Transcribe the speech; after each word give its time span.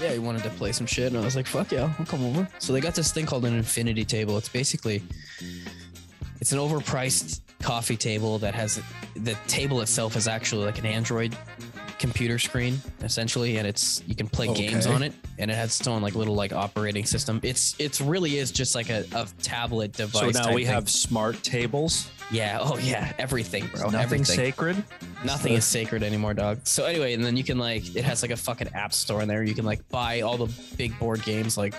yeah. 0.00 0.12
He 0.12 0.18
wanted 0.18 0.42
to 0.44 0.50
play 0.50 0.72
some 0.72 0.86
shit, 0.86 1.08
and 1.08 1.16
I 1.16 1.24
was 1.24 1.36
like, 1.36 1.46
"Fuck 1.46 1.72
yeah, 1.72 1.92
I'll 1.98 2.06
come 2.06 2.24
over." 2.24 2.48
So 2.58 2.72
they 2.72 2.80
got 2.80 2.94
this 2.94 3.12
thing 3.12 3.26
called 3.26 3.44
an 3.44 3.54
infinity 3.54 4.04
table. 4.04 4.36
It's 4.38 4.48
basically, 4.48 5.02
it's 6.40 6.52
an 6.52 6.58
overpriced 6.58 7.40
coffee 7.62 7.96
table 7.96 8.38
that 8.38 8.54
has 8.54 8.80
the 9.16 9.34
table 9.46 9.80
itself 9.80 10.16
is 10.16 10.28
actually 10.28 10.66
like 10.66 10.78
an 10.78 10.86
Android 10.86 11.36
computer 12.04 12.38
screen 12.38 12.78
essentially, 13.00 13.56
and 13.56 13.66
it's 13.66 14.02
you 14.06 14.14
can 14.14 14.28
play 14.28 14.52
games 14.52 14.86
on 14.86 15.02
it, 15.02 15.14
and 15.38 15.50
it 15.50 15.54
has 15.54 15.80
its 15.80 15.88
own 15.88 16.02
like 16.02 16.14
little 16.14 16.34
like 16.34 16.52
operating 16.52 17.06
system. 17.06 17.40
It's 17.42 17.74
it's 17.78 17.98
really 17.98 18.36
is 18.36 18.50
just 18.50 18.74
like 18.74 18.90
a, 18.90 19.06
a 19.14 19.26
tablet 19.42 19.92
device. 19.92 20.34
So 20.34 20.42
now 20.42 20.52
we 20.54 20.64
thing. 20.66 20.74
have 20.74 20.90
smart 20.90 21.42
tables. 21.42 22.10
yeah, 22.30 22.58
oh 22.60 22.76
yeah, 22.76 23.14
everything, 23.18 23.66
bro, 23.68 23.84
Nothing 23.84 24.00
everything. 24.00 24.24
sacred. 24.26 24.84
Nothing 25.24 25.54
is 25.54 25.64
sacred 25.64 26.02
anymore, 26.02 26.34
dog. 26.34 26.60
So 26.64 26.84
anyway, 26.84 27.14
and 27.14 27.24
then 27.24 27.36
you 27.36 27.44
can 27.44 27.58
like 27.58 27.96
it 27.96 28.04
has 28.04 28.22
like 28.22 28.30
a 28.30 28.36
fucking 28.36 28.68
app 28.74 28.92
store 28.92 29.22
in 29.22 29.28
there. 29.28 29.42
You 29.42 29.54
can 29.54 29.64
like 29.64 29.88
buy 29.88 30.20
all 30.20 30.36
the 30.36 30.52
big 30.76 30.98
board 30.98 31.22
games 31.22 31.56
like, 31.56 31.74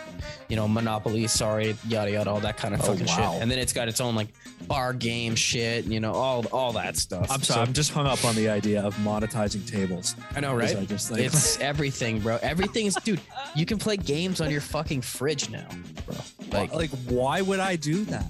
you 0.49 0.55
know, 0.55 0.67
Monopoly, 0.67 1.27
sorry, 1.27 1.75
yada 1.87 2.11
yada, 2.11 2.29
all 2.31 2.39
that 2.41 2.57
kind 2.57 2.73
of 2.73 2.81
Oh, 2.81 2.87
fucking 2.93 3.05
wow. 3.07 3.33
shit. 3.33 3.41
And 3.41 3.51
then 3.51 3.59
it's 3.59 3.73
got 3.73 3.87
its 3.87 4.01
own 4.01 4.15
like 4.15 4.29
bar 4.67 4.93
game 4.93 5.35
shit, 5.35 5.85
you 5.85 5.99
know, 5.99 6.13
all 6.13 6.45
all 6.51 6.73
that 6.73 6.97
stuff. 6.97 7.27
I'm 7.29 7.41
sorry. 7.43 7.61
I'm 7.61 7.73
just 7.73 7.91
hung 7.91 8.07
up 8.07 8.23
on 8.25 8.35
the 8.35 8.49
idea 8.49 8.81
of 8.81 8.95
monetizing 8.97 9.67
tables. 9.69 10.15
I 10.35 10.39
know, 10.39 10.55
right? 10.55 10.75
I 10.75 10.85
just 10.85 11.11
like, 11.11 11.21
It's 11.21 11.59
everything, 11.59 12.19
bro. 12.19 12.39
Everything 12.41 12.85
is, 12.87 12.95
dude. 13.03 13.21
You 13.55 13.65
can 13.65 13.77
play 13.77 13.97
games 13.97 14.41
on 14.41 14.49
your 14.49 14.61
fucking 14.61 15.01
fridge 15.01 15.49
now, 15.49 15.67
bro. 16.05 16.15
Like, 16.51 16.73
like, 16.73 16.89
why 17.07 17.41
would 17.41 17.59
I 17.59 17.75
do 17.75 18.05
that? 18.05 18.25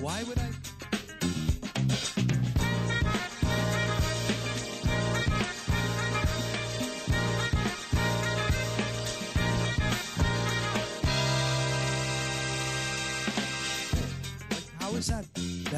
Why 0.00 0.22
would 0.24 0.38
I? 0.38 0.48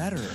Better? 0.09 0.21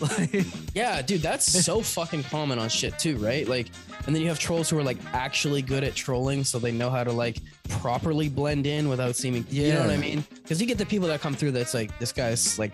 Like, 0.00 0.44
Yeah, 0.74 1.02
dude, 1.02 1.22
that's 1.22 1.46
so 1.64 1.80
fucking 1.98 2.24
common 2.24 2.58
on 2.58 2.68
shit 2.68 2.98
too, 2.98 3.16
right? 3.18 3.46
Like, 3.46 3.68
and 4.06 4.14
then 4.14 4.22
you 4.22 4.28
have 4.28 4.40
trolls 4.40 4.68
who 4.68 4.76
are 4.76 4.82
like 4.82 4.98
actually 5.12 5.62
good 5.62 5.84
at 5.84 5.94
trolling, 5.94 6.42
so 6.42 6.58
they 6.58 6.72
know 6.72 6.90
how 6.90 7.04
to 7.04 7.12
like 7.12 7.38
properly 7.68 8.28
blend 8.28 8.66
in 8.66 8.88
without 8.88 9.14
seeming. 9.14 9.46
You 9.50 9.72
know 9.74 9.82
what 9.82 9.90
I 9.90 9.96
mean? 9.96 10.24
Because 10.42 10.60
you 10.60 10.66
get 10.66 10.78
the 10.78 10.84
people 10.86 11.06
that 11.08 11.20
come 11.20 11.34
through 11.34 11.52
that's 11.52 11.74
like, 11.74 11.96
this 12.00 12.10
guy's 12.12 12.58
like 12.58 12.72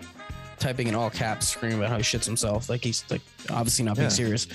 typing 0.57 0.87
in 0.87 0.95
all 0.95 1.11
caps, 1.11 1.47
screaming 1.47 1.77
about 1.77 1.89
how 1.89 1.97
he 1.97 2.03
shits 2.03 2.25
himself, 2.25 2.69
like 2.69 2.83
he's 2.83 3.05
like 3.11 3.21
obviously 3.51 3.85
not 3.85 3.97
being 3.97 4.05
Yeah. 4.05 4.09
serious. 4.09 4.47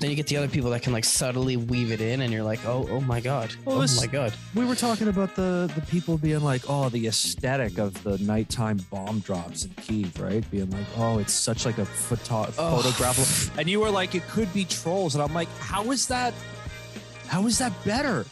Then 0.00 0.08
you 0.08 0.16
get 0.16 0.28
the 0.28 0.38
other 0.38 0.48
people 0.48 0.70
that 0.70 0.80
can 0.82 0.94
like 0.94 1.04
subtly 1.04 1.58
weave 1.58 1.92
it 1.92 2.00
in, 2.00 2.22
and 2.22 2.32
you're 2.32 2.42
like, 2.42 2.64
oh, 2.64 2.88
oh 2.90 3.00
my 3.02 3.20
god, 3.20 3.54
Well, 3.66 3.76
oh 3.76 3.80
this- 3.82 4.00
my 4.00 4.06
god. 4.06 4.32
we 4.54 4.64
were 4.64 4.74
talking 4.74 5.08
about 5.08 5.36
the 5.36 5.70
the 5.74 5.82
people 5.82 6.16
being 6.16 6.40
like, 6.40 6.62
oh, 6.68 6.88
the 6.88 7.06
aesthetic 7.06 7.78
of 7.78 8.02
the 8.02 8.16
nighttime 8.18 8.78
bomb 8.90 9.18
drops 9.20 9.66
in 9.66 9.70
Kiev, 9.72 10.18
right? 10.18 10.42
Being 10.50 10.70
like, 10.70 10.86
oh, 10.96 11.18
it's 11.18 11.34
such 11.34 11.66
like 11.66 11.76
a 11.76 11.84
photo- 11.84 12.50
photograph, 12.50 13.56
and 13.58 13.68
you 13.68 13.78
were 13.78 13.90
like, 13.90 14.14
it 14.14 14.26
could 14.28 14.50
be 14.54 14.64
trolls, 14.64 15.14
and 15.14 15.22
I'm 15.22 15.34
like, 15.34 15.48
how 15.58 15.90
is 15.90 16.06
that? 16.08 16.32
How 17.26 17.46
is 17.46 17.58
that 17.58 17.72
better? 17.84 18.24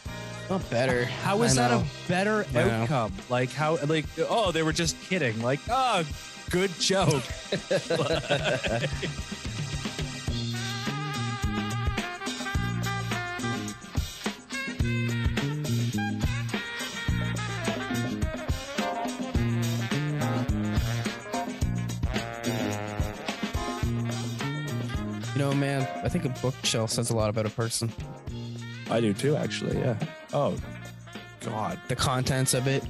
Not 0.49 0.67
better. 0.71 1.05
How 1.05 1.43
is 1.43 1.55
I 1.55 1.67
that 1.67 1.71
know. 1.75 1.81
a 1.85 2.07
better 2.09 2.45
I 2.49 2.53
know. 2.53 2.69
outcome? 2.71 3.13
Like 3.29 3.51
how? 3.51 3.77
Like 3.85 4.05
oh, 4.27 4.51
they 4.51 4.63
were 4.63 4.73
just 4.73 4.99
kidding. 5.03 5.39
Like 5.43 5.59
oh, 5.69 6.03
good 6.49 6.71
joke. 6.79 7.21
know, 25.49 25.55
man, 25.55 25.87
I 26.03 26.09
think 26.09 26.25
a 26.25 26.29
bookshelf 26.41 26.91
says 26.91 27.09
a 27.09 27.15
lot 27.15 27.29
about 27.29 27.45
a 27.45 27.49
person. 27.49 27.91
I 28.89 28.99
do 28.99 29.13
too, 29.13 29.35
actually. 29.35 29.77
Yeah. 29.77 29.95
Oh, 30.33 30.55
God. 31.41 31.79
the 31.87 31.95
contents 31.95 32.53
of 32.53 32.67
it 32.67 32.83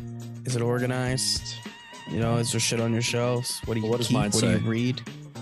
is 0.46 0.56
it 0.56 0.62
organized 0.62 1.56
you 2.10 2.20
know 2.20 2.38
is 2.38 2.52
there 2.52 2.60
shit 2.60 2.80
on 2.82 2.92
your 2.92 3.02
shelves 3.04 3.62
what 3.66 3.76
do 3.76 3.80
you 3.82 3.86
What 3.86 3.98
does 3.98 4.08
keep? 4.08 4.16
mine 4.18 4.32
what 4.32 4.42
do 4.42 4.50
you 4.50 4.58
say? 4.58 4.64
read 4.64 5.02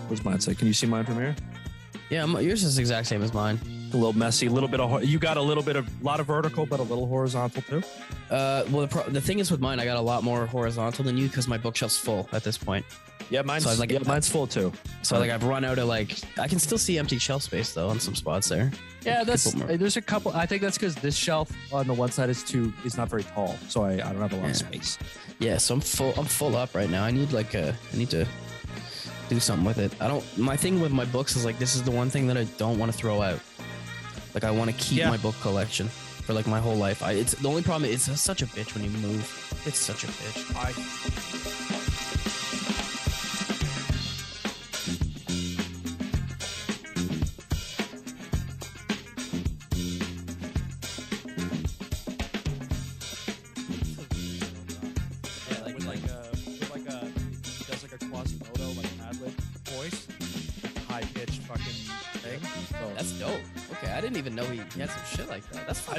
What's 0.09 0.25
mine 0.25 0.39
say? 0.41 0.53
Can 0.55 0.67
you 0.67 0.73
see 0.73 0.85
mine 0.87 1.05
from 1.05 1.15
here? 1.15 1.33
yeah 2.09 2.25
yours 2.39 2.63
is 2.65 2.75
the 2.75 2.81
exact 2.81 3.07
same 3.07 3.23
as 3.23 3.33
mine 3.33 3.57
A 3.93 3.95
little 3.95 4.13
messy, 4.13 4.47
a 4.47 4.51
little 4.51 4.67
bit 4.69 4.79
of. 4.79 5.03
You 5.03 5.17
got 5.19 5.37
a 5.37 5.41
little 5.41 5.63
bit 5.63 5.75
of, 5.77 5.87
a 5.87 6.03
lot 6.05 6.19
of 6.19 6.27
vertical, 6.27 6.65
but 6.65 6.79
a 6.79 6.83
little 6.83 7.07
horizontal 7.07 7.61
too. 7.63 7.81
uh 8.29 8.63
well 8.69 8.81
the, 8.81 8.87
pro- 8.87 9.09
the 9.09 9.21
thing 9.21 9.39
is 9.39 9.49
with 9.49 9.61
mine 9.61 9.79
i 9.79 9.85
got 9.85 9.95
a 9.95 10.01
lot 10.01 10.21
more 10.23 10.45
horizontal 10.45 11.05
than 11.05 11.15
you 11.17 11.27
because 11.29 11.47
my 11.47 11.57
bookshelf's 11.57 11.97
full 11.97 12.27
at 12.33 12.43
this 12.43 12.57
point 12.57 12.85
Yeah, 13.29 13.41
mine's 13.43 13.63
So 13.63 13.73
like 13.79 13.89
yeah, 13.91 13.99
mine's 14.05 14.27
full 14.27 14.47
too. 14.47 14.73
so 15.01 15.17
like 15.17 15.31
i've 15.31 15.43
run 15.45 15.63
out 15.63 15.77
of 15.79 15.87
like 15.87 16.19
i 16.37 16.45
can 16.49 16.59
still 16.59 16.77
see 16.77 16.97
empty 16.99 17.17
shelf 17.19 17.43
space 17.43 17.71
though 17.73 17.87
on 17.87 18.01
some 18.01 18.15
spots 18.15 18.49
there 18.49 18.69
Yeah, 19.05 19.23
that's 19.23 19.53
there's 19.53 19.95
a 19.95 20.01
couple. 20.01 20.33
I 20.33 20.45
think 20.45 20.61
that's 20.61 20.77
because 20.77 20.95
this 20.95 21.15
shelf 21.15 21.49
on 21.71 21.87
the 21.87 21.93
one 21.93 22.11
side 22.11 22.29
is 22.29 22.43
too 22.43 22.73
is 22.83 22.97
not 22.97 23.07
very 23.07 23.23
tall, 23.23 23.55
so 23.69 23.83
I, 23.85 23.93
I 23.93 24.11
don't 24.11 24.19
have 24.21 24.33
a 24.33 24.37
lot 24.37 24.49
of 24.49 24.57
space. 24.57 24.97
yeah 25.39 25.57
so 25.57 25.75
i'm 25.75 25.79
full 25.81 26.13
i'm 26.17 26.25
full 26.25 26.57
up 26.57 26.75
right 26.75 26.89
now 26.89 27.05
i 27.05 27.11
need 27.11 27.31
like 27.31 27.53
a 27.53 27.73
i 27.93 27.97
need 27.97 28.09
to 28.09 28.27
do 29.29 29.39
something 29.39 29.65
with 29.65 29.77
it 29.77 29.91
i 30.01 30.07
don't 30.09 30.23
my 30.37 30.57
thing 30.57 30.81
with 30.81 30.91
my 30.91 31.05
books 31.05 31.35
is 31.37 31.45
like 31.45 31.57
this 31.59 31.75
is 31.75 31.83
the 31.83 31.91
one 31.91 32.09
thing 32.09 32.27
that 32.27 32.37
i 32.37 32.43
don't 32.57 32.77
want 32.77 32.91
to 32.91 32.97
throw 32.97 33.21
out 33.21 33.39
like 34.37 34.43
i 34.43 34.51
want 34.59 34.69
to 34.69 34.77
keep 34.77 34.99
Yeah. 34.99 35.09
my 35.09 35.17
book 35.17 35.35
collection 35.41 35.87
for 36.25 36.33
like 36.33 36.45
my 36.45 36.59
whole 36.59 36.75
life. 36.75 37.01
I 37.01 37.11
it's 37.13 37.33
the 37.43 37.47
only 37.47 37.63
problem 37.63 37.89
it's 37.89 38.05
such 38.29 38.41
a 38.41 38.47
bitch 38.47 38.75
when 38.75 38.83
you 38.83 38.91
move. 38.99 39.23
It's 39.65 39.79
such 39.79 40.03
a 40.03 40.07
bitch. 40.07 40.39
I 40.67 40.69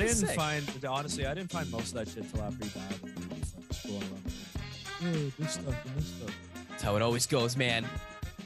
didn't 0.09 0.29
sick. 0.29 0.37
find 0.37 0.85
honestly 0.89 1.27
I 1.27 1.35
didn't 1.35 1.51
find 1.51 1.71
most 1.71 1.89
of 1.89 1.95
that 1.95 2.09
shit 2.09 2.31
till 2.33 2.43
after 2.43 2.65
he 2.65 2.71
died. 2.71 3.01
And 3.03 3.33
he 3.33 3.41
was, 3.41 3.55
like, 3.57 3.69
scrolling 3.71 4.13
around. 4.13 5.15
Hey, 5.15 5.33
this 5.39 5.53
stuff 5.53 5.85
this 5.97 6.07
stuff. 6.07 6.39
that's 6.71 6.83
how 6.83 6.97
it 6.97 7.03
always 7.03 7.27
goes 7.27 7.57
man 7.57 7.85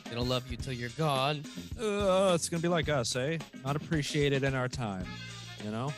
they 0.09 0.15
don't 0.17 0.28
love 0.28 0.50
you 0.50 0.56
till 0.59 0.75
you're 0.75 0.91
gone 0.99 1.43
Uh, 1.81 2.33
it's 2.34 2.49
gonna 2.50 2.61
be 2.61 2.69
like 2.69 2.89
us, 2.91 3.17
eh? 3.17 3.39
Not 3.65 3.77
appreciated 3.77 4.43
in 4.45 4.55
our 4.55 4.69
time, 4.69 5.06
you 5.65 5.71
know. 5.71 5.93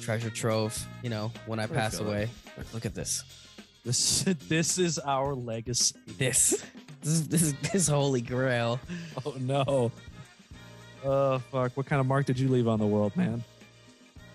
treasure 0.00 0.30
trove 0.30 0.86
you 1.02 1.10
know 1.10 1.30
when 1.46 1.58
i 1.60 1.64
I 1.64 1.66
pass 1.66 1.98
feel 1.98 2.08
away 2.08 2.30
look 2.72 2.86
at 2.86 2.94
this 2.94 3.22
This 3.84 4.22
this 4.48 4.78
is 4.78 4.98
our 4.98 5.34
legacy. 5.34 5.94
this 6.18 6.62
this 7.02 7.12
is 7.12 7.28
this 7.28 7.42
is 7.42 7.54
this 7.72 7.88
holy 7.88 8.20
grail 8.22 8.80
Oh 9.24 9.34
no. 9.38 9.92
Oh 11.02 11.38
fuck! 11.50 11.74
What 11.78 11.86
kind 11.86 11.98
of 12.00 12.06
mark 12.06 12.26
did 12.26 12.38
you 12.38 12.48
leave 12.48 12.68
on 12.68 12.78
the 12.78 12.86
world, 12.86 13.16
man? 13.16 13.42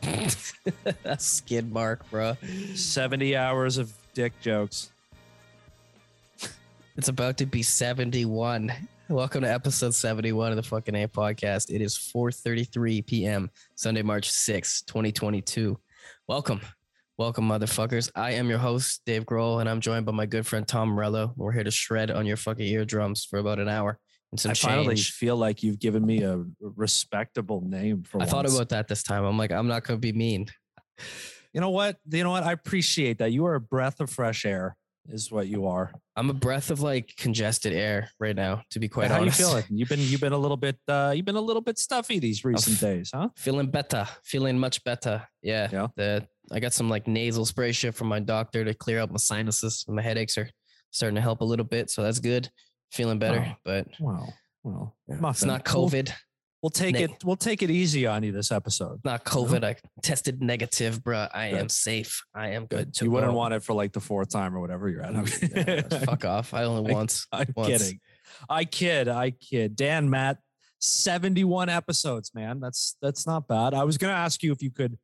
skid 1.18 1.72
mark 1.72 2.10
bro 2.10 2.36
Seventy 2.75 3.36
hours 3.36 3.78
of 3.78 3.94
dick 4.13 4.34
jokes. 4.42 4.92
It's 6.98 7.10
about 7.10 7.38
to 7.38 7.46
be 7.46 7.62
71. 7.62 8.72
Welcome 9.10 9.42
to 9.42 9.52
episode 9.52 9.94
71 9.94 10.52
of 10.52 10.56
the 10.56 10.63
fucking 10.63 10.96
A 10.96 11.07
podcast. 11.07 11.74
It 11.74 11.81
is 11.81 11.98
4:33 11.98 13.06
p.m. 13.06 13.52
Sunday, 13.75 14.02
March 14.02 14.31
6, 14.31 14.84
2022. 14.84 15.78
Welcome. 16.28 16.62
Welcome, 17.18 17.48
motherfuckers. 17.48 18.10
I 18.16 18.31
am 18.31 18.50
your 18.50 18.60
host, 18.60 19.02
Dave 19.06 19.25
Grohl, 19.25 19.60
and 19.60 19.69
I'm 19.69 19.81
joined 19.81 20.06
by 20.06 20.12
my 20.12 20.25
good 20.25 20.46
friend 20.46 20.68
Tom 20.68 20.90
Morello. 20.90 21.34
We're 21.36 21.52
here 21.52 21.63
to 21.63 21.72
shred 21.72 22.12
on 22.12 22.25
your 22.25 22.38
fucking 22.38 22.66
eardrums 22.66 23.25
for 23.25 23.40
about 23.40 23.60
an 23.60 23.69
hour 23.69 24.00
and 24.43 24.57
some 24.57 24.71
I 24.71 24.75
finally 24.75 24.95
feel 24.97 25.37
like 25.37 25.63
you've 25.63 25.79
given 25.79 26.05
me 26.05 26.23
a 26.23 26.43
respectable 26.59 27.61
name 27.61 28.03
for 28.03 28.21
I 28.21 28.25
thought 28.25 28.45
about 28.49 28.69
that 28.69 28.87
this 28.87 29.03
time. 29.03 29.23
I'm 29.23 29.37
like, 29.37 29.51
I'm 29.51 29.67
not 29.67 29.83
gonna 29.83 29.99
be 29.99 30.13
mean. 30.13 30.47
You 31.53 31.61
know 31.61 31.69
what? 31.69 31.97
You 32.09 32.23
know 32.23 32.31
what? 32.31 32.43
I 32.43 32.51
appreciate 32.51 33.19
that. 33.19 33.31
You 33.31 33.45
are 33.45 33.55
a 33.55 33.61
breath 33.61 33.99
of 34.01 34.09
fresh 34.09 34.45
air, 34.45 34.75
is 35.09 35.31
what 35.31 35.47
you 35.47 35.67
are. 35.67 35.91
I'm 36.17 36.29
a 36.29 36.33
breath 36.33 36.69
of 36.69 36.81
like 36.81 37.13
congested 37.17 37.71
air 37.73 38.09
right 38.19 38.35
now, 38.35 38.63
to 38.71 38.79
be 38.79 38.87
quite 38.89 39.11
honest. 39.11 39.13
How 39.13 39.21
honest. 39.21 39.39
you 39.39 39.45
feeling? 39.45 39.79
You've 39.79 39.89
been 39.89 39.99
you've 40.01 40.21
been 40.21 40.33
a 40.33 40.37
little 40.37 40.57
bit 40.57 40.77
uh 40.87 41.13
you've 41.15 41.25
been 41.25 41.35
a 41.37 41.41
little 41.41 41.61
bit 41.61 41.77
stuffy 41.79 42.19
these 42.19 42.43
recent 42.43 42.75
f- 42.75 42.81
days, 42.81 43.11
huh? 43.13 43.29
feeling 43.37 43.67
better 43.71 44.05
feeling 44.23 44.59
much 44.59 44.83
better 44.83 45.25
yeah, 45.41 45.69
Yeah. 45.71 45.87
the 45.95 46.27
I 46.51 46.59
got 46.59 46.73
some 46.73 46.89
like 46.89 47.07
nasal 47.07 47.45
spray 47.45 47.71
shit 47.71 47.95
from 47.95 48.07
my 48.07 48.19
doctor 48.19 48.63
to 48.65 48.73
clear 48.73 48.99
up 48.99 49.09
my 49.09 49.17
sinuses. 49.17 49.83
My 49.87 50.01
headaches 50.01 50.37
are 50.37 50.49
starting 50.91 51.15
to 51.15 51.21
help 51.21 51.41
a 51.41 51.45
little 51.45 51.65
bit, 51.65 51.89
so 51.89 52.03
that's 52.03 52.19
good. 52.19 52.49
Feeling 52.95 53.19
better, 53.19 53.45
Oh, 53.50 53.56
but 53.63 53.88
Wow. 54.00 54.27
Well, 54.63 54.95
it's 55.07 55.21
Muffin, 55.21 55.47
not 55.50 55.74
we'll- 55.74 55.89
COVID. 55.89 56.12
We'll, 56.63 56.69
take 56.71 56.94
Neg- 56.94 57.12
it. 57.12 57.24
We'll 57.24 57.36
take 57.36 57.62
it 57.62 57.69
easy 57.69 58.07
on 58.07 58.24
you 58.24 58.31
this 58.31 58.51
episode. 58.51 59.00
Not 59.06 59.24
COVID. 59.24 59.63
I 59.63 59.75
tested 60.01 60.42
negative, 60.42 61.03
bro. 61.03 61.27
I 61.31 61.47
am 61.50 61.69
safe. 61.69 62.24
I 62.33 62.51
am 62.51 62.65
good. 62.65 62.88
Good. 62.94 63.01
You 63.06 63.12
wouldn't 63.12 63.33
go. 63.33 63.38
want 63.38 63.53
it 63.53 63.62
for 63.62 63.74
like 63.74 63.94
the 63.94 64.00
fourth 64.00 64.30
time 64.31 64.56
or 64.56 64.59
whatever 64.62 64.89
you're 64.89 65.03
at. 65.03 65.13
Yeah, 65.56 65.81
Fuck 66.06 66.25
off. 66.25 66.56
I 66.56 66.63
only 66.63 66.92
once. 66.94 67.27
I'm 67.31 67.53
once. 67.56 67.68
kidding. 67.69 68.00
I 68.50 68.65
kid. 68.65 69.07
I 69.07 69.30
kid. 69.30 69.75
Dan, 69.75 70.09
Matt, 70.09 70.39
71 70.80 71.69
episodes, 71.69 72.31
man. 72.33 72.59
That's 72.59 72.95
that's 73.00 73.27
not 73.27 73.47
bad. 73.47 73.75
I 73.75 73.83
was 73.83 74.00
gonna 74.00 74.13
ask 74.13 74.42
you 74.42 74.51
if 74.51 74.63
you 74.63 74.71
could 74.71 74.97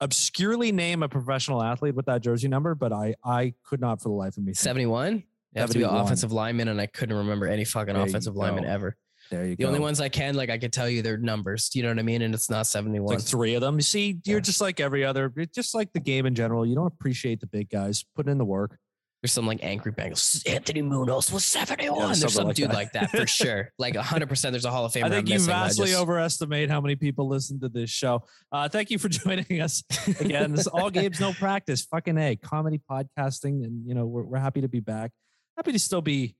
obscurely 0.00 0.70
name 0.70 1.02
a 1.02 1.08
professional 1.08 1.62
athlete 1.64 1.96
with 1.96 2.06
that 2.06 2.22
jersey 2.22 2.46
number, 2.46 2.76
but 2.76 2.92
I 2.92 3.16
I 3.24 3.54
could 3.64 3.80
not 3.80 4.00
for 4.00 4.08
the 4.08 4.14
life 4.14 4.36
of 4.36 4.44
me. 4.44 4.54
71? 4.54 5.24
You 5.54 5.60
have 5.60 5.70
to 5.70 5.78
be 5.78 5.82
an 5.84 5.88
71. 5.90 6.04
offensive 6.06 6.32
lineman, 6.32 6.68
and 6.68 6.80
I 6.80 6.86
couldn't 6.86 7.16
remember 7.16 7.46
any 7.46 7.64
fucking 7.64 7.94
There 7.94 8.02
offensive 8.04 8.36
lineman 8.36 8.64
ever. 8.64 8.96
There 9.30 9.44
you 9.46 9.50
go. 9.50 9.56
The 9.56 9.62
go. 9.64 9.68
only 9.68 9.80
ones 9.80 10.00
I 10.00 10.08
can, 10.08 10.34
like, 10.34 10.50
I 10.50 10.58
could 10.58 10.72
tell 10.72 10.88
you 10.88 11.02
their 11.02 11.16
numbers. 11.16 11.70
You 11.74 11.82
know 11.82 11.88
what 11.90 11.98
I 11.98 12.02
mean? 12.02 12.22
And 12.22 12.34
it's 12.34 12.50
not 12.50 12.62
It's 12.62 12.70
71. 12.70 13.14
like 13.16 13.24
three 13.24 13.54
of 13.54 13.60
them. 13.60 13.76
You 13.76 13.82
see, 13.82 14.18
you're 14.24 14.38
Yeah. 14.38 14.42
just 14.42 14.60
like 14.60 14.80
every 14.80 15.04
other, 15.04 15.32
it's 15.36 15.54
just 15.54 15.74
like 15.74 15.92
the 15.92 16.00
game 16.00 16.26
in 16.26 16.34
general. 16.34 16.66
You 16.66 16.74
don't 16.74 16.86
appreciate 16.86 17.40
the 17.40 17.46
big 17.46 17.70
guys. 17.70 18.04
putting 18.14 18.32
in 18.32 18.38
the 18.38 18.44
work. 18.44 18.78
There's 19.22 19.32
some 19.32 19.46
like 19.46 19.60
angry 19.62 19.92
Bengals. 19.92 20.42
Anthony 20.50 20.82
Munoz 20.82 21.30
was 21.30 21.44
71. 21.44 21.96
Yeah, 21.96 22.06
there's 22.14 22.34
some 22.34 22.46
like 22.48 22.56
dude 22.56 22.70
that. 22.70 22.74
like 22.74 22.92
that 22.94 23.10
for 23.10 23.24
sure. 23.26 23.70
Like 23.78 23.94
100%. 23.94 24.50
There's 24.50 24.64
a 24.64 24.70
Hall 24.70 24.84
of 24.84 24.92
Fame. 24.92 25.04
I 25.04 25.08
think 25.10 25.20
I'm 25.20 25.26
you 25.28 25.34
missing. 25.34 25.46
Vastly 25.46 25.86
just- 25.90 26.00
overestimate 26.00 26.68
how 26.70 26.80
many 26.80 26.96
people 26.96 27.28
listen 27.28 27.60
to 27.60 27.68
this 27.68 27.88
show. 27.88 28.24
Uh, 28.50 28.68
thank 28.68 28.90
you 28.90 28.98
for 28.98 29.08
joining 29.20 29.60
us 29.60 29.84
again. 30.18 30.50
This 30.50 30.62
is 30.62 30.66
all 30.66 30.90
games, 30.90 31.20
no 31.20 31.32
practice. 31.32 31.82
Fucking 31.84 32.18
a 32.18 32.34
comedy 32.34 32.80
podcasting, 32.90 33.64
and 33.64 33.86
you 33.86 33.94
know 33.94 34.06
we're 34.06 34.24
we're 34.24 34.38
happy 34.40 34.60
to 34.62 34.68
be 34.68 34.80
back. 34.80 35.12
Happy 35.56 35.72
to 35.72 35.78
still 35.78 36.02
be 36.02 36.34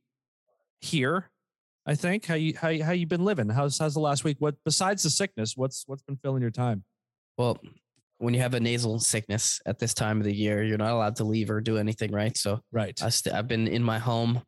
here. 0.81 1.31
I 1.85 1.95
think 1.95 2.27
how 2.27 2.35
you 2.35 2.55
how 2.57 2.69
you, 2.69 2.85
how 2.85 2.93
you 2.93 3.07
been 3.07 3.25
living? 3.25 3.49
How's 3.49 3.79
how's 3.79 3.95
the 3.95 4.01
last 4.01 4.25
week? 4.25 4.37
What 4.39 4.55
besides 4.65 5.03
the 5.03 5.11
sickness? 5.11 5.57
What's 5.57 5.85
what's 5.87 6.03
been 6.03 6.17
filling 6.17 6.43
your 6.43 6.51
time? 6.51 6.85
Well, 7.37 7.59
when 8.19 8.35
you 8.35 8.41
have 8.41 8.55
a 8.55 8.61
nasal 8.61 9.01
sickness 9.01 9.61
at 9.67 9.79
this 9.81 9.95
time 9.95 10.19
of 10.19 10.25
the 10.25 10.35
year, 10.35 10.63
you're 10.63 10.79
not 10.79 10.93
allowed 10.93 11.17
to 11.17 11.25
leave 11.25 11.51
or 11.51 11.61
do 11.61 11.79
anything, 11.79 12.13
right? 12.13 12.37
So 12.37 12.61
Right. 12.71 13.01
I 13.03 13.09
st- 13.09 13.35
I've 13.35 13.49
been 13.49 13.67
in 13.67 13.83
my 13.83 13.99
home 13.99 14.43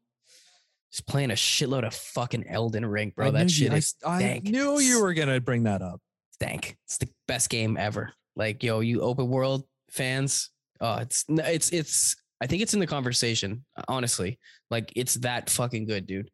just 0.93 1.07
playing 1.09 1.33
a 1.33 1.35
shitload 1.35 1.85
of 1.85 1.93
fucking 1.93 2.47
Elden 2.49 2.87
Ring, 2.87 3.13
bro. 3.17 3.27
I 3.29 3.31
that 3.33 3.51
shit 3.51 3.73
you, 3.73 3.77
is 3.77 3.95
I, 4.07 4.23
I 4.23 4.41
knew 4.45 4.79
you 4.79 5.03
were 5.03 5.13
gonna 5.13 5.41
bring 5.41 5.65
that 5.65 5.83
up. 5.83 6.01
stank. 6.33 6.77
It's 6.87 6.99
the 6.99 7.09
best 7.27 7.51
game 7.51 7.77
ever. 7.77 8.13
Like, 8.37 8.63
yo, 8.63 8.79
you 8.81 9.01
open 9.01 9.29
world 9.29 9.65
fans, 9.91 10.51
oh, 10.81 10.97
it's 10.99 11.25
it's 11.29 11.71
it's. 11.73 12.17
I 12.41 12.47
think 12.47 12.63
it's 12.63 12.75
in 12.75 12.81
the 12.81 12.87
conversation. 12.87 13.65
Honestly, 13.89 14.39
like 14.71 14.93
it's 14.97 15.15
that 15.17 15.51
fucking 15.51 15.87
good, 15.87 16.07
dude. 16.07 16.31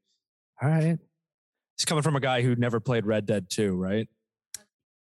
All 0.62 0.68
right. 0.68 0.98
It's 1.76 1.84
coming 1.84 2.02
from 2.02 2.16
a 2.16 2.20
guy 2.20 2.42
who 2.42 2.54
never 2.56 2.78
played 2.80 3.06
Red 3.06 3.26
Dead 3.26 3.48
2, 3.48 3.74
right? 3.74 4.08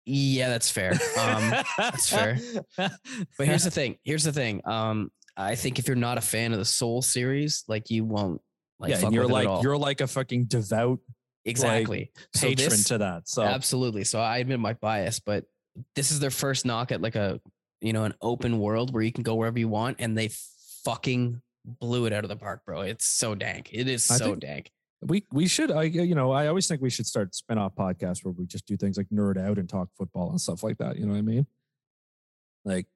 Yeah, 0.05 0.49
that's 0.49 0.71
fair. 0.71 0.93
Um, 1.19 1.53
that's 1.77 2.09
fair. 2.09 2.39
but 2.77 3.47
here's 3.47 3.65
the 3.65 3.71
thing. 3.71 3.97
Here's 4.03 4.23
the 4.23 4.31
thing. 4.31 4.61
Um, 4.65 5.11
I 5.35 5.55
think 5.55 5.77
if 5.77 5.87
you're 5.87 5.95
not 5.95 6.17
a 6.17 6.21
fan 6.21 6.53
of 6.53 6.59
the 6.59 6.65
Soul 6.65 7.01
series, 7.01 7.63
like 7.67 7.89
you 7.89 8.05
won't 8.05 8.41
like 8.79 8.91
yeah, 8.91 8.95
fuck 8.97 9.05
and 9.05 9.13
you're 9.13 9.23
with 9.23 9.31
it 9.31 9.33
like 9.33 9.47
at 9.47 9.51
all. 9.51 9.61
you're 9.61 9.77
like 9.77 10.01
a 10.01 10.07
fucking 10.07 10.45
devout 10.45 10.99
exactly 11.45 12.11
So 12.33 12.47
patron 12.47 12.69
this- 12.69 12.83
to 12.85 12.97
that. 12.99 13.27
So 13.27 13.43
Absolutely. 13.43 14.03
So 14.03 14.19
I 14.19 14.37
admit 14.37 14.59
my 14.59 14.73
bias, 14.73 15.19
but 15.19 15.45
this 15.95 16.11
is 16.11 16.19
their 16.19 16.31
first 16.31 16.65
knock 16.65 16.91
at 16.91 17.01
like 17.01 17.15
a 17.15 17.39
you 17.81 17.93
know 17.93 18.03
an 18.05 18.13
open 18.21 18.59
world 18.59 18.93
where 18.93 19.03
you 19.03 19.11
can 19.11 19.23
go 19.23 19.35
wherever 19.35 19.59
you 19.59 19.67
want, 19.69 19.97
and 19.99 20.17
they 20.17 20.29
fucking 20.83 21.41
blew 21.65 22.05
it 22.05 22.13
out 22.13 22.23
of 22.23 22.29
the 22.29 22.35
park, 22.35 22.61
bro. 22.65 22.81
It's 22.81 23.05
so 23.05 23.35
dank. 23.35 23.69
It 23.73 23.87
is 23.87 24.03
so 24.03 24.35
dank. 24.35 24.71
we 25.01 25.25
we 25.31 25.47
should 25.47 25.71
I 25.71 25.83
you 25.83 26.15
know 26.15 26.31
I 26.31 26.47
always 26.47 26.67
think 26.67 26.81
we 26.81 26.89
should 26.89 27.05
start 27.07 27.33
spin-off 27.35 27.75
podcasts 27.75 28.23
where 28.25 28.33
we 28.33 28.45
just 28.45 28.65
do 28.65 28.75
things 28.77 28.97
like 28.97 29.07
nerd 29.13 29.37
out 29.37 29.57
and 29.57 29.67
talk 29.69 29.89
football 29.97 30.29
and 30.31 30.39
stuff 30.41 30.63
like 30.63 30.77
that. 30.79 30.97
You 30.97 31.05
know 31.05 31.13
what 31.13 31.19
I 31.19 31.21
mean? 31.21 31.45
Like, 32.65 32.87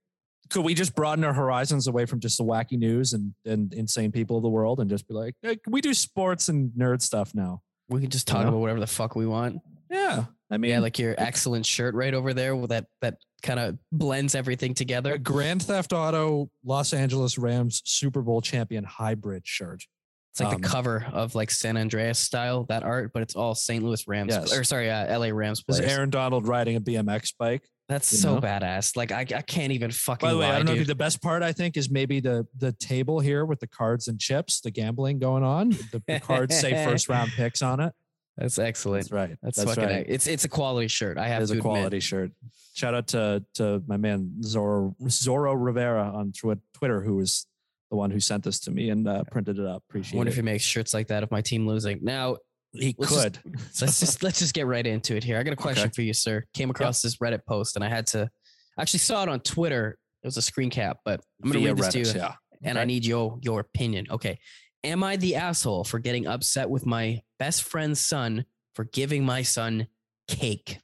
could 0.50 0.66
we 0.66 0.74
just 0.74 0.94
broaden 0.96 1.24
our 1.24 1.34
horizons 1.34 1.88
away 1.88 2.06
from 2.06 2.20
just 2.20 2.38
the 2.38 2.44
wacky 2.44 2.78
news 2.78 3.14
and 3.14 3.34
and 3.46 3.74
insane 3.74 4.12
people 4.12 4.38
of 4.38 4.44
the 4.44 4.50
world 4.50 4.80
and 4.80 4.90
just 4.90 5.08
be 5.08 5.14
like, 5.14 5.36
hey, 5.42 5.56
can 5.56 5.72
we 5.72 5.82
do 5.82 5.94
sports 5.94 6.50
and 6.50 6.72
nerd 6.72 7.02
stuff 7.02 7.34
now? 7.34 7.62
We 7.90 8.02
can 8.02 8.10
just 8.10 8.28
You 8.30 8.34
talk 8.34 8.44
know? 8.44 8.50
about 8.50 8.60
whatever 8.60 8.80
the 8.80 8.88
fuck 8.88 9.16
we 9.16 9.26
want. 9.26 9.62
Yeah, 9.90 10.26
I 10.54 10.58
mean, 10.58 10.72
yeah, 10.72 10.80
like 10.80 11.00
your 11.00 11.16
excellent 11.18 11.66
shirt 11.66 11.96
right 11.96 12.14
over 12.14 12.34
there 12.34 12.56
with 12.56 12.70
that 12.70 12.86
that 13.02 13.16
kind 13.42 13.60
of 13.60 13.78
blends 13.92 14.36
everything 14.36 14.74
together. 14.74 15.14
a 15.14 15.20
Grand 15.20 15.64
Theft 15.64 15.92
Auto 15.94 16.50
Los 16.64 16.94
Angeles 16.94 17.38
Rams 17.38 17.82
Super 17.86 18.22
Bowl 18.22 18.40
champion 18.42 18.84
hybrid 18.84 19.46
shirt. 19.46 19.84
It's 20.32 20.40
like 20.40 20.54
Um, 20.56 20.62
the 20.62 20.68
cover 20.68 21.06
of 21.12 21.36
like 21.36 21.52
San 21.52 21.78
Andreas 21.78 22.18
style 22.18 22.64
that 22.66 22.84
art, 22.84 23.12
but 23.14 23.22
it's 23.22 23.36
all 23.36 23.54
St. 23.54 23.84
Louis 23.84 24.08
Rams 24.08 24.34
Yes. 24.34 24.52
or 24.54 24.64
sorry, 24.64 24.90
uh, 24.90 25.20
LA 25.20 25.28
Rams 25.28 25.64
Is. 25.68 25.80
Aaron 25.80 26.10
Donald 26.10 26.48
riding 26.48 26.76
a 26.76 26.82
BMX 26.82 27.34
bike? 27.38 27.68
That's 27.90 28.08
so 28.08 28.36
know? 28.36 28.42
badass. 28.42 28.96
Like 28.96 29.12
I, 29.12 29.22
I 29.22 29.42
can't 29.42 29.74
even 29.74 29.92
fucking. 29.92 30.26
By 30.26 30.32
the 30.34 30.40
way, 30.40 30.48
lie, 30.48 30.54
I 30.54 30.58
don't 30.58 30.66
know 30.66 30.72
if 30.72 30.78
dude. 30.78 30.88
you, 30.88 30.92
the 30.94 30.96
best 30.96 31.22
part 31.22 31.44
I 31.44 31.52
think 31.52 31.76
is 31.78 31.90
maybe 31.92 32.20
the 32.22 32.48
the 32.58 32.72
table 32.72 33.20
here 33.20 33.46
with 33.46 33.60
the 33.60 33.68
cards 33.68 34.08
and 34.08 34.20
chips, 34.20 34.62
the 34.62 34.72
gambling 34.72 35.20
going 35.20 35.44
on. 35.44 35.70
The, 35.72 36.02
the 36.08 36.20
cards 36.22 36.58
say 36.58 36.84
first 36.86 37.10
round 37.10 37.32
picks 37.36 37.62
on 37.62 37.80
it. 37.82 37.94
That's 38.38 38.58
excellent. 38.58 39.04
That's 39.04 39.12
right. 39.12 39.38
That's, 39.44 39.58
That's, 39.58 39.70
fucking. 39.76 39.84
right. 39.84 40.06
It's 40.08 40.26
it's 40.28 40.44
a 40.44 40.50
quality 40.50 40.88
shirt. 40.88 41.18
I 41.18 41.26
It 41.26 41.30
have 41.30 41.42
is 41.44 41.50
to 41.50 41.56
a 41.56 41.58
admit. 41.60 41.72
quality 41.72 42.00
shirt. 42.00 42.32
Shout 42.74 42.94
out 42.96 43.08
to 43.10 43.44
to 43.56 43.84
my 43.88 43.98
man 43.98 44.34
Zorro 44.42 44.96
Zorro 45.04 45.54
Rivera 45.58 46.12
on 46.16 46.32
Twitter, 46.34 47.02
who 47.02 47.16
was 47.18 47.46
the 47.92 47.98
one 47.98 48.10
who 48.10 48.20
sent 48.20 48.44
this 48.44 48.60
to 48.62 48.72
me 48.72 48.90
and 48.90 49.08
uh, 49.08 49.24
printed 49.26 49.60
it 49.60 49.66
up. 49.68 49.84
Appreciate 49.90 50.16
it. 50.16 50.18
wonder 50.18 50.30
it. 50.30 50.34
if 50.34 50.36
he 50.38 50.42
makes 50.42 50.64
shirts 50.64 50.94
like 50.96 51.08
that 51.10 51.22
of 51.22 51.30
my 51.30 51.42
team 51.42 51.68
losing. 51.68 52.00
Now, 52.02 52.38
he 52.72 52.96
let's 52.98 53.14
could. 53.16 53.38
so 53.72 53.86
let's 53.86 54.00
just 54.00 54.24
let's 54.24 54.40
just 54.40 54.56
get 54.56 54.66
right 54.66 54.86
into 54.88 55.16
it 55.16 55.24
here. 55.24 55.38
I 55.38 55.44
got 55.44 55.54
a 55.54 55.56
question 55.56 55.84
Okay. 55.86 55.94
for 55.94 56.02
you, 56.02 56.14
sir. 56.14 56.44
Came 56.56 56.72
across 56.72 57.04
this 57.04 57.18
Reddit 57.18 57.46
post 57.48 57.76
and 57.76 57.86
I 57.86 57.90
had 57.90 58.08
to 58.08 58.32
actually 58.80 59.00
saw 59.00 59.22
it 59.22 59.30
on 59.30 59.42
Twitter. 59.42 59.96
It 60.24 60.28
was 60.28 60.38
a 60.38 60.42
screen 60.42 60.72
cap, 60.72 60.98
but 61.06 61.22
I'm 61.44 61.52
gonna 61.52 61.60
Via 61.60 61.76
read 61.76 61.84
this 61.94 61.94
to 61.94 62.00
you. 62.00 62.20
Yeah. 62.20 62.34
and 62.64 62.80
I 62.80 62.86
need 62.86 63.06
your 63.06 63.38
your 63.42 63.60
opinion. 63.60 64.08
Okay. 64.10 64.40
Am 64.86 65.02
I 65.04 65.16
the 65.18 65.36
asshole 65.36 65.84
for 65.86 66.00
getting 66.00 66.26
upset 66.28 66.70
with 66.70 66.86
my 66.86 67.22
best 67.44 67.64
friend's 67.64 68.00
son 68.00 68.46
for 68.74 68.86
giving 68.86 69.26
my 69.26 69.42
son 69.42 69.88
cake? 70.30 70.80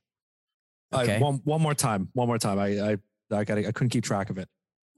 Okay. 0.94 1.18
one 1.20 1.36
one 1.46 1.62
more 1.62 1.74
time. 1.74 2.10
One 2.14 2.28
more 2.28 2.38
time. 2.38 2.60
I 2.60 2.68
I 2.92 2.98
I 3.32 3.44
got 3.46 3.58
I 3.58 3.72
couldn't 3.72 3.90
keep 3.90 4.04
track 4.04 4.30
of 4.30 4.38
it. 4.38 4.50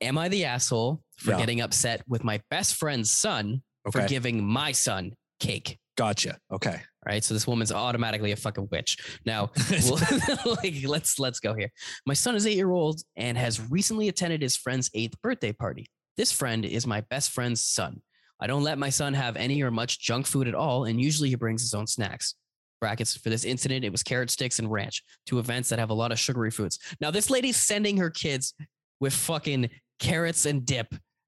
Am 0.01 0.17
I 0.17 0.27
the 0.29 0.45
asshole 0.45 1.03
for 1.17 1.31
Yeah. 1.31 1.37
getting 1.37 1.61
upset 1.61 2.01
with 2.07 2.23
my 2.23 2.41
best 2.49 2.75
friend's 2.75 3.11
son 3.11 3.61
for 3.91 4.07
giving 4.07 4.43
my 4.43 4.71
son 4.71 5.11
cake? 5.39 5.77
Gotcha. 5.97 6.39
Okay. 6.51 6.81
Right. 7.05 7.23
So 7.23 7.35
this 7.35 7.45
woman's 7.45 7.71
automatically 7.71 8.31
a 8.31 8.35
fucking 8.35 8.69
witch. 8.71 8.97
Now, 9.25 9.51
well, 9.85 9.99
like 10.63 10.75
let's 10.85 11.19
let's 11.19 11.39
go 11.39 11.53
here. 11.53 11.71
My 12.07 12.15
son 12.15 12.35
is 12.35 12.47
eight 12.47 12.55
year 12.57 12.71
old 12.71 13.01
and 13.15 13.37
has 13.37 13.61
recently 13.69 14.07
attended 14.07 14.41
his 14.41 14.55
friend's 14.55 14.89
eighth 14.95 15.21
birthday 15.21 15.51
party. 15.53 15.85
This 16.17 16.31
friend 16.31 16.65
is 16.65 16.87
my 16.87 17.01
best 17.01 17.31
friend's 17.31 17.61
son. 17.61 18.01
I 18.41 18.47
don't 18.47 18.63
let 18.63 18.77
my 18.77 18.89
son 18.89 19.13
have 19.13 19.37
any 19.37 19.61
or 19.61 19.69
much 19.71 19.99
junk 19.99 20.25
food 20.25 20.47
at 20.47 20.55
all, 20.55 20.85
and 20.85 20.99
usually 20.99 21.29
he 21.29 21.35
brings 21.35 21.61
his 21.61 21.73
own 21.73 21.85
snacks. 21.87 22.35
Brackets 22.79 23.15
for 23.15 23.29
this 23.29 23.45
incident, 23.45 23.85
it 23.85 23.91
was 23.91 24.01
carrot 24.01 24.31
sticks 24.31 24.57
and 24.57 24.71
ranch, 24.71 25.03
two 25.27 25.37
events 25.37 25.69
that 25.69 25.77
have 25.77 25.91
a 25.91 25.93
lot 25.93 26.11
of 26.11 26.17
sugary 26.19 26.49
foods. 26.49 26.79
Now, 26.99 27.11
this 27.11 27.29
lady's 27.29 27.55
sending 27.57 27.97
her 27.97 28.09
kids 28.09 28.55
with 28.99 29.13
fucking 29.13 29.69
carrots 29.99 30.47
and 30.47 30.65
dip 30.65 30.87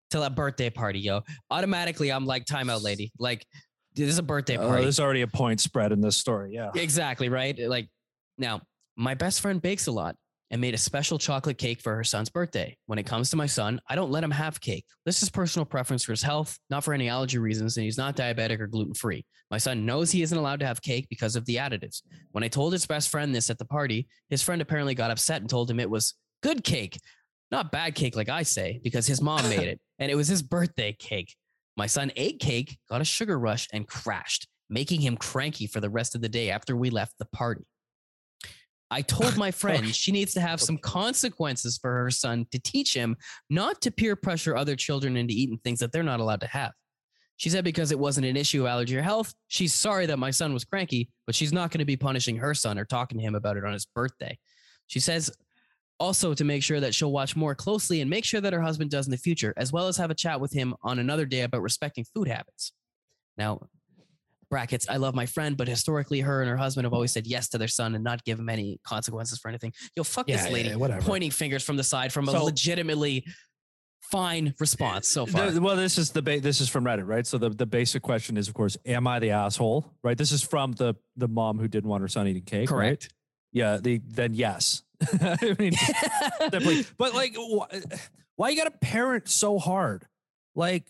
to 0.10 0.24
a 0.24 0.30
birthday 0.32 0.72
party, 0.72 1.00
yo. 1.00 1.22
Automatically, 1.52 2.12
I'm 2.12 2.26
like, 2.26 2.46
timeout, 2.46 2.82
lady. 2.84 3.12
Like, 3.20 3.46
this 3.96 4.10
is 4.10 4.18
a 4.18 4.24
birthday 4.24 4.58
Uh, 4.58 4.68
party. 4.68 4.82
there's 4.82 5.00
already 5.00 5.22
a 5.22 5.28
point 5.28 5.62
spread 5.62 5.92
in 5.92 6.02
this 6.02 6.18
story. 6.18 6.54
Yeah. 6.54 6.72
Exactly, 6.74 7.30
right? 7.30 7.56
Like 7.60 7.88
now, 8.40 8.62
my 8.96 9.14
best 9.14 9.42
friend 9.42 9.62
bakes 9.62 9.86
a 9.86 9.92
lot 9.92 10.16
and 10.54 10.62
made 10.62 10.76
a 10.76 10.78
special 10.78 11.18
chocolate 11.18 11.58
cake 11.58 11.82
for 11.82 11.96
her 11.96 12.04
son's 12.04 12.30
birthday. 12.30 12.78
When 12.86 13.00
it 13.00 13.08
comes 13.08 13.32
to 13.32 13.36
my 13.36 13.48
son, 13.48 13.82
I 13.90 13.96
don't 13.96 14.12
let 14.12 14.24
him 14.24 14.30
have 14.30 14.62
cake. 14.62 14.86
This 15.04 15.24
is 15.24 15.32
personal 15.32 15.66
preference 15.66 16.04
for 16.04 16.12
his 16.12 16.22
health, 16.22 16.60
not 16.70 16.84
for 16.84 16.94
any 16.94 17.10
allergy 17.10 17.40
reasons, 17.40 17.76
and 17.76 17.84
he's 17.84 17.98
not 17.98 18.16
diabetic 18.16 18.60
or 18.60 18.68
gluten 18.68 18.94
free. 18.94 19.26
My 19.50 19.58
son 19.58 19.84
knows 19.84 20.12
he 20.12 20.22
isn't 20.22 20.38
allowed 20.38 20.60
to 20.60 20.68
have 20.68 20.80
cake 20.80 21.08
because 21.10 21.36
of 21.36 21.44
the 21.46 21.56
additives. 21.56 22.04
When 22.34 22.44
I 22.44 22.50
told 22.50 22.72
his 22.72 22.86
best 22.86 23.10
friend 23.10 23.34
this 23.34 23.50
at 23.50 23.58
the 23.58 23.66
party, 23.66 24.08
his 24.30 24.44
friend 24.44 24.62
apparently 24.62 24.94
got 24.94 25.10
upset 25.10 25.42
and 25.42 25.50
told 25.50 25.72
him 25.72 25.80
it 25.80 25.90
was 25.90 26.14
good 26.44 26.64
cake, 26.64 27.00
not 27.50 27.72
bad 27.72 27.96
cake 27.96 28.16
like 28.16 28.30
I 28.30 28.44
say, 28.44 28.80
because 28.84 29.08
his 29.08 29.24
mom 29.24 29.50
made 29.50 29.68
it 29.68 29.82
and 29.98 30.12
it 30.12 30.16
was 30.16 30.28
his 30.28 30.44
birthday 30.44 30.94
cake. 30.94 31.36
My 31.78 31.88
son 31.88 32.12
ate 32.16 32.40
cake, 32.40 32.78
got 32.92 33.02
a 33.02 33.06
sugar 33.06 33.40
rush, 33.40 33.68
and 33.74 33.88
crashed, 33.88 34.48
making 34.70 35.02
him 35.02 35.18
cranky 35.18 35.66
for 35.66 35.80
the 35.80 35.90
rest 35.90 36.14
of 36.14 36.22
the 36.22 36.30
day 36.30 36.52
after 36.52 36.76
we 36.76 36.92
left 36.92 37.18
the 37.18 37.26
party. 37.26 37.64
I 38.94 39.02
told 39.02 39.38
my 39.38 39.50
friend 39.64 39.94
she 39.94 40.12
needs 40.12 40.34
to 40.34 40.42
have 40.42 40.62
some 40.62 40.78
consequences 40.78 41.78
for 41.78 41.92
her 41.92 42.12
son 42.12 42.46
to 42.52 42.60
teach 42.60 42.94
him 42.94 43.18
not 43.50 43.82
to 43.82 43.92
peer 43.92 44.16
pressure 44.16 44.56
other 44.56 44.76
children 44.76 45.18
into 45.18 45.34
eating 45.34 45.58
things 45.58 45.80
that 45.80 45.92
they're 45.92 46.04
not 46.04 46.20
allowed 46.20 46.42
to 46.42 46.48
have. 46.48 46.72
She 47.38 47.50
said 47.50 47.64
because 47.64 47.92
it 47.92 47.98
wasn't 47.98 48.28
an 48.28 48.38
issue 48.38 48.62
of 48.62 48.68
allergy 48.68 48.96
or 48.96 49.02
health, 49.02 49.34
she's 49.48 49.74
sorry 49.74 50.06
that 50.06 50.20
my 50.20 50.30
son 50.30 50.54
was 50.54 50.64
cranky, 50.64 51.10
but 51.26 51.34
she's 51.34 51.52
not 51.52 51.72
going 51.72 51.80
to 51.80 51.86
be 51.86 51.98
punishing 51.98 52.38
her 52.38 52.54
son 52.54 52.78
or 52.78 52.86
talking 52.86 53.18
to 53.18 53.24
him 53.24 53.34
about 53.34 53.58
it 53.58 53.66
on 53.66 53.74
his 53.74 53.88
birthday. 53.88 54.38
She 54.88 55.00
says 55.00 55.32
Also, 56.00 56.36
to 56.36 56.44
make 56.44 56.62
sure 56.62 56.80
that 56.80 56.94
she'll 56.94 57.12
watch 57.12 57.36
more 57.36 57.56
closely 57.56 58.02
and 58.02 58.10
make 58.10 58.26
sure 58.26 58.42
that 58.42 58.54
her 58.54 58.62
husband 58.62 58.92
does 58.92 59.08
in 59.08 59.12
the 59.12 59.18
future, 59.18 59.54
as 59.58 59.74
well 59.74 59.88
as 59.88 59.98
have 59.98 60.12
a 60.12 60.16
chat 60.16 60.40
with 60.40 60.54
him 60.54 60.76
on 60.84 61.00
another 61.00 61.26
day 61.26 61.42
about 61.42 61.64
respecting 61.64 62.06
food 62.14 62.28
habits. 62.28 62.74
Now, 63.38 63.68
brackets, 64.54 64.86
I 64.88 64.98
love 64.98 65.16
my 65.16 65.26
friend, 65.26 65.58
but 65.58 65.68
historically, 65.68 66.20
her 66.22 66.42
and 66.42 66.50
her 66.50 66.58
husband 66.58 66.86
have 66.86 66.94
always 66.94 67.12
said 67.12 67.26
yes 67.26 67.50
to 67.50 67.58
their 67.58 67.68
son 67.68 67.96
and 67.96 68.04
not 68.04 68.24
give 68.24 68.38
him 68.40 68.50
any 68.50 68.80
consequences 68.86 69.40
for 69.40 69.50
anything. 69.50 69.74
Yo, 69.96 70.04
fuck 70.04 70.30
Yeah, 70.30 70.38
this 70.44 70.52
lady 70.52 70.70
yeah, 70.70 71.00
pointing 71.02 71.32
fingers 71.32 71.64
from 71.64 71.76
the 71.76 71.84
side 71.84 72.14
from 72.14 72.28
a 72.30 72.32
So- 72.32 72.44
legitimately 72.46 73.26
fine 74.12 74.54
response 74.60 75.08
so 75.08 75.26
far. 75.26 75.50
The- 75.50 75.60
well, 75.62 75.76
this 75.76 75.98
is 75.98 76.12
the 76.12 76.22
ba- 76.22 76.40
this 76.40 76.62
is 76.62 76.70
from 76.70 76.84
Reddit, 76.86 77.08
right? 77.08 77.26
So 77.26 77.38
the, 77.40 77.50
the 77.50 77.66
basic 77.66 78.04
question 78.04 78.38
is, 78.38 78.48
of 78.48 78.54
course, 78.54 78.78
am 78.86 79.08
I 79.08 79.18
the 79.20 79.32
asshole? 79.32 79.92
Right. 80.04 80.18
This 80.18 80.32
is 80.32 80.44
from 80.44 80.74
the 80.74 80.94
the 81.16 81.28
mom 81.28 81.58
who 81.58 81.68
didn't 81.68 81.90
want 81.90 82.02
her 82.02 82.08
son 82.08 82.28
eating 82.28 82.44
cake. 82.44 82.70
right? 82.70 83.00
Correct. 83.00 83.10
Yeah. 83.54 83.78
The 83.78 84.02
then 84.08 84.34
yes. 84.36 84.84
I 85.22 85.56
mean, 85.58 85.74
definitely. 86.40 86.86
But 86.98 87.14
like, 87.16 87.36
wh- 87.36 87.66
why 88.36 88.50
you 88.50 88.58
got 88.58 88.66
to 88.72 88.78
parent 88.78 89.28
so 89.30 89.58
hard? 89.58 90.06
Like, 90.56 90.84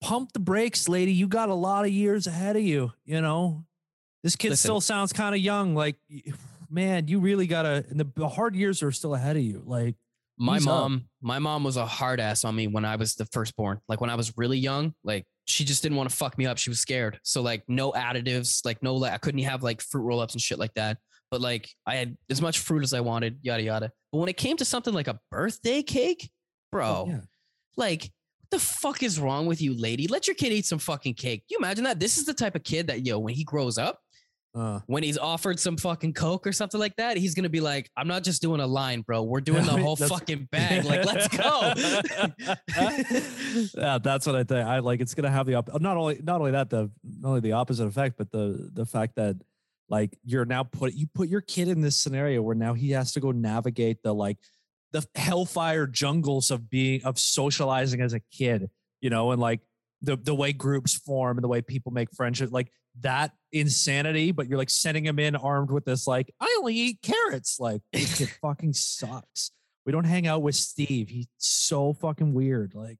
pump 0.00 0.32
the 0.32 0.40
brakes, 0.40 0.88
lady. 0.88 1.12
You 1.12 1.26
got 1.28 1.48
a 1.48 1.54
lot 1.54 1.84
of 1.84 1.90
years 1.90 2.26
ahead 2.26 2.56
of 2.56 2.62
you. 2.62 2.92
You 3.04 3.20
know, 3.20 3.64
this 4.22 4.36
kid 4.36 4.50
Listen. 4.50 4.68
still 4.68 4.80
sounds 4.80 5.12
kind 5.12 5.34
of 5.34 5.40
young. 5.40 5.74
Like, 5.74 5.96
man, 6.70 7.08
you 7.08 7.20
really 7.20 7.46
gotta. 7.46 7.84
And 7.88 8.00
the, 8.00 8.28
hard 8.28 8.54
years 8.54 8.82
are 8.82 8.92
still 8.92 9.14
ahead 9.14 9.36
of 9.36 9.42
you. 9.42 9.62
Like, 9.64 9.96
my 10.38 10.56
Ease 10.56 10.66
up. 10.66 10.72
mom 10.72 11.08
my 11.20 11.38
mom 11.38 11.64
was 11.64 11.76
a 11.76 11.84
hard 11.84 12.20
ass 12.20 12.44
on 12.44 12.54
me 12.54 12.66
when 12.66 12.84
i 12.84 12.96
was 12.96 13.16
the 13.16 13.26
firstborn 13.26 13.80
like 13.88 14.00
when 14.00 14.08
i 14.08 14.14
was 14.14 14.32
really 14.36 14.58
young 14.58 14.94
like 15.02 15.26
she 15.46 15.64
just 15.64 15.82
didn't 15.82 15.96
want 15.96 16.08
to 16.08 16.14
fuck 16.14 16.38
me 16.38 16.46
up 16.46 16.56
she 16.56 16.70
was 16.70 16.78
scared 16.78 17.18
so 17.24 17.42
like 17.42 17.64
no 17.66 17.90
additives 17.92 18.64
like 18.64 18.82
no 18.82 18.94
like 18.94 19.12
i 19.12 19.18
couldn't 19.18 19.42
have 19.42 19.62
like 19.62 19.80
fruit 19.80 20.02
roll-ups 20.02 20.34
and 20.34 20.40
shit 20.40 20.58
like 20.58 20.72
that 20.74 20.98
but 21.30 21.40
like 21.40 21.68
i 21.86 21.96
had 21.96 22.16
as 22.30 22.40
much 22.40 22.60
fruit 22.60 22.82
as 22.82 22.94
i 22.94 23.00
wanted 23.00 23.38
yada 23.42 23.62
yada 23.62 23.92
but 24.12 24.18
when 24.18 24.28
it 24.28 24.36
came 24.36 24.56
to 24.56 24.64
something 24.64 24.94
like 24.94 25.08
a 25.08 25.18
birthday 25.30 25.82
cake 25.82 26.30
bro 26.70 26.86
oh, 26.86 27.06
yeah. 27.08 27.20
like 27.76 28.10
the 28.50 28.58
fuck 28.58 29.02
is 29.02 29.18
wrong 29.20 29.46
with 29.46 29.60
you 29.60 29.74
lady 29.78 30.06
let 30.06 30.26
your 30.26 30.34
kid 30.34 30.52
eat 30.52 30.66
some 30.66 30.78
fucking 30.78 31.14
cake 31.14 31.42
you 31.48 31.58
imagine 31.58 31.84
that 31.84 31.98
this 32.00 32.18
is 32.18 32.24
the 32.24 32.34
type 32.34 32.54
of 32.54 32.62
kid 32.64 32.86
that 32.86 33.04
yo 33.06 33.18
when 33.18 33.34
he 33.34 33.44
grows 33.44 33.78
up 33.78 34.00
Uh, 34.54 34.80
when 34.86 35.02
he's 35.02 35.18
offered 35.18 35.60
some 35.60 35.76
fucking 35.76 36.12
coke 36.14 36.46
or 36.46 36.52
something 36.52 36.80
like 36.80 36.96
that, 36.96 37.16
he's 37.18 37.34
gonna 37.34 37.50
be 37.50 37.60
like, 37.60 37.90
"I'm 37.96 38.08
not 38.08 38.24
just 38.24 38.40
doing 38.42 38.60
a 38.60 38.66
line, 38.66 39.02
bro. 39.02 39.22
We're 39.22 39.42
doing 39.42 39.64
the 39.64 39.76
whole 39.84 39.94
fucking 39.94 40.48
bag. 40.50 40.84
Like, 40.84 41.04
let's 41.04 41.28
go." 41.42 41.74
yeah, 43.78 43.98
that's 43.98 44.26
what 44.26 44.34
I 44.34 44.44
think. 44.44 44.66
I 44.66 44.78
like 44.80 45.00
it's 45.00 45.14
gonna 45.14 45.30
have 45.30 45.46
the 45.46 45.54
op- 45.56 45.80
not 45.80 45.96
only 45.96 46.20
not 46.22 46.40
only 46.40 46.52
that 46.52 46.70
the 46.70 46.90
not 47.04 47.28
only 47.28 47.40
the 47.40 47.52
opposite 47.52 47.84
effect, 47.86 48.16
but 48.16 48.30
the 48.30 48.70
the 48.72 48.86
fact 48.86 49.16
that 49.16 49.36
like 49.88 50.16
you're 50.24 50.44
now 50.46 50.64
put 50.64 50.94
you 50.94 51.06
put 51.06 51.28
your 51.28 51.40
kid 51.42 51.68
in 51.68 51.80
this 51.80 51.96
scenario 51.96 52.42
where 52.42 52.56
now 52.56 52.74
he 52.74 52.90
has 52.92 53.12
to 53.12 53.20
go 53.20 53.30
navigate 53.30 54.02
the 54.02 54.12
like 54.14 54.38
the 54.92 55.06
hellfire 55.14 55.86
jungles 55.86 56.50
of 56.50 56.70
being 56.70 57.02
of 57.04 57.18
socializing 57.18 58.00
as 58.00 58.14
a 58.14 58.20
kid, 58.32 58.70
you 59.00 59.10
know, 59.10 59.32
and 59.32 59.40
like 59.40 59.60
the 60.02 60.16
the 60.16 60.34
way 60.34 60.52
groups 60.52 60.94
form 60.94 61.36
and 61.36 61.44
the 61.44 61.48
way 61.48 61.60
people 61.62 61.92
make 61.92 62.08
friendships, 62.14 62.52
like 62.52 62.72
that 63.00 63.32
insanity. 63.52 64.32
But 64.32 64.48
you're 64.48 64.58
like 64.58 64.70
sending 64.70 65.04
him 65.04 65.18
in 65.18 65.36
armed 65.36 65.70
with 65.70 65.84
this 65.84 66.06
like 66.06 66.32
I 66.40 66.54
only 66.58 66.74
eat 66.74 66.98
carrots. 67.02 67.58
Like 67.60 67.82
it 67.92 68.08
fucking 68.42 68.72
sucks. 68.74 69.50
We 69.84 69.92
don't 69.92 70.04
hang 70.04 70.26
out 70.26 70.42
with 70.42 70.54
Steve. 70.54 71.08
He's 71.08 71.28
so 71.38 71.94
fucking 71.94 72.34
weird. 72.34 72.74
Like 72.74 72.98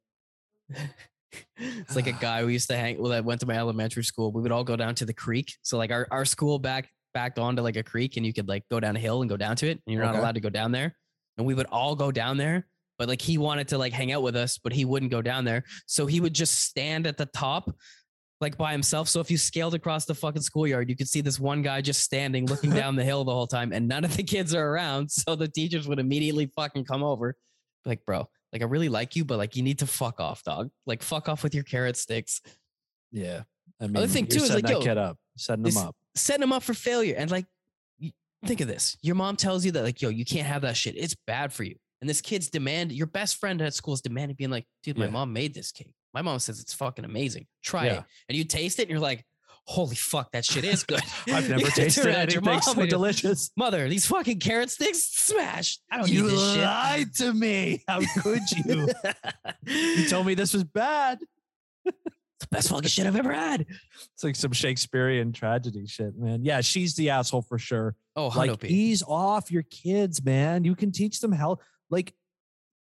it's 1.56 1.96
like 1.96 2.06
a 2.06 2.12
guy 2.20 2.44
we 2.44 2.54
used 2.54 2.68
to 2.70 2.76
hang 2.76 2.98
well 2.98 3.10
that 3.10 3.24
went 3.24 3.40
to 3.40 3.46
my 3.46 3.56
elementary 3.56 4.04
school. 4.04 4.32
We 4.32 4.42
would 4.42 4.52
all 4.52 4.64
go 4.64 4.76
down 4.76 4.94
to 4.96 5.04
the 5.04 5.14
creek. 5.14 5.54
So 5.62 5.78
like 5.78 5.90
our, 5.90 6.06
our 6.10 6.24
school 6.24 6.58
back 6.58 6.88
backed 7.14 7.38
onto 7.38 7.62
like 7.62 7.76
a 7.76 7.82
creek 7.82 8.16
and 8.16 8.24
you 8.24 8.32
could 8.32 8.48
like 8.48 8.64
go 8.70 8.80
down 8.80 8.96
a 8.96 8.98
hill 8.98 9.22
and 9.22 9.28
go 9.28 9.36
down 9.36 9.56
to 9.56 9.66
it 9.66 9.80
and 9.86 9.94
you're 9.94 10.04
not 10.04 10.16
allowed 10.16 10.34
to 10.34 10.40
go 10.40 10.50
down 10.50 10.72
there. 10.72 10.94
And 11.38 11.46
we 11.46 11.54
would 11.54 11.66
all 11.66 11.96
go 11.96 12.12
down 12.12 12.36
there. 12.36 12.66
But 12.98 13.08
like 13.08 13.22
he 13.22 13.38
wanted 13.38 13.68
to 13.68 13.78
like 13.78 13.92
hang 13.92 14.12
out 14.12 14.22
with 14.22 14.34
us, 14.34 14.58
but 14.58 14.72
he 14.72 14.84
wouldn't 14.84 15.12
go 15.12 15.22
down 15.22 15.44
there. 15.44 15.62
So 15.86 16.06
he 16.06 16.20
would 16.20 16.34
just 16.34 16.64
stand 16.64 17.06
at 17.06 17.16
the 17.16 17.26
top 17.26 17.70
like 18.40 18.56
by 18.56 18.72
himself. 18.72 19.08
So 19.08 19.20
if 19.20 19.30
you 19.30 19.38
scaled 19.38 19.74
across 19.74 20.04
the 20.04 20.14
fucking 20.14 20.42
schoolyard, 20.42 20.90
you 20.90 20.96
could 20.96 21.08
see 21.08 21.20
this 21.20 21.38
one 21.38 21.62
guy 21.62 21.80
just 21.80 22.02
standing 22.02 22.46
looking 22.46 22.70
down 22.74 22.96
the 22.96 23.04
hill 23.04 23.24
the 23.24 23.32
whole 23.32 23.46
time 23.46 23.72
and 23.72 23.86
none 23.86 24.04
of 24.04 24.16
the 24.16 24.22
kids 24.24 24.54
are 24.54 24.68
around. 24.68 25.10
So 25.18 25.36
the 25.36 25.48
teachers 25.48 25.86
would 25.88 25.98
immediately 25.98 26.50
fucking 26.56 26.84
come 26.84 27.02
over. 27.02 27.34
Like, 27.84 28.04
bro, 28.04 28.28
like 28.52 28.62
I 28.62 28.64
really 28.64 28.88
like 28.88 29.14
you, 29.14 29.24
but 29.24 29.38
like 29.38 29.56
you 29.56 29.62
need 29.62 29.78
to 29.80 29.86
fuck 29.86 30.20
off, 30.20 30.42
dog. 30.42 30.70
Like 30.86 31.02
fuck 31.02 31.28
off 31.28 31.42
with 31.42 31.54
your 31.54 31.64
carrot 31.64 31.96
sticks. 31.96 32.40
yeah. 33.12 33.42
I 33.80 33.86
mean, 33.86 34.08
thing, 34.08 34.26
you're 34.28 34.40
too, 34.40 34.44
is, 34.44 34.54
like, 34.54 34.68
yo, 34.68 34.80
up, 34.80 35.18
setting 35.36 35.62
them 35.62 35.76
up. 35.76 35.94
Setting 36.16 36.40
them 36.40 36.52
up 36.52 36.64
for 36.64 36.74
failure. 36.74 37.14
And 37.16 37.30
like 37.30 37.46
think 38.46 38.60
of 38.60 38.68
this. 38.68 38.96
Your 39.02 39.14
mom 39.14 39.36
tells 39.36 39.64
you 39.64 39.72
that 39.72 39.82
like, 39.82 40.00
yo, 40.02 40.08
you 40.08 40.24
can't 40.24 40.46
have 40.46 40.62
that 40.62 40.76
shit. 40.76 40.94
It's 40.96 41.16
bad 41.26 41.52
for 41.52 41.64
you. 41.64 41.76
And 42.00 42.08
this 42.08 42.20
kid's 42.20 42.48
demand, 42.48 42.92
your 42.92 43.08
best 43.08 43.36
friend 43.40 43.60
at 43.60 43.74
school 43.74 43.94
is 43.94 44.00
demanding 44.00 44.36
being 44.36 44.50
like, 44.50 44.66
dude, 44.84 44.96
my 44.98 45.06
Yeah. 45.06 45.10
mom 45.10 45.32
made 45.32 45.54
this 45.54 45.72
cake. 45.72 45.92
My 46.14 46.22
mom 46.22 46.38
says 46.38 46.60
it's 46.60 46.72
fucking 46.72 47.04
amazing. 47.04 47.46
Try 47.62 47.86
Yeah. 47.86 47.98
it. 47.98 48.04
And 48.28 48.38
you 48.38 48.44
taste 48.44 48.78
it 48.78 48.82
and 48.82 48.90
you're 48.90 49.00
like, 49.00 49.24
holy 49.66 49.96
fuck, 49.96 50.30
that 50.32 50.44
shit 50.44 50.64
is 50.64 50.84
good. 50.84 51.02
I've 51.26 51.48
never 51.50 51.66
tasted 51.70 52.06
it. 52.06 52.14
anything 52.16 52.44
mom 52.44 52.62
so 52.62 52.86
delicious. 52.86 53.50
Mother, 53.56 53.88
these 53.88 54.06
fucking 54.06 54.38
carrot 54.38 54.70
sticks, 54.70 55.02
smash. 55.02 55.78
I 55.90 55.98
don't 55.98 56.08
You 56.08 56.22
need 56.22 56.30
this 56.30 56.52
shit. 56.54 56.62
lied 56.62 57.14
to 57.16 57.34
me. 57.34 57.82
How 57.88 58.00
could 58.22 58.42
you? 58.64 58.88
you 59.66 60.08
told 60.08 60.26
me 60.26 60.34
this 60.34 60.54
was 60.54 60.64
bad. 60.64 61.18
The 62.40 62.46
best 62.50 62.68
fucking 62.68 62.88
shit 62.88 63.06
I've 63.06 63.16
ever 63.16 63.32
had. 63.32 63.62
It's 64.14 64.22
like 64.24 64.36
some 64.36 64.52
Shakespearean 64.52 65.32
tragedy 65.32 65.86
shit, 65.86 66.16
man. 66.16 66.44
Yeah, 66.44 66.60
she's 66.60 66.94
the 66.94 67.10
asshole 67.10 67.42
for 67.42 67.58
sure. 67.58 67.96
Oh, 68.16 68.28
Like, 68.28 68.50
Hundo 68.50 68.64
ease 68.64 69.02
off 69.06 69.50
your 69.50 69.64
kids, 69.64 70.24
man. 70.24 70.64
You 70.64 70.74
can 70.74 70.92
teach 70.92 71.20
them 71.20 71.32
how, 71.32 71.58
like, 71.90 72.14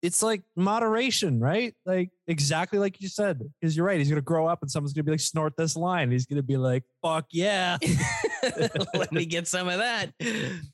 it's 0.01 0.21
like 0.21 0.43
moderation, 0.55 1.39
right? 1.39 1.73
Like, 1.85 2.11
exactly 2.27 2.77
like 2.79 3.01
you 3.01 3.07
said. 3.07 3.41
Because 3.59 3.75
you're 3.75 3.85
right. 3.85 3.97
He's 3.97 4.09
going 4.09 4.17
to 4.17 4.21
grow 4.21 4.45
up 4.45 4.61
and 4.61 4.69
someone's 4.69 4.93
going 4.93 5.03
to 5.03 5.05
be 5.05 5.11
like, 5.11 5.19
snort 5.19 5.57
this 5.57 5.75
line. 5.75 6.11
He's 6.11 6.25
going 6.25 6.37
to 6.37 6.43
be 6.43 6.57
like, 6.57 6.83
fuck 7.01 7.25
yeah. 7.31 7.77
Let 8.93 9.11
me 9.11 9.25
get 9.25 9.47
some 9.47 9.67
of 9.67 9.79
that. 9.79 10.11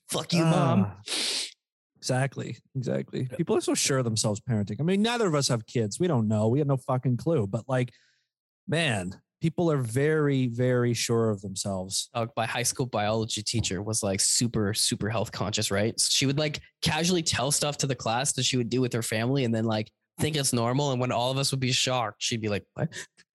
Fuck 0.09 0.33
you, 0.33 0.43
mom. 0.43 0.87
Ah, 0.89 0.97
Exactly. 1.97 2.57
Exactly. 2.75 3.27
People 3.37 3.55
are 3.55 3.61
so 3.61 3.75
sure 3.75 3.99
of 3.99 4.03
themselves 4.05 4.41
parenting. 4.41 4.77
I 4.79 4.83
mean, 4.83 5.03
neither 5.03 5.27
of 5.27 5.35
us 5.35 5.47
have 5.49 5.67
kids. 5.67 5.99
We 5.99 6.07
don't 6.07 6.27
know. 6.27 6.47
We 6.47 6.57
have 6.57 6.67
no 6.67 6.77
fucking 6.77 7.17
clue. 7.17 7.45
But 7.45 7.65
like, 7.69 7.93
man, 8.71 9.13
people 9.41 9.69
are 9.69 9.77
very, 9.77 10.47
very 10.47 10.93
sure 10.93 11.29
of 11.29 11.41
themselves. 11.41 12.09
uh, 12.13 12.25
my 12.37 12.45
high 12.45 12.63
school 12.63 12.85
biology 12.85 13.43
teacher 13.43 13.81
was 13.81 14.01
like 14.01 14.21
super 14.21 14.73
super 14.73 15.09
health 15.09 15.31
conscious 15.31 15.69
right? 15.69 15.99
So 15.99 16.07
she 16.09 16.25
would 16.25 16.39
like 16.39 16.61
casually 16.81 17.21
tell 17.21 17.51
stuff 17.51 17.77
to 17.79 17.87
the 17.87 17.95
class 17.95 18.31
that 18.33 18.43
she 18.43 18.57
would 18.57 18.69
do 18.69 18.81
with 18.81 18.93
her 18.93 19.03
family 19.03 19.43
and 19.43 19.53
then 19.53 19.65
like 19.65 19.91
think 20.19 20.35
it's 20.35 20.53
normal 20.53 20.91
and 20.91 21.01
when 21.01 21.11
all 21.11 21.31
of 21.31 21.37
us 21.37 21.49
would 21.51 21.59
be 21.59 21.71
shocked 21.71 22.17
she'd 22.19 22.41
be 22.41 22.49
like 22.49 22.63
what? 22.75 22.89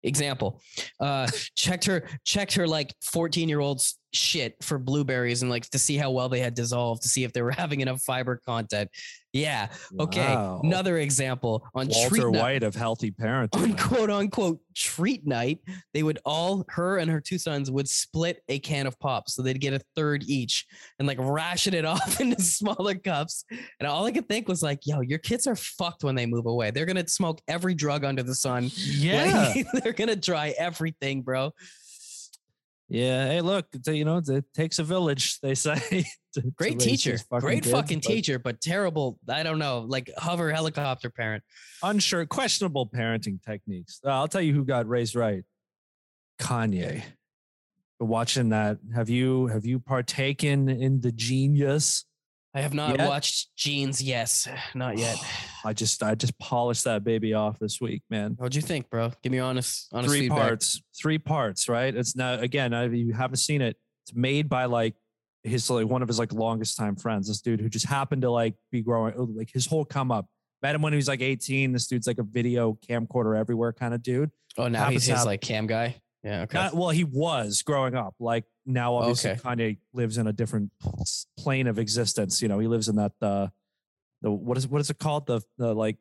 Example 0.05 0.61
uh 1.01 1.27
checked 1.57 1.85
her 1.87 2.09
checked 2.25 2.55
her 2.55 2.67
like 2.67 2.95
14 3.03 3.49
year 3.49 3.59
old's 3.59 3.99
shit 4.13 4.55
for 4.63 4.79
blueberries 4.79 5.43
and 5.43 5.51
like 5.51 5.69
to 5.71 5.79
see 5.81 5.97
how 5.97 6.13
well 6.13 6.29
they 6.29 6.39
had 6.39 6.55
dissolved 6.55 7.03
to 7.03 7.09
see 7.09 7.25
if 7.25 7.33
they 7.33 7.43
were 7.43 7.51
having 7.63 7.81
enough 7.81 8.01
fiber 8.03 8.41
content 8.47 8.89
yeah 9.37 9.69
okay 10.01 10.35
Wow. 10.35 10.61
another 10.65 10.99
example 10.99 11.67
on 11.75 11.89
Walter 11.89 12.31
night- 12.31 12.41
White 12.41 12.63
of 12.63 12.75
healthy 12.75 13.11
parenting. 13.11 13.63
on 13.63 13.77
quote 13.77 14.11
unquote 14.11 14.61
treat 14.75 15.27
night, 15.27 15.61
they 15.95 16.03
would 16.03 16.19
all, 16.27 16.63
her 16.69 16.99
and 16.99 17.11
her 17.11 17.19
two 17.21 17.39
sons 17.39 17.71
would 17.71 17.89
split 17.89 18.43
a 18.49 18.59
can 18.59 18.87
of 18.87 18.99
pop. 19.01 19.31
So 19.31 19.41
they'd 19.43 19.59
get 19.61 19.73
a 19.73 19.81
third 19.97 20.23
each 20.27 20.67
and 20.99 21.09
like 21.09 21.17
ration 21.19 21.73
it 21.73 21.85
off 21.95 22.21
into 22.21 22.43
smaller 22.43 22.95
cups. 22.95 23.45
And 23.81 23.87
all 23.89 24.05
I 24.05 24.13
could 24.13 24.29
think 24.29 24.49
was 24.49 24.63
like, 24.63 24.81
yo, 24.85 25.01
your 25.01 25.19
kids 25.19 25.47
are 25.47 25.57
fucked 25.57 26.05
when 26.05 26.15
they 26.15 26.27
move 26.27 26.45
away. 26.47 26.71
They're 26.73 26.85
going 26.85 27.03
to 27.03 27.09
smoke 27.09 27.41
every 27.49 27.75
drug 27.75 28.05
under 28.05 28.23
the 28.23 28.35
sun. 28.35 28.71
Yeah. 28.77 29.53
Like, 29.55 29.67
they're 29.83 29.93
going 29.95 30.09
to 30.09 30.17
try 30.21 30.55
everything, 30.59 31.23
bro. 31.23 31.53
yeah. 32.89 33.27
Hey, 33.29 33.41
look, 33.41 33.67
you 33.87 34.05
know, 34.05 34.21
it 34.27 34.45
takes 34.55 34.79
a 34.79 34.85
village, 34.85 35.41
they 35.41 35.55
say. 35.55 36.05
To- 36.37 36.43
to 36.43 36.51
Great 36.53 36.75
raise 36.75 36.85
teacher. 36.85 37.11
these 37.13 37.25
Great 37.25 37.63
kids, 37.65 37.71
fucking 37.73 37.99
but 38.01 38.09
teacher, 38.09 38.39
but 38.39 38.61
terrible. 38.61 39.19
I 39.29 39.43
don't 39.43 39.59
know, 39.59 39.81
like 39.81 40.11
hover 40.17 40.53
helicopter 40.53 41.11
parent. 41.11 41.43
Unsure, 41.83 42.25
questionable 42.27 42.87
parenting 42.89 43.43
techniques. 43.43 44.01
Uh, 44.05 44.11
I'll 44.11 44.29
tell 44.29 44.41
you 44.41 44.55
who 44.55 44.65
got 44.65 44.89
raised 44.89 45.15
right. 45.15 45.45
Kanye. 46.41 47.03
But 47.99 48.07
Watching 48.07 48.51
that, 48.51 48.79
have 48.95 49.09
you 49.09 49.47
have 49.47 49.65
you 49.65 49.79
partaken 49.81 50.69
in 50.69 51.01
the 51.01 51.13
genius? 51.13 52.05
I 52.55 52.61
have 52.61 52.73
not 52.75 52.97
Yet? 52.99 53.09
watched 53.09 53.55
Jeans. 53.57 54.03
Yes, 54.03 54.49
not 54.75 54.99
yet. 54.99 55.17
I 55.65 55.73
just 55.73 56.03
I 56.03 56.15
just 56.15 56.39
polished 56.39 56.85
that 56.85 57.05
baby 57.05 57.33
off 57.35 57.59
this 57.59 57.81
week, 57.81 58.03
man. 58.11 58.33
What'd 58.37 58.55
you 58.55 58.63
think, 58.63 58.91
bro? 58.91 59.13
Give 59.23 59.33
me 59.33 59.39
honest, 59.39 59.89
honest 59.93 60.11
three 60.11 60.21
feedback. 60.23 60.39
parts, 60.39 60.83
three 61.01 61.19
parts, 61.19 61.69
right? 61.71 61.95
It's 61.95 62.15
now 62.17 62.35
again, 62.39 62.73
if 62.75 62.93
you 62.93 63.15
haven't 63.15 63.37
seen 63.39 63.63
it, 63.63 63.77
it's 64.05 64.15
made 64.15 64.49
by 64.51 64.67
like 64.67 64.95
his 65.47 65.69
like 65.71 65.87
one 65.87 66.03
of 66.03 66.09
his 66.09 66.19
like 66.19 66.33
longest 66.33 66.77
time 66.77 66.97
friends. 66.97 67.29
This 67.29 67.41
dude 67.41 67.61
who 67.61 67.69
just 67.69 67.87
happened 67.87 68.23
to 68.23 68.31
like 68.31 68.55
be 68.71 68.83
growing 68.83 69.15
oh, 69.17 69.25
like 69.25 69.51
his 69.51 69.67
whole 69.67 69.85
come 69.85 70.11
up. 70.11 70.27
Met 70.63 70.75
him 70.75 70.83
when 70.83 70.93
he 70.93 70.97
was 70.97 71.09
like 71.09 71.21
18. 71.21 71.73
This 71.73 71.87
dude's 71.87 72.07
like 72.07 72.19
a 72.19 72.23
video 72.23 72.79
camcorder 72.89 73.39
everywhere 73.39 73.73
kind 73.73 73.95
of 73.95 74.03
dude. 74.03 74.31
Oh, 74.59 74.69
now 74.69 74.81
happens 74.85 75.07
he's 75.07 75.17
his 75.17 75.27
like 75.27 75.41
cam 75.41 75.67
guy. 75.67 75.97
Yeah. 76.25 76.43
Okay. 76.43 76.59
Not, 76.59 76.75
well, 76.75 76.91
he 76.91 77.05
was 77.05 77.63
growing 77.63 77.95
up. 77.95 78.15
Like 78.19 78.45
now, 78.65 78.97
obviously, 78.97 79.33
Okay. 79.33 79.41
Kanye 79.41 79.79
lives 79.93 80.19
in 80.19 80.27
a 80.27 80.33
different 80.33 80.73
plane 81.39 81.67
of 81.67 81.79
existence. 81.79 82.43
You 82.43 82.49
know, 82.49 82.59
he 82.59 82.67
lives 82.67 82.89
in 82.89 82.97
that 82.97 83.13
uh, 83.23 83.49
the 84.23 84.31
what 84.31 84.59
is 84.59 84.67
what 84.67 84.81
is 84.81 84.91
it 84.91 84.99
called? 84.99 85.27
The 85.27 85.41
the 85.59 85.75
like 85.75 85.99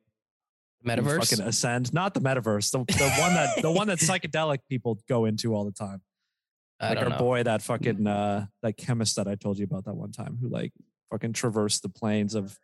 Metaverse. 0.86 1.30
fucking 1.30 1.46
ascend, 1.46 1.94
not 1.94 2.14
the 2.14 2.22
metaverse, 2.22 2.72
the, 2.72 2.80
the 2.94 3.10
one 3.20 3.34
that 3.34 3.62
the 3.62 3.72
one 3.72 3.88
that 3.88 3.98
psychedelic 4.00 4.60
people 4.70 5.00
go 5.10 5.26
into 5.26 5.56
all 5.56 5.66
the 5.66 5.72
time. 5.72 6.02
I 6.80 6.90
like 6.90 6.98
our 7.00 7.10
know. 7.10 7.18
boy, 7.18 7.44
that 7.44 7.62
fucking 7.62 8.06
uh 8.06 8.48
that 8.62 8.78
chemist 8.78 9.16
that 9.16 9.28
I 9.28 9.36
told 9.36 9.58
you 9.58 9.64
about 9.66 9.86
that 9.86 9.96
one 9.96 10.12
time, 10.12 10.38
who 10.42 10.50
like 10.50 10.74
fucking 11.12 11.34
traversed 11.34 11.82
the 11.84 11.90
planes 11.90 12.36
of. 12.36 12.58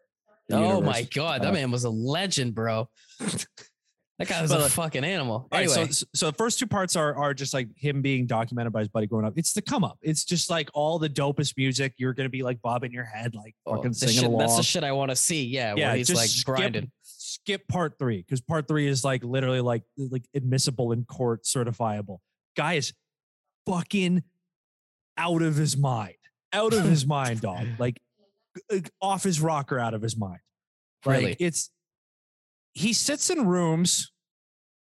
the 0.49 0.55
Oh 0.57 0.81
my 0.81 0.97
universe. 0.99 1.13
god, 1.15 1.41
that 1.43 1.49
Uh, 1.49 1.53
man 1.53 1.71
was 1.71 1.83
a 1.85 1.89
legend, 1.89 2.53
bro. 2.55 2.89
that 3.19 4.27
guy 4.27 4.41
was 4.41 4.51
But, 4.51 4.61
a 4.61 4.69
fucking 4.69 5.03
animal. 5.03 5.47
All 5.51 5.59
right, 5.59 5.67
Anyway, 5.69 5.91
so 5.91 6.05
so 6.13 6.25
the 6.27 6.33
first 6.37 6.59
two 6.59 6.67
parts 6.67 6.95
are 6.95 7.15
are 7.15 7.33
just 7.33 7.53
like 7.53 7.69
him 7.75 8.01
being 8.01 8.27
documented 8.27 8.71
by 8.73 8.79
his 8.79 8.87
buddy 8.89 9.07
growing 9.07 9.25
up. 9.25 9.33
It's 9.35 9.53
the 9.53 9.61
come 9.61 9.83
up. 9.83 9.97
It's 10.01 10.25
just 10.25 10.49
like 10.49 10.69
all 10.73 10.99
the 10.99 11.09
dopest 11.09 11.55
music. 11.57 11.93
You're 11.97 12.13
gonna 12.13 12.29
be 12.29 12.43
like 12.43 12.61
bobbing 12.61 12.91
your 12.91 13.05
head, 13.05 13.33
like 13.33 13.55
oh, 13.65 13.77
fucking 13.77 13.93
singing 13.93 14.15
shit- 14.15 14.23
along. 14.25 14.39
that's 14.39 14.57
the 14.57 14.63
shit 14.63 14.83
I 14.83 14.91
want 14.91 15.09
to 15.09 15.15
see. 15.15 15.45
Yeah, 15.45 15.73
yeah, 15.75 15.87
where 15.89 15.95
he's 15.97 16.13
like 16.13 16.27
skip, 16.29 16.45
grinding. 16.45 16.91
skip 17.01 17.67
part 17.67 17.97
three 17.97 18.17
because 18.17 18.41
part 18.41 18.67
three 18.67 18.87
is 18.87 19.03
like 19.03 19.23
literally 19.23 19.61
like 19.61 19.83
like 19.97 20.25
admissible 20.35 20.91
in 20.91 21.05
court, 21.05 21.43
certifiable. 21.43 22.17
Guy 22.57 22.73
is 22.73 22.93
fucking 23.65 24.23
out 25.17 25.41
of 25.41 25.55
his 25.55 25.77
mind, 25.77 26.15
out 26.53 26.73
of 26.73 26.83
his 26.83 27.05
mind, 27.05 27.41
dog. 27.41 27.67
Like 27.79 28.01
off 29.01 29.23
his 29.23 29.39
rocker, 29.39 29.79
out 29.79 29.93
of 29.93 30.01
his 30.01 30.17
mind. 30.17 30.39
Right. 31.05 31.15
Like 31.15 31.21
Really? 31.23 31.35
it's 31.39 31.69
he 32.73 32.91
sits 32.93 33.29
in 33.29 33.47
rooms. 33.47 34.11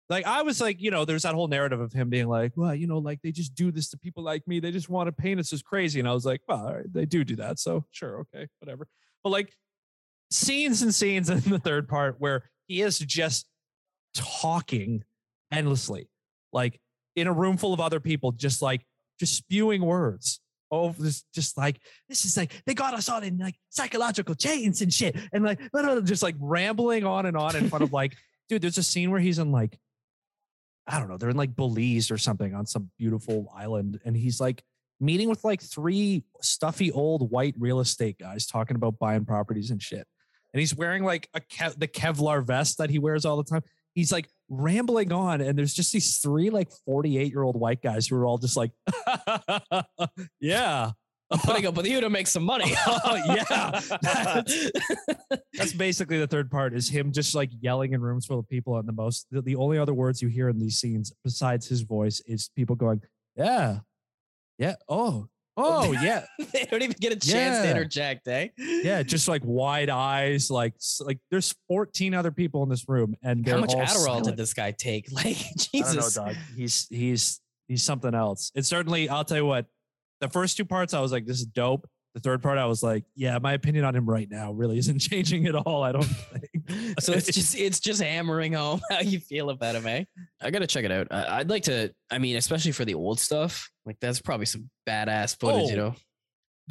Like 0.08 0.24
I 0.24 0.42
was 0.42 0.60
like, 0.60 0.80
you 0.80 0.92
know, 0.92 1.04
there's 1.04 1.24
that 1.24 1.34
whole 1.34 1.48
narrative 1.48 1.80
of 1.80 1.92
him 1.92 2.08
being 2.08 2.28
like, 2.28 2.52
well, 2.54 2.74
you 2.74 2.86
know, 2.86 2.98
like 2.98 3.20
they 3.22 3.32
just 3.32 3.56
do 3.56 3.72
this 3.72 3.88
to 3.90 3.98
people 3.98 4.22
like 4.22 4.46
me. 4.46 4.60
They 4.60 4.70
just 4.70 4.88
want 4.88 5.08
to 5.08 5.12
paint 5.12 5.40
us 5.40 5.52
as 5.52 5.62
crazy. 5.62 5.98
And 5.98 6.08
I 6.08 6.12
was 6.12 6.24
like, 6.24 6.42
well, 6.46 6.66
all 6.66 6.74
right, 6.76 6.92
they 6.92 7.06
do 7.06 7.24
do 7.24 7.34
that. 7.36 7.58
So 7.58 7.84
sure, 7.90 8.20
okay, 8.20 8.46
whatever. 8.60 8.86
But 9.24 9.30
like 9.30 9.52
scenes 10.30 10.82
and 10.82 10.94
scenes 10.94 11.28
in 11.28 11.40
the 11.40 11.58
third 11.58 11.88
part 11.88 12.16
where 12.20 12.48
he 12.68 12.82
is 12.82 13.00
just 13.00 13.46
talking 14.14 15.02
endlessly, 15.50 16.08
like 16.52 16.80
in 17.16 17.26
a 17.26 17.32
room 17.32 17.56
full 17.56 17.72
of 17.72 17.80
other 17.80 17.98
people, 17.98 18.30
just 18.30 18.62
like 18.62 18.84
just 19.18 19.34
spewing 19.34 19.82
words. 19.82 20.40
Oh, 20.70 20.94
this 20.98 21.24
just 21.34 21.56
like 21.56 21.80
this 22.08 22.24
is 22.24 22.36
like 22.36 22.52
they 22.66 22.74
got 22.74 22.94
us 22.94 23.08
all 23.08 23.22
in 23.22 23.38
like 23.38 23.54
psychological 23.70 24.34
chains 24.34 24.82
and 24.82 24.92
shit, 24.92 25.16
and 25.32 25.44
like 25.44 25.60
just 26.04 26.22
like 26.22 26.36
rambling 26.38 27.04
on 27.04 27.26
and 27.26 27.36
on 27.36 27.56
in 27.56 27.68
front 27.68 27.82
of 27.82 27.92
like, 27.92 28.14
dude. 28.48 28.62
There's 28.62 28.78
a 28.78 28.82
scene 28.82 29.10
where 29.10 29.20
he's 29.20 29.38
in 29.38 29.52
like, 29.52 29.78
I 30.86 30.98
don't 30.98 31.08
know, 31.08 31.16
they're 31.16 31.30
in 31.30 31.36
like 31.36 31.56
Belize 31.56 32.10
or 32.10 32.18
something 32.18 32.54
on 32.54 32.66
some 32.66 32.90
beautiful 32.98 33.50
island, 33.56 34.00
and 34.04 34.16
he's 34.16 34.40
like 34.40 34.62
meeting 35.00 35.28
with 35.28 35.44
like 35.44 35.62
three 35.62 36.24
stuffy 36.40 36.90
old 36.90 37.30
white 37.30 37.54
real 37.58 37.80
estate 37.80 38.18
guys 38.18 38.46
talking 38.46 38.76
about 38.76 38.98
buying 38.98 39.24
properties 39.24 39.70
and 39.70 39.82
shit. 39.82 40.06
And 40.52 40.60
he's 40.60 40.74
wearing 40.74 41.04
like 41.04 41.28
a 41.34 41.40
Kev- 41.40 41.78
the 41.78 41.88
Kevlar 41.88 42.44
vest 42.44 42.78
that 42.78 42.88
he 42.88 42.98
wears 42.98 43.24
all 43.24 43.36
the 43.36 43.44
time. 43.44 43.62
He's 43.96 44.12
like 44.12 44.28
rambling 44.48 45.10
on, 45.10 45.40
and 45.40 45.58
there's 45.58 45.74
just 45.74 45.92
these 45.92 46.18
three 46.18 46.50
like 46.50 46.68
48 46.84 47.32
year 47.32 47.42
old 47.42 47.58
white 47.58 47.82
guys 47.82 48.06
who 48.06 48.14
are 48.16 48.26
all 48.26 48.38
just 48.38 48.56
like, 48.56 48.70
yeah, 50.40 50.90
I'm 51.30 51.38
putting 51.40 51.66
up 51.66 51.74
with 51.74 51.86
you 51.86 52.00
to 52.00 52.10
make 52.10 52.26
some 52.26 52.44
money. 52.44 52.74
Oh, 52.86 53.16
yeah. 53.26 53.80
That's- 54.02 54.70
That's 55.54 55.72
basically 55.72 56.18
the 56.18 56.26
third 56.26 56.50
part 56.50 56.74
is 56.74 56.88
him 56.88 57.10
just 57.10 57.34
like 57.34 57.50
yelling 57.60 57.94
in 57.94 58.00
rooms 58.00 58.26
full 58.26 58.38
of 58.38 58.48
people. 58.48 58.76
And 58.78 58.86
the 58.86 58.92
most, 58.92 59.26
the, 59.30 59.40
the 59.40 59.56
only 59.56 59.78
other 59.78 59.94
words 59.94 60.20
you 60.20 60.28
hear 60.28 60.48
in 60.50 60.58
these 60.58 60.76
scenes 60.78 61.12
besides 61.24 61.66
his 61.66 61.80
voice 61.80 62.20
is 62.26 62.50
people 62.54 62.76
going, 62.76 63.00
yeah, 63.34 63.78
yeah, 64.58 64.74
oh, 64.88 65.28
oh, 65.56 65.92
yeah, 66.02 66.24
they 66.52 66.64
don't 66.64 66.82
even 66.82 66.96
get 67.00 67.12
a 67.12 67.16
chance 67.16 67.62
to 67.62 67.70
interject, 67.70 68.28
eh? 68.28 68.48
yeah, 68.58 69.02
just 69.02 69.28
like 69.28 69.42
wide 69.44 69.90
eyes. 69.90 70.50
Like, 70.50 70.74
like 71.00 71.18
there's 71.30 71.54
14 71.68 72.14
other 72.14 72.30
people 72.30 72.62
in 72.62 72.68
this 72.68 72.88
room. 72.88 73.16
And 73.22 73.46
How 73.46 73.58
much 73.58 73.74
all 73.74 73.80
Adderall 73.80 74.04
silent. 74.04 74.24
did 74.26 74.36
this 74.36 74.54
guy 74.54 74.72
take? 74.72 75.06
Like, 75.16 75.36
I 75.36 75.80
don't 75.80 75.94
know, 75.94 76.02
Jesus. 76.02 76.18
He's, 76.56 76.86
he's, 76.90 77.40
he's 77.68 77.82
something 77.82 78.14
else. 78.14 78.52
It's 78.54 78.68
certainly, 78.68 79.08
I'll 79.08 79.24
tell 79.24 79.38
you 79.38 79.46
what, 79.46 79.66
the 80.20 80.28
first 80.28 80.56
two 80.56 80.64
parts, 80.64 80.92
I 80.92 81.00
was 81.00 81.10
like, 81.10 81.24
this 81.24 81.38
is 81.38 81.46
dope. 81.46 81.88
The 82.14 82.20
third 82.20 82.42
part, 82.42 82.58
I 82.58 82.66
was 82.66 82.82
like, 82.82 83.04
yeah, 83.14 83.38
my 83.38 83.52
opinion 83.54 83.84
on 83.84 83.94
him 83.94 84.06
right 84.06 84.30
now 84.30 84.52
really 84.52 84.78
isn't 84.78 84.98
changing 85.00 85.46
at 85.46 85.54
all. 85.54 85.82
I 85.82 85.92
don't 85.92 86.04
think. 86.04 86.55
so 87.00 87.12
it's 87.12 87.26
just 87.26 87.56
it's 87.58 87.80
just 87.80 88.00
hammering 88.02 88.52
home 88.54 88.80
how 88.90 89.00
you 89.00 89.18
feel 89.20 89.50
about 89.50 89.74
him, 89.74 89.86
eh? 89.86 90.04
I 90.40 90.50
gotta 90.50 90.66
check 90.66 90.84
it 90.84 90.90
out. 90.92 91.08
I, 91.10 91.38
I'd 91.40 91.50
like 91.50 91.64
to. 91.64 91.92
I 92.10 92.18
mean, 92.18 92.36
especially 92.36 92.72
for 92.72 92.84
the 92.84 92.94
old 92.94 93.20
stuff, 93.20 93.70
like 93.84 93.96
that's 94.00 94.20
probably 94.20 94.46
some 94.46 94.68
badass 94.88 95.38
footage, 95.38 95.70
you 95.70 95.76
Oh. 95.76 95.88
know. 95.88 95.94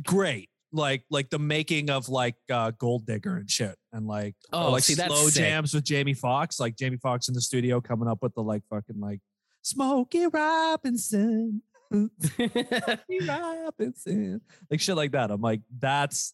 great. 0.05 0.49
Like 0.71 1.03
like 1.09 1.29
the 1.29 1.39
making 1.39 1.89
of 1.89 2.09
like 2.09 2.35
uh 2.51 2.71
Gold 2.71 3.05
Digger 3.05 3.37
and 3.37 3.49
shit. 3.49 3.75
And 3.93 4.07
like 4.07 4.35
Oh, 4.51 4.71
like 4.71 4.83
see, 4.83 4.95
slow 4.95 5.29
jams 5.29 5.73
with 5.73 5.85
Jamie 5.85 6.13
Foxx, 6.13 6.59
like 6.59 6.75
Jamie 6.75 6.97
Foxx 6.97 7.27
in 7.29 7.33
the 7.33 7.41
studio 7.41 7.79
coming 7.79 8.09
up 8.09 8.19
with 8.21 8.33
the 8.35 8.41
like 8.41 8.63
fucking 8.69 8.99
like 8.99 9.19
Smokey 9.61 10.27
Robinson. 10.27 11.61
Smokey 12.19 13.19
Robinson. 13.27 14.41
Like 14.69 14.79
shit 14.81 14.95
like 14.95 15.11
that. 15.11 15.31
I'm 15.31 15.41
like, 15.41 15.61
that's 15.79 16.33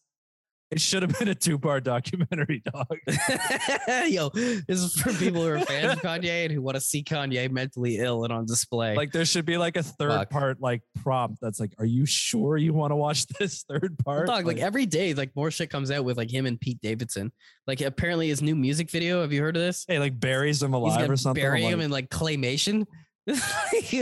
it 0.72 0.80
should 0.80 1.02
have 1.02 1.18
been 1.18 1.28
a 1.28 1.34
two-part 1.34 1.84
documentary, 1.84 2.62
dog. 2.72 2.86
Yo, 4.08 4.30
this 4.30 4.80
is 4.80 4.94
for 4.94 5.12
people 5.12 5.42
who 5.42 5.48
are 5.48 5.60
fans 5.60 5.92
of 5.92 6.00
Kanye 6.02 6.44
and 6.46 6.52
who 6.52 6.62
want 6.62 6.76
to 6.76 6.80
see 6.80 7.04
Kanye 7.04 7.50
mentally 7.50 7.98
ill 7.98 8.24
and 8.24 8.32
on 8.32 8.46
display. 8.46 8.96
Like 8.96 9.12
there 9.12 9.26
should 9.26 9.44
be 9.44 9.58
like 9.58 9.76
a 9.76 9.82
third 9.82 10.10
Fuck. 10.10 10.30
part 10.30 10.60
like 10.62 10.80
prompt 11.02 11.38
that's 11.42 11.60
like, 11.60 11.74
are 11.78 11.84
you 11.84 12.06
sure 12.06 12.56
you 12.56 12.72
want 12.72 12.90
to 12.90 12.96
watch 12.96 13.26
this 13.38 13.64
third 13.68 13.98
Well, 14.06 14.16
part? 14.16 14.26
dog, 14.28 14.46
like 14.46 14.58
every 14.58 14.86
day, 14.86 15.12
like 15.12 15.36
more 15.36 15.50
shit 15.50 15.68
comes 15.68 15.90
out 15.90 16.04
with 16.06 16.16
like 16.16 16.30
him 16.30 16.46
and 16.46 16.58
Pete 16.58 16.80
Davidson. 16.80 17.32
Like 17.66 17.82
apparently 17.82 18.28
his 18.28 18.40
new 18.40 18.56
music 18.56 18.90
video. 18.90 19.20
Have 19.20 19.32
you 19.32 19.42
heard 19.42 19.56
of 19.56 19.62
this? 19.62 19.84
hey, 19.86 19.98
like 19.98 20.18
buries 20.18 20.62
him 20.62 20.72
alive 20.72 21.10
or 21.10 21.16
something. 21.18 21.42
Bury 21.42 21.62
him 21.64 21.80
like, 21.80 21.84
in 21.84 21.90
like 21.90 22.08
claymation. 22.08 22.86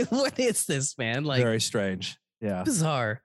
what 0.09 0.39
is 0.39 0.65
this, 0.65 0.97
man? 0.97 1.25
Like 1.25 1.43
very 1.43 1.59
strange. 1.59 2.17
Yeah. 2.39 2.63
bizarre. 2.63 3.21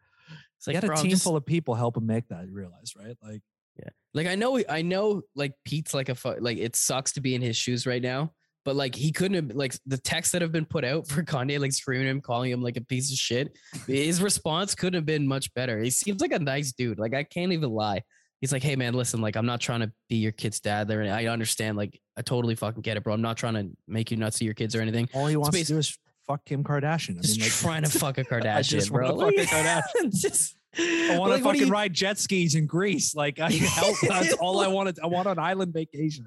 It's 0.66 0.74
Like, 0.74 0.76
had 0.76 0.86
bro, 0.86 0.96
a 0.96 1.02
team 1.02 1.10
just- 1.10 1.24
full 1.24 1.36
of 1.36 1.46
people 1.46 1.74
help 1.74 1.96
him 1.96 2.06
make 2.06 2.28
that. 2.28 2.46
You 2.46 2.52
realize, 2.52 2.92
right? 2.96 3.16
Like, 3.22 3.42
yeah. 3.78 3.90
Like 4.14 4.26
I 4.26 4.34
know, 4.34 4.60
I 4.68 4.82
know, 4.82 5.22
like 5.34 5.52
Pete's 5.64 5.92
like 5.94 6.08
a 6.08 6.14
fu- 6.14 6.38
like 6.40 6.58
it 6.58 6.74
sucks 6.76 7.12
to 7.12 7.20
be 7.20 7.34
in 7.34 7.42
his 7.42 7.56
shoes 7.56 7.86
right 7.86 8.00
now. 8.02 8.32
But 8.64 8.74
like 8.74 8.94
he 8.96 9.12
couldn't 9.12 9.34
have 9.48 9.56
like 9.56 9.74
the 9.86 9.98
texts 9.98 10.32
that 10.32 10.42
have 10.42 10.50
been 10.50 10.64
put 10.64 10.84
out 10.84 11.06
for 11.08 11.22
Kanye, 11.22 11.60
like 11.60 11.72
screaming 11.72 12.08
him, 12.08 12.20
calling 12.20 12.50
him 12.50 12.62
like 12.62 12.76
a 12.76 12.80
piece 12.80 13.12
of 13.12 13.18
shit. 13.18 13.56
His 13.86 14.20
response 14.22 14.74
couldn't 14.74 14.94
have 14.94 15.06
been 15.06 15.26
much 15.28 15.52
better. 15.54 15.78
He 15.80 15.90
seems 15.90 16.20
like 16.20 16.32
a 16.32 16.38
nice 16.38 16.72
dude. 16.72 16.98
Like 16.98 17.14
I 17.14 17.22
can't 17.22 17.52
even 17.52 17.70
lie. 17.70 18.02
He's 18.40 18.52
like, 18.52 18.62
hey 18.62 18.76
man, 18.76 18.92
listen, 18.94 19.20
like 19.20 19.36
I'm 19.36 19.46
not 19.46 19.60
trying 19.60 19.80
to 19.80 19.92
be 20.08 20.16
your 20.16 20.32
kid's 20.32 20.60
dad. 20.60 20.88
There, 20.88 21.00
and 21.02 21.10
I 21.10 21.26
understand. 21.26 21.76
Like 21.76 22.00
I 22.18 22.22
totally 22.22 22.54
fucking 22.54 22.82
get 22.82 22.96
it, 22.96 23.04
bro. 23.04 23.14
I'm 23.14 23.22
not 23.22 23.36
trying 23.36 23.54
to 23.54 23.70
make 23.86 24.10
you 24.10 24.16
not 24.16 24.34
see 24.34 24.44
your 24.46 24.54
kids 24.54 24.74
or 24.74 24.80
anything. 24.80 25.08
all 25.14 25.26
he 25.26 25.36
wants 25.36 25.56
to 25.58 25.64
do 25.64 25.78
is 25.78 25.96
fuck 26.26 26.44
Kim 26.44 26.62
Kardashian. 26.64 27.18
I 27.18 27.22
Just 27.22 27.36
mean, 27.38 27.44
like, 27.44 27.52
trying 27.52 27.82
to 27.84 27.98
fuck 27.98 28.18
a 28.18 28.24
Kardashian, 28.24 28.54
I 28.56 28.62
just 28.62 28.90
bro. 28.92 29.18
fuck 29.18 29.32
a 29.32 29.36
Kardashian. 29.46 30.10
just, 30.20 30.56
I 30.78 31.16
want 31.18 31.30
like, 31.30 31.38
to 31.40 31.44
fucking 31.44 31.60
you- 31.66 31.72
ride 31.72 31.92
jet 31.94 32.18
skis 32.18 32.54
in 32.54 32.66
Greece. 32.66 33.14
Like, 33.14 33.38
I 33.40 33.50
help. 33.50 33.96
That's 34.08 34.32
all 34.34 34.60
I 34.60 34.68
wanted. 34.68 34.98
I 35.02 35.06
want 35.06 35.28
an 35.28 35.38
island 35.38 35.72
vacation. 35.72 36.26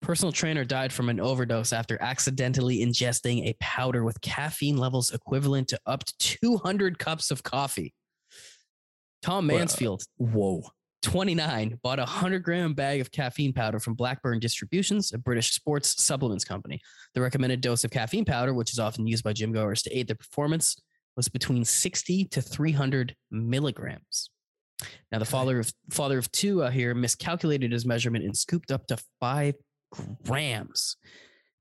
Personal 0.00 0.32
trainer 0.32 0.64
died 0.64 0.92
from 0.92 1.08
an 1.08 1.18
overdose 1.18 1.72
after 1.72 2.00
accidentally 2.00 2.78
ingesting 2.84 3.46
a 3.46 3.54
powder 3.58 4.04
with 4.04 4.20
caffeine 4.20 4.76
levels 4.76 5.12
equivalent 5.12 5.68
to 5.68 5.80
up 5.86 6.04
to 6.04 6.14
200 6.18 6.98
cups 6.98 7.30
of 7.30 7.42
coffee. 7.42 7.94
Tom 9.22 9.46
Mansfield, 9.46 10.02
Whoa. 10.18 10.62
29, 11.04 11.78
bought 11.82 11.98
a 11.98 12.02
100 12.02 12.42
gram 12.42 12.72
bag 12.72 13.00
of 13.00 13.12
caffeine 13.12 13.52
powder 13.52 13.78
from 13.78 13.94
Blackburn 13.94 14.40
Distributions, 14.40 15.12
a 15.12 15.18
British 15.18 15.52
sports 15.52 16.02
supplements 16.02 16.44
company. 16.44 16.80
The 17.14 17.20
recommended 17.20 17.60
dose 17.60 17.84
of 17.84 17.90
caffeine 17.90 18.24
powder, 18.24 18.54
which 18.54 18.72
is 18.72 18.78
often 18.78 19.06
used 19.06 19.22
by 19.22 19.34
gym 19.34 19.52
goers 19.52 19.82
to 19.82 19.96
aid 19.96 20.08
their 20.08 20.16
performance, 20.16 20.76
was 21.16 21.28
between 21.28 21.64
60 21.64 22.24
to 22.24 22.42
300 22.42 23.14
milligrams. 23.30 24.30
Now, 25.12 25.18
the 25.18 25.24
father 25.24 25.60
of 25.60 25.72
father 25.90 26.18
of 26.18 26.32
two 26.32 26.62
uh, 26.62 26.70
here 26.70 26.94
miscalculated 26.94 27.70
his 27.70 27.86
measurement 27.86 28.24
and 28.24 28.36
scooped 28.36 28.72
up 28.72 28.86
to 28.88 28.98
five 29.20 29.54
grams. 30.24 30.96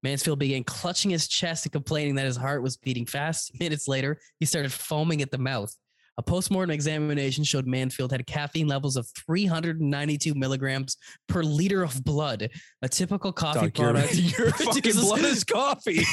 Mansfield 0.01 0.39
began 0.39 0.63
clutching 0.63 1.11
his 1.11 1.27
chest 1.27 1.65
and 1.65 1.71
complaining 1.71 2.15
that 2.15 2.25
his 2.25 2.37
heart 2.37 2.63
was 2.63 2.77
beating 2.77 3.05
fast. 3.05 3.51
Minutes 3.59 3.87
later, 3.87 4.19
he 4.39 4.45
started 4.45 4.71
foaming 4.71 5.21
at 5.21 5.31
the 5.31 5.37
mouth. 5.37 5.73
A 6.17 6.21
postmortem 6.23 6.71
examination 6.71 7.43
showed 7.43 7.65
Mansfield 7.65 8.11
had 8.11 8.25
caffeine 8.27 8.67
levels 8.67 8.97
of 8.97 9.07
392 9.25 10.35
milligrams 10.35 10.95
per 11.27 11.41
liter 11.41 11.81
of 11.81 12.03
blood. 12.03 12.49
A 12.83 12.89
typical 12.89 13.31
coffee 13.33 13.59
your, 13.61 13.71
product. 13.93 14.13
your 14.15 14.51
fucking 14.51 14.73
produces- 14.73 15.01
blood 15.03 15.21
is 15.21 15.43
coffee. 15.43 16.03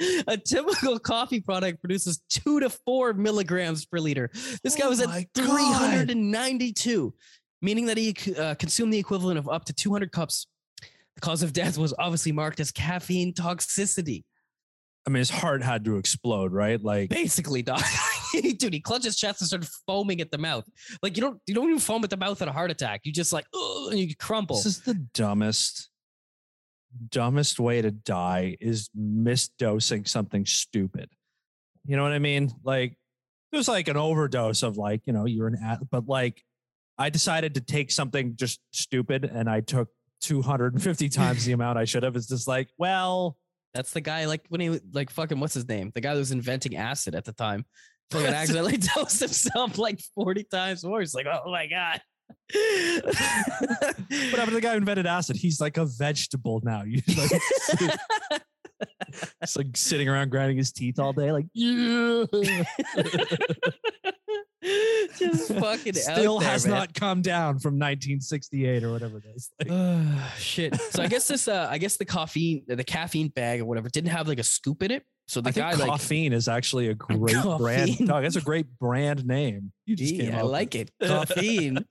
a 0.28 0.36
typical 0.36 0.98
coffee 0.98 1.40
product 1.40 1.80
produces 1.80 2.20
two 2.28 2.60
to 2.60 2.70
four 2.70 3.14
milligrams 3.14 3.84
per 3.86 3.98
liter. 3.98 4.30
This 4.62 4.76
guy 4.76 4.86
Oh 4.86 4.90
was 4.90 5.00
at 5.00 5.08
my 5.08 5.26
God. 5.34 5.46
392, 5.46 7.14
meaning 7.62 7.86
that 7.86 7.96
he 7.96 8.14
uh, 8.38 8.54
consumed 8.54 8.92
the 8.92 8.98
equivalent 8.98 9.38
of 9.38 9.48
up 9.48 9.64
to 9.64 9.72
200 9.72 10.12
cups. 10.12 10.46
The 11.16 11.20
cause 11.20 11.42
of 11.42 11.52
death 11.52 11.78
was 11.78 11.94
obviously 11.98 12.32
marked 12.32 12.60
as 12.60 12.70
caffeine 12.70 13.32
toxicity. 13.32 14.22
I 15.06 15.10
mean, 15.10 15.18
his 15.20 15.30
heart 15.30 15.62
had 15.62 15.84
to 15.86 15.96
explode, 15.96 16.52
right? 16.52 16.82
Like, 16.82 17.08
Basically, 17.10 17.62
doc. 17.62 17.80
dude, 18.58 18.72
he 18.72 18.80
clenched 18.80 19.06
his 19.06 19.16
chest 19.16 19.40
and 19.40 19.48
started 19.48 19.68
foaming 19.86 20.20
at 20.20 20.30
the 20.30 20.38
mouth. 20.38 20.68
Like 21.02 21.16
you 21.16 21.22
don't 21.22 21.40
you 21.46 21.54
don't 21.54 21.68
even 21.68 21.78
foam 21.78 22.04
at 22.04 22.10
the 22.10 22.16
mouth 22.16 22.40
at 22.42 22.48
a 22.48 22.52
heart 22.52 22.70
attack. 22.70 23.02
You 23.04 23.12
just 23.12 23.32
like 23.32 23.46
oh, 23.54 23.88
and 23.90 23.98
you 23.98 24.14
crumple. 24.16 24.56
This 24.56 24.66
is 24.66 24.80
the 24.80 24.94
dumbest, 24.94 25.90
dumbest 27.10 27.58
way 27.60 27.82
to 27.82 27.90
die 27.90 28.56
is 28.60 28.90
misdosing 28.98 30.06
something 30.08 30.46
stupid. 30.46 31.10
You 31.84 31.96
know 31.96 32.02
what 32.02 32.12
I 32.12 32.18
mean? 32.18 32.52
Like 32.64 32.96
there's 33.52 33.68
like 33.68 33.88
an 33.88 33.96
overdose 33.96 34.62
of 34.62 34.76
like, 34.76 35.02
you 35.06 35.12
know, 35.12 35.24
you're 35.24 35.46
an 35.46 35.58
at, 35.64 35.78
but 35.90 36.06
like 36.08 36.42
I 36.98 37.10
decided 37.10 37.54
to 37.54 37.60
take 37.60 37.90
something 37.90 38.36
just 38.36 38.60
stupid 38.72 39.24
and 39.24 39.48
I 39.48 39.60
took 39.60 39.88
250 40.22 41.08
times 41.10 41.44
the 41.44 41.52
amount 41.52 41.78
I 41.78 41.84
should 41.84 42.02
have. 42.02 42.16
It's 42.16 42.26
just 42.28 42.48
like, 42.48 42.68
well, 42.78 43.36
That's 43.74 43.92
the 43.92 44.00
guy 44.00 44.24
like 44.24 44.44
when 44.48 44.60
he 44.60 44.80
like 44.92 45.10
fucking 45.10 45.38
what's 45.38 45.54
his 45.54 45.68
name? 45.68 45.92
The 45.94 46.00
guy 46.00 46.14
that 46.14 46.18
was 46.18 46.32
inventing 46.32 46.76
acid 46.76 47.14
at 47.14 47.24
the 47.24 47.32
time. 47.32 47.66
Fucking 48.10 48.26
accidentally 48.34 48.76
dosed 48.94 49.20
himself 49.20 49.78
like 49.78 50.00
40 50.14 50.44
times 50.44 50.84
more. 50.84 51.00
He's 51.00 51.14
like, 51.14 51.26
oh 51.26 51.50
my 51.50 51.66
god. 51.66 52.00
what 52.52 53.14
happened 53.14 54.48
to 54.48 54.54
the 54.54 54.60
guy 54.60 54.72
who 54.72 54.78
invented 54.78 55.06
acid? 55.06 55.36
He's 55.36 55.60
like 55.60 55.76
a 55.76 55.86
vegetable 55.86 56.60
now. 56.64 56.82
You 56.86 57.02
like, 57.16 57.30
it's 59.40 59.56
like 59.56 59.74
sitting 59.76 60.06
around 60.08 60.30
grinding 60.30 60.58
his 60.58 60.70
teeth 60.70 60.98
all 60.98 61.12
day, 61.14 61.32
like 61.32 61.46
yeah. 61.54 62.24
Just 65.18 65.52
fucking 65.54 65.94
Still 65.94 66.38
there, 66.40 66.48
has 66.50 66.66
man. 66.66 66.74
not 66.74 66.94
come 66.94 67.22
down 67.22 67.58
from 67.58 67.74
1968 67.74 68.82
or 68.84 68.90
whatever 68.92 69.18
it 69.18 69.24
is. 69.34 69.50
Like, 69.58 69.68
Uh, 69.70 70.28
shit. 70.38 70.74
So 70.90 71.02
I 71.02 71.06
guess 71.06 71.28
this, 71.28 71.48
uh, 71.48 71.68
I 71.70 71.78
guess 71.78 71.96
the 71.96 72.04
caffeine, 72.04 72.64
the 72.66 72.84
caffeine 72.84 73.28
bag 73.28 73.60
or 73.60 73.64
whatever, 73.64 73.88
didn't 73.88 74.10
have 74.10 74.28
like 74.28 74.38
a 74.40 74.44
scoop 74.44 74.82
in 74.82 74.90
it. 74.90 75.04
So 75.28 75.40
the 75.40 75.48
I 75.48 75.52
guy 75.52 75.74
like, 75.74 75.90
caffeine 75.90 76.32
is 76.32 76.46
actually 76.48 76.88
a 76.88 76.94
great 76.96 77.18
brand. 77.58 77.88
Caffeine. 77.90 78.06
Dog, 78.06 78.22
that's 78.22 78.36
a 78.36 78.40
great 78.40 78.66
brand 78.78 79.26
name. 79.26 79.72
You 79.84 79.96
just 79.96 80.20
I 80.20 80.38
up 80.40 80.46
like 80.50 80.74
it. 80.74 80.90
Caffeine. 81.02 81.84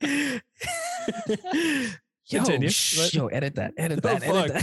yo, 2.28 2.38
Continue. 2.40 2.68
sh- 2.70 3.14
yo, 3.14 3.26
edit 3.28 3.54
that. 3.56 3.72
Edit 3.76 4.00
Oh, 4.04 4.08
that. 4.18 4.22
edit 4.22 4.62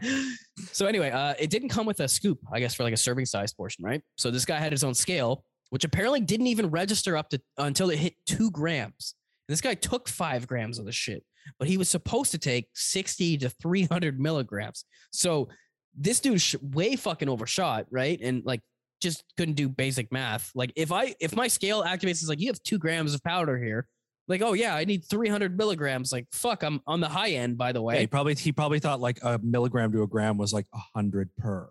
that. 0.00 0.26
so 0.72 0.86
anyway, 0.86 1.10
uh, 1.10 1.34
it 1.38 1.50
didn't 1.50 1.68
come 1.68 1.86
with 1.86 2.00
a 2.00 2.08
scoop, 2.08 2.38
I 2.52 2.60
guess, 2.60 2.74
for 2.74 2.82
like 2.84 2.94
a 2.94 2.98
serving 2.98 3.26
size 3.26 3.52
portion, 3.52 3.84
right? 3.84 4.02
So 4.16 4.30
this 4.30 4.44
guy 4.44 4.58
had 4.58 4.72
his 4.72 4.82
own 4.84 4.94
scale, 4.94 5.44
which 5.70 5.84
apparently 5.84 6.20
didn't 6.20 6.46
even 6.48 6.70
register 6.70 7.16
up 7.16 7.28
to 7.30 7.40
until 7.58 7.90
it 7.90 7.98
hit 7.98 8.14
two 8.26 8.50
grams. 8.50 9.14
And 9.48 9.52
this 9.52 9.60
guy 9.60 9.74
took 9.74 10.08
five 10.08 10.46
grams 10.46 10.78
of 10.78 10.86
the 10.86 10.92
shit, 10.92 11.22
but 11.58 11.68
he 11.68 11.76
was 11.76 11.88
supposed 11.88 12.30
to 12.32 12.38
take 12.38 12.68
60 12.74 13.38
to 13.38 13.50
300 13.50 14.18
milligrams. 14.18 14.84
So 15.12 15.48
this 15.96 16.20
dude 16.20 16.40
sh- 16.40 16.56
way 16.62 16.96
fucking 16.96 17.28
overshot, 17.28 17.86
right? 17.90 18.18
And 18.20 18.44
like 18.44 18.60
just 19.00 19.24
couldn't 19.36 19.54
do 19.54 19.68
basic 19.68 20.10
math. 20.12 20.50
Like 20.54 20.72
if 20.76 20.92
I 20.92 21.14
if 21.20 21.34
my 21.36 21.48
scale 21.48 21.82
activates, 21.82 22.20
it's 22.22 22.28
like 22.28 22.40
you 22.40 22.48
have 22.48 22.62
two 22.62 22.78
grams 22.78 23.14
of 23.14 23.22
powder 23.22 23.58
here. 23.58 23.86
Like, 24.26 24.40
oh 24.40 24.54
yeah, 24.54 24.74
I 24.74 24.84
need 24.86 25.04
300 25.04 25.56
milligrams. 25.58 26.10
Like, 26.10 26.26
fuck, 26.32 26.62
I'm 26.62 26.80
on 26.86 27.00
the 27.00 27.08
high 27.10 27.32
end, 27.32 27.58
by 27.58 27.72
the 27.72 27.80
Yeah, 27.80 27.86
way. 27.86 28.00
he 28.00 28.06
probably 28.06 28.34
he 28.34 28.52
probably 28.52 28.78
thought 28.78 28.98
like 29.00 29.18
a 29.22 29.38
milligram 29.42 29.92
to 29.92 30.02
a 30.02 30.06
gram 30.06 30.38
was 30.38 30.52
like 30.54 30.66
a 30.72 30.78
hundred 30.94 31.28
per. 31.36 31.68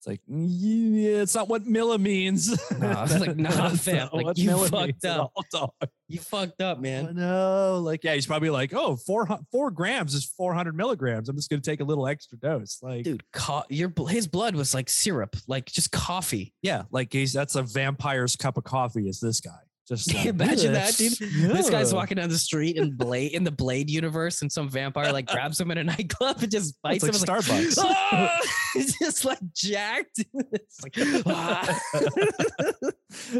It's 0.00 0.06
like 0.06 0.22
yeah, 0.26 1.20
it's 1.20 1.34
not 1.34 1.48
what 1.48 1.64
milli 1.66 2.00
means. 2.00 2.48
Nah, 2.78 3.04
it's 3.10 3.20
like, 3.20 3.36
nah, 3.36 3.68
fam, 3.70 4.08
like, 4.14 4.38
you 4.38 4.48
milli 4.48 4.70
fucked 4.70 5.04
up. 5.04 5.30
all. 5.54 5.74
You 6.08 6.18
fucked 6.18 6.62
up, 6.62 6.80
man. 6.80 7.14
no, 7.14 7.80
like 7.84 8.02
yeah, 8.02 8.14
he's 8.14 8.24
probably 8.26 8.48
like, 8.48 8.72
oh, 8.72 8.96
four 8.96 9.28
four 9.52 9.70
grams 9.70 10.14
is 10.14 10.24
four 10.24 10.54
hundred 10.54 10.74
milligrams. 10.74 11.28
I'm 11.28 11.36
just 11.36 11.50
gonna 11.50 11.60
take 11.60 11.80
a 11.80 11.84
little 11.84 12.06
extra 12.06 12.38
dose. 12.38 12.78
Like, 12.80 13.04
Dude, 13.04 13.22
co- 13.34 13.64
your 13.68 13.92
his 14.08 14.26
blood 14.26 14.54
was 14.56 14.72
like 14.72 14.88
syrup, 14.88 15.36
like 15.46 15.66
just 15.66 15.92
coffee. 15.92 16.54
yeah, 16.62 16.84
like 16.90 17.12
he's 17.12 17.34
that's 17.34 17.54
a 17.54 17.62
vampire's 17.62 18.36
cup 18.36 18.56
of 18.56 18.64
coffee. 18.64 19.06
Is 19.06 19.20
this 19.20 19.40
guy? 19.40 19.50
Just 19.90 20.14
like, 20.14 20.26
Imagine 20.26 20.72
that, 20.72 20.94
dude. 20.96 21.12
This 21.18 21.68
guy's 21.68 21.92
walking 21.92 22.16
down 22.16 22.28
the 22.30 22.38
street 22.38 22.76
in 22.76 22.92
Blade 22.92 23.32
in 23.32 23.44
the 23.44 23.50
Blade 23.50 23.90
universe, 23.90 24.40
and 24.40 24.50
some 24.50 24.68
vampire 24.70 25.12
like 25.12 25.26
grabs 25.30 25.60
him 25.60 25.70
in 25.70 25.78
a 25.78 25.84
nightclub 25.84 26.42
and 26.42 26.50
just 26.50 26.80
bites 26.82 27.02
It's 27.04 27.22
him. 27.22 27.26
like 27.34 27.38
It's 27.44 27.76
Starbucks. 27.76 27.78
"Ah!" 27.84 28.38
He's 28.74 28.96
just 28.98 29.24
like 29.24 29.38
jacked. 29.52 30.24
It's 30.32 30.82
like, 30.82 30.94
"Ah." 31.26 31.80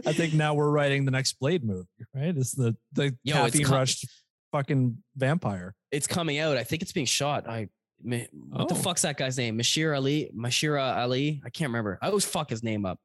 I 0.07 0.13
think 0.13 0.35
now 0.35 0.55
we're 0.55 0.71
writing 0.71 1.05
the 1.05 1.11
next 1.11 1.35
Blade 1.39 1.65
movie, 1.65 1.87
right? 2.15 2.37
It's 2.37 2.53
the 2.53 2.77
the 2.93 3.17
Yo, 3.23 3.45
it's 3.45 3.53
caffeine 3.57 3.67
co- 3.67 3.75
rushed 3.77 4.07
fucking 4.53 4.99
vampire. 5.17 5.75
it's 5.93 6.07
coming 6.09 6.39
out. 6.39 6.57
I 6.57 6.65
think 6.65 6.83
it's 6.83 6.93
being 6.93 7.07
shot. 7.07 7.49
I 7.49 7.69
what 8.03 8.69
the 8.69 8.75
Oh. 8.75 8.79
fuck's 8.79 9.03
that 9.03 9.17
guy's 9.19 9.37
name? 9.37 9.59
Mashir 9.59 9.95
Ali, 9.95 10.31
Mashira 10.35 10.97
Ali. 10.97 11.43
I 11.45 11.51
can't 11.51 11.69
remember. 11.69 11.99
I 12.03 12.09
always 12.09 12.25
fuck 12.25 12.49
his 12.51 12.63
name 12.63 12.85
up. 12.87 12.99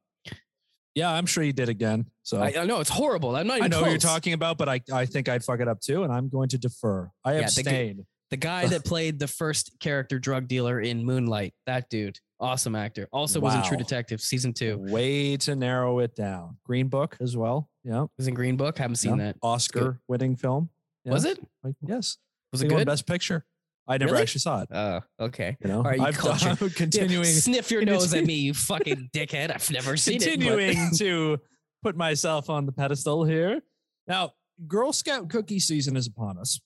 Yeah, 0.96 1.12
I'm 1.12 1.26
sure 1.26 1.44
you 1.44 1.52
did 1.52 1.68
again. 1.68 2.06
So 2.22 2.40
I, 2.40 2.54
I 2.58 2.64
know 2.64 2.80
it's 2.80 2.90
horrible. 2.90 3.36
I'm 3.36 3.46
not 3.46 3.62
I 3.62 3.68
know 3.68 3.82
what 3.82 3.90
you're 3.90 3.98
talking 3.98 4.32
about, 4.32 4.56
but 4.56 4.68
I, 4.68 4.80
I 4.90 5.04
think 5.04 5.28
I'd 5.28 5.44
fuck 5.44 5.60
it 5.60 5.68
up 5.68 5.78
too, 5.78 6.04
and 6.04 6.12
I'm 6.12 6.30
going 6.30 6.48
to 6.48 6.58
defer. 6.58 7.10
I 7.22 7.32
Yeah, 7.32 7.38
the 7.40 7.44
abstain. 7.44 8.06
The 8.30 8.38
guy 8.38 8.66
that 8.68 8.84
played 8.84 9.18
the 9.18 9.28
first 9.28 9.78
character 9.78 10.18
drug 10.18 10.48
dealer 10.48 10.80
in 10.80 11.04
Moonlight. 11.04 11.52
That 11.66 11.90
dude, 11.90 12.18
awesome 12.40 12.74
actor. 12.74 13.08
Also 13.12 13.40
was 13.40 13.54
in 13.54 13.62
True 13.62 13.76
Detective 13.76 14.22
season 14.22 14.54
two. 14.54 14.78
Way 14.78 15.36
to 15.36 15.54
narrow 15.54 15.98
it 15.98 16.16
down. 16.16 16.56
Green 16.64 16.88
Book 16.88 17.18
as 17.20 17.36
well. 17.36 17.68
Yeah. 17.84 18.06
Was 18.16 18.26
in 18.26 18.32
Green 18.32 18.56
Book. 18.56 18.78
Haven't 18.78 18.96
seen 18.96 19.18
yeah. 19.18 19.26
that. 19.26 19.36
Oscar 19.42 20.00
winning 20.08 20.34
film. 20.34 20.70
Yeah. 21.04 21.12
Was 21.12 21.26
it? 21.26 21.38
Like, 21.62 21.74
yes. 21.82 22.16
Was 22.52 22.62
it 22.62 22.68
good? 22.68 22.86
Best 22.86 23.06
Picture. 23.06 23.44
I 23.88 23.98
never 23.98 24.12
Really? 24.12 24.22
actually 24.22 24.40
saw 24.40 24.62
it. 24.62 24.68
Oh, 24.72 25.00
okay. 25.20 25.56
You 25.62 25.68
know, 25.68 25.82
right, 25.82 25.98
you 25.98 26.04
I've 26.04 26.16
cultured. 26.18 26.58
done, 26.58 26.68
Yeah, 26.70 26.76
continuing 26.76 27.24
sniff 27.24 27.70
your 27.70 27.84
nose 27.84 28.12
at 28.14 28.24
me, 28.24 28.34
you 28.34 28.54
fucking 28.54 29.10
dickhead. 29.14 29.50
I've 29.54 29.70
never 29.70 29.96
seen 29.96 30.18
continuing 30.20 30.70
it. 30.70 30.74
Continuing 30.88 31.38
to 31.38 31.42
put 31.82 31.96
myself 31.96 32.50
on 32.50 32.66
the 32.66 32.72
pedestal 32.72 33.24
here. 33.24 33.62
Now, 34.08 34.32
Girl 34.66 34.92
Scout 34.92 35.28
cookie 35.28 35.60
season 35.60 35.96
is 35.96 36.06
upon 36.08 36.36
us. 36.38 36.60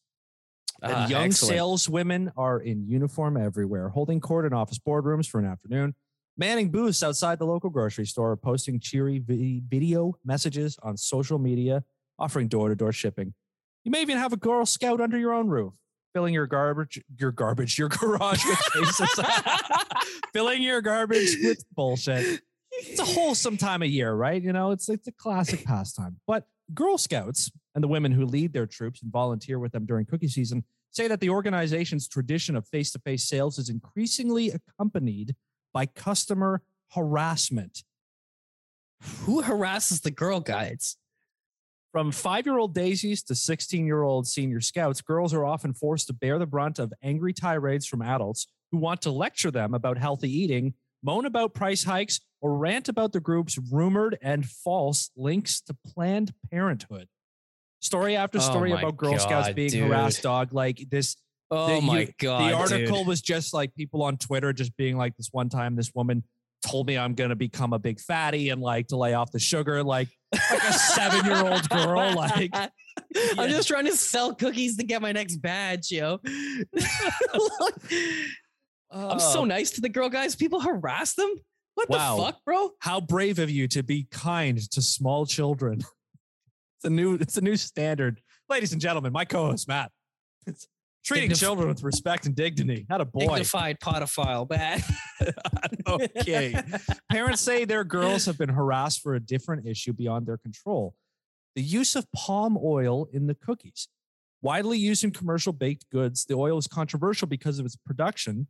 and 0.83 0.93
Ah, 0.93 1.09
young 1.09 1.25
excellent. 1.27 1.55
saleswomen 1.57 2.33
are 2.37 2.59
in 2.61 2.89
uniform 2.89 3.37
everywhere, 3.37 3.91
holding 3.91 4.19
court 4.21 4.47
in 4.47 4.53
office 4.55 4.79
boardrooms 4.79 5.29
for 5.29 5.39
an 5.41 5.45
afternoon, 5.47 5.95
manning 6.39 6.71
booths 6.71 7.03
outside 7.03 7.39
the 7.39 7.45
local 7.45 7.69
grocery 7.69 8.07
store, 8.07 8.35
posting 8.37 8.81
cheery 8.81 9.19
video 9.69 10.15
messages 10.25 10.79
on 10.83 10.97
social 10.97 11.39
media, 11.39 11.85
offering 12.19 12.49
door-to-door 12.49 12.93
shipping. 12.93 13.35
You 13.85 13.91
may 13.91 14.01
even 14.01 14.17
have 14.17 14.33
a 14.33 14.37
Girl 14.39 14.65
Scout 14.65 15.01
under 15.03 15.19
your 15.19 15.35
own 15.35 15.49
roof, 15.49 15.75
filling 16.13 16.35
your 16.35 16.47
garbage, 16.47 17.03
your 17.19 17.33
garbage, 17.33 17.79
your 17.79 17.89
garage 17.89 18.45
with 18.45 18.73
cases, 18.73 19.21
filling 20.33 20.63
your 20.63 20.81
garbage 20.81 21.37
with 21.43 21.65
bullshit. 21.75 22.41
It's 22.73 23.01
a 23.01 23.05
wholesome 23.05 23.57
time 23.57 23.83
of 23.83 23.89
year, 23.89 24.13
right? 24.13 24.41
You 24.43 24.53
know, 24.53 24.71
it's 24.71 24.89
it's 24.89 25.09
a 25.09 25.13
classic 25.13 25.65
pastime. 25.65 26.21
But 26.27 26.47
Girl 26.75 26.99
Scouts 26.99 27.51
and 27.75 27.83
the 27.83 27.89
women 27.89 28.13
who 28.13 28.25
lead 28.25 28.53
their 28.53 28.67
troops 28.67 29.03
and 29.03 29.13
volunteer 29.13 29.59
with 29.59 29.73
them 29.73 29.87
during 29.87 30.07
cookie 30.07 30.29
season 30.29 30.65
say 30.93 31.09
that 31.09 31.21
the 31.21 31.31
organization's 31.31 32.09
tradition 32.09 32.57
of 32.57 32.67
face 32.67 32.91
to 32.93 32.99
face 33.01 33.25
sales 33.25 33.59
is 33.59 33.69
increasingly 33.69 34.51
accompanied 34.51 35.35
by 35.73 35.87
customer 35.87 36.63
harassment. 36.93 37.85
Who 39.23 39.43
harasses 39.43 40.01
the 40.01 40.11
Girl 40.11 40.41
Guides? 40.41 40.97
From 41.93 42.13
five 42.13 42.47
year 42.47 42.57
old 42.59 42.73
daisies 42.75 43.23
to 43.25 43.35
16 43.35 43.85
year 43.85 44.03
old 44.03 44.27
senior 44.27 44.61
scouts, 44.61 45.01
girls 45.01 45.35
are 45.35 45.45
often 45.45 45.73
forced 45.75 46.07
to 46.07 46.13
bear 46.13 46.39
the 46.39 46.47
brunt 46.47 46.79
of 46.79 46.93
angry 47.03 47.33
tirades 47.33 47.87
from 47.87 48.01
adults 48.03 48.47
who 48.71 48.79
want 48.79 49.03
to 49.03 49.11
lecture 49.11 49.51
them 49.51 49.75
about 49.75 49.99
healthy 49.99 50.31
eating, 50.31 50.75
moan 51.03 51.27
about 51.27 51.53
price 51.55 51.83
hikes, 51.83 52.21
or 52.41 52.57
rant 52.57 52.89
about 52.89 53.13
the 53.13 53.19
group's 53.21 53.59
rumored 53.73 54.17
and 54.23 54.47
false 54.47 55.11
links 55.17 55.61
to 55.63 55.77
Planned 55.85 56.33
Parenthood. 56.53 57.09
Story 57.81 58.15
after 58.17 58.39
Oh 58.39 58.43
story 58.43 58.71
my 58.73 58.79
about 58.81 58.97
Girl 58.97 59.19
Scouts 59.19 59.51
being 59.55 59.71
dude. 59.71 59.89
harassed, 59.89 60.23
dog. 60.23 60.53
Like 60.53 60.87
this, 60.91 61.17
Oh 61.51 61.81
The- 61.81 61.81
my 61.87 62.01
you- 62.03 62.13
god! 62.21 62.49
the 62.53 62.55
article 62.57 62.99
dude. 62.99 63.07
was 63.09 63.21
just 63.21 63.53
like 63.53 63.75
people 63.75 64.05
on 64.05 64.17
Twitter 64.17 64.53
just 64.53 64.77
being 64.77 64.97
like, 64.97 65.17
this 65.17 65.31
one 65.33 65.49
time, 65.49 65.75
this 65.75 65.91
woman 65.95 66.23
told 66.65 66.87
me 66.87 66.97
I'm 66.97 67.15
going 67.15 67.31
to 67.31 67.37
become 67.37 67.73
a 67.73 67.79
big 67.81 67.99
fatty 67.99 68.51
and 68.51 68.61
like 68.63 68.89
to 68.89 68.97
lay 68.97 69.15
off 69.15 69.33
the 69.33 69.41
sugar. 69.41 69.83
Like, 69.83 70.09
like 70.33 70.63
a 70.65 70.73
seven 70.73 71.25
year 71.27 71.45
old 71.47 71.69
girl. 71.69 72.15
Like, 72.17 72.55
I'm 73.39 73.49
just 73.51 73.67
trying 73.69 73.87
to 73.87 73.97
sell 73.97 74.35
cookies 74.35 74.77
to 74.77 74.85
get 74.85 75.01
my 75.03 75.11
next 75.13 75.37
badge, 75.37 75.91
yo. 75.91 76.21
I'm 78.93 79.21
so 79.21 79.41
Oh. 79.41 79.45
nice 79.45 79.71
to 79.73 79.81
the 79.81 79.89
girl 79.89 80.09
guys. 80.09 80.35
People 80.37 80.61
harass 80.61 81.15
them. 81.15 81.31
What 81.75 81.89
Wow. 81.89 82.17
the 82.17 82.23
fuck, 82.25 82.45
bro? 82.45 82.71
how 82.81 83.01
brave 83.01 83.39
of 83.39 83.49
you 83.51 83.69
to 83.69 83.83
be 83.83 84.07
kind 84.11 84.59
to 84.73 84.83
small 84.83 85.27
children. 85.27 85.81
It's 86.83 86.87
a 86.87 86.91
new, 86.91 87.15
it's 87.17 87.37
a 87.37 87.43
new 87.43 87.57
standard. 87.57 88.23
Ladies 88.49 88.73
and 88.73 88.81
gentlemen, 88.81 89.13
my 89.13 89.27
co-host 89.27 89.69
Matt. 89.69 89.93
Treating 91.05 91.31
Dignif- 91.31 91.41
children 91.41 91.69
with 91.69 91.83
respect 91.83 92.27
and 92.27 92.35
dignity. 92.37 92.87
Not 92.89 93.01
a 93.01 93.05
boy. 93.05 93.21
Dignified 93.21 93.81
podophile, 93.81 94.47
bad. 94.47 94.83
okay. 95.89 96.61
Parents 97.11 97.41
say 97.41 97.65
their 97.65 97.85
girls 97.85 98.27
have 98.27 98.37
been 98.37 98.51
harassed 98.51 99.01
for 99.01 99.15
a 99.15 99.21
different 99.21 99.67
issue 99.67 99.93
beyond 99.93 100.27
their 100.27 100.37
control. 100.37 100.95
The 101.57 101.63
use 101.63 101.97
of 101.97 102.07
palm 102.13 102.59
oil 102.63 103.09
in 103.13 103.27
the 103.27 103.35
cookies. 103.35 103.89
Widely 104.43 104.79
used 104.79 105.05
in 105.05 105.11
commercial 105.11 105.53
baked 105.53 105.89
goods, 105.91 106.25
the 106.25 106.35
oil 106.35 106.59
is 106.59 106.67
controversial 106.67 107.29
because 107.29 107.59
of 107.59 107.67
its 107.67 107.77
production, 107.77 108.47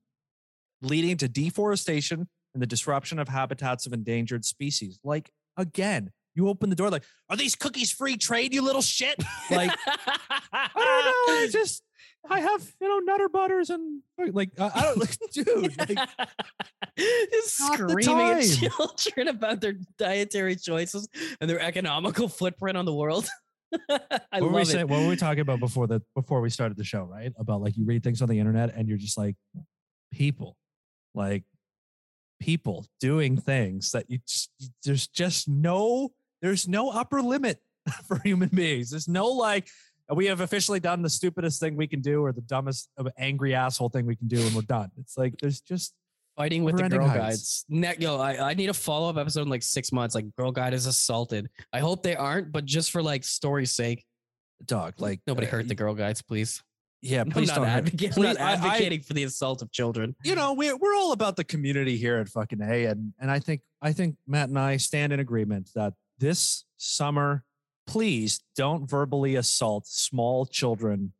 leading 0.82 1.16
to 1.16 1.28
deforestation 1.28 2.28
and 2.54 2.62
the 2.62 2.66
disruption 2.66 3.18
of 3.18 3.28
habitats 3.28 3.86
of 3.86 3.92
endangered 3.92 4.44
species. 4.44 4.98
Like, 5.02 5.30
again, 5.56 6.10
you 6.34 6.48
open 6.48 6.70
the 6.70 6.76
door 6.76 6.90
like, 6.90 7.04
are 7.28 7.36
these 7.36 7.56
cookies 7.56 7.90
free 7.90 8.16
trade, 8.16 8.54
you 8.54 8.62
little 8.62 8.82
shit? 8.82 9.16
Like, 9.50 9.70
I 10.52 10.68
don't 10.74 11.04
know. 11.04 11.42
I 11.42 11.48
just 11.50 11.82
I 12.28 12.40
have 12.40 12.72
you 12.80 12.88
know 12.88 12.98
nutter 12.98 13.28
butters 13.28 13.70
and 13.70 14.02
oh, 14.20 14.26
like 14.32 14.50
I, 14.58 14.70
I 14.74 14.82
don't 14.82 14.98
like, 14.98 15.16
dude. 15.32 15.78
Like, 15.78 16.08
just 16.98 17.56
screaming 17.56 18.20
at 18.20 18.42
time. 18.42 18.68
children 18.96 19.28
about 19.28 19.60
their 19.60 19.74
dietary 19.98 20.56
choices 20.56 21.08
and 21.40 21.48
their 21.48 21.60
economical 21.60 22.28
footprint 22.28 22.76
on 22.76 22.84
the 22.84 22.94
world. 22.94 23.28
I 23.90 23.98
what 24.32 24.42
were 24.42 24.48
we 24.48 24.54
love 24.54 24.66
saying? 24.66 24.80
it. 24.80 24.88
What 24.88 25.00
were 25.00 25.08
we 25.08 25.16
talking 25.16 25.40
about 25.40 25.60
before 25.60 25.86
the 25.86 26.02
before 26.14 26.40
we 26.40 26.50
started 26.50 26.76
the 26.76 26.84
show? 26.84 27.04
Right 27.04 27.32
about 27.38 27.60
like 27.62 27.76
you 27.76 27.84
read 27.84 28.02
things 28.02 28.20
on 28.22 28.28
the 28.28 28.38
internet 28.38 28.74
and 28.74 28.88
you're 28.88 28.98
just 28.98 29.16
like 29.16 29.36
people, 30.12 30.56
like 31.14 31.44
people 32.40 32.86
doing 33.00 33.36
things 33.36 33.92
that 33.92 34.10
you 34.10 34.18
just 34.26 34.50
you- 34.58 34.68
there's 34.84 35.06
just 35.06 35.48
no 35.48 36.10
there's 36.42 36.66
no 36.66 36.90
upper 36.90 37.22
limit 37.22 37.60
for 38.06 38.18
human 38.20 38.48
beings. 38.48 38.90
There's 38.90 39.08
no 39.08 39.28
like 39.28 39.68
we 40.14 40.26
have 40.26 40.40
officially 40.40 40.80
done 40.80 41.02
the 41.02 41.10
stupidest 41.10 41.60
thing 41.60 41.76
we 41.76 41.86
can 41.86 42.00
do 42.00 42.24
or 42.24 42.32
the 42.32 42.40
dumbest 42.40 42.88
of 42.96 43.08
angry 43.18 43.54
asshole 43.54 43.88
thing 43.88 44.06
we 44.06 44.16
can 44.16 44.28
do 44.28 44.40
and 44.40 44.54
we're 44.54 44.62
done. 44.62 44.90
It's 44.98 45.16
like 45.18 45.34
there's 45.40 45.60
just 45.60 45.94
Fighting 46.36 46.64
with 46.64 46.76
the 46.76 46.88
girl 46.88 47.06
heights. 47.06 47.18
guides. 47.18 47.64
Ne- 47.68 47.96
yo, 47.98 48.16
I, 48.18 48.50
I 48.50 48.54
need 48.54 48.70
a 48.70 48.74
follow 48.74 49.10
up 49.10 49.18
episode 49.18 49.42
in 49.42 49.48
like 49.48 49.62
six 49.62 49.92
months. 49.92 50.14
Like, 50.14 50.24
girl 50.36 50.52
guide 50.52 50.72
is 50.72 50.86
assaulted. 50.86 51.50
I 51.72 51.80
hope 51.80 52.02
they 52.02 52.16
aren't, 52.16 52.50
but 52.50 52.64
just 52.64 52.92
for 52.92 53.02
like 53.02 53.24
story's 53.24 53.72
sake, 53.72 54.06
dog 54.64 54.94
like 54.98 55.20
nobody 55.26 55.46
uh, 55.46 55.50
hurt 55.50 55.68
the 55.68 55.74
girl 55.74 55.92
guides, 55.94 56.22
please. 56.22 56.62
Yeah, 57.02 57.22
I'm 57.22 57.30
please 57.30 57.48
not, 57.48 57.56
don't. 57.56 57.66
advocate, 57.66 58.16
I'm 58.16 58.22
not 58.22 58.36
please- 58.36 58.62
I- 58.62 58.86
I- 58.94 58.98
for 59.00 59.12
the 59.12 59.24
assault 59.24 59.60
of 59.60 59.70
children. 59.70 60.14
you 60.24 60.34
know, 60.34 60.54
we're 60.54 60.76
we're 60.76 60.94
all 60.94 61.12
about 61.12 61.36
the 61.36 61.44
community 61.44 61.96
here 61.98 62.16
at 62.18 62.28
fucking 62.28 62.62
A, 62.62 62.86
and 62.86 63.12
and 63.18 63.30
I 63.30 63.38
think 63.38 63.60
I 63.82 63.92
think 63.92 64.16
Matt 64.26 64.48
and 64.48 64.58
I 64.58 64.76
stand 64.78 65.12
in 65.12 65.20
agreement 65.20 65.70
that 65.74 65.92
this 66.18 66.64
summer, 66.78 67.44
please 67.90 68.40
don't 68.54 68.88
verbally 68.88 69.34
assault 69.34 69.84
small 69.84 70.46
children 70.46 71.12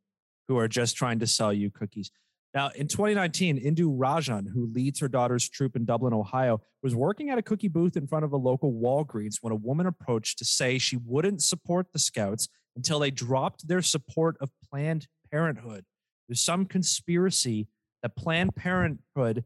who 0.47 0.57
are 0.57 0.69
just 0.69 0.95
trying 0.95 1.19
to 1.19 1.27
sell 1.27 1.51
you 1.51 1.69
cookies. 1.69 2.09
Now, 2.53 2.71
in 2.73 2.87
2019, 2.87 3.61
Indu 3.61 3.97
Rajan, 3.97 4.45
who 4.53 4.71
leads 4.73 5.01
her 5.01 5.09
daughter's 5.09 5.49
troop 5.49 5.75
in 5.75 5.83
Dublin, 5.83 6.13
Ohio, 6.13 6.61
was 6.81 6.95
working 6.95 7.29
at 7.29 7.37
a 7.37 7.41
cookie 7.41 7.67
booth 7.67 7.97
in 7.97 8.07
front 8.07 8.23
of 8.23 8.31
a 8.31 8.37
local 8.37 8.71
Walgreens 8.71 9.35
when 9.41 9.51
a 9.51 9.57
woman 9.57 9.85
approached 9.85 10.37
to 10.37 10.45
say 10.45 10.77
she 10.77 10.95
wouldn't 10.95 11.41
support 11.43 11.87
the 11.91 11.99
Scouts 11.99 12.47
until 12.77 12.99
they 12.99 13.11
dropped 13.11 13.67
their 13.67 13.81
support 13.81 14.37
of 14.39 14.49
Planned 14.69 15.07
Parenthood. 15.29 15.83
There's 16.29 16.39
some 16.39 16.65
conspiracy 16.65 17.67
that 18.01 18.15
Planned 18.15 18.55
Parenthood 18.55 19.43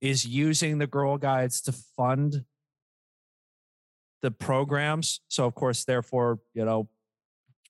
is 0.00 0.24
using 0.26 0.78
the 0.78 0.86
Girl 0.86 1.18
Guides 1.18 1.60
to 1.62 1.72
fund 1.72 2.46
the 4.22 4.30
programs. 4.30 5.20
So, 5.28 5.44
of 5.44 5.54
course, 5.54 5.84
therefore, 5.84 6.38
you 6.54 6.64
know, 6.64 6.88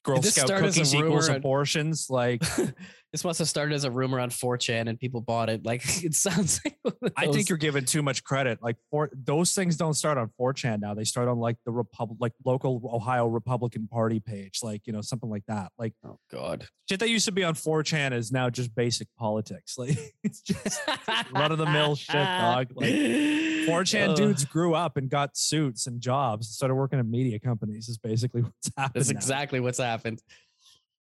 Girl 0.05 0.23
Scout 0.23 0.47
start 0.47 0.65
as 0.65 0.77
a 0.77 0.81
cookies 0.81 0.95
equals 0.95 1.29
rumor? 1.29 1.39
abortions. 1.39 2.07
Like, 2.11 2.43
this 3.13 3.25
must 3.25 3.39
have 3.41 3.49
started 3.49 3.75
as 3.75 3.85
a 3.85 3.91
rumor 3.91 4.19
on 4.19 4.31
4chan 4.31 4.89
and 4.89 4.99
people 4.99 5.21
bought 5.21 5.51
it. 5.51 5.65
Like, 5.67 5.83
it 6.05 6.15
sounds 6.15 6.61
like 6.65 6.77
I 7.17 7.27
think 7.27 7.49
you're 7.51 7.59
giving 7.59 7.85
too 7.85 8.03
much 8.03 8.25
credit. 8.25 8.63
Like, 8.63 8.77
for 8.91 9.11
those 9.13 9.55
things 9.55 9.77
don't 9.77 9.95
start 9.95 10.17
on 10.19 10.31
4chan 10.41 10.81
now. 10.81 10.95
They 10.95 11.05
start 11.05 11.29
on 11.29 11.39
like 11.39 11.57
the 11.67 11.73
Republic, 11.73 12.17
like 12.21 12.33
local 12.45 12.81
Ohio 12.93 13.27
Republican 13.27 13.87
Party 13.87 14.19
page, 14.19 14.61
like 14.63 14.87
you 14.87 14.93
know 14.93 15.03
something 15.03 15.29
like 15.29 15.45
that. 15.47 15.73
Like 15.79 15.93
Oh, 16.05 16.19
God. 16.31 16.67
shit 16.89 17.01
that 17.01 17.11
used 17.11 17.27
to 17.27 17.33
be 17.33 17.45
on 17.45 17.55
4chan 17.55 18.13
is 18.13 18.33
now 18.33 18.49
just 18.51 18.75
basic 18.75 19.09
politics. 19.19 19.77
Like 19.83 19.99
it's 20.25 20.41
just 20.41 20.81
run-of-the-mill 21.35 21.97
shit, 21.97 22.15
dog. 22.15 22.69
Like, 22.75 22.95
4chan 22.95 24.11
Uh, 24.11 24.15
dudes 24.15 24.45
grew 24.45 24.75
up 24.75 24.97
and 24.97 25.11
got 25.11 25.37
suits 25.37 25.87
and 25.87 26.01
jobs, 26.01 26.47
and 26.47 26.53
started 26.55 26.75
working 26.77 26.99
at 26.99 27.07
media 27.07 27.39
companies. 27.39 27.89
Is 27.89 27.99
basically 27.99 28.43
what's 28.43 28.71
happened. 28.77 28.95
That's 28.95 29.11
now. 29.13 29.17
exactly 29.19 29.61
what's 29.61 29.79
happened. 29.79 30.21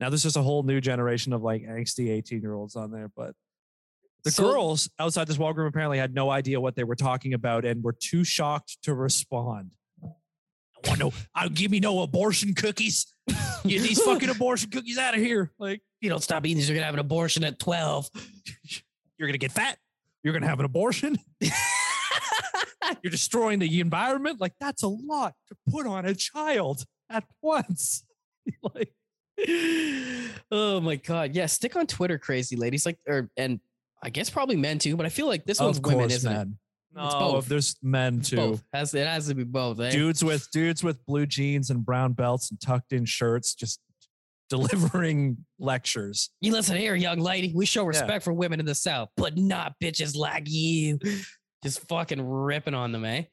Now 0.01 0.09
there's 0.09 0.23
just 0.23 0.37
a 0.37 0.43
whole 0.43 0.63
new 0.63 0.81
generation 0.81 1.33
of 1.33 1.43
like 1.43 1.63
angsty 1.63 2.11
18 2.11 2.41
year 2.41 2.55
olds 2.55 2.75
on 2.77 2.91
there, 2.91 3.11
but 3.15 3.35
the 4.25 4.31
So- 4.31 4.51
girls 4.51 4.89
outside 4.99 5.27
this 5.29 5.39
wall 5.39 5.53
room 5.53 5.67
apparently 5.67 5.99
had 5.99 6.15
no 6.15 6.31
idea 6.31 6.61
what 6.61 6.75
they 6.75 6.85
were 6.85 6.97
talking 6.97 7.35
about 7.35 7.65
and 7.65 7.83
were 7.83 7.93
too 7.99 8.25
shocked 8.25 8.79
to 8.83 8.95
respond. 8.95 9.71
I 10.03 10.89
want 10.89 10.99
no, 11.01 11.13
I'll 11.35 11.51
give 11.51 11.71
me 11.71 11.79
no 11.81 12.01
abortion 12.01 12.55
cookies. 12.55 13.13
Get 13.29 13.83
these 13.83 14.01
fucking 14.03 14.31
abortion 14.37 14.71
cookies 14.71 14.97
out 14.97 15.15
of 15.15 15.21
here. 15.21 15.51
Like 15.59 15.83
you 16.01 16.09
don't 16.09 16.23
stop 16.23 16.47
eating 16.47 16.57
these, 16.57 16.69
you're 16.69 16.77
gonna 16.77 16.87
have 16.87 16.95
an 16.95 17.01
abortion 17.01 17.45
at 17.45 17.59
12. 17.59 18.09
you're 19.19 19.29
gonna 19.29 19.37
get 19.39 19.53
fat. 19.53 19.77
You're 20.23 20.33
gonna 20.33 20.47
have 20.49 20.59
an 20.59 20.65
abortion. 20.65 21.19
You're 23.03 23.11
destroying 23.11 23.59
the 23.61 23.81
environment. 23.81 24.41
Like 24.41 24.55
that's 24.59 24.83
a 24.83 24.89
lot 24.89 25.35
to 25.49 25.57
put 25.71 25.87
on 25.87 26.05
a 26.07 26.15
child 26.15 26.85
at 27.09 27.25
once. 27.41 28.05
like 28.75 28.93
oh 30.51 30.81
my 30.81 30.97
god. 30.97 31.35
Yeah, 31.35 31.47
stick 31.47 31.77
on 31.77 31.87
Twitter, 31.87 32.19
crazy 32.19 32.57
ladies. 32.57 32.87
Like 32.87 32.99
or 33.07 33.31
and 33.37 33.61
I 34.03 34.11
guess 34.11 34.31
probably 34.31 34.57
men 34.57 34.79
too, 34.79 34.97
but 34.97 35.07
I 35.07 35.09
feel 35.09 35.27
like 35.27 35.45
this 35.45 35.61
one's 35.61 35.79
of 35.79 35.85
women, 35.85 36.11
isn't 36.11 36.33
it? 36.33 36.49
No, 36.93 37.05
It's 37.07 37.15
both. 37.15 37.47
there's 37.47 37.77
men 37.83 38.21
too. 38.21 38.37
both. 38.37 38.63
Has 38.73 38.95
it 38.95 39.07
has 39.07 39.29
to 39.29 39.35
be 39.35 39.45
both, 39.45 39.79
eh? 39.81 39.91
dudes 39.91 40.25
with 40.25 40.51
dudes 40.51 40.83
with 40.83 41.05
blue 41.07 41.27
jeans 41.27 41.71
and 41.71 41.85
brown 41.85 42.13
belts 42.15 42.51
and 42.51 42.61
tucked 42.61 42.93
in 42.93 43.05
shirts 43.05 43.55
just 43.55 43.81
delivering 44.51 45.37
lectures. 45.59 46.31
You 46.41 46.53
listen 46.53 46.77
here, 46.77 46.95
young 46.97 47.19
lady. 47.21 47.53
We 47.55 47.67
show 47.67 47.85
respect 47.85 48.25
for 48.25 48.33
women 48.33 48.59
in 48.59 48.67
the 48.67 48.75
South, 48.75 49.09
but 49.17 49.37
not 49.39 49.75
bitches 49.83 50.17
like 50.17 50.45
you. 50.49 50.99
Just 51.63 51.87
fucking 51.89 52.21
ripping 52.21 52.75
on 52.75 52.91
them, 52.91 53.05
eh? 53.05 53.25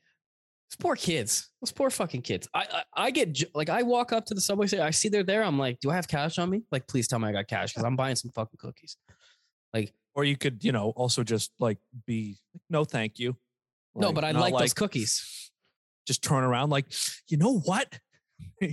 Those 0.70 0.78
poor 0.80 0.96
kids. 0.96 1.50
Those 1.62 1.72
poor 1.72 1.90
fucking 1.90 2.22
kids. 2.24 2.48
I 2.54 2.60
I, 2.72 2.84
I 3.06 3.12
get 3.12 3.42
like 3.56 3.70
I 3.70 3.84
walk 3.84 4.12
up 4.14 4.26
to 4.26 4.34
the 4.34 4.42
subway 4.42 4.68
station. 4.68 4.86
I 4.86 4.92
see 4.92 5.08
they're 5.10 5.24
there. 5.24 5.44
I'm 5.44 5.58
like, 5.58 5.80
do 5.80 5.90
I 5.90 5.96
have 5.96 6.08
cash 6.08 6.38
on 6.40 6.50
me? 6.50 6.64
Like, 6.72 6.88
please 6.88 7.08
tell 7.08 7.20
me 7.20 7.28
I 7.30 7.32
got 7.32 7.48
cash 7.48 7.74
because 7.74 7.86
I'm 7.86 7.96
buying 7.96 8.16
some 8.16 8.32
fucking 8.32 8.58
cookies. 8.60 8.98
Like, 9.74 9.94
Or 10.16 10.24
you 10.26 10.36
could, 10.38 10.64
you 10.64 10.72
know, 10.72 10.90
also 10.96 11.24
just 11.24 11.52
like 11.60 11.78
be 12.06 12.38
no 12.70 12.84
thank 12.84 13.18
you. 13.20 13.38
no, 13.96 14.12
but 14.12 14.24
I 14.26 14.32
not 14.34 14.52
like, 14.52 14.58
those 14.58 14.74
cookies. 14.74 15.52
just 16.06 16.22
turn 16.24 16.44
around 16.44 16.70
like, 16.70 16.86
you 17.30 17.38
know 17.38 17.60
what? 17.60 18.00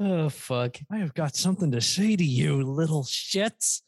oh 0.00 0.28
fuck. 0.28 0.76
I 0.90 0.98
have 0.98 1.14
got 1.14 1.36
something 1.36 1.70
to 1.72 1.80
say 1.80 2.16
to 2.16 2.24
you, 2.24 2.62
little 2.62 3.04
shits. 3.04 3.82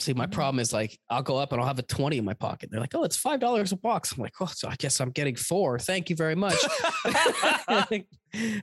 See, 0.00 0.12
my 0.12 0.24
mm-hmm. 0.24 0.32
problem 0.32 0.60
is 0.60 0.72
like 0.72 0.98
I'll 1.08 1.22
go 1.22 1.36
up 1.36 1.52
and 1.52 1.60
I'll 1.60 1.66
have 1.66 1.78
a 1.78 1.82
20 1.82 2.18
in 2.18 2.24
my 2.24 2.34
pocket. 2.34 2.70
They're 2.70 2.80
like, 2.80 2.94
oh, 2.94 3.04
it's 3.04 3.16
five 3.16 3.38
dollars 3.40 3.70
a 3.72 3.76
box. 3.76 4.12
I'm 4.12 4.22
like, 4.22 4.34
oh, 4.40 4.46
so 4.46 4.68
I 4.68 4.74
guess 4.76 5.00
I'm 5.00 5.10
getting 5.10 5.36
four. 5.36 5.78
Thank 5.78 6.10
you 6.10 6.16
very 6.16 6.34
much. 6.34 6.56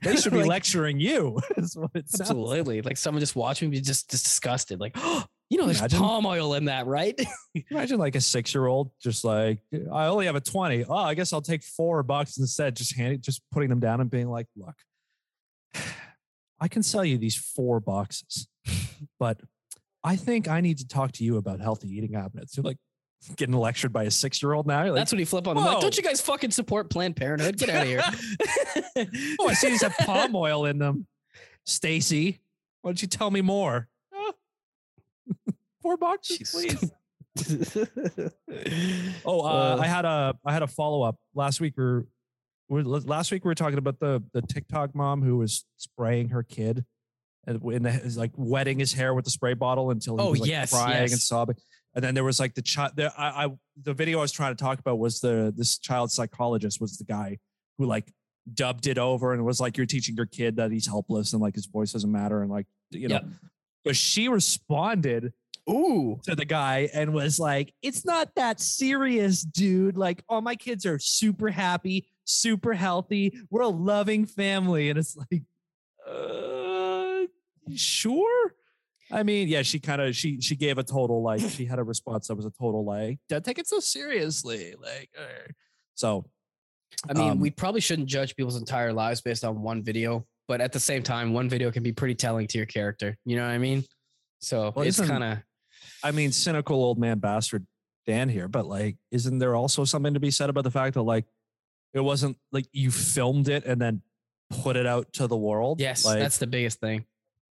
They 0.02 0.16
should 0.16 0.32
be 0.32 0.40
Like, 0.40 0.48
lecturing 0.48 1.00
you. 1.00 1.40
is 1.56 1.76
what 1.76 1.90
it. 1.94 2.04
Absolutely. 2.20 2.82
Like 2.82 2.96
someone 2.96 3.20
just 3.20 3.36
watching 3.36 3.70
me 3.70 3.80
just, 3.80 4.10
just 4.10 4.24
disgusted. 4.24 4.80
Like, 4.80 4.92
oh, 4.96 5.24
you 5.48 5.58
know, 5.58 5.64
there's 5.64 5.80
Imagine. 5.80 5.98
palm 5.98 6.26
oil 6.26 6.54
in 6.54 6.66
that, 6.66 6.86
right? 6.86 7.18
Imagine 7.70 7.98
like 7.98 8.14
a 8.14 8.20
six 8.20 8.54
year 8.54 8.66
old 8.66 8.90
just 9.02 9.24
like, 9.24 9.60
I 9.92 10.06
only 10.06 10.26
have 10.26 10.36
a 10.36 10.40
20. 10.40 10.84
Oh, 10.84 10.94
I 10.94 11.14
guess 11.14 11.32
I'll 11.32 11.40
take 11.42 11.62
four 11.62 12.02
bucks 12.02 12.38
instead. 12.38 12.76
Just 12.76 12.94
handing, 12.96 13.20
just 13.20 13.42
putting 13.50 13.70
them 13.70 13.80
down 13.80 14.00
and 14.00 14.10
being 14.10 14.28
like, 14.28 14.46
look, 14.56 14.74
I 16.60 16.68
can 16.68 16.82
sell 16.82 17.04
you 17.04 17.18
these 17.18 17.36
four 17.36 17.80
boxes, 17.80 18.46
but 19.18 19.40
I 20.04 20.16
think 20.16 20.48
I 20.48 20.60
need 20.60 20.78
to 20.78 20.88
talk 20.88 21.12
to 21.12 21.24
you 21.24 21.36
about 21.36 21.60
healthy 21.60 21.88
eating 21.88 22.14
habits. 22.14 22.56
You're 22.56 22.64
like 22.64 22.78
getting 23.36 23.54
lectured 23.54 23.92
by 23.92 24.02
a 24.04 24.10
six 24.10 24.42
year 24.42 24.52
old 24.52 24.66
now. 24.66 24.84
Like, 24.84 24.94
That's 24.94 25.12
when 25.12 25.20
you 25.20 25.26
flip 25.26 25.46
on 25.46 25.54
them. 25.56 25.64
Like, 25.64 25.80
don't 25.80 25.96
you 25.96 26.02
guys 26.02 26.20
fucking 26.20 26.50
support 26.50 26.90
Planned 26.90 27.14
Parenthood? 27.16 27.56
Get 27.56 27.70
out 27.70 27.82
of 27.82 27.88
here. 27.88 28.02
oh, 29.40 29.48
I 29.48 29.54
see 29.54 29.68
these 29.70 29.82
have 29.82 29.96
palm 29.98 30.34
oil 30.34 30.66
in 30.66 30.78
them. 30.78 31.06
Stacy, 31.64 32.40
why 32.80 32.88
don't 32.90 33.00
you 33.00 33.06
tell 33.08 33.30
me 33.30 33.40
more? 33.40 33.88
"Oh, 34.12 34.32
four 35.80 35.96
boxes, 35.96 36.50
please. 36.50 36.90
Oh, 39.24 39.40
uh, 39.40 39.44
Uh, 39.44 39.78
I 39.80 39.86
had 39.86 40.04
a 40.04 40.34
I 40.44 40.52
had 40.52 40.62
a 40.62 40.66
follow 40.66 41.02
up 41.02 41.16
last 41.34 41.60
week. 41.60 41.74
We 41.76 41.84
were- 42.68 42.84
last 42.84 43.30
week 43.30 43.44
we 43.44 43.48
were 43.48 43.54
talking 43.54 43.78
about 43.78 44.00
the 44.00 44.22
the 44.32 44.42
TikTok 44.42 44.94
mom 44.94 45.22
who 45.22 45.36
was 45.38 45.64
spraying 45.76 46.30
her 46.30 46.42
kid 46.42 46.84
and 47.46 48.16
like 48.16 48.30
wetting 48.36 48.78
his 48.78 48.92
hair 48.92 49.14
with 49.14 49.24
the 49.24 49.30
spray 49.30 49.54
bottle 49.54 49.90
until 49.90 50.16
he 50.16 50.22
Oh, 50.22 50.30
was 50.30 50.40
like 50.40 50.50
yes, 50.50 50.70
crying 50.70 51.10
and 51.10 51.20
sobbing. 51.20 51.56
And 51.94 52.02
then 52.02 52.14
there 52.14 52.24
was 52.24 52.40
like 52.40 52.54
the 52.54 52.62
child. 52.62 52.92
The, 52.96 53.12
I, 53.18 53.44
I 53.44 53.48
the 53.82 53.92
video 53.92 54.18
I 54.18 54.22
was 54.22 54.32
trying 54.32 54.54
to 54.56 54.62
talk 54.62 54.78
about 54.78 54.98
was 54.98 55.20
the 55.20 55.52
this 55.56 55.78
child 55.78 56.10
psychologist 56.10 56.80
was 56.80 56.96
the 56.96 57.04
guy 57.04 57.38
who 57.78 57.86
like 57.86 58.12
dubbed 58.54 58.86
it 58.86 58.98
over 58.98 59.32
and 59.32 59.44
was 59.44 59.60
like 59.60 59.76
you're 59.76 59.86
teaching 59.86 60.16
your 60.16 60.26
kid 60.26 60.56
that 60.56 60.72
he's 60.72 60.86
helpless 60.86 61.32
and 61.32 61.42
like 61.42 61.54
his 61.54 61.66
voice 61.66 61.92
doesn't 61.92 62.10
matter 62.10 62.42
and 62.42 62.50
like 62.50 62.66
you 62.90 63.08
know. 63.08 63.16
Yep. 63.16 63.24
But 63.84 63.96
she 63.96 64.28
responded 64.28 65.32
Ooh. 65.68 66.20
to 66.24 66.34
the 66.34 66.44
guy 66.44 66.88
and 66.94 67.12
was 67.12 67.38
like, 67.40 67.74
"It's 67.82 68.04
not 68.04 68.34
that 68.36 68.60
serious, 68.60 69.42
dude. 69.42 69.96
Like, 69.96 70.22
all 70.28 70.40
my 70.40 70.54
kids 70.54 70.86
are 70.86 70.98
super 70.98 71.48
happy, 71.48 72.06
super 72.24 72.72
healthy. 72.74 73.36
We're 73.50 73.62
a 73.62 73.68
loving 73.68 74.24
family." 74.26 74.88
And 74.88 74.98
it's 74.98 75.16
like, 75.16 75.42
uh, 76.06 76.81
sure. 77.76 78.54
I 79.10 79.22
mean, 79.22 79.48
yeah, 79.48 79.62
she 79.62 79.78
kind 79.78 80.00
of 80.00 80.16
she 80.16 80.40
she 80.40 80.56
gave 80.56 80.78
a 80.78 80.82
total 80.82 81.22
like 81.22 81.40
she 81.40 81.64
had 81.64 81.78
a 81.78 81.84
response 81.84 82.28
that 82.28 82.34
was 82.34 82.46
a 82.46 82.50
total 82.50 82.84
like, 82.84 83.18
"Don't 83.28 83.44
take 83.44 83.58
it 83.58 83.66
so 83.68 83.80
seriously." 83.80 84.74
Like, 84.80 85.10
uh. 85.18 85.50
so 85.94 86.24
I 87.08 87.14
mean, 87.14 87.30
Um, 87.32 87.40
we 87.40 87.50
probably 87.50 87.80
shouldn't 87.80 88.08
judge 88.08 88.36
people's 88.36 88.56
entire 88.56 88.92
lives 88.92 89.20
based 89.20 89.44
on 89.44 89.60
one 89.62 89.82
video, 89.82 90.26
but 90.48 90.60
at 90.60 90.72
the 90.72 90.80
same 90.80 91.02
time, 91.02 91.32
one 91.32 91.48
video 91.48 91.70
can 91.70 91.82
be 91.82 91.92
pretty 91.92 92.14
telling 92.14 92.46
to 92.46 92.58
your 92.58 92.66
character. 92.66 93.18
You 93.24 93.36
know 93.36 93.42
what 93.42 93.52
I 93.52 93.58
mean? 93.58 93.84
So 94.40 94.72
Well, 94.74 94.86
it's 94.86 95.00
kind 95.00 95.24
of 95.24 95.38
I 96.02 96.10
mean, 96.10 96.32
cynical 96.32 96.76
old 96.76 96.98
man 96.98 97.18
bastard 97.18 97.66
Dan 98.06 98.28
here, 98.28 98.48
but 98.48 98.66
like, 98.66 98.96
isn't 99.10 99.38
there 99.38 99.54
also 99.54 99.84
something 99.84 100.14
to 100.14 100.20
be 100.20 100.30
said 100.30 100.50
about 100.50 100.64
the 100.64 100.70
fact 100.70 100.94
that 100.94 101.02
like 101.02 101.24
it 101.92 102.00
wasn't 102.00 102.36
like 102.50 102.66
you 102.72 102.90
filmed 102.90 103.48
it 103.48 103.64
and 103.64 103.80
then 103.80 104.02
put 104.50 104.76
it 104.76 104.86
out 104.86 105.12
to 105.14 105.26
the 105.26 105.36
world? 105.36 105.80
yes, 105.80 106.04
like, 106.04 106.18
that's 106.18 106.38
the 106.38 106.46
biggest 106.46 106.80
thing. 106.80 107.04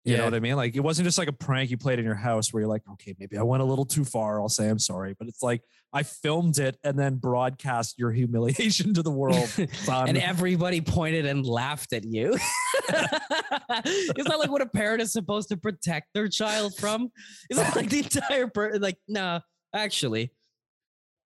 You 0.06 0.18
know 0.18 0.24
what 0.24 0.34
I 0.34 0.40
mean. 0.40 0.56
Like 0.56 0.76
it 0.76 0.80
wasn't 0.80 1.06
just 1.06 1.18
like 1.18 1.28
a 1.28 1.34
prank 1.34 1.70
you 1.70 1.78
played 1.78 2.00
in 2.00 2.06
your 2.06 2.16
house 2.16 2.54
where 2.54 2.62
you're 2.62 2.70
like, 2.70 2.84
okay, 2.94 3.16
maybe 3.20 3.38
I 3.38 3.44
went 3.44 3.62
a 3.62 3.66
little 3.66 3.86
too 3.86 4.06
far. 4.06 4.40
I'll 4.40 4.50
say 4.50 4.70
I'm 4.70 4.80
sorry, 4.80 5.16
but 5.18 5.28
it's 5.28 5.44
like 5.44 5.62
I 5.92 6.04
filmed 6.04 6.58
it 6.58 6.78
and 6.84 6.98
then 6.98 7.16
broadcast 7.16 8.00
your 8.00 8.12
humiliation 8.14 8.94
to 8.94 9.04
the 9.04 9.12
world. 9.12 9.50
and 9.90 10.18
everybody 10.18 10.82
pointed 10.82 11.26
and 11.26 11.46
laughed 11.46 11.94
at 11.94 12.06
you. 12.06 12.34
Is 13.86 14.26
that 14.26 14.38
like 14.40 14.50
what 14.50 14.62
a 14.62 14.68
parent 14.68 15.02
is 15.02 15.12
supposed 15.12 15.50
to 15.50 15.58
protect 15.58 16.08
their 16.14 16.28
child 16.28 16.76
from? 16.76 17.12
Is 17.50 17.58
that 17.58 17.76
like 17.76 17.90
the 17.90 18.00
entire 18.00 18.48
per- 18.48 18.78
like 18.78 18.98
nah, 19.08 19.42
actually. 19.76 20.32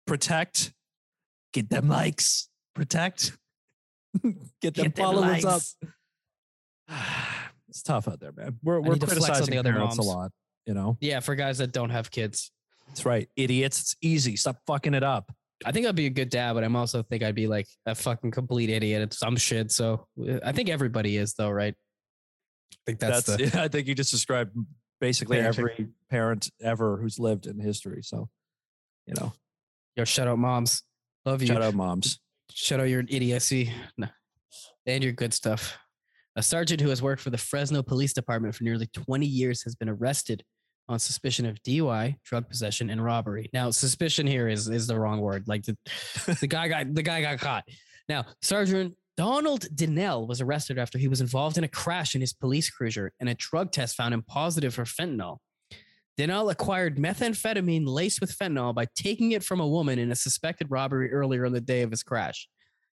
protect, 0.07 0.73
get 1.53 1.69
them 1.69 1.89
likes, 1.89 2.49
protect, 2.75 3.37
get 4.23 4.23
them 4.23 4.51
Get 4.73 4.75
them 4.75 4.93
followers 4.93 5.45
up. 5.45 5.63
it's 7.71 7.83
tough 7.83 8.09
out 8.09 8.21
there, 8.21 8.33
man. 8.33 8.59
We're 8.63 8.81
we're 8.81 8.93
need 8.95 9.01
to 9.01 9.07
flex 9.07 9.21
on 9.21 9.27
criticizing 9.27 9.53
the 9.53 9.59
other 9.59 9.73
parents 9.73 9.99
a 9.99 10.03
lot. 10.03 10.33
You 10.67 10.75
know, 10.75 10.99
Yeah, 11.01 11.21
for 11.21 11.35
guys 11.35 11.59
that 11.59 11.73
don't 11.73 11.91
have 11.91 12.11
kids. 12.11 12.51
that's 12.89 13.07
right, 13.07 13.29
idiots. 13.37 13.81
It's 13.81 13.97
easy. 14.03 14.37
Stop 14.37 14.59
fucking 14.67 14.95
it 14.95 15.03
up. 15.03 15.33
I 15.65 15.73
think 15.73 15.87
I'd 15.87 15.95
be 15.95 16.07
a 16.07 16.11
good 16.11 16.31
dad, 16.31 16.55
but 16.55 16.65
I'm 16.65 16.75
also 16.75 17.03
think 17.03 17.23
I'd 17.23 17.35
be 17.35 17.47
like 17.47 17.67
a 17.87 17.95
fucking 17.95 18.31
complete 18.31 18.71
idiot 18.71 19.03
at 19.03 19.13
some 19.13 19.37
shit. 19.37 19.71
So 19.71 20.07
uh, 20.21 20.39
I 20.45 20.53
think 20.53 20.69
everybody 20.69 21.17
is 21.17 21.35
though, 21.35 21.51
right? 21.51 21.75
I 22.73 22.77
think 22.87 22.99
that's, 22.99 23.27
That's, 23.27 23.53
the 23.53 23.59
yeah, 23.59 23.65
I 23.65 23.69
think 23.69 23.87
you 23.87 23.95
just 23.95 24.11
described 24.11 24.57
basically 25.01 25.39
Parenting. 25.39 25.47
every 25.47 25.89
parent 26.11 26.51
ever 26.63 26.97
who's 26.97 27.19
lived 27.19 27.47
in 27.47 27.59
history. 27.59 28.03
So, 28.03 28.29
you 29.07 29.15
know, 29.21 29.33
yo 29.97 30.05
shout 30.05 30.29
out 30.29 30.39
moms. 30.39 30.83
Love 31.27 31.43
you. 31.43 31.49
shout 31.49 31.63
out 31.63 31.75
moms. 31.75 32.21
Shout 32.53 32.81
out 32.81 32.89
your 32.89 33.05
idiocy 33.09 33.73
no. 33.99 34.09
and 34.87 35.05
your 35.05 35.13
good 35.13 35.35
stuff. 35.35 35.79
A 36.37 36.43
sergeant 36.43 36.81
who 36.81 36.91
has 36.91 37.03
worked 37.03 37.23
for 37.23 37.31
the 37.31 37.39
Fresno 37.39 37.83
Police 37.83 38.13
Department 38.13 38.55
for 38.55 38.65
nearly 38.65 38.87
20 38.87 39.27
years 39.27 39.63
has 39.63 39.75
been 39.75 39.89
arrested 39.89 40.45
on 40.89 40.99
suspicion 40.99 41.47
of 41.47 41.63
DUI, 41.63 42.17
drug 42.25 42.49
possession, 42.49 42.91
and 42.91 43.03
robbery. 43.05 43.51
Now, 43.53 43.71
suspicion 43.71 44.27
here 44.27 44.49
is 44.49 44.69
is 44.69 44.87
the 44.87 44.99
wrong 44.99 45.21
word. 45.21 45.45
Like 45.47 45.65
the, 45.65 45.77
the 46.41 46.47
guy 46.47 46.69
got 46.69 46.95
the 46.95 47.03
guy 47.03 47.23
got 47.23 47.39
caught. 47.39 47.65
Now, 48.09 48.27
Sergeant 48.43 48.95
Donald 49.17 49.67
Dinnell 49.75 50.27
was 50.27 50.41
arrested 50.41 50.79
after 50.79 50.99
he 50.99 51.09
was 51.09 51.21
involved 51.21 51.59
in 51.59 51.65
a 51.65 51.69
crash 51.69 52.15
in 52.15 52.21
his 52.21 52.33
police 52.33 52.71
cruiser, 52.71 53.13
and 53.21 53.29
a 53.29 53.35
drug 53.35 53.73
test 53.73 53.97
found 53.97 54.15
him 54.15 54.23
positive 54.23 54.75
for 54.75 54.85
fentanyl. 54.85 55.39
Dinnell 56.19 56.51
acquired 56.51 56.97
methamphetamine 56.97 57.87
laced 57.87 58.21
with 58.21 58.37
fentanyl 58.37 58.75
by 58.75 58.87
taking 58.95 59.33
it 59.33 59.45
from 59.45 59.61
a 59.61 59.69
woman 59.69 59.99
in 59.99 60.11
a 60.11 60.17
suspected 60.17 60.69
robbery 60.71 61.13
earlier 61.13 61.47
on 61.47 61.53
the 61.53 61.61
day 61.61 61.83
of 61.83 61.91
his 61.91 62.03
crash. 62.03 62.49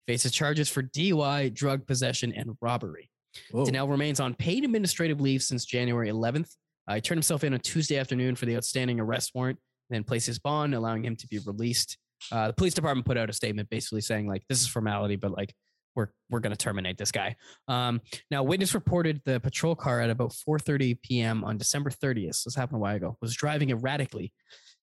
Faces 0.07 0.31
charges 0.31 0.69
for 0.69 0.81
DUI, 0.81 1.53
drug 1.53 1.85
possession, 1.85 2.33
and 2.33 2.57
robbery. 2.61 3.09
Whoa. 3.51 3.65
Danell 3.65 3.89
remains 3.89 4.19
on 4.19 4.33
paid 4.33 4.63
administrative 4.63 5.21
leave 5.21 5.41
since 5.41 5.65
January 5.65 6.09
11th. 6.09 6.49
Uh, 6.87 6.95
he 6.95 7.01
turned 7.01 7.17
himself 7.17 7.43
in 7.43 7.53
on 7.53 7.59
Tuesday 7.59 7.97
afternoon 7.97 8.35
for 8.35 8.45
the 8.45 8.55
outstanding 8.55 8.99
arrest 8.99 9.31
warrant, 9.33 9.59
and 9.89 9.95
then 9.95 10.03
placed 10.03 10.27
his 10.27 10.39
bond, 10.39 10.73
allowing 10.73 11.05
him 11.05 11.15
to 11.15 11.27
be 11.27 11.39
released. 11.39 11.97
Uh, 12.31 12.47
the 12.47 12.53
police 12.53 12.73
department 12.73 13.05
put 13.05 13.17
out 13.17 13.29
a 13.29 13.33
statement 13.33 13.69
basically 13.69 14.01
saying 14.01 14.27
like 14.27 14.43
this 14.47 14.61
is 14.61 14.67
formality, 14.67 15.15
but 15.15 15.31
like 15.31 15.53
we're 15.95 16.07
we're 16.29 16.39
going 16.39 16.55
to 16.55 16.57
terminate 16.57 16.97
this 16.97 17.11
guy. 17.11 17.35
Um, 17.67 18.01
now, 18.29 18.43
witness 18.43 18.73
reported 18.73 19.21
the 19.25 19.39
patrol 19.39 19.75
car 19.75 20.01
at 20.01 20.09
about 20.09 20.31
4:30 20.31 21.01
p.m. 21.01 21.43
on 21.43 21.57
December 21.57 21.89
30th. 21.89 22.43
This 22.43 22.55
happened 22.55 22.77
a 22.77 22.79
while 22.79 22.95
ago. 22.95 23.17
Was 23.21 23.35
driving 23.35 23.71
erratically. 23.71 24.33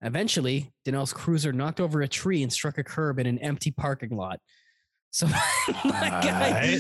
Eventually, 0.02 0.72
Danelle's 0.86 1.14
cruiser 1.14 1.52
knocked 1.52 1.80
over 1.80 2.02
a 2.02 2.08
tree 2.08 2.44
and 2.44 2.54
struck 2.54 2.78
a 2.78 2.84
curb 2.84 3.20
in 3.20 3.26
an 3.26 3.40
empty 3.40 3.72
parking 3.72 4.16
lot. 4.16 4.40
So, 5.12 5.28
my 5.86 6.10
guy, 6.24 6.78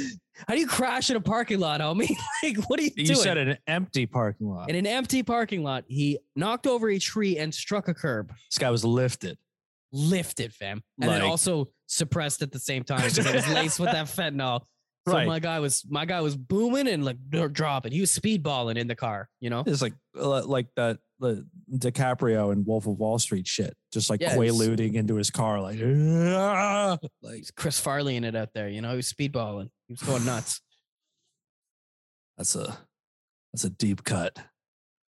how 0.48 0.54
do 0.54 0.60
you 0.60 0.68
crash 0.68 1.10
in 1.10 1.16
a 1.16 1.22
parking 1.22 1.60
lot, 1.60 1.82
homie? 1.82 2.10
like, 2.44 2.58
what 2.70 2.80
are 2.80 2.84
you, 2.84 2.92
You 2.96 3.06
doing? 3.08 3.18
said 3.20 3.38
an 3.38 3.58
empty 3.68 4.06
parking 4.06 4.48
lot. 4.48 4.70
in 4.70 4.76
an 4.76 4.86
empty 4.86 5.24
parking 5.24 5.64
lot, 5.64 5.86
he 5.88 6.20
knocked 6.36 6.68
over 6.68 6.90
a 6.90 7.00
tree 7.00 7.38
and 7.38 7.54
struck 7.54 7.88
a 7.88 7.94
curb. 7.94 8.30
This 8.50 8.58
guy 8.60 8.70
was 8.70 8.86
lifted. 8.86 9.38
Lifted, 9.94 10.54
fam, 10.54 10.84
and 11.02 11.10
then 11.10 11.22
also 11.22 11.70
suppressed 11.88 12.42
at 12.42 12.52
the 12.52 12.60
same 12.60 12.84
time 12.84 12.98
because 12.98 13.18
it 13.18 13.34
was 13.34 13.48
laced 13.48 13.80
with 13.80 13.92
that 13.92 14.06
fentanyl. 14.08 14.62
So 15.08 15.14
Right. 15.14 15.26
my 15.26 15.40
guy 15.40 15.60
was 15.62 15.86
my 15.90 16.04
guy 16.04 16.20
was 16.20 16.36
booming 16.36 16.90
and 16.90 17.06
like 17.06 17.16
dropping. 17.54 17.94
He 17.94 18.02
was 18.02 18.12
speedballing 18.12 18.76
in 18.76 18.88
the 18.88 18.96
car, 18.96 19.30
you 19.40 19.50
know. 19.50 19.64
It's 19.66 19.82
like 19.82 19.94
uh, 20.20 20.44
like 20.44 20.68
that 20.76 21.00
the 21.20 21.46
DiCaprio 21.74 22.52
and 22.52 22.66
Wolf 22.66 22.88
of 22.88 22.98
Wall 22.98 23.20
Street 23.20 23.48
shit, 23.48 23.76
just 23.92 24.10
like 24.10 24.22
Yeah, 24.22 24.36
quaaluding 24.36 24.94
into 24.96 25.16
his 25.16 25.30
car, 25.30 25.62
like 25.62 25.80
"Ah!" 25.82 26.98
like 27.22 27.44
Chris 27.56 27.80
Farley 27.80 28.16
in 28.16 28.24
it 28.24 28.36
out 28.36 28.50
there, 28.54 28.70
you 28.70 28.82
know. 28.82 28.92
He 28.92 28.98
was 28.98 29.12
speedballing. 29.12 29.70
He 29.88 29.94
was 29.94 30.02
going 30.02 30.26
nuts. 30.26 30.62
that's 32.38 32.56
a 32.56 32.78
that's 33.54 33.64
a 33.64 33.70
deep 33.70 34.04
cut. 34.04 34.38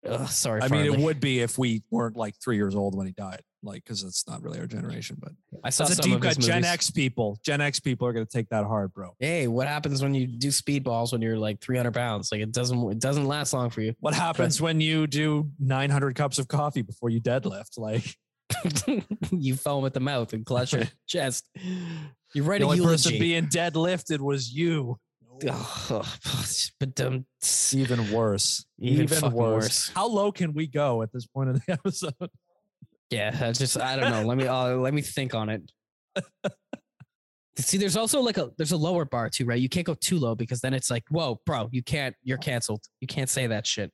Ugh, 0.07 0.27
sorry, 0.29 0.62
I 0.62 0.69
mean, 0.69 0.85
Farley. 0.85 1.01
it 1.01 1.05
would 1.05 1.19
be 1.19 1.41
if 1.41 1.57
we 1.57 1.83
weren't 1.91 2.15
like 2.15 2.35
three 2.41 2.55
years 2.55 2.73
old 2.73 2.95
when 2.95 3.05
he 3.05 3.12
died, 3.12 3.41
like 3.62 3.83
because 3.83 4.03
it's 4.03 4.27
not 4.27 4.41
really 4.41 4.57
our 4.59 4.65
generation. 4.65 5.17
But 5.19 5.33
I 5.63 5.71
saw 5.71 5.85
some 5.85 6.09
deep 6.09 6.15
of 6.15 6.23
his. 6.23 6.38
Gen 6.38 6.57
movies. 6.57 6.71
X 6.71 6.89
people, 6.91 7.38
Gen 7.43 7.59
X 7.59 7.81
people 7.81 8.07
are 8.07 8.13
gonna 8.13 8.25
take 8.25 8.47
that 8.49 8.65
hard, 8.65 8.93
bro. 8.93 9.15
Hey, 9.19 9.47
what 9.47 9.67
happens 9.67 10.01
when 10.01 10.13
you 10.13 10.25
do 10.25 10.49
speedballs 10.49 11.12
when 11.12 11.21
you're 11.21 11.38
like 11.38 11.59
300 11.59 11.93
pounds? 11.93 12.31
Like 12.31 12.39
it 12.41 12.51
doesn't 12.53 12.91
it 12.91 12.99
doesn't 12.99 13.25
last 13.25 13.51
long 13.51 13.69
for 13.69 13.81
you. 13.81 13.93
What 13.99 14.13
happens 14.13 14.62
when 14.62 14.79
you 14.79 15.05
do 15.05 15.51
900 15.59 16.15
cups 16.15 16.39
of 16.39 16.47
coffee 16.47 16.81
before 16.81 17.09
you 17.09 17.19
deadlift? 17.19 17.77
Like 17.77 18.15
you 19.31 19.55
foam 19.55 19.85
at 19.85 19.93
the 19.93 19.99
mouth 19.99 20.31
and 20.33 20.45
clutch 20.45 20.73
your 20.73 20.85
chest. 21.07 21.45
You 22.33 22.43
write 22.43 22.62
the 22.62 22.67
a 22.67 22.69
only 22.69 22.85
person 22.85 23.19
being 23.19 23.47
deadlifted 23.47 24.19
was 24.19 24.51
you. 24.53 24.97
Um, 27.02 27.25
Even 27.73 28.12
worse. 28.12 28.65
Even 28.80 29.04
Even, 29.04 29.32
worse. 29.32 29.63
worse. 29.63 29.91
How 29.93 30.08
low 30.08 30.32
can 30.32 30.54
we 30.54 30.67
go 30.67 31.02
at 31.02 31.12
this 31.12 31.25
point 31.25 31.49
in 31.49 31.56
the 31.56 31.62
episode? 31.73 32.13
yeah, 33.10 33.36
I 33.41 33.52
just 33.52 33.80
I 33.80 33.95
don't 33.95 34.12
know. 34.12 34.23
Let 34.23 34.38
me 34.38 34.47
uh, 34.47 34.75
let 34.75 34.93
me 34.93 35.02
think 35.02 35.34
on 35.34 35.49
it. 35.49 35.71
See, 37.58 37.78
there's 37.78 37.97
also 37.97 38.21
like 38.21 38.38
a 38.38 38.52
there's 38.58 38.71
a 38.71 38.78
lower 38.78 39.06
bar 39.06 39.30
too, 39.30 39.45
right? 39.45 39.60
You 39.60 39.69
can't 39.69 39.86
go 39.86 39.95
too 39.95 40.17
low 40.17 40.36
because 40.36 40.62
then 40.62 40.73
it's 40.73 40.89
like, 40.89 41.04
whoa, 41.10 41.41
bro, 41.45 41.69
you 41.71 41.84
can't 41.84 42.15
you're 42.23 42.38
canceled. 42.38 42.84
You 43.02 43.08
can't 43.08 43.30
say 43.30 43.47
that 43.47 43.67
shit. 43.67 43.91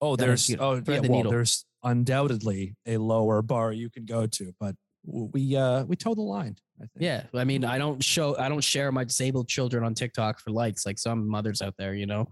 Oh, 0.00 0.16
there's 0.16 0.48
you 0.48 0.56
know, 0.56 0.70
oh 0.70 0.82
yeah, 0.86 1.00
the 1.00 1.08
well, 1.10 1.22
there's 1.22 1.64
undoubtedly 1.84 2.74
a 2.86 2.98
lower 2.98 3.40
bar 3.40 3.72
you 3.72 3.88
can 3.88 4.04
go 4.04 4.26
to, 4.26 4.52
but 4.60 4.74
we 5.04 5.56
uh 5.56 5.84
we 5.84 5.96
toe 5.96 6.14
the 6.14 6.22
line. 6.22 6.56
I 6.82 6.86
think. 6.86 7.02
Yeah, 7.02 7.22
I 7.34 7.44
mean, 7.44 7.64
I 7.64 7.78
don't 7.78 8.02
show 8.02 8.36
I 8.36 8.48
don't 8.48 8.62
share 8.64 8.90
my 8.90 9.04
disabled 9.04 9.48
children 9.48 9.84
on 9.84 9.94
TikTok 9.94 10.40
for 10.40 10.50
likes 10.50 10.84
like 10.84 10.98
some 10.98 11.28
mothers 11.28 11.62
out 11.62 11.74
there, 11.78 11.94
you 11.94 12.06
know. 12.06 12.28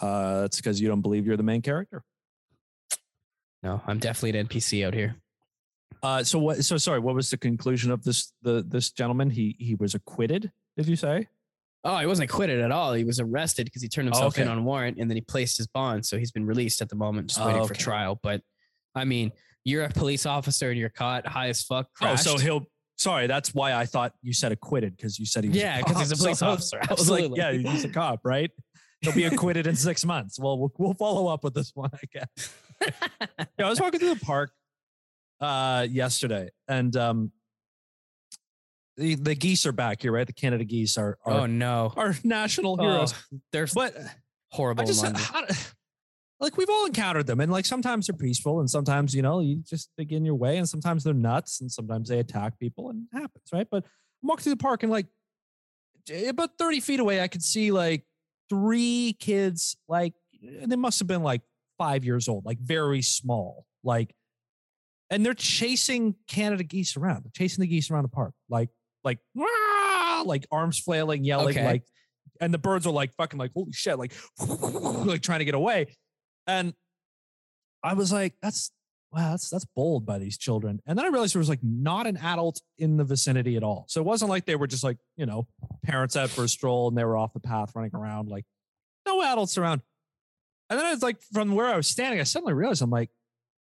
Uh, 0.00 0.42
that's 0.42 0.56
because 0.56 0.80
you 0.80 0.88
don't 0.88 1.02
believe 1.02 1.26
you're 1.26 1.36
the 1.36 1.42
main 1.42 1.62
character. 1.62 2.02
No, 3.62 3.82
I'm 3.86 3.98
definitely 3.98 4.38
an 4.38 4.46
NPC 4.46 4.86
out 4.86 4.94
here. 4.94 5.16
Uh, 6.02 6.22
so 6.22 6.38
what? 6.38 6.64
So 6.64 6.76
sorry. 6.76 7.00
What 7.00 7.14
was 7.14 7.30
the 7.30 7.36
conclusion 7.36 7.90
of 7.90 8.02
this? 8.04 8.32
The 8.42 8.64
this 8.66 8.90
gentleman. 8.90 9.30
He 9.30 9.56
he 9.58 9.74
was 9.74 9.94
acquitted. 9.94 10.50
Did 10.76 10.88
you 10.88 10.96
say? 10.96 11.28
Oh, 11.84 11.98
he 11.98 12.06
wasn't 12.06 12.28
acquitted 12.30 12.60
at 12.60 12.72
all. 12.72 12.94
He 12.94 13.04
was 13.04 13.20
arrested 13.20 13.64
because 13.64 13.80
he 13.80 13.88
turned 13.88 14.08
himself 14.08 14.38
in 14.38 14.48
on 14.48 14.64
warrant 14.64 14.98
and 14.98 15.08
then 15.08 15.16
he 15.16 15.20
placed 15.20 15.56
his 15.56 15.68
bond. 15.68 16.04
So 16.04 16.18
he's 16.18 16.32
been 16.32 16.44
released 16.44 16.82
at 16.82 16.88
the 16.88 16.96
moment, 16.96 17.28
just 17.28 17.40
Oh, 17.40 17.46
waiting 17.46 17.64
for 17.66 17.74
trial. 17.74 18.18
But 18.20 18.42
I 18.94 19.04
mean, 19.04 19.30
you're 19.64 19.84
a 19.84 19.88
police 19.90 20.26
officer 20.26 20.70
and 20.70 20.78
you're 20.78 20.88
caught 20.88 21.26
high 21.26 21.48
as 21.48 21.62
fuck. 21.62 21.88
Oh, 22.02 22.16
so 22.16 22.38
he'll. 22.38 22.66
Sorry, 22.98 23.26
that's 23.26 23.54
why 23.54 23.74
I 23.74 23.84
thought 23.86 24.14
you 24.22 24.32
said 24.32 24.52
acquitted 24.52 24.96
because 24.96 25.18
you 25.18 25.26
said 25.26 25.44
he 25.44 25.50
was. 25.50 25.58
Yeah, 25.58 25.80
'cause 25.82 25.98
he's 25.98 26.12
a 26.12 26.16
police 26.16 26.40
I 26.42 26.48
was- 26.48 26.72
officer, 26.72 26.80
I 26.90 26.94
was 26.94 27.10
like, 27.10 27.30
yeah, 27.36 27.52
he's 27.52 27.84
a 27.84 27.88
cop, 27.90 28.20
right? 28.24 28.50
He'll 29.02 29.12
be 29.12 29.24
acquitted 29.24 29.66
in 29.66 29.76
six 29.76 30.04
months. 30.04 30.38
Well, 30.40 30.58
we'll 30.58 30.72
we'll 30.78 30.94
follow 30.94 31.26
up 31.28 31.44
with 31.44 31.52
this 31.54 31.72
one, 31.74 31.90
I 31.92 31.98
guess. 32.10 32.54
yeah, 33.58 33.66
I 33.66 33.68
was 33.68 33.80
walking 33.80 34.00
through 34.00 34.14
the 34.14 34.24
park 34.24 34.50
uh 35.40 35.86
yesterday, 35.90 36.48
and 36.66 36.96
um, 36.96 37.32
the 38.96 39.14
the 39.16 39.34
geese 39.34 39.66
are 39.66 39.72
back 39.72 40.00
here, 40.00 40.12
right? 40.12 40.26
The 40.26 40.32
Canada 40.32 40.64
geese 40.64 40.96
are 40.96 41.18
are, 41.26 41.32
oh 41.42 41.46
no, 41.46 41.92
our 41.96 42.14
national 42.24 42.76
Oh, 42.80 42.82
heroes. 42.82 43.14
they're 43.52 43.66
But 43.74 43.94
horrible. 44.50 44.82
I 44.82 44.86
just 44.86 45.04
how, 45.04 45.44
like 46.40 46.56
we've 46.56 46.68
all 46.70 46.86
encountered 46.86 47.26
them, 47.26 47.40
and 47.40 47.50
like 47.50 47.64
sometimes 47.66 48.06
they're 48.06 48.16
peaceful, 48.16 48.60
and 48.60 48.68
sometimes 48.70 49.14
you 49.14 49.22
know 49.22 49.40
you 49.40 49.62
just 49.64 49.90
they 49.96 50.04
get 50.04 50.16
in 50.16 50.24
your 50.24 50.34
way, 50.34 50.58
and 50.58 50.68
sometimes 50.68 51.04
they're 51.04 51.14
nuts, 51.14 51.60
and 51.60 51.70
sometimes 51.70 52.08
they 52.08 52.18
attack 52.18 52.58
people, 52.58 52.90
and 52.90 53.06
it 53.12 53.16
happens, 53.16 53.44
right? 53.52 53.66
But 53.70 53.84
I'm 53.84 54.28
walking 54.28 54.42
through 54.44 54.52
the 54.54 54.56
park, 54.58 54.82
and 54.82 54.92
like 54.92 55.06
about 56.28 56.50
30 56.58 56.80
feet 56.80 57.00
away, 57.00 57.20
I 57.20 57.28
could 57.28 57.42
see 57.42 57.72
like 57.72 58.04
three 58.48 59.16
kids, 59.18 59.76
like 59.88 60.14
and 60.42 60.70
they 60.70 60.76
must 60.76 60.98
have 61.00 61.08
been 61.08 61.22
like 61.22 61.42
five 61.78 62.04
years 62.04 62.28
old, 62.28 62.44
like 62.44 62.58
very 62.60 63.02
small, 63.02 63.66
like, 63.82 64.14
and 65.10 65.24
they're 65.24 65.34
chasing 65.34 66.14
Canada 66.28 66.62
geese 66.64 66.96
around. 66.96 67.24
They're 67.24 67.32
chasing 67.34 67.62
the 67.62 67.68
geese 67.68 67.90
around 67.90 68.02
the 68.02 68.08
park, 68.08 68.34
like 68.48 68.68
like 69.04 69.18
"Wah!" 69.34 69.46
ah, 69.48 70.22
like 70.26 70.46
arms 70.50 70.78
flailing, 70.78 71.24
yelling, 71.24 71.48
Okay. 71.56 71.64
like, 71.64 71.82
and 72.40 72.52
the 72.52 72.58
birds 72.58 72.86
are 72.86 72.92
like 72.92 73.14
fucking 73.14 73.38
like 73.38 73.52
holy 73.54 73.72
shit, 73.72 73.98
like 73.98 74.12
like 74.48 75.22
trying 75.22 75.40
to 75.40 75.44
get 75.44 75.54
away. 75.54 75.86
And 76.46 76.74
I 77.82 77.94
was 77.94 78.12
like, 78.12 78.34
that's 78.42 78.70
wow, 79.12 79.30
that's 79.30 79.48
that's 79.48 79.64
bold 79.64 80.04
by 80.04 80.18
these 80.18 80.36
children. 80.36 80.80
And 80.86 80.98
then 80.98 81.06
I 81.06 81.08
realized 81.08 81.34
there 81.34 81.40
was 81.40 81.48
like 81.48 81.62
not 81.62 82.06
an 82.06 82.16
adult 82.18 82.60
in 82.78 82.96
the 82.96 83.04
vicinity 83.04 83.56
at 83.56 83.62
all. 83.62 83.86
So 83.88 84.00
it 84.00 84.04
wasn't 84.04 84.30
like 84.30 84.44
they 84.44 84.56
were 84.56 84.66
just 84.66 84.84
like, 84.84 84.98
you 85.16 85.26
know, 85.26 85.46
parents 85.82 86.16
out 86.16 86.30
for 86.30 86.44
a 86.44 86.48
stroll 86.48 86.88
and 86.88 86.96
they 86.96 87.04
were 87.04 87.16
off 87.16 87.32
the 87.32 87.40
path 87.40 87.72
running 87.74 87.92
around, 87.94 88.28
like 88.28 88.44
no 89.06 89.22
adults 89.22 89.56
around. 89.56 89.82
And 90.68 90.78
then 90.78 90.92
it's 90.92 91.02
like 91.02 91.22
from 91.32 91.54
where 91.54 91.66
I 91.66 91.76
was 91.76 91.86
standing, 91.86 92.20
I 92.20 92.24
suddenly 92.24 92.54
realized 92.54 92.82
I'm 92.82 92.90
like, 92.90 93.10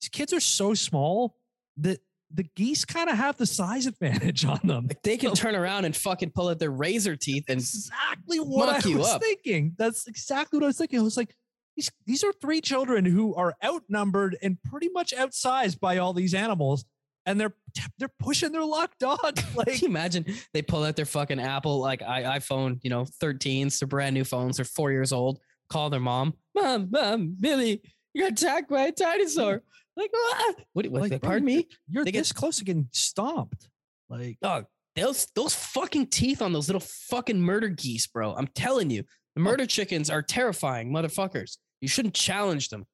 these 0.00 0.08
kids 0.08 0.32
are 0.32 0.40
so 0.40 0.74
small 0.74 1.36
that 1.78 2.00
the 2.34 2.44
geese 2.56 2.84
kind 2.84 3.10
of 3.10 3.16
have 3.16 3.36
the 3.36 3.46
size 3.46 3.86
advantage 3.86 4.44
on 4.44 4.60
them. 4.64 4.86
Like 4.86 5.02
they 5.02 5.16
can 5.16 5.34
turn 5.34 5.54
around 5.54 5.84
and 5.84 5.94
fucking 5.94 6.30
pull 6.30 6.48
out 6.48 6.58
their 6.58 6.70
razor 6.70 7.16
teeth 7.16 7.44
and 7.48 7.58
exactly 7.58 8.38
what 8.38 8.68
I 8.68 8.88
you 8.88 8.98
was 8.98 9.08
up. 9.08 9.20
thinking. 9.20 9.74
That's 9.76 10.06
exactly 10.06 10.58
what 10.58 10.64
I 10.64 10.68
was 10.68 10.78
thinking. 10.78 11.00
I 11.00 11.02
was 11.02 11.16
like, 11.16 11.34
these 11.76 11.90
these 12.06 12.22
are 12.24 12.32
three 12.32 12.60
children 12.60 13.04
who 13.04 13.34
are 13.34 13.54
outnumbered 13.64 14.36
and 14.42 14.62
pretty 14.62 14.88
much 14.90 15.12
outsized 15.16 15.80
by 15.80 15.98
all 15.98 16.12
these 16.12 16.34
animals, 16.34 16.84
and 17.26 17.40
they're 17.40 17.54
they're 17.98 18.12
pushing 18.18 18.52
their 18.52 18.64
luck, 18.64 18.92
dog. 18.98 19.36
Can 19.36 19.46
Like, 19.54 19.80
you 19.82 19.88
imagine 19.88 20.26
they 20.52 20.62
pull 20.62 20.84
out 20.84 20.96
their 20.96 21.06
fucking 21.06 21.40
Apple 21.40 21.78
like 21.78 22.02
i 22.02 22.38
iPhone, 22.38 22.78
you 22.82 22.90
know, 22.90 23.04
13s, 23.22 23.78
they're 23.78 23.88
brand 23.88 24.14
new 24.14 24.24
phones, 24.24 24.56
they're 24.56 24.64
four 24.64 24.92
years 24.92 25.12
old, 25.12 25.38
call 25.70 25.88
their 25.90 26.00
mom, 26.00 26.34
Mom, 26.54 26.88
Mom, 26.90 27.36
Billy, 27.40 27.80
you 28.14 28.22
got 28.22 28.32
attacked 28.32 28.68
by 28.70 28.86
a 28.86 28.92
dinosaur. 28.92 29.62
Like, 29.94 30.10
ah! 30.16 30.52
what, 30.72 30.86
what 30.86 31.02
Like, 31.10 31.20
pardon 31.20 31.44
me? 31.44 31.68
you're 31.86 32.02
They 32.02 32.12
get- 32.12 32.20
this 32.20 32.32
close 32.32 32.56
to 32.56 32.64
getting 32.64 32.88
stomped. 32.92 33.68
Like, 34.08 34.38
Dog, 34.40 34.64
those 34.96 35.26
those 35.34 35.54
fucking 35.54 36.06
teeth 36.06 36.40
on 36.40 36.54
those 36.54 36.66
little 36.66 36.80
fucking 36.80 37.38
murder 37.38 37.68
geese, 37.68 38.06
bro. 38.06 38.34
I'm 38.34 38.46
telling 38.54 38.88
you, 38.88 39.04
the 39.34 39.40
murder 39.40 39.66
chickens 39.66 40.10
are 40.10 40.22
terrifying 40.22 40.90
motherfuckers. 40.92 41.56
You 41.80 41.88
shouldn't 41.88 42.14
challenge 42.14 42.68
them. 42.68 42.84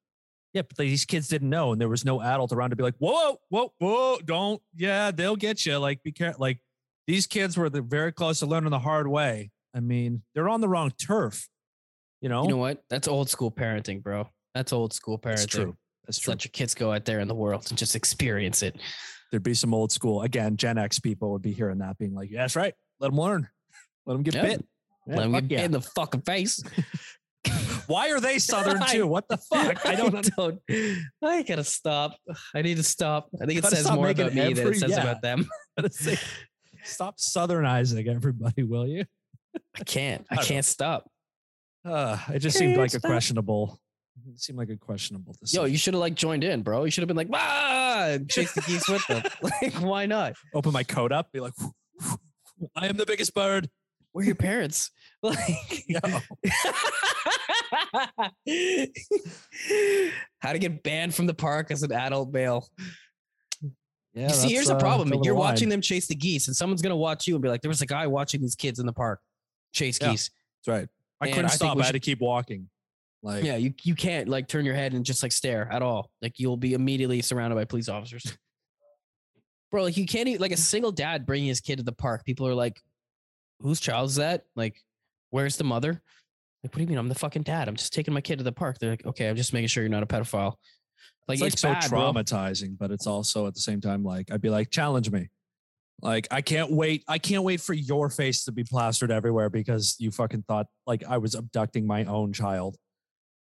yeah, 0.55 0.63
but 0.63 0.77
these 0.77 1.05
kids 1.05 1.29
didn't 1.29 1.51
know, 1.51 1.73
and 1.73 1.81
there 1.81 1.89
was 1.89 2.05
no 2.05 2.21
adult 2.23 2.53
around 2.53 2.71
to 2.71 2.77
be 2.77 2.83
like, 2.83 2.95
whoa, 2.99 3.37
whoa, 3.51 3.73
whoa, 3.79 4.19
don't, 4.25 4.63
yeah, 4.75 5.11
they'll 5.11 5.37
get 5.37 5.67
you. 5.67 5.77
Like, 5.79 6.03
be 6.03 6.13
careful. 6.13 6.41
Like, 6.41 6.59
these 7.07 7.27
kids 7.27 7.57
were 7.57 7.69
the, 7.69 7.83
very 7.83 8.13
close 8.13 8.39
to 8.41 8.47
learning 8.47 8.71
the 8.71 8.79
hard 8.79 9.07
way. 9.09 9.51
I 9.75 9.81
mean, 9.81 10.23
they're 10.35 10.49
on 10.49 10.61
the 10.61 10.69
wrong 10.69 10.91
turf. 10.93 11.49
You 12.21 12.29
know, 12.29 12.43
You 12.45 12.49
know 12.51 12.57
what? 12.57 12.83
That's 12.91 13.07
old 13.09 13.29
school 13.29 13.51
parenting, 13.51 14.03
bro. 14.03 14.29
That's 14.55 14.73
old 14.73 14.93
school 14.93 15.19
parenting. 15.19 15.37
that's 15.37 15.47
true. 15.47 15.77
That's 16.07 16.19
true. 16.19 16.33
let 16.33 16.45
your 16.45 16.51
kids 16.51 16.75
go 16.75 16.93
out 16.93 17.05
there 17.05 17.21
in 17.21 17.29
the 17.29 17.35
world 17.35 17.67
and 17.69 17.79
just 17.79 17.95
experience 17.95 18.63
it. 18.63 18.81
there'd 19.31 19.43
be 19.43 19.53
some 19.55 19.75
old 19.75 19.93
school 19.93 20.23
again 20.23 20.57
gen 20.57 20.79
x 20.79 20.99
people 20.99 21.33
would 21.33 21.43
be 21.43 21.53
hearing 21.53 21.77
that 21.79 21.99
being 21.99 22.15
like 22.15 22.31
yeah, 22.31 22.41
that's 22.41 22.57
right 22.57 22.73
let 22.99 23.09
them 23.11 23.21
learn 23.21 23.47
let 24.07 24.15
them 24.15 24.23
get 24.23 24.35
Yeah. 24.35 24.43
bit 24.43 24.65
Yeah, 25.09 25.17
Let 25.17 25.33
them 25.33 25.47
get 25.49 25.59
yeah. 25.59 25.65
in 25.65 25.73
the 25.73 25.81
fucking 25.81 26.23
face. 26.23 26.63
why 27.87 28.11
are 28.11 28.21
they 28.21 28.39
southern 28.39 28.83
too 28.89 29.07
what 29.07 29.27
the 29.29 29.37
fuck 29.37 29.87
i 29.87 29.95
don't 29.95 30.13
know 30.13 30.21
don't. 30.21 30.61
I 31.23 31.43
gotta 31.43 31.65
stop. 31.65 32.17
I 32.55 32.63
need 32.63 32.77
to 32.77 32.83
stop. 32.83 33.29
I 33.41 33.47
think 33.47 33.61
it 33.61 33.65
says 33.65 33.91
more 33.91 34.11
about 34.11 34.35
me 34.35 34.53
than 34.53 34.67
it 34.69 34.77
says 34.77 34.91
yeah. 34.91 35.03
about 35.03 35.23
them. 35.23 35.49
stop 36.83 37.19
southernizing 37.19 38.07
everybody 38.09 38.63
will 38.63 38.87
you 38.87 39.05
I 39.79 39.85
can't. 39.85 40.27
I 40.31 40.37
I 40.37 40.45
can't 40.45 40.65
stop. 40.65 41.09
uh, 41.85 42.19
it 42.33 42.41
just 42.41 42.59
seemed 42.59 42.75
Can't 42.75 42.93
like 42.93 42.95
a 42.95 43.01
questionable 43.01 43.81
it 44.29 44.41
seemed 44.41 44.59
like 44.59 44.71
a 44.71 44.77
questionable 44.77 45.35
Yo, 45.47 45.65
you 45.65 45.79
should 45.79 45.95
have 45.95 46.01
like 46.01 46.15
joined 46.15 46.45
in, 46.45 46.63
bro. 46.63 46.85
You 46.85 46.91
should 46.91 47.03
have 47.03 47.09
been 47.09 47.17
like, 47.17 47.29
ah, 47.33 48.19
chase 48.29 48.53
the 48.53 48.61
geese 48.63 48.89
with 48.89 49.07
them. 49.07 49.23
like, 49.43 49.75
why 49.75 50.07
not? 50.07 50.35
open 50.55 50.73
my 50.73 50.83
coat 50.83 51.13
up 51.13 51.33
be 51.33 51.41
like 51.41 51.55
i 52.75 52.87
am 52.87 52.97
the 52.97 53.07
biggest 53.07 53.35
bird 53.35 53.69
Where 54.19 54.25
are 54.25 54.27
your 54.27 54.35
parents? 54.35 54.91
Like, 55.23 55.85
how 60.39 60.53
to 60.53 60.59
get 60.61 60.83
banned 60.85 61.13
from 61.15 61.27
the 61.27 61.35
park 61.35 61.73
as 61.73 61.83
an 61.83 61.93
adult 61.93 62.33
male. 62.33 62.69
yeah 64.15 64.29
you 64.29 64.35
see, 64.35 64.49
here's 64.51 64.69
the 64.69 64.77
uh, 64.77 64.79
problem. 64.79 65.13
You're 65.25 65.35
watching 65.35 65.69
them 65.69 65.81
chase 65.81 66.07
the 66.07 66.15
geese, 66.15 66.47
and 66.47 66.55
someone's 66.57 66.83
gonna 66.83 66.97
watch 66.97 67.27
you 67.27 67.35
and 67.35 67.43
be 67.43 67.49
like, 67.49 67.63
there 67.63 67.69
was 67.69 67.83
a 67.83 67.87
guy 67.87 68.07
watching 68.07 68.41
these 68.41 68.55
kids 68.55 68.79
in 68.79 68.87
the 68.87 68.93
park 68.93 69.21
chase 69.73 69.99
Yeah. 70.01 70.11
geese. 70.13 70.31
that's 70.65 70.69
right 70.79 70.89
i 71.21 71.27
And 71.27 71.35
couldn't 71.35 71.51
I 71.51 71.55
stop 71.55 71.77
i 71.77 71.81
had 71.81 71.87
should- 71.87 71.93
to 71.95 72.01
keep 72.01 72.21
walking 72.21 72.69
like 73.25 73.43
Yeah, 73.45 73.57
you, 73.57 73.75
you 73.83 73.97
can't 73.97 74.29
like 74.29 74.47
turn 74.47 74.65
your 74.65 74.75
head 74.77 74.95
and 74.95 75.05
just 75.05 75.23
like 75.25 75.33
stare 75.33 75.69
at 75.73 75.83
all. 75.83 76.11
Like 76.23 76.39
you'll 76.39 76.57
be 76.57 76.75
immediately 76.75 77.21
surrounded 77.23 77.57
by 77.57 77.65
police 77.65 77.89
officers. 77.89 78.37
Bro, 79.73 79.83
like 79.83 79.97
you 79.97 80.07
can't 80.07 80.29
even 80.29 80.41
like 80.41 80.53
a 80.53 80.57
single 80.57 80.93
dad 80.93 81.27
bringing 81.27 81.49
his 81.49 81.61
kid 81.61 81.79
to 81.79 81.83
the 81.83 81.93
park. 81.93 82.25
People 82.25 82.47
are 82.47 82.55
like, 82.55 82.81
whose 83.61 83.81
child 83.81 84.11
is 84.11 84.17
that? 84.17 84.45
Like, 84.57 84.83
where's 85.31 85.57
the 85.57 85.65
mother? 85.65 86.03
Like, 86.63 86.73
what 86.73 86.77
do 86.77 86.83
you 86.83 86.89
mean? 86.89 86.99
I'm 86.99 87.09
the 87.09 87.15
fucking 87.15 87.43
dad. 87.43 87.69
I'm 87.69 87.77
just 87.77 87.93
taking 87.93 88.15
my 88.15 88.21
kid 88.21 88.39
to 88.39 88.45
the 88.45 88.53
park. 88.53 88.79
They're 88.79 88.91
like, 88.91 89.07
okay, 89.07 89.29
I'm 89.29 89.37
just 89.37 89.53
making 89.53 89.69
sure 89.69 89.83
you're 89.83 89.91
not 89.91 90.03
a 90.03 90.07
pedophile. 90.07 90.55
Like, 91.29 91.37
it's 91.37 91.43
like 91.43 91.53
it's 91.53 91.63
so 91.63 91.73
bad, 91.73 91.91
bro. 91.91 92.13
traumatizing, 92.13 92.77
but 92.79 92.91
it's 92.91 93.07
also 93.07 93.47
at 93.47 93.55
the 93.55 93.61
same 93.61 93.81
time 93.81 94.03
like 94.03 94.33
I'd 94.33 94.41
be 94.41 94.51
like, 94.51 94.71
challenge 94.71 95.11
me. 95.11 95.29
Like 96.01 96.29
I 96.31 96.41
can't 96.41 96.71
wait. 96.71 97.05
I 97.09 97.19
can't 97.19 97.43
wait 97.43 97.61
for 97.61 97.75
your 97.75 98.09
face 98.09 98.45
to 98.45 98.53
be 98.53 98.65
plastered 98.65 99.11
everywhere 99.11 99.51
because 99.51 99.97
you 99.99 100.11
fucking 100.11 100.45
thought 100.47 100.67
like 100.87 101.03
I 101.09 101.19
was 101.19 101.35
abducting 101.35 101.87
my 101.87 102.05
own 102.05 102.33
child. 102.33 102.77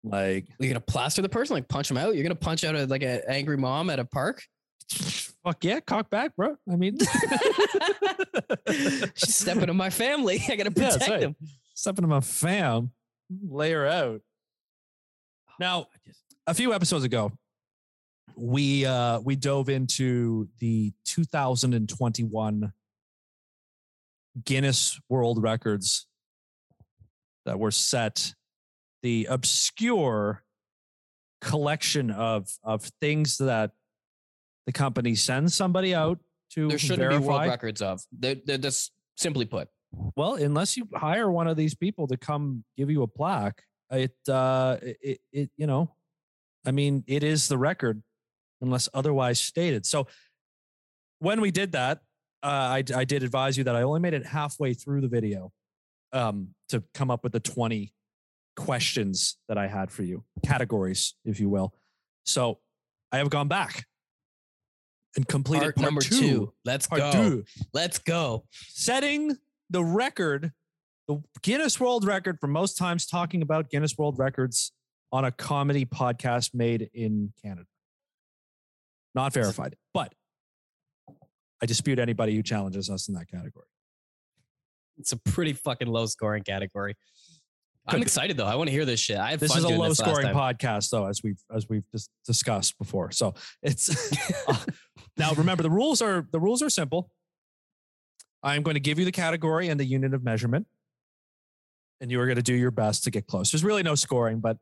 Like 0.02 0.46
You're 0.58 0.70
gonna 0.70 0.80
plaster 0.80 1.22
the 1.22 1.28
person, 1.28 1.54
like 1.54 1.68
punch 1.68 1.90
him 1.90 1.96
out. 1.96 2.14
You're 2.14 2.24
gonna 2.24 2.34
punch 2.34 2.64
out 2.64 2.74
a, 2.74 2.86
like 2.86 3.02
an 3.02 3.22
angry 3.28 3.56
mom 3.56 3.88
at 3.88 3.98
a 3.98 4.04
park. 4.04 4.42
Fuck 5.44 5.62
yeah, 5.64 5.80
cock 5.80 6.10
back, 6.10 6.34
bro. 6.36 6.56
I 6.70 6.76
mean, 6.76 6.98
She's 9.14 9.34
stepping 9.34 9.68
on 9.70 9.76
my 9.76 9.90
family. 9.90 10.42
I 10.48 10.56
gotta 10.56 10.72
Yeah, 10.76 10.90
protect 10.90 11.10
right. 11.10 11.20
him. 11.22 11.36
stepping 11.74 12.02
to 12.02 12.08
my 12.08 12.20
fam, 12.20 12.92
lay 13.48 13.72
her 13.72 13.86
out. 13.86 14.20
Now, 15.58 15.86
a 16.46 16.54
few 16.54 16.72
episodes 16.72 17.04
ago, 17.04 17.32
we 18.36 18.86
uh 18.86 19.20
we 19.20 19.36
dove 19.36 19.68
into 19.68 20.48
the 20.58 20.92
2021 21.04 22.72
Guinness 24.44 25.00
World 25.08 25.42
Records 25.42 26.06
that 27.44 27.58
were 27.58 27.70
set, 27.72 28.34
the 29.02 29.26
obscure 29.28 30.42
collection 31.40 32.10
of 32.10 32.48
of 32.62 32.84
things 33.00 33.38
that 33.38 33.72
the 34.70 34.78
company 34.78 35.16
sends 35.16 35.52
somebody 35.52 35.96
out 35.96 36.18
to 36.52 36.68
There 36.68 36.78
shouldn't 36.78 37.00
be 37.10 37.16
verify. 37.16 37.26
world 37.26 37.50
records 37.50 37.82
of. 37.82 38.00
They're, 38.12 38.36
they're 38.44 38.58
just 38.58 38.92
simply 39.16 39.44
put. 39.44 39.68
Well, 40.14 40.34
unless 40.34 40.76
you 40.76 40.88
hire 40.94 41.28
one 41.28 41.48
of 41.48 41.56
these 41.56 41.74
people 41.74 42.06
to 42.06 42.16
come 42.16 42.62
give 42.76 42.88
you 42.88 43.02
a 43.02 43.08
plaque, 43.08 43.62
it 43.90 44.14
uh 44.28 44.76
it 44.80 45.18
it 45.32 45.50
you 45.56 45.66
know, 45.66 45.90
I 46.64 46.70
mean, 46.70 47.02
it 47.08 47.24
is 47.24 47.48
the 47.48 47.58
record 47.58 48.00
unless 48.60 48.88
otherwise 48.94 49.40
stated. 49.40 49.84
So 49.84 50.06
when 51.18 51.40
we 51.40 51.50
did 51.50 51.72
that, 51.72 51.98
uh, 52.44 52.46
I 52.46 52.84
I 52.94 53.04
did 53.04 53.24
advise 53.24 53.58
you 53.58 53.64
that 53.64 53.74
I 53.74 53.82
only 53.82 53.98
made 53.98 54.14
it 54.14 54.24
halfway 54.24 54.74
through 54.74 55.00
the 55.00 55.08
video 55.08 55.50
um 56.12 56.54
to 56.68 56.84
come 56.94 57.10
up 57.10 57.24
with 57.24 57.32
the 57.32 57.40
20 57.40 57.92
questions 58.56 59.36
that 59.48 59.58
I 59.58 59.66
had 59.66 59.90
for 59.90 60.04
you, 60.04 60.22
categories, 60.44 61.14
if 61.24 61.40
you 61.40 61.48
will. 61.48 61.74
So 62.24 62.60
I 63.10 63.18
have 63.18 63.30
gone 63.30 63.48
back 63.48 63.86
and 65.16 65.26
completed 65.26 65.62
Part 65.62 65.76
part 65.76 65.84
number 65.84 66.00
two. 66.02 66.18
two. 66.20 66.52
Let's 66.64 66.86
Part 66.86 67.00
go. 67.00 67.12
two 67.12 67.44
Let's 67.72 67.98
go. 67.98 68.44
setting 68.68 69.36
the 69.68 69.84
record, 69.84 70.52
the 71.08 71.20
Guinness 71.42 71.78
World 71.80 72.04
Record 72.04 72.38
for 72.40 72.46
most 72.46 72.76
times 72.78 73.06
talking 73.06 73.42
about 73.42 73.70
Guinness 73.70 73.96
World 73.98 74.18
Records 74.18 74.72
on 75.12 75.24
a 75.24 75.32
comedy 75.32 75.84
podcast 75.84 76.54
made 76.54 76.88
in 76.94 77.32
Canada. 77.42 77.66
Not 79.14 79.32
verified, 79.32 79.74
but 79.92 80.14
I 81.62 81.66
dispute 81.66 81.98
anybody 81.98 82.34
who 82.36 82.42
challenges 82.42 82.88
us 82.88 83.08
in 83.08 83.14
that 83.14 83.28
category. 83.28 83.66
It's 84.98 85.12
a 85.12 85.16
pretty 85.16 85.52
fucking 85.52 85.88
low 85.88 86.06
scoring 86.06 86.42
category. 86.44 86.94
I'm 87.86 87.92
Could 87.92 87.96
be. 87.98 88.02
excited 88.02 88.36
though. 88.36 88.46
I 88.46 88.54
want 88.54 88.68
to 88.68 88.72
hear 88.72 88.84
this 88.84 89.00
shit. 89.00 89.16
I 89.18 89.30
have 89.30 89.40
This 89.40 89.56
is 89.56 89.64
a 89.64 89.68
low 89.68 89.92
scoring 89.94 90.28
podcast, 90.28 90.90
though, 90.90 91.06
as 91.06 91.22
we've 91.24 91.40
as 91.54 91.66
we've 91.68 91.82
dis- 91.90 92.08
discussed 92.26 92.78
before. 92.78 93.10
So 93.10 93.34
it's 93.62 94.12
uh, 94.48 94.54
now 95.20 95.32
remember 95.34 95.62
the 95.62 95.70
rules 95.70 96.02
are 96.02 96.26
the 96.32 96.40
rules 96.40 96.62
are 96.62 96.70
simple. 96.70 97.10
I'm 98.42 98.62
going 98.62 98.74
to 98.74 98.80
give 98.80 98.98
you 98.98 99.04
the 99.04 99.12
category 99.12 99.68
and 99.68 99.78
the 99.78 99.84
unit 99.84 100.14
of 100.14 100.24
measurement, 100.24 100.66
and 102.00 102.10
you 102.10 102.20
are 102.20 102.26
going 102.26 102.36
to 102.36 102.42
do 102.42 102.54
your 102.54 102.70
best 102.70 103.04
to 103.04 103.10
get 103.10 103.26
close. 103.26 103.52
There's 103.52 103.64
really 103.64 103.82
no 103.82 103.94
scoring, 103.94 104.40
but 104.40 104.56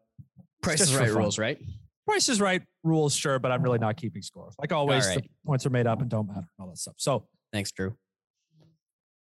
Price 0.63 0.81
is 0.81 0.95
right 0.95 1.11
rules, 1.11 1.39
right? 1.39 1.59
Price 2.07 2.29
is 2.31 2.41
Right 2.41 2.63
rules, 2.85 3.15
sure, 3.15 3.39
but 3.39 3.53
I'm 3.53 3.63
really 3.63 3.79
not 3.79 3.99
keeping 3.99 4.23
score. 4.23 4.51
Like 4.59 4.73
always, 4.73 5.07
All 5.07 5.17
the 5.17 5.23
points 5.45 5.67
are 5.67 5.71
made 5.71 5.87
up 5.87 6.01
and 6.01 6.09
don't 6.09 6.27
matter, 6.27 6.49
and 6.59 6.65
all 6.65 6.69
that 6.69 6.79
stuff. 6.79 6.95
So 6.97 7.27
Thanks, 7.53 7.71
Drew. 7.71 7.95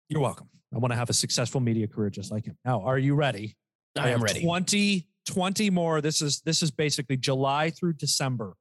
you're 0.08 0.22
welcome. 0.22 0.48
I 0.74 0.78
want 0.78 0.92
to 0.92 0.98
have 0.98 1.10
a 1.10 1.14
successful 1.14 1.62
media 1.62 1.88
career 1.88 2.10
just 2.10 2.32
like 2.32 2.46
him. 2.46 2.58
Now, 2.64 2.82
are 2.82 2.98
you 2.98 3.16
ready? 3.16 3.56
I 3.98 4.10
am 4.10 4.20
have 4.20 4.24
ready. 4.24 4.44
20, 4.44 5.08
20 5.28 5.70
more. 5.72 6.02
This 6.02 6.22
is 6.22 6.42
this 6.42 6.62
is 6.62 6.70
basically 6.72 7.18
July 7.18 7.72
through 7.72 7.94
December 7.94 8.54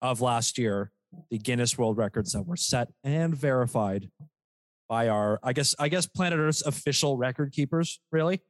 of 0.00 0.20
last 0.20 0.58
year. 0.58 0.90
The 1.30 1.38
Guinness 1.38 1.76
World 1.76 1.96
Records 1.96 2.32
that 2.32 2.46
were 2.46 2.56
set 2.56 2.88
and 3.04 3.34
verified 3.34 4.10
by 4.88 5.08
our, 5.08 5.38
I 5.42 5.52
guess, 5.52 5.74
I 5.78 5.88
guess 5.88 6.06
Planet 6.06 6.38
Earth's 6.38 6.62
official 6.62 7.16
record 7.16 7.52
keepers. 7.52 8.00
Really, 8.12 8.40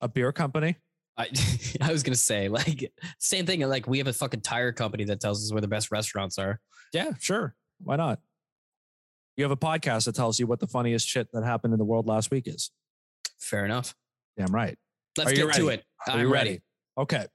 a 0.00 0.08
beer 0.08 0.32
company. 0.32 0.76
I, 1.16 1.28
I 1.80 1.92
was 1.92 2.02
gonna 2.02 2.16
say 2.16 2.48
like 2.48 2.92
same 3.18 3.46
thing. 3.46 3.60
Like 3.60 3.86
we 3.86 3.98
have 3.98 4.06
a 4.06 4.12
fucking 4.12 4.40
tire 4.40 4.72
company 4.72 5.04
that 5.04 5.20
tells 5.20 5.44
us 5.44 5.52
where 5.52 5.60
the 5.60 5.68
best 5.68 5.90
restaurants 5.90 6.38
are. 6.38 6.60
Yeah, 6.92 7.12
sure. 7.18 7.54
Why 7.82 7.96
not? 7.96 8.20
You 9.36 9.44
have 9.44 9.52
a 9.52 9.56
podcast 9.56 10.04
that 10.06 10.14
tells 10.14 10.38
you 10.38 10.46
what 10.46 10.60
the 10.60 10.66
funniest 10.66 11.08
shit 11.08 11.28
that 11.32 11.44
happened 11.44 11.72
in 11.72 11.78
the 11.78 11.84
world 11.84 12.06
last 12.06 12.30
week 12.30 12.46
is. 12.46 12.70
Fair 13.38 13.64
enough. 13.64 13.94
Damn 14.36 14.54
right. 14.54 14.76
Let's 15.16 15.32
Are 15.32 15.34
get 15.34 15.54
to 15.54 15.68
it. 15.68 15.84
Are 16.06 16.14
I'm 16.14 16.20
you 16.20 16.32
ready. 16.32 16.60
Okay. 16.98 17.26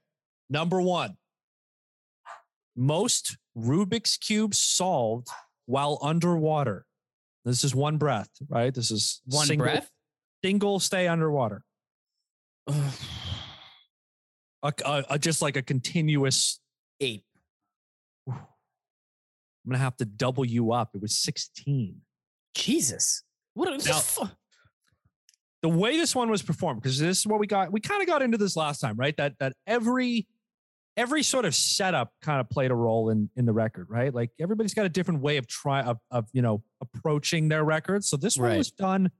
Number 0.48 0.80
one. 0.80 1.16
Most 2.76 3.36
Rubik's 3.56 4.16
cubes 4.18 4.58
solved 4.58 5.28
while 5.66 5.98
underwater. 6.02 6.84
This 7.44 7.64
is 7.64 7.74
one 7.74 7.96
breath, 7.96 8.28
right? 8.48 8.74
This 8.74 8.90
is 8.90 9.22
One 9.26 9.46
single, 9.46 9.64
breath. 9.66 9.90
Single 10.44 10.78
stay 10.80 11.08
underwater. 11.08 11.62
A, 14.62 14.72
a- 14.84 15.04
a- 15.10 15.18
just 15.18 15.42
like 15.42 15.56
a 15.56 15.62
continuous. 15.62 16.58
Eight. 17.00 17.22
I'm 18.28 18.36
gonna 19.66 19.78
have 19.78 19.96
to 19.98 20.04
double 20.04 20.44
you 20.44 20.72
up. 20.72 20.90
It 20.94 21.02
was 21.02 21.16
16. 21.18 22.00
Jesus. 22.54 23.22
What 23.54 23.68
Now- 23.86 23.98
fu- 24.00 24.28
the 25.62 25.68
way 25.68 25.96
this 25.96 26.14
one 26.14 26.30
was 26.30 26.42
performed 26.42 26.80
because 26.82 26.98
this 26.98 27.20
is 27.20 27.26
what 27.26 27.38
we 27.40 27.46
got 27.46 27.72
we 27.72 27.80
kind 27.80 28.00
of 28.00 28.06
got 28.06 28.22
into 28.22 28.38
this 28.38 28.56
last 28.56 28.78
time 28.80 28.96
right 28.96 29.16
that 29.16 29.34
that 29.40 29.52
every 29.66 30.26
every 30.96 31.22
sort 31.22 31.44
of 31.44 31.54
setup 31.54 32.12
kind 32.22 32.40
of 32.40 32.48
played 32.48 32.70
a 32.70 32.74
role 32.74 33.10
in 33.10 33.28
in 33.36 33.44
the 33.46 33.52
record 33.52 33.86
right 33.90 34.14
like 34.14 34.30
everybody's 34.40 34.74
got 34.74 34.86
a 34.86 34.88
different 34.88 35.20
way 35.20 35.36
of 35.36 35.46
try 35.46 35.82
of, 35.82 35.98
of 36.10 36.28
you 36.32 36.42
know 36.42 36.62
approaching 36.80 37.48
their 37.48 37.64
records 37.64 38.08
so 38.08 38.16
this 38.16 38.36
one 38.36 38.48
Right. 38.50 38.58
was 38.58 38.70
done 38.70 39.10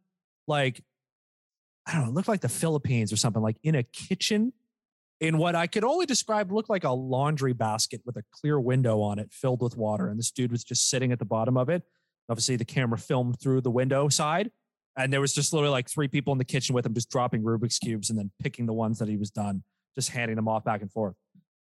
like 0.47 0.83
i 1.87 1.93
don't 1.93 2.03
know 2.05 2.09
it 2.09 2.15
looked 2.15 2.29
like 2.29 2.41
the 2.41 2.49
philippines 2.49 3.13
or 3.13 3.17
something 3.17 3.43
like 3.43 3.57
in 3.63 3.75
a 3.75 3.83
kitchen 3.83 4.53
in 5.21 5.39
what 5.39 5.55
i 5.55 5.67
could 5.67 5.85
only 5.85 6.07
describe 6.07 6.51
looked 6.53 6.71
like 6.71 6.85
a 6.85 6.91
laundry 6.91 7.53
basket 7.53 8.01
with 8.05 8.17
a 8.17 8.25
clear 8.33 8.59
window 8.61 9.01
on 9.01 9.19
it 9.19 9.33
filled 9.33 9.63
with 9.63 9.77
water 9.77 10.09
and 10.09 10.19
this 10.19 10.31
dude 10.31 10.51
was 10.53 10.65
just 10.65 10.89
sitting 10.91 11.13
at 11.13 11.19
the 11.19 11.25
bottom 11.25 11.57
of 11.57 11.69
it 11.69 11.83
obviously 12.29 12.57
the 12.57 12.65
camera 12.65 12.99
filmed 12.99 13.39
through 13.41 13.61
the 13.61 13.71
window 13.71 14.09
side 14.09 14.51
and 14.99 15.13
there 15.13 15.21
was 15.21 15.35
just 15.35 15.53
literally 15.53 15.73
like 15.73 15.91
three 15.91 16.09
people 16.09 16.33
in 16.33 16.39
the 16.39 16.45
kitchen 16.45 16.75
with 16.75 16.87
him 16.87 16.95
just 16.95 17.11
dropping 17.11 17.43
Rubik's 17.43 17.79
cubes 17.79 18.09
and 18.09 18.19
then 18.19 18.31
picking 18.43 18.65
the 18.65 18.73
ones 18.73 18.99
that 18.99 19.09
he 19.09 19.19
was 19.19 19.31
done, 19.31 19.63
just 19.95 20.09
handing 20.09 20.37
them 20.37 20.49
off 20.49 20.65
back 20.65 20.81
and 20.81 20.91
forth. 20.91 21.15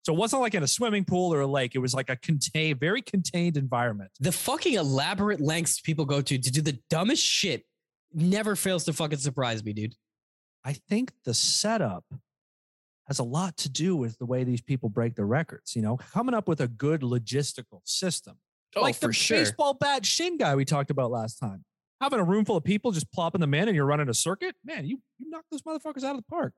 So 0.04 0.12
it 0.12 0.18
wasn't 0.18 0.42
like 0.42 0.54
in 0.54 0.62
a 0.62 0.68
swimming 0.68 1.06
pool 1.06 1.32
or 1.32 1.40
a 1.40 1.46
lake. 1.46 1.74
It 1.74 1.78
was 1.78 1.94
like 1.94 2.10
a 2.10 2.16
contained, 2.16 2.78
very 2.78 3.00
contained 3.00 3.56
environment. 3.56 4.10
The 4.20 4.32
fucking 4.32 4.74
elaborate 4.74 5.40
lengths 5.40 5.80
people 5.80 6.04
go 6.04 6.20
to 6.20 6.38
to 6.38 6.50
do 6.50 6.60
the 6.60 6.78
dumbest 6.90 7.24
shit 7.24 7.64
never 8.12 8.54
fails 8.54 8.84
to 8.84 8.92
fucking 8.92 9.18
surprise 9.18 9.64
me, 9.64 9.72
dude. 9.72 9.94
I 10.62 10.74
think 10.74 11.12
the 11.24 11.32
setup 11.32 12.04
has 13.08 13.18
a 13.18 13.24
lot 13.24 13.56
to 13.58 13.70
do 13.70 13.96
with 13.96 14.18
the 14.18 14.26
way 14.26 14.44
these 14.44 14.60
people 14.60 14.90
break 14.90 15.14
their 15.14 15.26
records, 15.26 15.74
you 15.74 15.80
know, 15.80 15.96
coming 15.96 16.34
up 16.34 16.48
with 16.48 16.60
a 16.60 16.68
good 16.68 17.00
logistical 17.00 17.80
system. 17.84 18.36
Oh, 18.76 18.82
like 18.82 18.98
the 18.98 19.08
baseball 19.08 19.74
bat 19.74 20.04
shin 20.04 20.36
guy 20.36 20.54
we 20.54 20.64
talked 20.64 20.90
about 20.90 21.10
last 21.10 21.36
time. 21.36 21.64
Having 22.00 22.20
a 22.20 22.24
room 22.24 22.44
full 22.44 22.56
of 22.56 22.64
people 22.64 22.92
just 22.92 23.10
plopping 23.10 23.40
them 23.40 23.54
in 23.54 23.68
and 23.68 23.74
you're 23.74 23.86
running 23.86 24.08
a 24.10 24.14
circuit, 24.14 24.54
man, 24.64 24.84
you 24.84 25.00
you 25.18 25.30
knock 25.30 25.44
those 25.50 25.62
motherfuckers 25.62 26.02
out 26.02 26.10
of 26.10 26.16
the 26.16 26.28
park. 26.28 26.52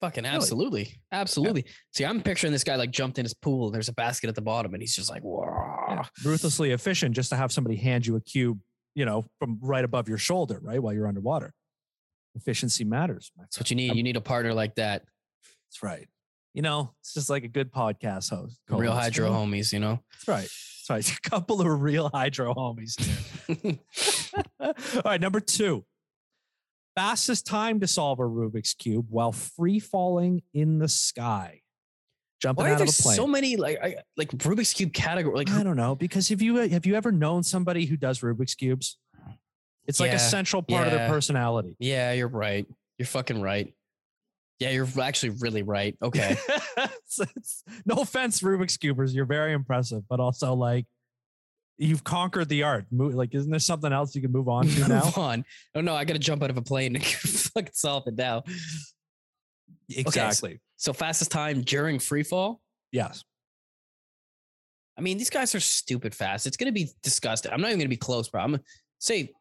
Fucking 0.00 0.24
Really? 0.24 0.36
absolutely. 0.36 1.00
Absolutely. 1.10 1.64
See, 1.92 2.04
I'm 2.04 2.22
picturing 2.22 2.52
this 2.52 2.62
guy 2.64 2.76
like 2.76 2.90
jumped 2.92 3.18
in 3.18 3.24
his 3.24 3.34
pool 3.34 3.66
and 3.66 3.74
there's 3.74 3.88
a 3.88 3.92
basket 3.92 4.28
at 4.28 4.34
the 4.36 4.40
bottom 4.40 4.72
and 4.74 4.82
he's 4.82 4.94
just 4.94 5.10
like, 5.10 5.22
whoa. 5.22 5.44
Yeah. 5.88 6.04
Ruthlessly 6.24 6.70
efficient 6.70 7.16
just 7.16 7.30
to 7.30 7.36
have 7.36 7.50
somebody 7.50 7.76
hand 7.76 8.06
you 8.06 8.14
a 8.16 8.20
cube, 8.20 8.60
you 8.94 9.04
know, 9.04 9.24
from 9.40 9.58
right 9.60 9.84
above 9.84 10.08
your 10.08 10.18
shoulder, 10.18 10.60
right? 10.62 10.80
While 10.80 10.94
you're 10.94 11.08
underwater. 11.08 11.52
Efficiency 12.36 12.84
matters. 12.84 13.32
That's 13.36 13.58
what 13.58 13.70
you 13.70 13.76
need. 13.76 13.96
You 13.96 14.02
need 14.04 14.16
a 14.16 14.20
partner 14.20 14.54
like 14.54 14.76
that. 14.76 15.02
That's 15.42 15.82
right. 15.82 16.06
You 16.54 16.62
know, 16.62 16.92
it's 17.00 17.14
just 17.14 17.28
like 17.28 17.44
a 17.44 17.48
good 17.48 17.72
podcast 17.72 18.30
host. 18.30 18.58
Real 18.68 18.90
co-host, 18.90 19.02
hydro 19.02 19.26
you 19.26 19.32
know? 19.32 19.38
homies, 19.40 19.72
you 19.72 19.80
know? 19.80 20.00
That's 20.12 20.28
right. 20.28 20.48
That's 20.88 21.08
right. 21.08 21.18
A 21.26 21.30
couple 21.30 21.60
of 21.60 21.80
real 21.80 22.08
hydro 22.12 22.54
homies. 22.54 22.96
All 24.60 24.74
right, 25.04 25.20
number 25.20 25.40
two. 25.40 25.84
Fastest 26.98 27.46
time 27.46 27.78
to 27.80 27.86
solve 27.86 28.18
a 28.18 28.24
Rubik's 28.24 28.74
Cube 28.74 29.06
while 29.08 29.30
free 29.32 29.78
falling 29.78 30.42
in 30.52 30.78
the 30.78 30.88
sky. 30.88 31.60
Jumping 32.42 32.64
Why 32.64 32.70
are 32.70 32.74
out 32.74 32.78
there 32.78 32.86
of 32.88 32.94
a 32.98 33.02
plane. 33.02 33.16
so 33.16 33.26
many 33.26 33.56
like 33.56 33.78
I, 33.82 33.96
like 34.16 34.30
Rubik's 34.30 34.72
cube 34.72 34.92
category? 34.92 35.34
Like 35.36 35.50
I 35.50 35.62
don't 35.62 35.76
know 35.76 35.94
because 35.94 36.28
have 36.28 36.42
you 36.42 36.56
have 36.56 36.86
you 36.86 36.94
ever 36.96 37.12
known 37.12 37.42
somebody 37.44 37.84
who 37.86 37.96
does 37.96 38.20
Rubik's 38.20 38.54
cubes? 38.54 38.96
It's 39.86 40.00
like 40.00 40.10
Yeah, 40.10 40.16
a 40.16 40.18
central 40.18 40.62
part 40.62 40.86
of 40.88 40.92
their 40.92 41.08
personality. 41.08 41.76
yeah, 41.78 42.12
you're 42.12 42.28
right. 42.28 42.66
You're 42.98 43.06
fucking 43.06 43.40
right. 43.40 43.72
Yeah, 44.58 44.70
you're 44.70 44.88
actually 45.00 45.36
really 45.40 45.62
right. 45.62 45.96
Okay. 46.02 46.32
It's- 46.32 47.20
it's- 47.20 47.62
no 47.86 48.02
offense, 48.02 48.40
Rubik's 48.42 48.76
cubers, 48.76 49.14
you're 49.14 49.24
very 49.24 49.52
impressive, 49.52 50.02
but 50.08 50.18
also 50.20 50.52
like 50.54 50.84
you've 51.78 52.04
conquered 52.04 52.48
the 52.48 52.62
art. 52.64 52.86
Mo- 52.90 53.06
Like, 53.06 53.34
isn't 53.34 53.50
there 53.50 53.58
something 53.60 53.92
else 53.92 54.14
you 54.14 54.20
can 54.20 54.32
move 54.32 54.48
on 54.48 54.66
to 54.66 54.80
now? 54.88 55.04
Move 55.04 55.18
on. 55.18 55.44
Oh 55.74 55.80
no, 55.80 55.94
I 55.94 56.04
gotta 56.04 56.18
jump 56.18 56.42
out 56.42 56.50
of 56.50 56.56
a 56.56 56.62
plane 56.62 56.96
and 56.96 57.04
fucking 57.06 57.70
solve 57.72 58.06
it 58.06 58.16
now. 58.16 58.42
Exactly. 59.88 60.60
So 60.76 60.92
fastest 60.92 61.30
time 61.30 61.62
during 61.62 61.98
free 61.98 62.22
fall. 62.22 62.60
Yes. 62.92 63.24
I 64.96 65.00
mean, 65.00 65.16
these 65.18 65.30
guys 65.30 65.54
are 65.54 65.60
stupid 65.60 66.14
fast. 66.14 66.46
It's 66.46 66.56
gonna 66.56 66.72
be 66.72 66.88
disgusting. 67.02 67.52
I'm 67.52 67.60
not 67.60 67.68
even 67.68 67.78
gonna 67.80 67.88
be 67.88 67.96
close, 67.96 68.28
bro. 68.28 68.42
I'm 68.42 68.50
gonna 68.52 68.62
say 68.98 69.32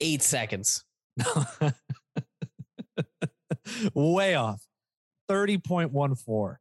eight 0.00 0.22
seconds. 0.22 0.84
Way 3.94 4.34
off. 4.34 4.60
30.14. 5.30 6.56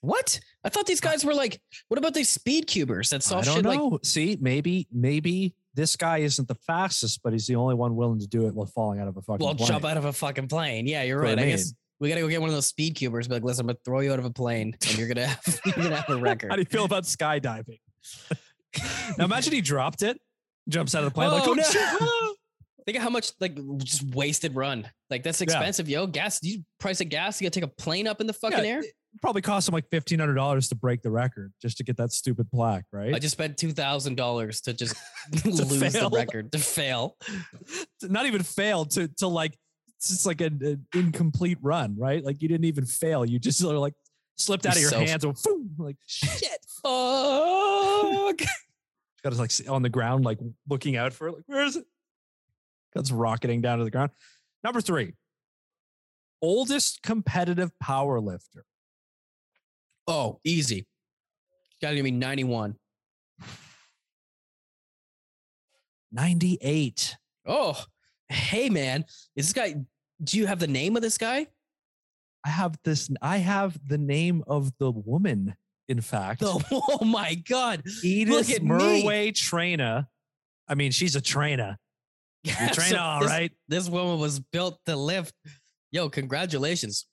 What? 0.00 0.40
I 0.64 0.68
thought 0.68 0.86
these 0.86 1.00
guys 1.00 1.24
were 1.24 1.34
like, 1.34 1.60
what 1.88 1.98
about 1.98 2.14
these 2.14 2.28
speed 2.28 2.66
cubers 2.66 3.10
that 3.10 3.26
I 3.32 3.40
don't 3.42 3.56
shit 3.56 3.64
like 3.64 3.78
know. 3.78 3.98
See, 4.04 4.38
maybe, 4.40 4.86
maybe 4.92 5.54
this 5.74 5.96
guy 5.96 6.18
isn't 6.18 6.46
the 6.46 6.54
fastest, 6.66 7.20
but 7.24 7.32
he's 7.32 7.46
the 7.46 7.56
only 7.56 7.74
one 7.74 7.96
willing 7.96 8.20
to 8.20 8.26
do 8.26 8.46
it 8.46 8.54
while 8.54 8.66
falling 8.66 9.00
out 9.00 9.08
of 9.08 9.16
a 9.16 9.22
fucking 9.22 9.44
well, 9.44 9.54
plane. 9.54 9.68
jump 9.68 9.84
out 9.84 9.96
of 9.96 10.04
a 10.04 10.12
fucking 10.12 10.48
plane. 10.48 10.86
Yeah, 10.86 11.02
you're 11.02 11.20
right. 11.20 11.38
I 11.38 11.42
I, 11.42 11.46
guess 11.46 11.74
we 11.98 12.08
gotta 12.08 12.20
go 12.20 12.28
get 12.28 12.40
one 12.40 12.50
of 12.50 12.54
those 12.54 12.66
speed 12.66 12.94
cubers. 12.94 13.28
Be 13.28 13.34
like, 13.34 13.44
listen, 13.44 13.62
I'm 13.62 13.66
gonna 13.68 13.78
throw 13.84 14.00
you 14.00 14.12
out 14.12 14.18
of 14.18 14.24
a 14.24 14.30
plane, 14.30 14.76
and 14.88 14.98
you're 14.98 15.08
gonna 15.08 15.26
have 15.26 15.60
you're 15.66 15.74
gonna 15.74 15.96
have 15.96 16.10
a 16.10 16.16
record. 16.16 16.50
How 16.50 16.56
do 16.56 16.62
you 16.62 16.66
feel 16.66 16.84
about 16.84 17.04
skydiving? 17.04 17.78
now 19.18 19.24
imagine 19.24 19.52
he 19.52 19.60
dropped 19.60 20.02
it, 20.02 20.20
jumps 20.68 20.94
out 20.94 21.04
of 21.04 21.10
the 21.10 21.14
plane, 21.14 21.30
like, 21.30 21.46
Oh, 21.46 21.52
oh, 21.52 21.54
no. 21.54 21.62
shit, 21.62 21.82
ah." 21.82 22.32
Think 22.84 22.96
of 22.96 23.04
how 23.04 23.10
much 23.10 23.30
like 23.40 23.54
just 23.78 24.02
wasted 24.14 24.56
run. 24.56 24.88
Like 25.08 25.22
that's 25.22 25.40
expensive, 25.40 25.88
yo. 25.88 26.06
Gas, 26.06 26.40
you 26.42 26.64
price 26.80 27.00
of 27.00 27.08
gas, 27.08 27.40
you 27.40 27.46
gotta 27.46 27.60
take 27.60 27.64
a 27.64 27.72
plane 27.72 28.08
up 28.08 28.20
in 28.20 28.26
the 28.26 28.32
fucking 28.32 28.58
Yeah, 28.58 28.64
air. 28.64 28.82
Probably 29.20 29.42
cost 29.42 29.68
him 29.68 29.72
like 29.74 29.88
fifteen 29.90 30.18
hundred 30.18 30.34
dollars 30.34 30.68
to 30.68 30.74
break 30.74 31.02
the 31.02 31.10
record 31.10 31.52
just 31.60 31.76
to 31.78 31.84
get 31.84 31.96
that 31.98 32.12
stupid 32.12 32.50
plaque, 32.50 32.84
right? 32.92 33.14
I 33.14 33.18
just 33.18 33.32
spent 33.32 33.58
two 33.58 33.72
thousand 33.72 34.16
dollars 34.16 34.60
to 34.62 34.72
just 34.72 34.96
lose 35.44 35.92
fail. 35.92 36.10
the 36.10 36.16
record 36.16 36.52
to 36.52 36.58
fail. 36.58 37.16
Not 38.02 38.26
even 38.26 38.42
fail 38.42 38.84
to 38.86 39.08
to 39.18 39.26
like 39.28 39.56
it's 39.98 40.08
just 40.08 40.26
like 40.26 40.40
an, 40.40 40.58
an 40.62 40.86
incomplete 40.94 41.58
run, 41.62 41.96
right? 41.96 42.24
Like 42.24 42.42
you 42.42 42.48
didn't 42.48 42.64
even 42.64 42.86
fail, 42.86 43.24
you 43.24 43.38
just 43.38 43.58
sort 43.58 43.76
of 43.76 43.80
like 43.80 43.94
slipped 44.36 44.66
out 44.66 44.74
of 44.74 44.80
your 44.80 44.90
so- 44.90 44.98
hands 44.98 45.24
and 45.24 45.34
boom, 45.44 45.70
like 45.78 45.96
shit. 46.06 46.58
Fuck. 46.82 48.40
Got 49.22 49.32
us 49.32 49.38
like 49.38 49.52
on 49.70 49.82
the 49.82 49.88
ground, 49.88 50.24
like 50.24 50.38
looking 50.68 50.96
out 50.96 51.12
for 51.12 51.28
it, 51.28 51.32
like 51.34 51.44
where 51.46 51.64
is 51.64 51.76
it? 51.76 51.84
Guts 52.94 53.12
rocketing 53.12 53.60
down 53.60 53.78
to 53.78 53.84
the 53.84 53.90
ground. 53.90 54.10
Number 54.64 54.80
three, 54.80 55.14
oldest 56.40 57.02
competitive 57.02 57.70
power 57.78 58.20
lifter. 58.20 58.64
Oh, 60.06 60.40
easy. 60.44 60.86
Gotta 61.80 61.96
give 61.96 62.04
me 62.04 62.10
91. 62.10 62.76
98. 66.12 67.16
Oh, 67.46 67.82
hey 68.28 68.68
man. 68.68 69.04
Is 69.34 69.46
this 69.46 69.52
guy 69.52 69.76
do 70.22 70.38
you 70.38 70.46
have 70.46 70.58
the 70.58 70.66
name 70.66 70.96
of 70.96 71.02
this 71.02 71.18
guy? 71.18 71.46
I 72.44 72.50
have 72.50 72.76
this, 72.84 73.10
I 73.20 73.38
have 73.38 73.78
the 73.86 73.98
name 73.98 74.42
of 74.46 74.72
the 74.78 74.90
woman, 74.90 75.54
in 75.88 76.00
fact. 76.00 76.42
Oh, 76.44 76.60
oh 76.72 77.04
my 77.04 77.34
god. 77.34 77.82
Edith 78.02 78.52
at 78.52 78.62
me. 78.62 78.70
Murway-Traina. 78.70 80.06
I 80.68 80.74
mean, 80.74 80.92
she's 80.92 81.16
a 81.16 81.20
trainer. 81.20 81.76
Yeah, 82.44 82.70
train 82.70 82.88
so 82.88 82.98
all 82.98 83.20
this, 83.20 83.30
right. 83.30 83.52
This 83.68 83.88
woman 83.88 84.18
was 84.18 84.40
built 84.40 84.80
to 84.86 84.96
lift. 84.96 85.32
Yo, 85.92 86.08
congratulations. 86.08 87.06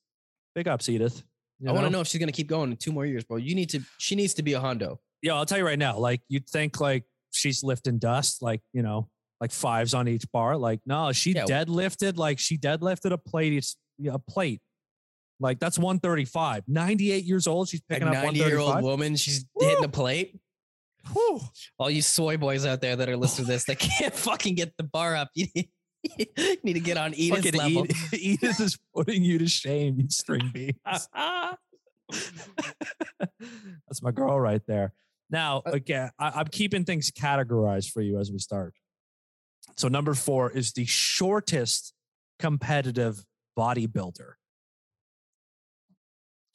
Big 0.55 0.67
ups, 0.67 0.89
Edith. 0.89 1.21
You 1.60 1.70
I 1.70 1.74
want 1.74 1.86
to 1.86 1.89
know 1.89 2.01
if 2.01 2.07
she's 2.07 2.20
gonna 2.20 2.32
keep 2.32 2.47
going 2.47 2.72
in 2.72 2.78
two 2.78 2.91
more 2.91 3.05
years, 3.05 3.24
bro. 3.24 3.38
You 3.38 3.53
need 3.55 3.70
to 3.72 3.82
she 3.97 4.16
needs 4.16 4.34
to 4.36 4.43
be 4.43 4.53
a 4.53 4.60
Hondo. 4.60 4.99
Yeah, 5.22 5.34
I'll 5.36 5.45
tell 5.45 5.57
you 5.57 5.66
right 5.66 5.80
now. 5.80 5.97
Like 5.97 6.22
you'd 6.30 6.47
think 6.47 6.80
like 6.80 7.03
she's 7.32 7.64
lifting 7.64 7.97
dust, 7.99 8.41
like 8.41 8.62
you 8.74 8.82
know, 8.82 9.10
like 9.41 9.51
fives 9.51 9.93
on 9.93 10.07
each 10.07 10.26
bar. 10.32 10.55
Like 10.57 10.80
no, 10.86 11.12
she 11.12 11.34
Yeah. 11.34 11.43
deadlifted. 11.45 12.18
Like 12.18 12.39
she 12.39 12.57
deadlifted 12.57 13.12
a 13.12 13.18
plate. 13.18 13.66
A 14.10 14.18
plate. 14.20 14.62
Like 15.41 15.60
that's 15.60 15.78
135. 15.78 16.64
98 16.68 17.24
years 17.26 17.47
old. 17.47 17.68
She's 17.70 17.82
A 17.82 17.93
picking 17.93 18.07
up 18.07 18.14
90 18.14 18.39
year 18.39 18.57
old 18.60 18.82
woman, 18.82 19.16
she's 19.18 19.45
Woo! 19.55 19.68
hitting 19.68 19.84
a 19.84 19.89
plate. 19.89 20.39
Whew. 21.14 21.39
All 21.78 21.89
you 21.89 22.01
soy 22.01 22.38
boys 22.38 22.66
out 22.66 22.82
there 22.82 22.95
that 22.95 23.07
are 23.10 23.18
listening 23.18 23.47
to 23.47 23.53
this, 23.53 23.64
that 23.66 23.80
can't 23.80 24.14
fucking 24.28 24.55
get 24.55 24.76
the 24.78 24.84
bar 24.84 25.16
up. 25.16 25.30
You 25.34 25.47
need, 25.55 25.70
you 26.04 26.26
need 26.64 26.74
to 26.74 26.80
get 26.80 26.97
on 26.97 27.14
Edith's 27.14 27.45
Fucking 27.45 27.60
level. 27.60 27.86
Edith, 27.86 28.14
Edith 28.20 28.60
is 28.60 28.78
putting 28.95 29.24
you 29.24 29.38
to 29.39 29.47
shame, 29.47 30.00
you 30.00 30.10
string 30.10 30.50
beans. 30.54 30.76
That's 33.88 34.02
my 34.02 34.12
girl 34.12 34.39
right 34.39 34.62
there. 34.68 34.93
Now, 35.30 35.62
Uh, 35.66 35.72
again, 35.72 36.10
I, 36.18 36.30
I'm 36.36 36.47
keeping 36.47 36.86
things 36.86 37.12
categorized 37.12 37.91
for 37.91 38.02
you 38.02 38.20
as 38.20 38.32
we 38.32 38.39
start. 38.39 38.74
So, 39.78 39.88
number 39.88 40.14
four 40.14 40.52
is 40.52 40.74
the 40.74 40.86
shortest 40.86 41.93
competitive 42.39 43.24
bodybuilder. 43.58 44.34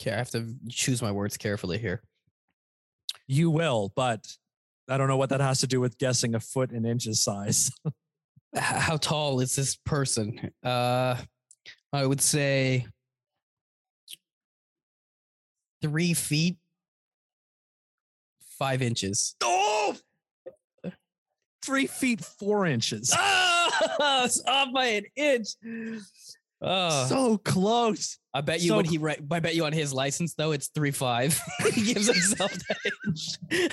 Okay, 0.00 0.12
I 0.12 0.16
have 0.16 0.30
to 0.30 0.56
choose 0.68 1.00
my 1.00 1.12
words 1.12 1.36
carefully 1.36 1.78
here. 1.78 2.02
You 3.28 3.50
will, 3.50 3.92
but 3.94 4.26
I 4.88 4.98
don't 4.98 5.08
know 5.08 5.16
what 5.16 5.30
that 5.30 5.40
has 5.40 5.60
to 5.60 5.66
do 5.66 5.80
with 5.80 5.96
guessing 5.98 6.34
a 6.34 6.40
foot 6.40 6.72
in 6.72 6.84
inches 6.84 7.22
size. 7.22 7.70
How 8.56 8.96
tall 8.96 9.40
is 9.40 9.56
this 9.56 9.76
person? 9.76 10.50
Uh, 10.62 11.16
I 11.92 12.06
would 12.06 12.20
say 12.20 12.86
three 15.82 16.14
feet, 16.14 16.56
five 18.58 18.82
inches. 18.82 19.36
oh, 19.42 19.96
three 21.64 21.86
feet 21.86 22.24
four 22.24 22.66
inches. 22.66 23.12
Oh, 23.16 23.70
it's 24.24 24.42
off 24.46 24.72
by 24.72 24.86
an 24.86 25.04
inch. 25.16 25.48
Oh, 26.60 27.06
so 27.06 27.38
close. 27.38 28.18
I 28.32 28.40
bet 28.40 28.60
you 28.60 28.68
so 28.68 28.76
when 28.76 28.84
he 28.84 28.98
write, 28.98 29.20
I 29.30 29.40
bet 29.40 29.54
you 29.54 29.64
on 29.64 29.72
his 29.72 29.92
license 29.92 30.34
though 30.34 30.52
it's 30.52 30.68
three 30.68 30.92
five. 30.92 31.40
he 31.72 31.92
gives 31.92 32.06
himself 32.06 32.52
that 32.52 32.92
inch. 33.06 33.38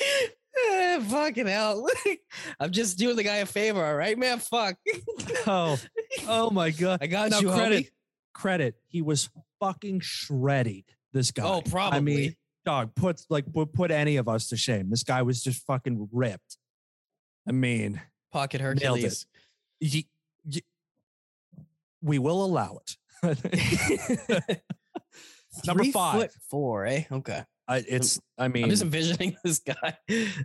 Eh, 0.00 1.00
Fucking 1.00 1.46
hell. 1.46 1.86
I'm 2.60 2.72
just 2.72 2.98
doing 2.98 3.16
the 3.16 3.22
guy 3.22 3.36
a 3.36 3.46
favor, 3.46 3.84
all 3.84 3.94
right, 3.94 4.18
man? 4.18 4.38
Fuck. 4.38 4.76
Oh, 5.46 5.78
oh 6.26 6.50
my 6.50 6.70
god. 6.70 6.98
I 7.00 7.06
got 7.06 7.30
Now 7.30 7.38
you, 7.40 7.48
credit, 7.50 7.84
homie. 7.84 7.90
credit. 8.34 8.74
He 8.88 9.00
was 9.02 9.30
fucking 9.60 10.00
shredded. 10.00 10.84
This 11.12 11.30
guy. 11.30 11.44
Oh, 11.44 11.62
probably. 11.62 11.96
I 11.96 12.00
mean, 12.00 12.36
dog, 12.66 12.94
put 12.94 13.22
like 13.30 13.50
put, 13.52 13.72
put 13.72 13.90
any 13.90 14.16
of 14.16 14.28
us 14.28 14.48
to 14.48 14.56
shame. 14.56 14.90
This 14.90 15.04
guy 15.04 15.22
was 15.22 15.42
just 15.42 15.64
fucking 15.64 16.08
ripped. 16.12 16.58
I 17.48 17.52
mean, 17.52 18.00
Pocket 18.32 18.60
Nailed 18.60 18.98
it. 18.98 19.24
Hercules. 19.80 20.04
we 22.02 22.18
will 22.18 22.44
allow 22.44 22.78
it. 22.82 22.96
Number 25.66 25.82
Three 25.84 25.92
five. 25.92 26.30
four, 26.50 26.84
eh? 26.86 27.04
Okay. 27.10 27.42
I, 27.68 27.84
it's. 27.86 28.18
I 28.38 28.48
mean, 28.48 28.64
I'm 28.64 28.70
just 28.70 28.82
envisioning 28.82 29.36
this 29.44 29.60
guy. 29.60 29.96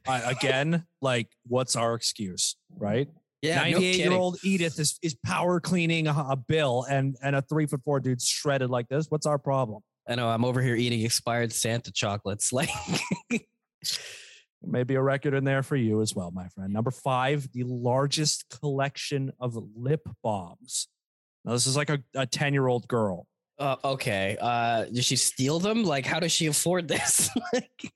I, 0.08 0.32
again, 0.32 0.86
like, 1.02 1.30
what's 1.48 1.76
our 1.76 1.94
excuse, 1.96 2.58
right? 2.78 3.08
yeah, 3.44 3.58
no 3.58 3.64
98 3.72 3.98
year 3.98 4.12
old 4.12 4.38
Edith 4.44 4.80
is, 4.80 4.98
is 5.02 5.16
power 5.26 5.60
cleaning 5.60 6.08
a, 6.08 6.14
a 6.30 6.36
bill, 6.36 6.86
and 6.90 7.16
and 7.22 7.36
a 7.36 7.42
three 7.42 7.66
foot 7.66 7.82
four 7.84 8.00
dude 8.00 8.22
shredded 8.22 8.70
like 8.70 8.88
this. 8.88 9.08
What's 9.10 9.26
our 9.26 9.38
problem? 9.38 9.82
I 10.08 10.16
know. 10.16 10.30
I'm 10.30 10.46
over 10.46 10.62
here 10.62 10.76
eating 10.76 11.02
expired 11.02 11.54
Santa 11.54 11.92
chocolates. 11.92 12.52
Like, 12.64 12.70
Maybe 14.66 14.96
a 14.96 15.02
record 15.02 15.34
in 15.34 15.44
there 15.44 15.62
for 15.62 15.76
you 15.76 16.02
as 16.02 16.16
well, 16.16 16.32
my 16.32 16.48
friend. 16.48 16.72
Number 16.72 16.92
five, 16.92 17.52
the 17.52 17.64
largest 17.64 18.46
collection 18.62 19.34
of 19.38 19.58
lip 19.76 20.08
balms. 20.24 20.88
Now, 21.44 21.52
this 21.52 21.68
is 21.68 21.76
like 21.76 21.90
a 21.90 22.26
10 22.26 22.54
year 22.54 22.68
old 22.68 22.88
girl. 22.88 23.28
Uh, 23.60 23.76
okay. 23.84 24.38
Uh, 24.40 24.86
does 24.86 25.06
she 25.06 25.16
steal 25.16 25.60
them? 25.60 25.84
Like, 25.84 26.06
how 26.06 26.20
does 26.20 26.32
she 26.32 26.48
afford 26.48 26.88
this? 26.88 27.30
like. 27.54 27.92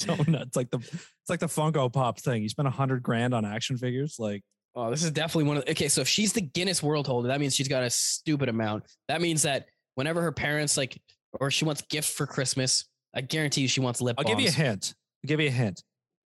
It's 0.00 0.56
like 0.56 0.70
the 0.70 0.78
it's 0.78 1.28
like 1.28 1.40
the 1.40 1.46
Funko 1.46 1.92
Pop 1.92 2.20
thing. 2.20 2.42
You 2.42 2.48
spent 2.48 2.68
a 2.68 2.70
hundred 2.70 3.02
grand 3.02 3.34
on 3.34 3.44
action 3.44 3.76
figures. 3.76 4.16
Like, 4.18 4.42
oh, 4.74 4.90
this 4.90 5.02
is 5.02 5.10
definitely 5.10 5.48
one 5.48 5.56
of. 5.58 5.64
Okay, 5.68 5.88
so 5.88 6.00
if 6.00 6.08
she's 6.08 6.32
the 6.32 6.40
Guinness 6.40 6.82
World 6.82 7.06
holder, 7.06 7.28
that 7.28 7.40
means 7.40 7.54
she's 7.54 7.68
got 7.68 7.82
a 7.82 7.90
stupid 7.90 8.48
amount. 8.48 8.84
That 9.08 9.20
means 9.20 9.42
that 9.42 9.66
whenever 9.96 10.22
her 10.22 10.32
parents 10.32 10.76
like, 10.76 11.00
or 11.32 11.50
she 11.50 11.64
wants 11.64 11.82
gift 11.82 12.12
for 12.12 12.26
Christmas, 12.26 12.86
I 13.14 13.22
guarantee 13.22 13.62
you 13.62 13.68
she 13.68 13.80
wants 13.80 14.00
lip 14.00 14.16
I'll 14.18 14.24
balms. 14.24 14.36
give 14.36 14.44
you 14.44 14.48
a 14.48 14.52
hint. 14.52 14.94
I'll 15.24 15.28
give 15.28 15.40
you 15.40 15.48
a 15.48 15.52
hint. 15.52 15.82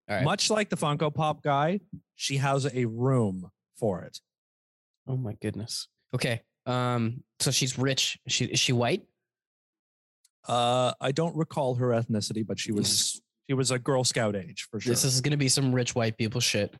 All 0.09 0.17
right. 0.17 0.23
Much 0.23 0.49
like 0.49 0.69
the 0.69 0.77
Funko 0.77 1.13
Pop 1.13 1.41
guy, 1.41 1.79
she 2.15 2.37
has 2.37 2.67
a 2.71 2.85
room 2.85 3.49
for 3.77 4.03
it. 4.03 4.19
Oh 5.07 5.17
my 5.17 5.33
goodness. 5.41 5.87
Okay. 6.13 6.41
Um. 6.65 7.23
So 7.39 7.51
she's 7.51 7.77
rich. 7.77 8.17
She 8.27 8.45
is 8.45 8.59
she 8.59 8.73
white? 8.73 9.03
Uh, 10.47 10.93
I 10.99 11.11
don't 11.11 11.35
recall 11.35 11.75
her 11.75 11.89
ethnicity, 11.89 12.45
but 12.45 12.59
she 12.59 12.71
was 12.71 13.21
she 13.49 13.53
was 13.53 13.71
a 13.71 13.79
Girl 13.79 14.03
Scout 14.03 14.35
age 14.35 14.67
for 14.71 14.79
sure. 14.79 14.91
This 14.91 15.03
is 15.03 15.21
gonna 15.21 15.37
be 15.37 15.49
some 15.49 15.73
rich 15.73 15.95
white 15.95 16.17
people 16.17 16.41
shit. 16.41 16.73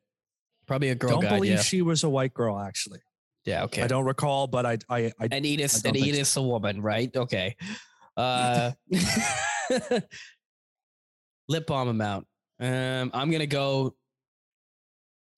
Probably 0.67 0.89
a 0.89 0.95
girl 0.95 1.11
don't 1.11 1.21
guide. 1.21 1.35
believe 1.35 1.51
Yeah. 1.53 1.61
she 1.61 1.81
was 1.81 2.03
a 2.03 2.09
white 2.09 2.33
girl. 2.33 2.57
Actually, 2.59 2.99
yeah. 3.45 3.63
Okay. 3.65 3.81
I 3.81 3.87
don't 3.87 4.05
recall, 4.05 4.47
but 4.47 4.65
I 4.65 4.77
I, 4.89 5.11
I 5.19 5.27
And 5.31 5.45
Edith's 5.45 5.81
don't 5.81 5.89
and 5.89 5.95
think 5.95 6.05
so. 6.05 6.09
Edith's 6.17 6.35
a 6.37 6.41
woman, 6.41 6.81
right? 6.81 7.13
Okay. 7.15 7.55
Uh, 8.15 8.71
lip 11.49 11.67
balm 11.67 11.87
amount. 11.89 12.27
Um, 12.59 13.11
I'm 13.13 13.31
gonna 13.31 13.45
go 13.47 13.95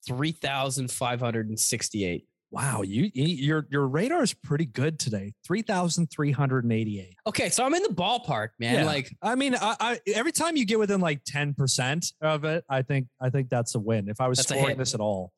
three 0.07 0.31
thousand 0.31 0.91
five 0.91 1.19
hundred 1.19 1.49
and 1.49 1.59
sixty-eight. 1.59 2.27
Wow, 2.51 2.81
you 2.81 3.09
you- 3.13 3.25
your 3.35 3.67
your 3.69 3.87
radar 3.87 4.23
is 4.23 4.33
pretty 4.33 4.65
good 4.65 4.99
today. 4.99 5.33
Three 5.45 5.61
thousand 5.61 6.07
three 6.07 6.31
hundred 6.31 6.63
and 6.63 6.73
eighty 6.73 6.99
eight. 6.99 7.15
Okay, 7.27 7.49
so 7.49 7.65
I'm 7.65 7.73
in 7.73 7.83
the 7.83 7.89
ballpark, 7.89 8.49
man. 8.59 8.75
Yeah. 8.75 8.85
Like, 8.85 9.09
I 9.21 9.35
mean, 9.35 9.55
I, 9.55 9.75
I 9.79 9.99
every 10.13 10.31
time 10.31 10.55
you 10.57 10.65
get 10.65 10.79
within 10.79 11.01
like 11.01 11.21
ten 11.25 11.53
percent 11.53 12.05
of 12.21 12.43
it, 12.45 12.63
I 12.69 12.81
think 12.81 13.07
I 13.21 13.29
think 13.29 13.49
that's 13.49 13.75
a 13.75 13.79
win. 13.79 14.07
If 14.09 14.21
I 14.21 14.27
was 14.27 14.37
That's 14.37 14.49
scoring 14.49 14.77
this 14.77 14.93
at 14.93 14.99
all, 14.99 15.31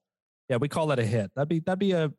yeah, 0.50 0.58
we 0.58 0.68
call 0.68 0.88
that 0.88 1.00
a 1.00 1.06
hit. 1.06 1.32
That'd 1.36 1.50
be 1.50 1.60
that'd 1.60 1.80
be 1.80 1.92
a 1.94 2.12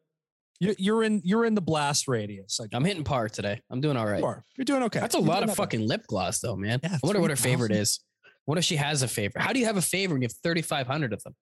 you're, 0.60 0.74
you're 0.78 1.02
in 1.04 1.20
you're 1.24 1.44
in 1.44 1.54
the 1.54 1.60
blast 1.60 2.08
radius. 2.08 2.58
I'm 2.72 2.84
hitting 2.84 3.04
par 3.04 3.28
today. 3.28 3.60
I'm 3.70 3.80
doing 3.80 3.96
all 3.96 4.06
right. 4.06 4.18
you 4.18 4.26
are. 4.26 4.44
You're 4.56 4.64
doing 4.64 4.82
okay. 4.84 4.98
That's 4.98 5.14
a 5.14 5.18
You're 5.18 5.26
lot 5.28 5.42
of 5.44 5.48
bad. 5.48 5.56
fucking 5.56 5.86
lip 5.86 6.04
gloss, 6.08 6.40
though, 6.40 6.56
man. 6.56 6.80
Yeah, 6.82 6.94
I 6.94 6.98
wonder 7.06 7.20
what 7.20 7.30
her 7.30 7.36
favorite 7.36 7.68
3,000. 7.68 7.80
is. 7.82 8.00
What 8.44 8.58
if 8.58 8.64
she 8.64 8.74
has 8.76 9.02
a 9.02 9.08
favorite? 9.08 9.40
How 9.42 9.52
do 9.52 9.60
you 9.60 9.66
have 9.66 9.76
a 9.76 9.82
favorite 9.82 10.14
when 10.16 10.22
you 10.22 10.26
have 10.26 10.34
3,500 10.42 11.12
of 11.12 11.22
them? 11.22 11.34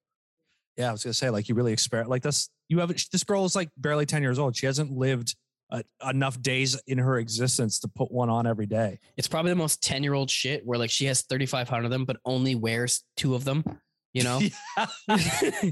Yeah, 0.76 0.90
I 0.90 0.92
was 0.92 1.02
gonna 1.02 1.14
say 1.14 1.30
like 1.30 1.48
you 1.48 1.54
really 1.54 1.72
experiment 1.72 2.10
like 2.10 2.22
this. 2.22 2.48
You 2.68 2.80
have 2.80 2.88
this 2.88 3.24
girl 3.24 3.44
is 3.44 3.56
like 3.56 3.70
barely 3.76 4.06
ten 4.06 4.22
years 4.22 4.38
old. 4.38 4.56
She 4.56 4.66
hasn't 4.66 4.90
lived 4.90 5.34
uh, 5.70 5.82
enough 6.08 6.40
days 6.40 6.80
in 6.86 6.98
her 6.98 7.18
existence 7.18 7.80
to 7.80 7.88
put 7.88 8.10
one 8.12 8.30
on 8.30 8.46
every 8.46 8.66
day. 8.66 8.98
It's 9.16 9.28
probably 9.28 9.50
the 9.50 9.56
most 9.56 9.82
10 9.82 10.02
year 10.04 10.14
old 10.14 10.30
shit 10.30 10.64
where 10.64 10.78
like 10.78 10.90
she 10.90 11.06
has 11.06 11.22
3,500 11.22 11.84
of 11.84 11.90
them, 11.90 12.04
but 12.04 12.18
only 12.24 12.54
wears 12.54 13.02
two 13.16 13.34
of 13.34 13.44
them, 13.44 13.64
you 14.12 14.22
know? 14.22 14.40
yeah. 14.76 14.86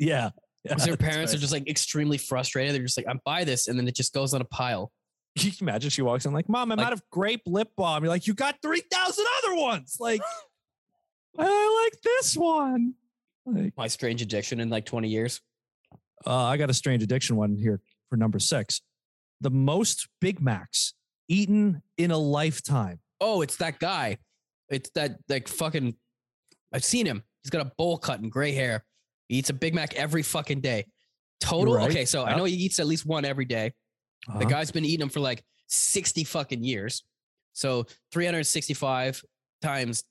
yeah 0.00 0.30
Because 0.64 0.84
that's 0.84 0.96
parents 0.96 1.32
are 1.32 1.38
just 1.38 1.52
like 1.52 1.68
extremely 1.68 2.18
frustrated. 2.18 2.74
They're 2.74 2.82
just 2.82 2.96
like, 2.96 3.06
I'm 3.08 3.20
buy 3.24 3.44
this, 3.44 3.68
and 3.68 3.78
then 3.78 3.86
it 3.86 3.94
just 3.94 4.12
goes 4.12 4.34
on 4.34 4.40
a 4.40 4.44
pile. 4.46 4.90
You 5.36 5.52
can 5.52 5.68
imagine 5.68 5.90
she 5.90 6.02
walks 6.02 6.26
in 6.26 6.32
like, 6.32 6.48
"Mom, 6.48 6.72
I'm 6.72 6.78
Like- 6.78 6.88
out 6.88 6.92
of 6.92 7.02
grape 7.12 7.42
lip 7.46 7.68
balm." 7.76 8.02
You're 8.02 8.08
like, 8.10 8.26
"You 8.26 8.34
got 8.34 8.56
three 8.62 8.82
thousand 8.90 9.26
other 9.44 9.54
ones." 9.54 9.98
Like, 10.00 10.20
I 11.38 11.84
like 11.84 12.02
this 12.02 12.36
one. 12.36 12.94
Like, 13.46 13.72
My 13.76 13.86
strange 13.86 14.22
addiction 14.22 14.60
in 14.60 14.68
like 14.68 14.84
20 14.84 15.08
years. 15.08 15.40
uh, 16.26 16.44
I 16.44 16.56
got 16.56 16.68
a 16.70 16.74
strange 16.74 17.02
addiction 17.02 17.36
one 17.36 17.56
here 17.56 17.80
for 18.10 18.16
number 18.16 18.38
six. 18.38 18.80
The 19.40 19.50
most 19.50 20.08
Big 20.20 20.40
Macs 20.40 20.94
eaten 21.28 21.82
in 21.98 22.10
a 22.10 22.18
lifetime. 22.18 23.00
Oh, 23.20 23.42
it's 23.42 23.56
that 23.56 23.78
guy. 23.78 24.18
It's 24.68 24.90
that 24.90 25.18
like 25.28 25.46
fucking. 25.48 25.94
I've 26.72 26.84
seen 26.84 27.06
him. 27.06 27.22
He's 27.42 27.50
got 27.50 27.64
a 27.64 27.70
bowl 27.78 27.98
cut 27.98 28.20
and 28.20 28.30
gray 28.32 28.52
hair. 28.52 28.84
He 29.28 29.36
eats 29.36 29.50
a 29.50 29.54
Big 29.54 29.74
Mac 29.74 29.94
every 29.94 30.22
fucking 30.22 30.60
day. 30.60 30.86
Total. 31.40 31.74
right. 31.74 31.88
Okay, 31.90 32.04
so 32.04 32.24
I 32.24 32.34
know 32.36 32.44
he 32.44 32.54
eats 32.54 32.78
at 32.80 32.86
least 32.86 33.06
one 33.06 33.24
every 33.24 33.44
day. 33.44 33.72
The 34.26 34.32
Uh-huh. 34.32 34.44
guy's 34.48 34.70
been 34.72 34.84
eating 34.84 35.00
them 35.00 35.08
for 35.10 35.20
like 35.20 35.44
60 35.68 36.24
fucking 36.24 36.64
years. 36.64 37.04
So 37.52 37.86
365 38.12 39.22
times 39.62 40.02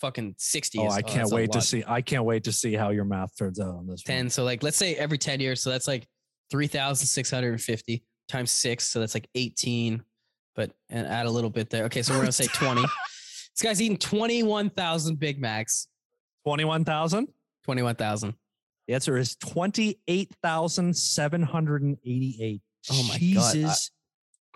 fucking 0.00 0.34
60 0.38 0.78
Oh, 0.78 0.86
is 0.88 0.94
I 0.94 1.02
can't 1.02 1.30
wait 1.30 1.52
to 1.52 1.60
see. 1.60 1.82
I 1.86 2.00
can't 2.02 2.24
wait 2.24 2.44
to 2.44 2.52
see 2.52 2.74
how 2.74 2.90
your 2.90 3.04
math 3.04 3.36
turns 3.36 3.58
out 3.60 3.68
on 3.74 3.86
this. 3.86 4.02
one. 4.06 4.16
10. 4.16 4.30
So 4.30 4.44
like 4.44 4.62
let's 4.62 4.76
say 4.76 4.94
every 4.96 5.18
10 5.18 5.40
years. 5.40 5.62
So 5.62 5.70
that's 5.70 5.88
like 5.88 6.06
3,650 6.50 8.04
times 8.28 8.50
six. 8.50 8.84
So 8.88 9.00
that's 9.00 9.14
like 9.14 9.28
18. 9.34 10.02
But 10.54 10.72
and 10.88 11.06
add 11.06 11.26
a 11.26 11.30
little 11.30 11.50
bit 11.50 11.68
there. 11.70 11.84
Okay, 11.84 12.02
so 12.02 12.14
we're 12.14 12.20
gonna 12.20 12.32
say 12.32 12.46
20. 12.54 12.80
this 12.82 13.62
guy's 13.62 13.80
eating 13.82 13.98
21,000 13.98 15.18
Big 15.18 15.40
Macs. 15.40 15.88
Twenty-one 16.44 16.84
thousand. 16.84 17.28
21,000. 17.64 18.32
The 18.86 18.94
answer 18.94 19.16
is 19.16 19.34
twenty-eight 19.36 20.30
thousand 20.42 20.96
seven 20.96 21.42
hundred 21.42 21.82
and 21.82 21.98
eighty-eight. 22.04 22.62
Oh 22.92 23.02
my 23.02 23.14
God, 23.34 23.52
Jesus 23.52 23.90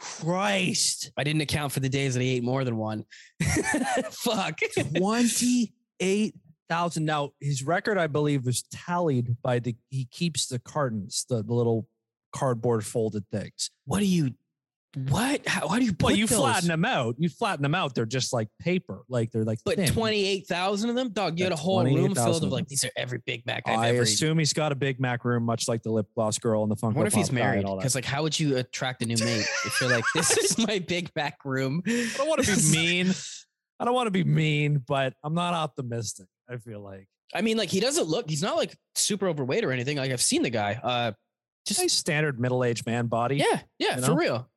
Christ! 0.00 1.12
I 1.16 1.24
didn't 1.24 1.42
account 1.42 1.72
for 1.72 1.80
the 1.80 1.88
days 1.88 2.14
that 2.14 2.22
he 2.22 2.36
ate 2.36 2.42
more 2.42 2.64
than 2.64 2.76
one. 2.76 3.04
Fuck. 4.10 4.60
Twenty-eight 4.96 6.34
thousand. 6.68 7.04
Now 7.04 7.30
his 7.40 7.62
record, 7.62 7.98
I 7.98 8.06
believe, 8.06 8.46
was 8.46 8.62
tallied 8.72 9.36
by 9.42 9.58
the. 9.58 9.76
He 9.90 10.06
keeps 10.10 10.46
the 10.46 10.58
cartons, 10.58 11.26
the, 11.28 11.42
the 11.42 11.52
little 11.52 11.86
cardboard 12.32 12.86
folded 12.86 13.24
things. 13.30 13.70
What 13.84 13.98
do 13.98 14.06
you 14.06 14.32
What? 15.08 15.46
How, 15.46 15.68
how 15.68 15.78
do 15.78 15.84
you 15.84 15.92
put 15.92 16.06
Well, 16.06 16.16
you 16.16 16.26
those? 16.26 16.38
flatten 16.38 16.68
them 16.68 16.84
out. 16.84 17.14
You 17.18 17.28
flatten 17.28 17.62
them 17.62 17.76
out. 17.76 17.94
They're 17.94 18.06
just 18.06 18.32
like 18.32 18.48
paper. 18.58 19.02
Like 19.08 19.30
they're 19.30 19.44
like. 19.44 19.60
But 19.64 19.86
twenty 19.86 20.26
eight 20.26 20.48
thousand 20.48 20.90
of 20.90 20.96
them, 20.96 21.10
dog. 21.10 21.38
You 21.38 21.44
had 21.44 21.52
a 21.52 21.56
whole 21.56 21.84
room 21.84 21.94
28,000 22.14 22.24
filled 22.24 22.44
of 22.44 22.52
like 22.52 22.66
these 22.66 22.84
are 22.84 22.90
every 22.96 23.20
Big 23.24 23.46
Mac 23.46 23.62
I've 23.66 23.78
I 23.78 23.88
ever 23.90 23.98
eaten. 23.98 24.02
assume 24.02 24.38
he's 24.40 24.52
got 24.52 24.72
a 24.72 24.74
Big 24.74 24.98
Mac 24.98 25.24
room, 25.24 25.44
much 25.44 25.68
like 25.68 25.82
the 25.84 25.90
lip 25.92 26.06
gloss 26.16 26.38
girl 26.38 26.64
and 26.64 26.72
the 26.72 26.76
I 26.82 26.86
wonder 26.88 27.06
if 27.06 27.14
he's 27.14 27.30
married. 27.30 27.64
Because 27.64 27.94
like, 27.94 28.04
how 28.04 28.22
would 28.24 28.38
you 28.38 28.56
attract 28.56 29.02
a 29.02 29.06
new 29.06 29.16
mate 29.24 29.46
if 29.64 29.80
you're 29.80 29.90
like, 29.90 30.04
this 30.14 30.36
is 30.36 30.58
my 30.66 30.80
Big 30.80 31.10
Mac 31.14 31.44
room? 31.44 31.82
I 31.86 32.10
don't 32.16 32.28
want 32.28 32.42
to 32.44 32.56
be 32.56 32.72
mean. 32.76 33.14
I 33.78 33.84
don't 33.84 33.94
want 33.94 34.08
to 34.08 34.10
be 34.10 34.24
mean, 34.24 34.82
but 34.86 35.14
I'm 35.22 35.34
not 35.34 35.54
optimistic. 35.54 36.26
I 36.50 36.56
feel 36.56 36.80
like 36.80 37.06
I 37.32 37.42
mean, 37.42 37.56
like 37.56 37.68
he 37.68 37.78
doesn't 37.78 38.08
look. 38.08 38.28
He's 38.28 38.42
not 38.42 38.56
like 38.56 38.74
super 38.96 39.28
overweight 39.28 39.64
or 39.64 39.70
anything. 39.70 39.98
Like 39.98 40.10
I've 40.10 40.20
seen 40.20 40.42
the 40.42 40.50
guy. 40.50 40.80
Uh, 40.82 41.12
just 41.64 41.78
nice 41.78 41.92
standard 41.92 42.40
middle-aged 42.40 42.86
man 42.86 43.06
body. 43.06 43.36
yeah, 43.36 43.60
yeah, 43.78 43.98
You 43.98 44.02
for 44.04 44.16
real. 44.16 44.48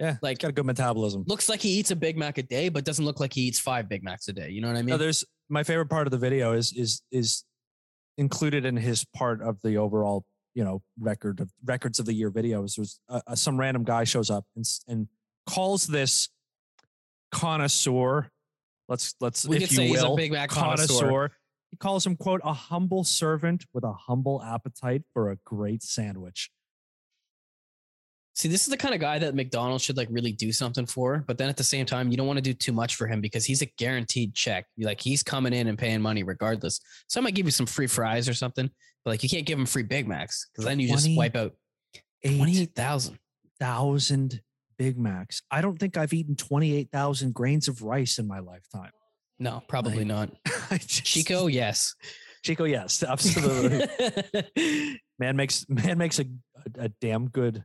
Yeah. 0.00 0.16
like- 0.22 0.38
got 0.38 0.48
a 0.48 0.52
good 0.52 0.66
metabolism. 0.66 1.24
Looks 1.26 1.48
like 1.48 1.60
he 1.60 1.68
eats 1.70 1.90
a 1.90 1.96
Big 1.96 2.16
Mac 2.16 2.38
a 2.38 2.42
day, 2.42 2.68
but 2.68 2.84
doesn't 2.84 3.04
look 3.04 3.20
like 3.20 3.32
he 3.32 3.42
eats 3.42 3.60
five 3.60 3.88
Big 3.88 4.02
Macs 4.02 4.28
a 4.28 4.32
day. 4.32 4.50
You 4.50 4.60
know 4.60 4.68
what 4.68 4.76
I 4.76 4.82
mean? 4.82 4.90
No, 4.90 4.96
there's 4.96 5.24
my 5.48 5.62
favorite 5.62 5.90
part 5.90 6.06
of 6.06 6.10
the 6.10 6.18
video 6.18 6.52
is 6.52 6.72
is 6.72 7.02
is 7.12 7.44
included 8.18 8.64
in 8.64 8.76
his 8.76 9.04
part 9.04 9.42
of 9.42 9.60
the 9.62 9.76
overall 9.76 10.24
you 10.54 10.64
know 10.64 10.82
record 10.98 11.40
of 11.40 11.50
records 11.64 11.98
of 11.98 12.06
the 12.06 12.12
year 12.12 12.30
videos. 12.30 12.76
There's 12.76 13.00
uh, 13.08 13.20
uh, 13.26 13.34
some 13.34 13.58
random 13.58 13.84
guy 13.84 14.04
shows 14.04 14.30
up 14.30 14.44
and 14.56 14.64
and 14.88 15.08
calls 15.46 15.86
this 15.86 16.28
connoisseur. 17.32 18.30
Let's 18.88 19.14
let's 19.20 19.46
we 19.46 19.56
if 19.56 19.62
could 19.62 19.70
you 19.72 19.76
say 19.76 19.88
he's 19.88 20.02
a 20.02 20.08
will 20.08 20.16
Big 20.16 20.32
Mac 20.32 20.50
connoisseur. 20.50 20.98
connoisseur. 20.98 21.32
He 21.70 21.76
calls 21.76 22.04
him 22.04 22.16
quote 22.16 22.40
a 22.42 22.52
humble 22.52 23.04
servant 23.04 23.64
with 23.72 23.84
a 23.84 23.92
humble 23.92 24.42
appetite 24.42 25.02
for 25.12 25.30
a 25.30 25.36
great 25.44 25.82
sandwich. 25.82 26.50
See, 28.40 28.48
this 28.48 28.62
is 28.62 28.68
the 28.68 28.78
kind 28.78 28.94
of 28.94 29.02
guy 29.02 29.18
that 29.18 29.34
McDonald's 29.34 29.84
should 29.84 29.98
like 29.98 30.08
really 30.10 30.32
do 30.32 30.50
something 30.50 30.86
for. 30.86 31.22
But 31.26 31.36
then 31.36 31.50
at 31.50 31.58
the 31.58 31.62
same 31.62 31.84
time, 31.84 32.10
you 32.10 32.16
don't 32.16 32.26
want 32.26 32.38
to 32.38 32.42
do 32.42 32.54
too 32.54 32.72
much 32.72 32.94
for 32.94 33.06
him 33.06 33.20
because 33.20 33.44
he's 33.44 33.60
a 33.60 33.66
guaranteed 33.76 34.34
check. 34.34 34.64
You're 34.76 34.88
like 34.88 34.98
he's 34.98 35.22
coming 35.22 35.52
in 35.52 35.66
and 35.68 35.76
paying 35.78 36.00
money 36.00 36.22
regardless. 36.22 36.80
So 37.06 37.20
I 37.20 37.22
might 37.22 37.34
give 37.34 37.44
you 37.44 37.52
some 37.52 37.66
free 37.66 37.86
fries 37.86 38.30
or 38.30 38.32
something, 38.32 38.70
but 39.04 39.10
like 39.10 39.22
you 39.22 39.28
can't 39.28 39.44
give 39.44 39.58
him 39.58 39.66
free 39.66 39.82
Big 39.82 40.08
Macs 40.08 40.48
because 40.54 40.64
then 40.64 40.80
you 40.80 40.88
just 40.88 41.06
wipe 41.14 41.36
out 41.36 41.52
twenty-eight 42.24 42.74
thousand 42.74 43.18
thousand 43.58 44.40
Big 44.78 44.98
Macs. 44.98 45.42
I 45.50 45.60
don't 45.60 45.76
think 45.78 45.98
I've 45.98 46.14
eaten 46.14 46.34
twenty 46.34 46.74
eight 46.74 46.88
thousand 46.90 47.34
grains 47.34 47.68
of 47.68 47.82
rice 47.82 48.18
in 48.18 48.26
my 48.26 48.38
lifetime. 48.38 48.92
No, 49.38 49.62
probably 49.68 49.98
Like- 49.98 50.06
not. 50.06 50.30
Just- 50.80 51.04
Chico, 51.04 51.46
yes. 51.46 51.94
Chico, 52.42 52.64
yes, 52.64 53.02
absolutely. 53.06 53.86
man 55.18 55.36
makes 55.36 55.66
man 55.68 55.98
makes 55.98 56.18
a, 56.18 56.24
a, 56.78 56.84
a 56.84 56.88
damn 57.02 57.28
good 57.28 57.64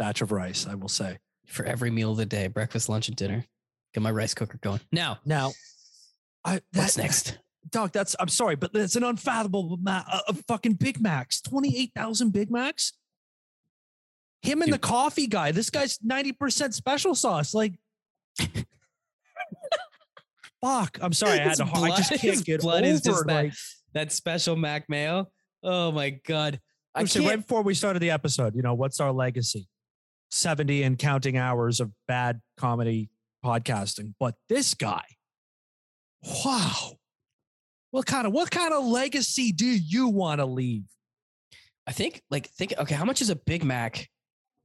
batch 0.00 0.22
of 0.22 0.32
rice. 0.32 0.66
I 0.66 0.74
will 0.74 0.88
say. 0.88 1.18
For 1.46 1.64
every 1.64 1.90
meal 1.90 2.12
of 2.12 2.16
the 2.16 2.26
day, 2.26 2.46
breakfast, 2.46 2.88
lunch, 2.88 3.08
and 3.08 3.16
dinner. 3.16 3.44
Get 3.92 4.02
my 4.02 4.10
rice 4.10 4.34
cooker 4.34 4.58
going. 4.62 4.80
Now, 4.92 5.18
Now, 5.24 5.52
I 6.44 6.60
what's 6.72 6.96
next? 6.96 7.38
dog? 7.70 7.92
That's 7.92 8.16
I'm 8.18 8.28
sorry, 8.28 8.54
but 8.56 8.72
that's 8.72 8.96
an 8.96 9.04
unfathomable 9.04 9.74
amount 9.74 10.06
of 10.28 10.42
fucking 10.48 10.74
Big 10.74 11.00
Macs. 11.00 11.40
Twenty 11.40 11.76
eight 11.76 11.92
thousand 11.94 12.30
Big 12.30 12.50
Macs. 12.50 12.92
Him 14.42 14.62
and 14.62 14.72
the 14.72 14.78
coffee 14.78 15.26
guy. 15.26 15.52
This 15.52 15.70
guy's 15.70 15.98
ninety 16.02 16.32
percent 16.32 16.72
special 16.72 17.14
sauce. 17.14 17.52
Like, 17.52 17.74
fuck. 20.62 20.98
I'm 21.02 21.12
sorry. 21.12 21.40
I 21.40 21.48
had 21.48 21.56
to. 21.56 21.64
I 21.64 21.96
just 21.96 22.12
can't 22.22 22.44
get 22.44 22.60
blood 22.62 22.84
over 22.84 22.92
is 22.92 23.02
just 23.02 23.26
that 23.26 23.44
like. 23.44 23.52
That 23.92 24.12
special 24.12 24.56
Mac 24.56 24.88
mayo. 24.88 25.28
Oh 25.62 25.90
my 25.92 26.10
god. 26.10 26.60
I 26.94 27.04
said 27.04 27.24
right 27.24 27.36
before 27.36 27.62
we 27.62 27.74
started 27.74 28.00
the 28.00 28.10
episode, 28.10 28.54
you 28.54 28.62
know, 28.62 28.74
what's 28.74 29.00
our 29.00 29.12
legacy? 29.12 29.68
70 30.30 30.82
and 30.82 30.98
counting 30.98 31.36
hours 31.36 31.80
of 31.80 31.90
bad 32.06 32.40
comedy 32.56 33.10
podcasting. 33.44 34.14
But 34.18 34.34
this 34.48 34.74
guy, 34.74 35.04
wow. 36.44 36.92
What 37.90 38.06
kind 38.06 38.26
of 38.26 38.32
what 38.32 38.50
kind 38.50 38.72
of 38.72 38.84
legacy 38.84 39.52
do 39.52 39.66
you 39.66 40.08
want 40.08 40.40
to 40.40 40.46
leave? 40.46 40.84
I 41.86 41.92
think 41.92 42.22
like 42.30 42.48
think 42.50 42.74
okay, 42.78 42.94
how 42.94 43.04
much 43.04 43.20
is 43.20 43.30
a 43.30 43.36
Big 43.36 43.64
Mac 43.64 44.08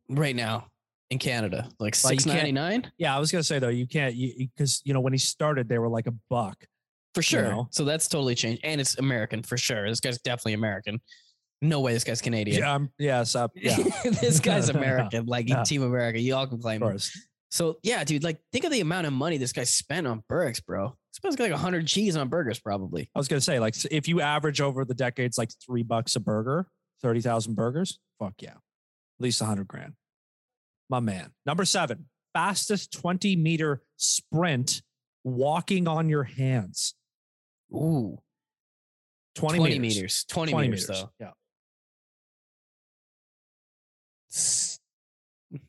right 0.09 0.35
now 0.35 0.67
in 1.09 1.17
Canada? 1.17 1.67
Like 1.79 1.95
you 1.95 2.09
six 2.09 2.25
ninety 2.27 2.51
nine 2.51 2.91
Yeah, 2.99 3.15
I 3.15 3.19
was 3.19 3.31
gonna 3.31 3.43
say 3.43 3.57
though, 3.57 3.69
you 3.69 3.87
can't 3.87 4.15
because 4.15 4.81
you 4.85 4.93
know 4.93 4.99
when 4.99 5.13
he 5.13 5.17
started, 5.17 5.67
they 5.67 5.79
were 5.79 5.89
like 5.89 6.05
a 6.05 6.13
buck. 6.29 6.55
for 7.15 7.23
sure. 7.23 7.43
know? 7.43 7.67
So 7.71 7.83
that's 7.83 8.07
totally 8.07 8.35
changed, 8.35 8.61
and 8.63 8.79
it's 8.79 8.99
American 8.99 9.41
for 9.41 9.57
sure. 9.57 9.89
This 9.89 10.01
guy's 10.01 10.19
definitely 10.19 10.53
American. 10.53 10.99
No 11.61 11.79
way, 11.81 11.93
this 11.93 12.03
guy's 12.03 12.21
Canadian. 12.21 12.59
Yeah, 12.59 12.73
um, 12.75 12.91
yes, 12.99 13.35
uh, 13.35 13.47
yeah, 13.55 13.77
this 14.03 14.39
guy's 14.39 14.69
American, 14.69 15.25
like 15.25 15.49
Yeah. 15.49 15.63
Team 15.63 15.83
America. 15.83 16.19
You 16.19 16.35
all 16.35 16.47
can 16.47 16.59
claim 16.59 16.83
him. 16.83 16.97
So 17.49 17.77
yeah, 17.83 18.03
dude, 18.03 18.23
like 18.23 18.39
think 18.51 18.65
of 18.65 18.71
the 18.71 18.81
amount 18.81 19.07
of 19.07 19.13
money 19.13 19.37
this 19.37 19.53
guy 19.53 19.63
spent 19.63 20.05
on 20.07 20.23
burgers, 20.27 20.59
bro. 20.59 20.95
Spends 21.13 21.39
like 21.39 21.51
hundred 21.53 21.85
G's 21.85 22.17
on 22.17 22.27
burgers, 22.27 22.59
probably. 22.59 23.09
I 23.15 23.19
was 23.19 23.29
gonna 23.29 23.39
say, 23.41 23.59
like, 23.59 23.75
if 23.89 24.07
you 24.09 24.19
average 24.19 24.59
over 24.59 24.83
the 24.83 24.93
decades, 24.93 25.37
like 25.37 25.49
three 25.65 25.83
bucks 25.83 26.15
a 26.17 26.19
burger, 26.19 26.67
thirty 27.01 27.21
thousand 27.21 27.55
burgers, 27.55 27.99
fuck 28.19 28.33
yeah, 28.41 28.49
at 28.49 28.57
least 29.21 29.39
a 29.41 29.45
hundred 29.45 29.67
grand. 29.69 29.93
My 30.89 30.99
man. 30.99 31.31
Number 31.45 31.63
seven, 31.63 32.07
fastest 32.33 32.91
twenty 32.91 33.37
meter 33.37 33.81
sprint, 33.95 34.81
walking 35.23 35.87
on 35.87 36.09
your 36.09 36.23
hands. 36.23 36.95
Ooh, 37.73 38.19
20, 39.35 39.57
20, 39.57 39.79
meters. 39.79 39.95
meters. 39.97 40.25
20, 40.29 40.51
20 40.51 40.67
meters, 40.67 40.87
though. 40.87 41.09
Yeah. 41.19 41.31
S- 44.35 44.79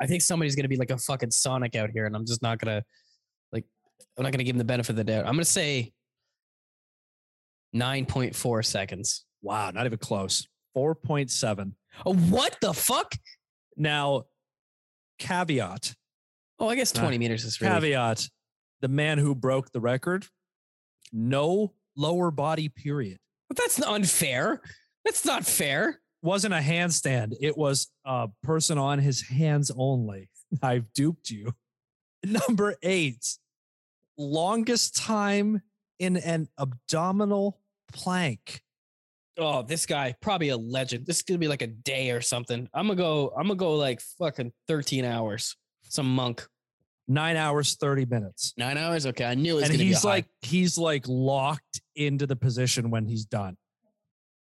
I 0.00 0.06
think 0.06 0.22
somebody's 0.22 0.56
gonna 0.56 0.68
be 0.68 0.76
like 0.76 0.90
a 0.90 0.98
fucking 0.98 1.30
Sonic 1.30 1.74
out 1.76 1.90
here, 1.90 2.06
and 2.06 2.14
I'm 2.16 2.26
just 2.26 2.42
not 2.42 2.58
gonna 2.58 2.82
like. 3.52 3.64
I'm 4.16 4.22
not 4.24 4.32
gonna 4.32 4.44
give 4.44 4.54
him 4.54 4.58
the 4.58 4.64
benefit 4.64 4.90
of 4.90 4.96
the 4.96 5.04
doubt. 5.04 5.26
I'm 5.26 5.34
gonna 5.34 5.44
say 5.44 5.92
nine 7.72 8.06
point 8.06 8.34
four 8.34 8.62
seconds. 8.62 9.24
Wow, 9.42 9.70
not 9.70 9.86
even 9.86 9.98
close. 9.98 10.46
Four 10.74 10.94
point 10.94 11.30
seven. 11.30 11.76
Oh, 12.04 12.14
what 12.14 12.56
the 12.60 12.72
fuck? 12.72 13.14
Now, 13.76 14.24
caveat. 15.18 15.94
Oh, 16.58 16.68
I 16.68 16.76
guess 16.76 16.96
Ah, 16.96 17.00
20 17.00 17.18
meters 17.18 17.44
is 17.44 17.60
really. 17.60 17.72
Caveat. 17.74 18.28
The 18.80 18.88
man 18.88 19.18
who 19.18 19.34
broke 19.34 19.70
the 19.72 19.80
record, 19.80 20.26
no 21.12 21.72
lower 21.96 22.30
body 22.30 22.68
period. 22.68 23.18
But 23.48 23.56
that's 23.58 23.78
not 23.78 23.94
unfair. 23.94 24.60
That's 25.04 25.24
not 25.24 25.44
fair. 25.44 26.00
Wasn't 26.24 26.54
a 26.54 26.58
handstand. 26.58 27.34
It 27.40 27.56
was 27.56 27.88
a 28.04 28.28
person 28.42 28.78
on 28.78 28.98
his 28.98 29.20
hands 29.20 29.70
only. 29.76 30.30
I've 30.62 30.92
duped 30.94 31.30
you. 31.30 31.52
Number 32.24 32.76
eight, 32.82 33.36
longest 34.16 34.96
time 34.96 35.60
in 35.98 36.16
an 36.16 36.48
abdominal 36.58 37.60
plank. 37.92 38.62
Oh, 39.36 39.62
this 39.62 39.84
guy 39.84 40.14
probably 40.20 40.48
a 40.48 40.56
legend. 40.56 41.06
This 41.06 41.16
is 41.16 41.22
gonna 41.22 41.38
be 41.38 41.48
like 41.48 41.62
a 41.62 41.66
day 41.66 42.10
or 42.10 42.20
something. 42.20 42.68
I'm 42.72 42.86
gonna 42.86 42.96
go. 42.96 43.32
I'm 43.36 43.48
gonna 43.48 43.56
go 43.56 43.74
like 43.74 44.00
fucking 44.18 44.52
13 44.68 45.04
hours. 45.04 45.56
Some 45.88 46.14
monk. 46.14 46.46
Nine 47.06 47.36
hours, 47.36 47.74
30 47.74 48.06
minutes. 48.06 48.54
Nine 48.56 48.78
hours. 48.78 49.06
Okay, 49.06 49.24
I 49.24 49.34
knew 49.34 49.52
it 49.52 49.54
was 49.56 49.64
and 49.64 49.72
gonna 49.72 49.84
he's 49.84 50.00
be 50.02 50.08
a 50.08 50.10
high. 50.10 50.16
like, 50.16 50.26
he's 50.40 50.78
like 50.78 51.04
locked 51.06 51.82
into 51.96 52.26
the 52.26 52.36
position 52.36 52.90
when 52.90 53.04
he's 53.04 53.26
done. 53.26 53.56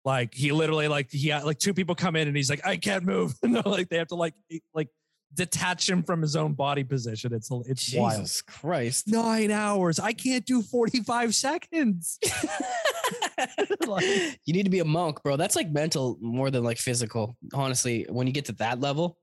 Like 0.03 0.33
he 0.33 0.51
literally 0.51 0.87
like 0.87 1.11
he 1.11 1.29
had 1.29 1.43
like 1.43 1.59
two 1.59 1.73
people 1.73 1.93
come 1.95 2.15
in 2.15 2.27
and 2.27 2.35
he's 2.35 2.49
like, 2.49 2.65
I 2.65 2.77
can't 2.77 3.03
move. 3.03 3.35
no, 3.43 3.61
like 3.65 3.89
they 3.89 3.97
have 3.97 4.07
to 4.07 4.15
like 4.15 4.33
like 4.73 4.87
detach 5.33 5.87
him 5.89 6.03
from 6.03 6.21
his 6.21 6.35
own 6.35 6.53
body 6.53 6.83
position. 6.83 7.33
It's 7.33 7.49
it's 7.67 7.93
wild. 7.93 8.19
Jesus 8.19 8.41
Christ. 8.41 9.07
Nine 9.07 9.51
hours. 9.51 9.99
I 9.99 10.13
can't 10.13 10.45
do 10.45 10.61
45 10.61 11.35
seconds. 11.35 12.19
Like- 13.87 14.03
you 14.45 14.53
need 14.53 14.63
to 14.63 14.69
be 14.69 14.79
a 14.79 14.85
monk, 14.85 15.23
bro. 15.23 15.35
That's 15.35 15.55
like 15.55 15.69
mental 15.69 16.17
more 16.21 16.51
than 16.51 16.63
like 16.63 16.77
physical. 16.77 17.35
Honestly, 17.53 18.05
when 18.09 18.27
you 18.27 18.33
get 18.33 18.45
to 18.45 18.53
that 18.53 18.79
level, 18.79 19.17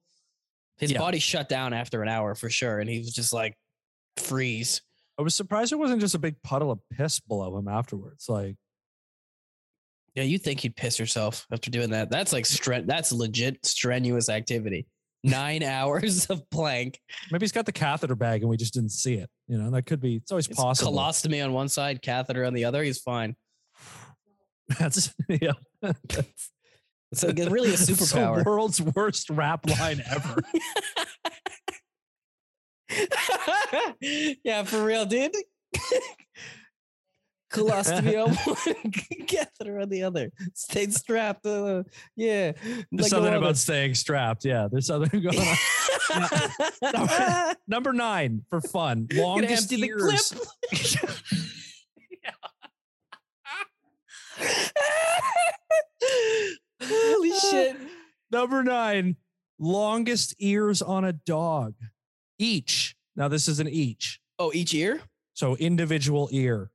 his 0.79 0.91
Yeah. 0.93 0.99
body 0.99 1.19
shut 1.21 1.49
down 1.49 1.73
after 1.73 2.03
an 2.03 2.09
hour 2.09 2.35
for 2.35 2.51
sure, 2.51 2.81
and 2.81 2.91
he 2.91 2.99
was 2.99 3.13
just 3.13 3.33
like 3.33 3.55
freeze. 4.17 4.83
I 5.19 5.23
was 5.23 5.35
surprised 5.35 5.71
there 5.73 5.79
wasn't 5.79 6.01
just 6.01 6.15
a 6.15 6.19
big 6.19 6.43
puddle 6.43 6.71
of 6.71 6.81
piss 6.93 7.21
below 7.21 7.57
him 7.57 7.69
afterwards. 7.69 8.27
Like, 8.29 8.57
Yeah, 10.19 10.25
you 10.25 10.37
think 10.37 10.65
you'd 10.65 10.75
piss 10.75 10.99
yourself 10.99 11.47
after 11.53 11.71
doing 11.71 11.91
that? 11.91 12.11
That's 12.11 12.33
like 12.33 12.43
stre- 12.43 12.89
That's 12.89 13.13
legit 13.13 13.65
strenuous 13.65 14.29
activity. 14.29 14.89
Nine 15.23 15.63
hours 15.63 16.27
of 16.27 16.43
plank. 16.51 16.99
maybe 17.31 17.45
he's 17.45 17.53
got 17.53 17.67
the 17.67 17.73
catheter 17.73 18.17
bag 18.17 18.41
and 18.41 18.51
we 18.51 18.57
just 18.57 18.75
didn't 18.75 18.91
see 18.91 19.15
it. 19.15 19.31
You 19.47 19.59
know, 19.59 19.71
that 19.71 19.83
could 19.87 20.01
be, 20.01 20.17
it's 20.17 20.33
always 20.33 20.49
It's 20.49 20.59
possible. 20.61 20.93
colostomy 20.93 21.45
on 21.45 21.53
one 21.53 21.69
side, 21.69 22.03
catheter 22.03 22.45
on 22.45 22.53
the 22.53 22.65
other. 22.65 22.83
He's 22.83 22.99
fine. 22.99 23.37
That's, 24.81 25.15
yeah. 25.29 25.53
It's 25.83 27.23
like 27.23 27.39
really 27.49 27.71
a 27.71 27.75
superpower. 27.77 28.43
the 28.43 28.51
world's 28.51 28.83
worst 28.83 29.31
rap 29.31 29.69
line 29.71 30.03
ever. 30.11 30.43
yeah, 34.01 34.65
for 34.65 34.85
real, 34.85 35.07
dude. 35.07 35.31
Colostomy 37.51 38.23
on 38.27 38.35
one, 38.35 38.93
catheter 39.27 39.81
on 39.81 39.89
the 39.89 40.03
other. 40.03 40.31
Stayed 40.55 40.93
strapped. 40.93 41.47
Uh, 41.47 41.83
yeah. 42.17 42.53
There's 42.53 42.85
like 42.93 43.11
something 43.11 43.35
about 43.35 43.57
staying 43.57 43.95
strapped. 43.95 44.45
Yeah, 44.45 44.69
there's 44.71 44.87
something 44.87 45.23
going 45.23 45.39
on. 45.39 45.57
Number 47.67 47.93
nine 47.93 48.45
for 48.51 48.61
fun. 48.61 49.09
Longest 49.13 49.73
empty 49.73 49.83
the 49.83 49.89
ears. 49.89 50.33
clip. 50.33 50.45
Holy 56.83 57.31
shit. 57.39 57.77
Number 58.31 58.63
nine. 58.63 59.17
Longest 59.59 60.35
ears 60.39 60.83
on 60.83 61.05
a 61.05 61.13
dog. 61.13 61.75
Each. 62.39 62.95
Now 63.17 63.29
this 63.29 63.49
is 63.49 63.59
an 63.59 63.69
each. 63.69 64.21
Oh, 64.39 64.53
each 64.55 64.73
ear? 64.75 65.01
So 65.35 65.57
individual 65.57 66.29
ear. 66.31 66.71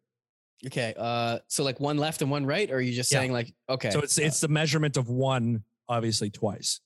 Okay. 0.65 0.93
Uh 0.97 1.39
so 1.47 1.63
like 1.63 1.79
one 1.79 1.97
left 1.97 2.21
and 2.21 2.31
one 2.31 2.45
right, 2.45 2.69
or 2.71 2.75
are 2.75 2.81
you 2.81 2.93
just 2.93 3.11
Yeah. 3.11 3.19
saying 3.19 3.31
like 3.33 3.53
okay. 3.69 3.89
So 3.91 3.99
it's 3.99 4.17
it's 4.17 4.39
the 4.41 4.47
measurement 4.47 4.97
of 4.97 5.09
one, 5.09 5.63
obviously 5.89 6.29
twice. 6.29 6.79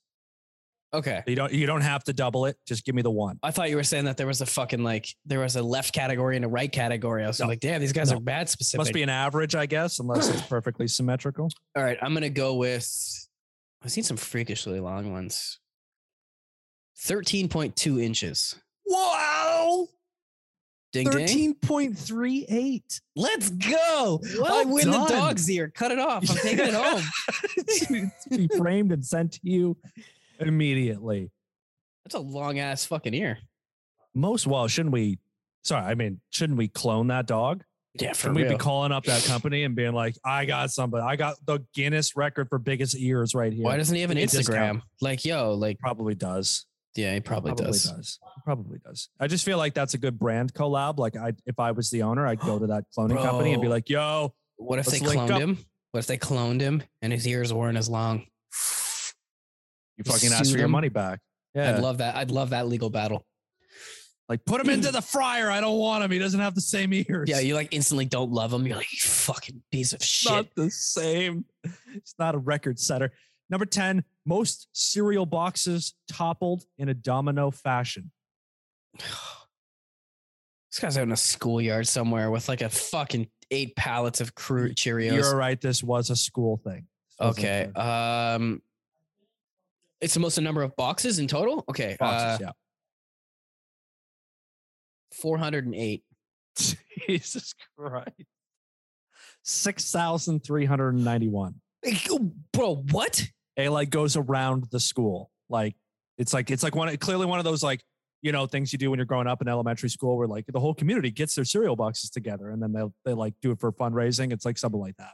okay. 0.94 1.22
You 1.28 1.36
don't 1.36 1.52
you 1.54 1.66
don't 1.68 1.82
have 1.82 2.04
to 2.06 2.14
double 2.14 2.46
it. 2.46 2.58
Just 2.66 2.86
give 2.86 2.96
me 2.96 3.02
the 3.02 3.12
one. 3.12 3.38
I 3.44 3.52
thought 3.52 3.70
you 3.70 3.76
were 3.76 3.84
saying 3.84 4.06
that 4.06 4.18
there 4.18 4.26
was 4.26 4.42
a 4.42 4.46
fucking 4.46 4.84
like 4.84 5.08
there 5.26 5.40
was 5.42 5.56
a 5.56 5.62
left 5.62 5.94
category 5.94 6.36
and 6.38 6.46
a 6.46 6.48
right 6.48 6.72
category. 6.72 7.24
I 7.24 7.28
was 7.28 7.40
No. 7.40 7.48
like, 7.48 7.60
damn, 7.60 7.82
these 7.82 7.94
guys 7.94 8.10
No. 8.10 8.18
are 8.18 8.20
bad 8.22 8.50
specific. 8.50 8.80
Must 8.80 8.94
be 8.94 9.04
an 9.04 9.10
average, 9.10 9.54
I 9.54 9.66
guess, 9.68 10.00
unless 10.00 10.30
it's 10.30 10.42
perfectly 10.48 10.88
symmetrical. 10.88 11.50
All 11.76 11.84
right, 11.84 11.98
I'm 12.02 12.14
gonna 12.14 12.30
go 12.30 12.56
with. 12.56 12.90
I've 13.84 13.92
seen 13.92 14.04
some 14.04 14.18
freakishly 14.18 14.80
long 14.80 15.12
ones. 15.12 15.60
Thirteen 17.00 17.48
point 17.48 17.76
two 17.76 18.00
inches. 18.00 18.56
Wow. 18.86 19.88
Ding 20.94 21.10
ding. 21.10 21.56
13.38. 21.56 23.02
Let's 23.16 23.50
go. 23.50 24.22
I 24.46 24.64
win 24.66 24.90
done. 24.90 25.02
the 25.02 25.14
dog's 25.14 25.50
ear. 25.50 25.72
Cut 25.74 25.92
it 25.92 26.00
off. 26.00 26.30
I'm 26.30 26.38
taking 26.38 26.68
it 26.68 26.74
home. 27.94 28.12
be 28.30 28.48
framed 28.58 28.92
and 28.92 29.06
sent 29.06 29.34
to 29.34 29.40
you 29.44 29.78
immediately. 30.40 31.32
That's 32.06 32.16
a 32.16 32.20
long 32.20 32.60
ass 32.60 32.86
fucking 32.86 33.14
ear. 33.14 33.38
Most 34.16 34.48
well, 34.48 34.68
shouldn't 34.68 34.94
we? 34.94 35.20
Sorry, 35.64 35.84
I 35.84 35.96
mean, 35.96 36.22
shouldn't 36.30 36.58
we 36.58 36.70
clone 36.70 37.08
that 37.08 37.28
dog? 37.28 37.64
Yeah, 38.02 38.14
for 38.14 38.16
Shouldn't 38.16 38.36
we 38.36 38.44
be 38.44 38.50
real. 38.50 38.58
calling 38.60 38.92
up 38.92 39.06
that 39.06 39.24
company 39.24 39.64
and 39.64 39.76
being 39.76 39.94
like, 39.94 40.16
I 40.24 40.46
got 40.46 40.72
somebody. 40.72 41.04
I 41.04 41.16
got 41.16 41.36
the 41.46 41.66
Guinness 41.74 42.16
record 42.16 42.48
for 42.48 42.60
biggest 42.60 42.96
ears 42.96 43.34
right 43.34 43.52
here. 43.52 43.64
Why 43.64 43.78
doesn't 43.78 43.94
he 43.94 44.02
have 44.02 44.12
an 44.12 44.18
Give 44.18 44.32
me 44.34 44.40
a 44.40 44.42
Instagram? 44.44 44.82
Like, 45.02 45.26
yo, 45.26 45.54
like, 45.54 45.80
Probably 45.80 46.16
does. 46.16 46.66
Yeah, 46.98 47.14
he 47.14 47.20
probably, 47.20 47.54
does. 47.54 47.86
He 47.86 48.42
Probably 48.44 48.80
does. 48.80 49.10
I 49.20 49.28
just 49.28 49.46
feel 49.46 49.58
like 49.58 49.74
that's 49.74 49.94
a 49.94 49.98
good 49.98 50.18
brand 50.20 50.54
collab. 50.54 50.98
Like 50.98 51.16
I 51.16 51.34
if 51.46 51.60
I 51.60 51.72
was 51.72 51.90
the 51.90 52.04
owner, 52.04 52.26
I'd 52.28 52.40
go 52.40 52.60
to 52.60 52.68
that 52.74 52.86
cloning 52.98 53.22
company 53.22 53.54
and 53.54 53.62
be 53.62 53.68
like, 53.68 53.90
yo, 53.90 54.34
What 54.58 54.80
if 54.80 54.88
they 54.88 55.00
cloned 55.00 55.32
up. 55.32 55.40
him? 55.40 55.58
What 55.92 56.00
if 56.02 56.08
they 56.08 56.18
cloned 56.18 56.60
him 56.62 56.84
and 57.02 57.14
his 57.14 57.28
ears 57.28 57.54
weren't 57.54 57.78
as 57.78 57.88
long? 57.90 58.26
you 59.98 60.04
fucking 60.06 60.32
ask 60.32 60.52
for 60.52 60.58
your 60.60 60.68
money 60.68 60.90
back. 60.90 61.20
Yeah. 61.56 61.76
I'd 61.76 61.82
love 61.82 62.00
that. 62.00 62.16
I'd 62.16 62.30
love 62.32 62.52
that 62.52 62.68
legal 62.68 62.90
battle. 62.90 63.26
like 64.30 64.46
put 64.46 64.62
him 64.62 64.70
into 64.70 64.92
the 64.92 65.02
fryer. 65.02 65.50
I 65.50 65.60
don't 65.62 65.78
want 65.80 66.04
him. 66.04 66.12
He 66.12 66.20
doesn't 66.20 66.40
have 66.40 66.54
the 66.56 66.62
same 66.62 66.94
ears. 66.94 67.28
Yeah, 67.30 67.40
you 67.40 67.56
like 67.56 67.70
instantly 67.72 68.06
don't 68.06 68.32
love 68.32 68.54
him. 68.54 68.68
You're 68.68 68.78
like, 68.78 68.92
you 68.92 69.00
fucking 69.00 69.64
piece 69.72 69.94
of 69.94 70.04
shit. 70.04 70.32
not 70.32 70.48
the 70.56 70.70
same. 70.70 71.46
It's 71.96 72.14
not 72.20 72.36
a 72.36 72.38
record 72.38 72.80
setter. 72.80 73.12
Number 73.50 73.66
10, 73.66 74.04
most 74.28 74.68
cereal 74.74 75.26
boxes 75.26 75.94
toppled 76.12 76.64
in 76.78 76.90
a 76.90 76.94
domino 76.94 77.52
fashion. 77.52 78.12
This 80.70 80.82
guy's 80.82 80.98
out 80.98 81.04
in 81.04 81.12
a 81.12 81.18
schoolyard 81.18 81.88
somewhere 81.88 82.30
with 82.30 82.50
like 82.50 82.62
a 82.62 82.70
fucking 82.70 83.30
eight 83.50 83.76
pallets 83.76 84.22
of 84.22 84.36
crew 84.36 84.74
Cheerios. 84.74 85.14
You're 85.14 85.36
right. 85.36 85.60
This 85.60 85.82
was 85.82 86.12
a 86.12 86.16
school 86.16 86.58
thing. 86.58 86.86
Okay. 87.20 87.72
Um, 87.74 88.62
it's 90.02 90.14
the 90.14 90.20
most 90.20 90.40
number 90.40 90.62
of 90.62 90.76
boxes 90.76 91.18
in 91.18 91.28
total. 91.28 91.64
Okay. 91.70 91.98
boxes, 92.00 92.48
uh, 92.48 92.52
408. 95.14 96.04
Jesus 97.08 97.56
Christ. 97.78 98.14
6,391. 99.44 101.56
Oh, 102.10 102.32
Bro, 102.52 102.84
what? 102.92 103.28
It 103.58 103.72
like 103.72 103.90
goes 103.90 104.16
around 104.16 104.68
the 104.72 104.80
school. 104.80 105.32
Like 105.50 105.76
it's 106.18 106.34
like 106.34 106.52
it's 106.52 106.64
like 106.64 106.76
one 106.76 106.96
clearly 106.98 107.26
one 107.26 107.40
of 107.40 107.46
those 107.46 107.64
like 107.64 107.84
you 108.22 108.32
know 108.32 108.46
things 108.46 108.72
you 108.72 108.80
do 108.80 108.90
when 108.90 109.00
you're 109.00 109.06
growing 109.06 109.28
up 109.28 109.42
in 109.42 109.48
elementary 109.48 109.90
school 109.90 110.18
where 110.18 110.28
like 110.28 110.46
the 110.48 110.60
whole 110.60 110.74
community 110.74 111.12
gets 111.12 111.36
their 111.36 111.46
cereal 111.46 111.76
boxes 111.76 112.10
together 112.10 112.50
and 112.50 112.62
then 112.62 112.72
they 112.72 112.84
they 113.06 113.14
like 113.14 113.34
do 113.42 113.52
it 113.52 113.60
for 113.60 113.72
fundraising. 113.72 114.32
It's 114.32 114.46
like 114.46 114.58
something 114.58 114.80
like 114.80 114.96
that. 114.98 115.12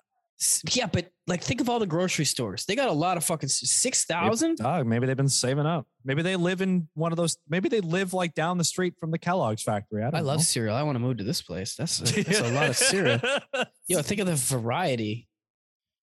Yeah, 0.71 0.87
but 0.87 1.09
like 1.25 1.41
think 1.41 1.61
of 1.61 1.69
all 1.69 1.79
the 1.79 1.87
grocery 1.87 2.25
stores. 2.25 2.65
They 2.65 2.75
got 2.75 2.89
a 2.89 2.93
lot 2.93 3.15
of 3.17 3.23
fucking 3.23 3.49
6,000. 3.49 4.57
Dog, 4.57 4.85
maybe 4.85 5.05
they've 5.05 5.15
been 5.15 5.29
saving 5.29 5.65
up. 5.65 5.87
Maybe 6.03 6.21
they 6.21 6.35
live 6.35 6.61
in 6.61 6.89
one 6.95 7.13
of 7.13 7.17
those. 7.17 7.37
Maybe 7.47 7.69
they 7.69 7.79
live 7.79 8.13
like 8.13 8.33
down 8.33 8.57
the 8.57 8.63
street 8.63 8.95
from 8.99 9.11
the 9.11 9.17
Kellogg's 9.17 9.63
factory. 9.63 10.01
I 10.01 10.09
don't 10.09 10.15
I 10.15 10.19
love 10.19 10.41
cereal. 10.41 10.75
I 10.75 10.83
want 10.83 10.95
to 10.95 10.99
move 10.99 11.17
to 11.17 11.23
this 11.23 11.41
place. 11.41 11.75
That's 11.75 11.99
a, 11.99 12.23
that's 12.23 12.39
a 12.39 12.51
lot 12.51 12.69
of 12.69 12.75
cereal. 12.75 13.19
Yo, 13.87 14.01
think 14.01 14.19
of 14.19 14.27
the 14.27 14.35
variety. 14.35 15.27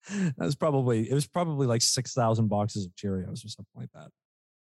That's 0.37 0.55
probably 0.55 1.09
it 1.09 1.13
was 1.13 1.27
probably 1.27 1.67
like 1.67 1.81
six 1.81 2.13
thousand 2.13 2.47
boxes 2.47 2.85
of 2.85 2.95
Cheerios 2.95 3.45
or 3.45 3.49
something 3.49 3.75
like 3.75 3.91
that. 3.93 4.09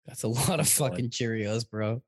That's 0.05 0.23
a 0.23 0.27
lot 0.27 0.59
of 0.59 0.67
fucking 0.67 1.09
Cheerios, 1.09 1.69
bro. 1.69 2.01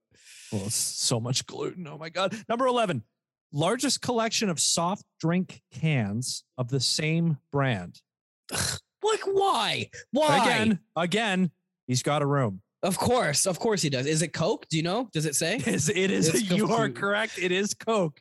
Well, 0.52 0.70
so 0.70 1.20
much 1.20 1.46
gluten. 1.46 1.88
Oh 1.88 1.98
my 1.98 2.10
god. 2.10 2.36
Number 2.48 2.68
eleven, 2.68 3.04
largest 3.52 4.02
collection 4.02 4.50
of 4.50 4.60
soft 4.60 5.04
drink 5.20 5.62
cans 5.74 6.44
of 6.58 6.70
the 6.70 6.80
same 6.80 7.38
brand. 7.52 8.02
Like, 8.52 9.22
why? 9.26 9.90
Why? 10.12 10.38
Again, 10.38 10.80
again, 10.96 11.52
he's 11.88 12.04
got 12.04 12.22
a 12.22 12.26
room. 12.26 12.62
Of 12.84 12.98
course, 12.98 13.46
of 13.46 13.60
course 13.60 13.82
he 13.82 13.90
does. 13.90 14.06
Is 14.06 14.22
it 14.22 14.34
Coke? 14.34 14.68
Do 14.70 14.78
you 14.78 14.84
know? 14.84 15.10
Does 15.12 15.26
it 15.26 15.36
say? 15.36 15.56
It 15.56 15.68
is. 15.68 15.90
It 15.90 16.12
is 16.12 16.50
you 16.52 16.72
are 16.72 16.90
correct. 16.90 17.40
It 17.40 17.52
is 17.52 17.74
Coke. 17.74 18.20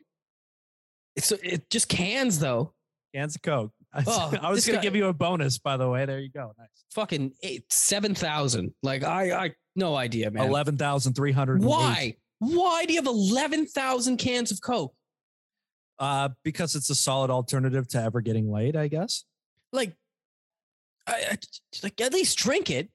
It's 1.14 1.30
it 1.32 1.68
just 1.70 1.88
cans 1.88 2.38
though. 2.38 2.72
Cans 3.14 3.36
of 3.36 3.42
Coke. 3.42 3.72
I, 3.96 4.04
Oh, 4.06 4.34
I 4.42 4.50
was 4.50 4.66
gonna 4.66 4.82
give 4.82 4.94
you 4.96 5.06
a 5.06 5.12
bonus, 5.12 5.58
by 5.58 5.76
the 5.76 5.88
way. 5.88 6.04
There 6.04 6.20
you 6.20 6.30
go. 6.30 6.52
Nice. 6.58 6.68
Fucking 6.92 7.32
eight, 7.42 7.64
seven 7.72 8.14
thousand. 8.14 8.74
Like 8.82 9.04
I, 9.04 9.32
I 9.32 9.54
no 9.74 9.94
idea, 9.94 10.30
man. 10.30 10.46
Eleven 10.46 10.76
thousand 10.76 11.14
three 11.14 11.32
hundred. 11.32 11.62
Why? 11.62 12.16
Why 12.38 12.84
do 12.84 12.92
you 12.92 12.98
have 12.98 13.06
eleven 13.06 13.66
thousand 13.66 14.18
cans 14.18 14.50
of 14.52 14.60
Coke? 14.60 14.94
Uh, 15.98 16.28
because 16.42 16.74
it's 16.74 16.90
a 16.90 16.94
solid 16.94 17.30
alternative 17.30 17.88
to 17.88 18.02
ever 18.02 18.20
getting 18.20 18.50
laid, 18.52 18.76
I 18.76 18.88
guess. 18.88 19.24
Like, 19.72 19.96
I, 21.06 21.12
I 21.32 21.38
like 21.82 21.98
at 22.00 22.12
least 22.12 22.36
drink 22.36 22.68
it. 22.68 22.90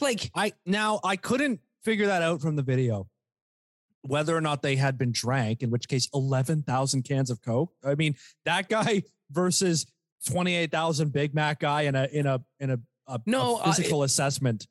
Like, 0.00 0.30
I 0.34 0.52
now 0.64 1.00
I 1.02 1.16
couldn't 1.16 1.60
figure 1.84 2.06
that 2.06 2.22
out 2.22 2.40
from 2.40 2.54
the 2.54 2.62
video. 2.62 3.08
Whether 4.02 4.36
or 4.36 4.40
not 4.40 4.62
they 4.62 4.76
had 4.76 4.96
been 4.96 5.10
drank, 5.10 5.62
in 5.64 5.70
which 5.70 5.88
case 5.88 6.08
eleven 6.14 6.62
thousand 6.62 7.02
cans 7.02 7.30
of 7.30 7.42
Coke. 7.42 7.72
I 7.84 7.96
mean, 7.96 8.14
that 8.44 8.68
guy 8.68 9.02
versus 9.30 9.86
twenty 10.26 10.54
eight 10.54 10.70
thousand 10.70 11.12
Big 11.12 11.34
Mac 11.34 11.60
guy 11.60 11.82
in 11.82 11.94
a 11.94 12.08
in 12.12 12.26
a 12.26 12.40
in 12.60 12.70
a, 12.70 12.78
a, 13.06 13.20
No, 13.26 13.56
a 13.58 13.62
I- 13.62 13.72
physical 13.74 14.02
assessment. 14.02 14.66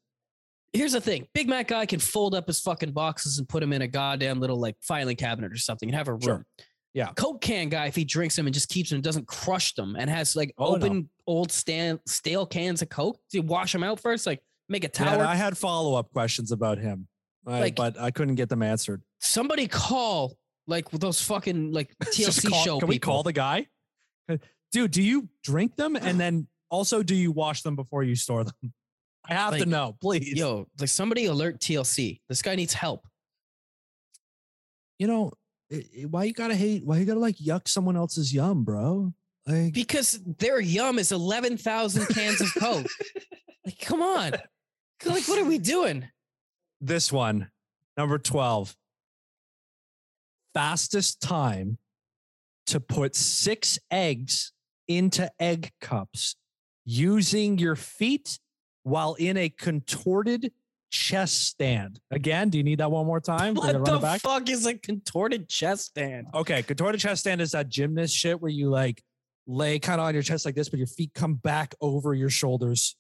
here's 0.74 0.92
the 0.94 1.02
thing: 1.02 1.28
Big 1.34 1.48
Mac 1.48 1.68
guy 1.70 1.86
can 1.86 2.00
fold 2.00 2.36
up 2.36 2.48
his 2.48 2.60
fucking 2.60 2.92
boxes 2.92 3.40
and 3.40 3.48
put 3.48 3.62
them 3.62 3.74
in 3.74 3.82
a 3.82 3.88
goddamn 3.88 4.40
little 4.40 4.60
like 4.60 4.76
filing 4.82 5.16
cabinet 5.16 5.52
or 5.52 5.58
something 5.58 5.90
and 5.90 5.96
have 5.96 6.08
a 6.08 6.14
room. 6.14 6.22
Sure. 6.22 6.46
Yeah. 6.94 7.12
Coke 7.16 7.42
can 7.42 7.70
guy, 7.70 7.86
if 7.86 7.96
he 7.96 8.04
drinks 8.06 8.36
them 8.36 8.48
and 8.48 8.54
just 8.54 8.70
keeps 8.70 8.90
them, 8.90 9.02
doesn't 9.02 9.28
crush 9.28 9.74
them, 9.76 9.96
and 9.98 10.10
has 10.10 10.36
like 10.36 10.54
Oh, 10.58 10.72
no. 10.72 10.86
open 10.86 11.10
old 11.28 11.52
stand 11.52 12.00
stale 12.08 12.46
cans 12.46 12.82
of 12.82 12.90
Coke. 12.90 13.20
Do 13.30 13.38
you 13.38 13.44
wash 13.44 13.72
them 13.72 13.84
out 13.84 14.00
first? 14.00 14.26
Like 14.26 14.42
make 14.68 14.84
a 14.84 14.88
Yeah, 14.88 15.06
tower. 15.18 15.24
I 15.24 15.36
had 15.36 15.58
follow 15.58 15.94
up 15.96 16.12
questions 16.12 16.52
about 16.52 16.80
him, 16.80 17.08
I- 17.46 17.60
Like- 17.60 17.76
but 17.76 18.00
I 18.00 18.10
couldn't 18.12 18.36
get 18.36 18.50
them 18.50 18.64
answered. 18.64 19.04
Somebody 19.20 19.68
call 19.68 20.38
like 20.66 20.90
those 20.92 21.22
fucking 21.22 21.72
like 21.72 21.94
TLC 22.04 22.50
call- 22.50 22.64
show 22.64 22.80
Can 22.80 22.88
people. 22.88 22.90
we 22.90 23.00
call 23.00 23.24
the 23.24 23.34
guy? 23.34 23.68
Dude, 24.72 24.92
do 24.92 25.02
you 25.02 25.30
drink 25.44 25.76
them 25.76 25.96
and 25.96 26.20
then 26.20 26.48
also 26.70 27.02
do 27.04 27.16
you 27.16 27.32
wash 27.32 27.62
them 27.62 27.76
before 27.76 28.04
you 28.04 28.16
store 28.16 28.44
them? 28.44 28.74
I 29.30 29.34
have 29.34 29.58
to 29.58 29.66
know, 29.66 29.96
please. 30.02 30.34
Yo, 30.34 30.68
like 30.80 30.90
somebody 30.90 31.26
alert 31.26 31.60
TLC. 31.60 32.22
This 32.30 32.42
guy 32.42 32.56
needs 32.56 32.74
help. 32.74 33.08
you 35.00 35.06
know, 35.08 35.32
i- 35.72 35.86
i- 36.00 36.06
why 36.06 36.24
you 36.24 36.34
gotta 36.34 36.56
hate? 36.56 36.84
Why 36.84 36.98
you 36.98 37.06
gotta 37.06 37.20
like 37.20 37.38
yuck 37.38 37.68
someone 37.68 37.96
else's 37.96 38.34
yum, 38.34 38.64
bro? 38.64 39.14
Like, 39.46 39.74
Because 39.74 40.20
their 40.40 40.60
yum 40.60 40.98
is 41.00 41.12
11,000 41.12 42.08
cans 42.08 42.42
of 42.42 42.54
Coke. 42.56 42.88
Like, 43.66 43.80
come 43.80 44.02
on. 44.02 44.32
Like, 45.06 45.28
what 45.28 45.38
are 45.40 45.46
we 45.46 45.58
doing? 45.58 46.08
this 46.80 47.12
one, 47.12 47.52
number 47.98 48.18
12. 48.18 48.76
Fastest 50.54 51.22
time 51.22 51.78
to 52.68 52.80
put 52.80 53.16
six 53.16 53.78
eggs 53.92 54.54
into 54.88 55.32
egg 55.40 55.72
cups 55.82 56.36
using 56.86 57.58
your 57.58 57.76
feet 57.76 58.40
while 58.84 59.16
in 59.16 59.38
a 59.38 59.50
contorted 59.50 60.52
chest 60.90 61.46
stand. 61.48 62.00
Again, 62.12 62.50
do 62.50 62.58
you 62.58 62.64
need 62.64 62.80
that 62.80 62.90
one 62.90 63.06
more 63.06 63.20
time? 63.20 63.56
What 63.56 63.84
the 63.84 64.20
fuck 64.22 64.50
is 64.50 64.66
a 64.66 64.76
contorted 64.76 65.50
chest 65.50 65.88
stand? 65.88 66.28
Okay, 66.34 66.64
contorted 66.64 67.02
chest 67.02 67.22
stand 67.22 67.42
is 67.42 67.52
that 67.52 67.68
gymnast 67.70 68.16
shit 68.16 68.42
where 68.42 68.52
you 68.52 68.70
like 68.70 69.04
lay 69.46 69.80
kind 69.80 70.00
of 70.00 70.08
on 70.08 70.14
your 70.14 70.24
chest 70.24 70.46
like 70.46 70.56
this, 70.56 70.70
but 70.70 70.78
your 70.78 70.88
feet 70.88 71.12
come 71.14 71.36
back 71.36 71.76
over 71.82 72.14
your 72.14 72.30
shoulders. 72.30 72.96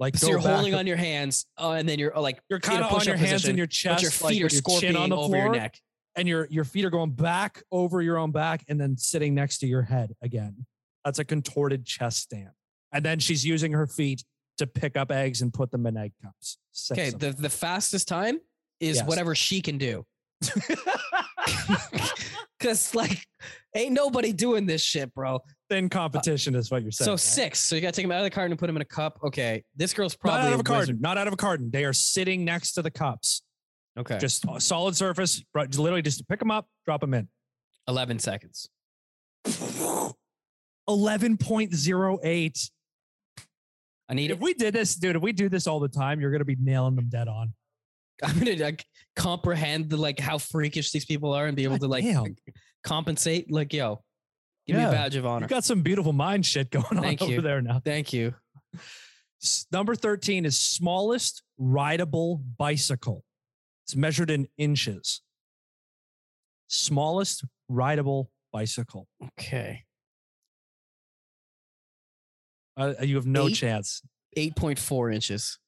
Like 0.00 0.16
So 0.16 0.28
you're 0.28 0.38
back. 0.38 0.54
holding 0.54 0.74
on 0.74 0.86
your 0.86 0.96
hands, 0.96 1.46
uh, 1.60 1.72
and 1.72 1.88
then 1.88 1.98
you're 1.98 2.16
uh, 2.16 2.20
like 2.20 2.40
You're 2.48 2.58
kind 2.58 2.82
of 2.82 2.90
on 2.92 3.04
your 3.04 3.16
hands 3.16 3.32
position, 3.32 3.50
in 3.50 3.58
your 3.58 3.66
but 3.66 3.72
chest, 3.72 4.02
your 4.02 4.10
feet 4.10 4.42
with 4.42 4.52
are 4.52 4.56
scorpioning 4.56 4.98
on 4.98 5.10
the 5.10 5.16
over 5.16 5.36
your 5.36 5.50
neck. 5.52 5.78
and 6.16 6.26
your 6.26 6.48
your 6.50 6.64
feet 6.64 6.84
are 6.86 6.90
going 6.90 7.10
back 7.10 7.62
over 7.70 8.00
your 8.00 8.16
own 8.18 8.30
back, 8.32 8.64
and 8.68 8.80
then 8.80 8.96
sitting 8.96 9.34
next 9.34 9.58
to 9.58 9.66
your 9.66 9.82
head 9.82 10.14
again. 10.22 10.64
That's 11.10 11.18
a 11.18 11.24
contorted 11.24 11.84
chest 11.84 12.18
stand. 12.20 12.50
And 12.92 13.04
then 13.04 13.18
she's 13.18 13.44
using 13.44 13.72
her 13.72 13.88
feet 13.88 14.22
to 14.58 14.66
pick 14.68 14.96
up 14.96 15.10
eggs 15.10 15.42
and 15.42 15.52
put 15.52 15.72
them 15.72 15.84
in 15.86 15.96
egg 15.96 16.12
cups. 16.22 16.56
Six 16.70 16.96
Okay, 17.00 17.10
the, 17.10 17.32
the 17.32 17.50
fastest 17.50 18.06
time 18.06 18.38
is 18.78 18.98
Yes. 18.98 19.06
whatever 19.08 19.34
she 19.34 19.60
can 19.60 19.76
do. 19.76 20.06
Cause 22.60 22.94
like 22.94 23.26
ain't 23.74 23.90
nobody 23.92 24.32
doing 24.32 24.66
this 24.66 24.82
shit, 24.82 25.12
bro. 25.14 25.40
Thin 25.68 25.88
competition 25.88 26.54
is 26.54 26.70
what 26.70 26.82
you're 26.82 26.92
saying. 26.92 27.06
so 27.06 27.12
right? 27.14 27.18
six. 27.20 27.58
So 27.58 27.74
you 27.74 27.80
gotta 27.82 27.90
take 27.92 28.04
them 28.04 28.12
out 28.12 28.18
of 28.18 28.24
the 28.24 28.30
carton 28.30 28.52
and 28.52 28.58
put 28.58 28.68
them 28.68 28.76
in 28.76 28.82
a 28.82 28.86
cup. 28.86 29.18
Okay. 29.24 29.64
This 29.74 29.92
girl's 29.92 30.12
Not 30.22 30.30
probably 30.30 30.46
out 30.48 30.52
of 30.54 30.60
a 30.60 30.62
carton. 30.62 30.80
wizard. 30.82 31.00
Not 31.02 31.18
out 31.18 31.26
of 31.26 31.32
a 31.32 31.36
carton. 31.36 31.70
They 31.72 31.84
are 31.84 31.92
sitting 31.92 32.44
next 32.44 32.74
to 32.74 32.82
the 32.82 32.90
cups. 32.92 33.42
Okay. 33.98 34.18
Just 34.18 34.44
a 34.48 34.60
solid 34.60 34.94
surface. 34.94 35.42
Literally 35.54 36.02
just 36.02 36.18
to 36.18 36.24
pick 36.24 36.38
them 36.38 36.52
up, 36.52 36.68
drop 36.84 37.00
them 37.00 37.14
in. 37.14 37.28
eleven 37.88 38.20
seconds. 38.20 38.68
11.08. 40.96 42.70
I 44.08 44.14
need 44.14 44.30
If 44.30 44.38
it. 44.38 44.42
we 44.42 44.54
did 44.54 44.74
this, 44.74 44.94
dude, 44.96 45.16
if 45.16 45.22
we 45.22 45.32
do 45.32 45.48
this 45.48 45.66
all 45.66 45.80
the 45.80 45.88
time, 45.88 46.20
you're 46.20 46.30
going 46.30 46.40
to 46.40 46.44
be 46.44 46.56
nailing 46.60 46.96
them 46.96 47.08
dead 47.08 47.28
on. 47.28 47.54
I'm 48.22 48.38
gonna 48.38 48.56
like 48.56 48.84
comprehend 49.16 49.88
the 49.88 49.96
like 49.96 50.18
how 50.18 50.36
freakish 50.36 50.90
these 50.92 51.06
people 51.06 51.32
are 51.32 51.46
and 51.46 51.56
be 51.56 51.64
able 51.64 51.76
God 51.76 51.80
to 51.82 51.88
like 51.88 52.04
damn. 52.04 52.36
compensate. 52.84 53.50
Like, 53.50 53.72
yo, 53.72 54.02
give 54.66 54.76
me 54.76 54.82
a 54.82 54.90
badge 54.90 55.16
of 55.16 55.24
honor. 55.24 55.44
You 55.44 55.48
got 55.48 55.64
some 55.64 55.80
beautiful 55.82 56.12
mind 56.12 56.44
shit 56.44 56.70
going 56.70 56.84
on 56.90 57.02
Thank 57.02 57.22
over 57.22 57.32
you. 57.32 57.40
there 57.40 57.62
now. 57.62 57.80
Thank 57.82 58.12
you. 58.12 58.34
Number 59.72 59.94
13 59.94 60.44
is 60.44 60.58
smallest 60.60 61.42
rideable 61.56 62.42
bicycle. 62.58 63.24
It's 63.86 63.96
measured 63.96 64.30
in 64.30 64.48
inches. 64.58 65.22
Smallest 66.68 67.44
rideable 67.70 68.30
bicycle. 68.52 69.08
Okay. 69.38 69.84
Uh, 72.76 72.94
you 73.02 73.16
have 73.16 73.26
no 73.26 73.48
Eight? 73.48 73.54
chance. 73.54 74.02
Eight 74.36 74.54
point 74.56 74.78
four 74.78 75.10
inches. 75.10 75.58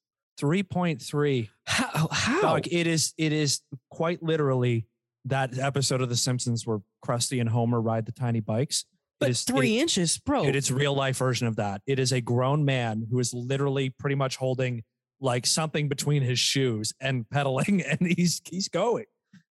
3.3. 0.41 1.49
How? 1.65 2.07
How? 2.11 2.41
Dog, 2.41 2.67
it 2.71 2.87
is 2.87 3.13
it 3.17 3.31
is 3.31 3.61
quite 3.91 4.23
literally 4.23 4.87
that 5.25 5.57
episode 5.57 6.01
of 6.01 6.09
The 6.09 6.15
Simpsons 6.17 6.65
where 6.65 6.79
Krusty 7.05 7.39
and 7.39 7.49
Homer 7.49 7.79
ride 7.79 8.05
the 8.05 8.11
tiny 8.11 8.39
bikes. 8.39 8.85
but 9.19 9.29
it 9.29 9.31
is 9.31 9.43
three 9.43 9.79
inches, 9.79 10.17
bro. 10.17 10.43
Dude, 10.43 10.55
it's 10.55 10.71
real 10.71 10.95
life 10.95 11.17
version 11.17 11.47
of 11.47 11.55
that. 11.57 11.81
It 11.85 11.99
is 11.99 12.11
a 12.11 12.19
grown 12.19 12.65
man 12.65 13.07
who 13.09 13.19
is 13.19 13.33
literally 13.33 13.89
pretty 13.91 14.15
much 14.15 14.35
holding 14.37 14.83
like 15.21 15.45
something 15.45 15.87
between 15.87 16.23
his 16.23 16.39
shoes 16.39 16.93
and 16.99 17.29
pedaling, 17.29 17.81
and 17.87 17.99
he's 18.01 18.41
he's 18.49 18.67
going, 18.69 19.05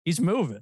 he's 0.05 0.20
moving. 0.20 0.61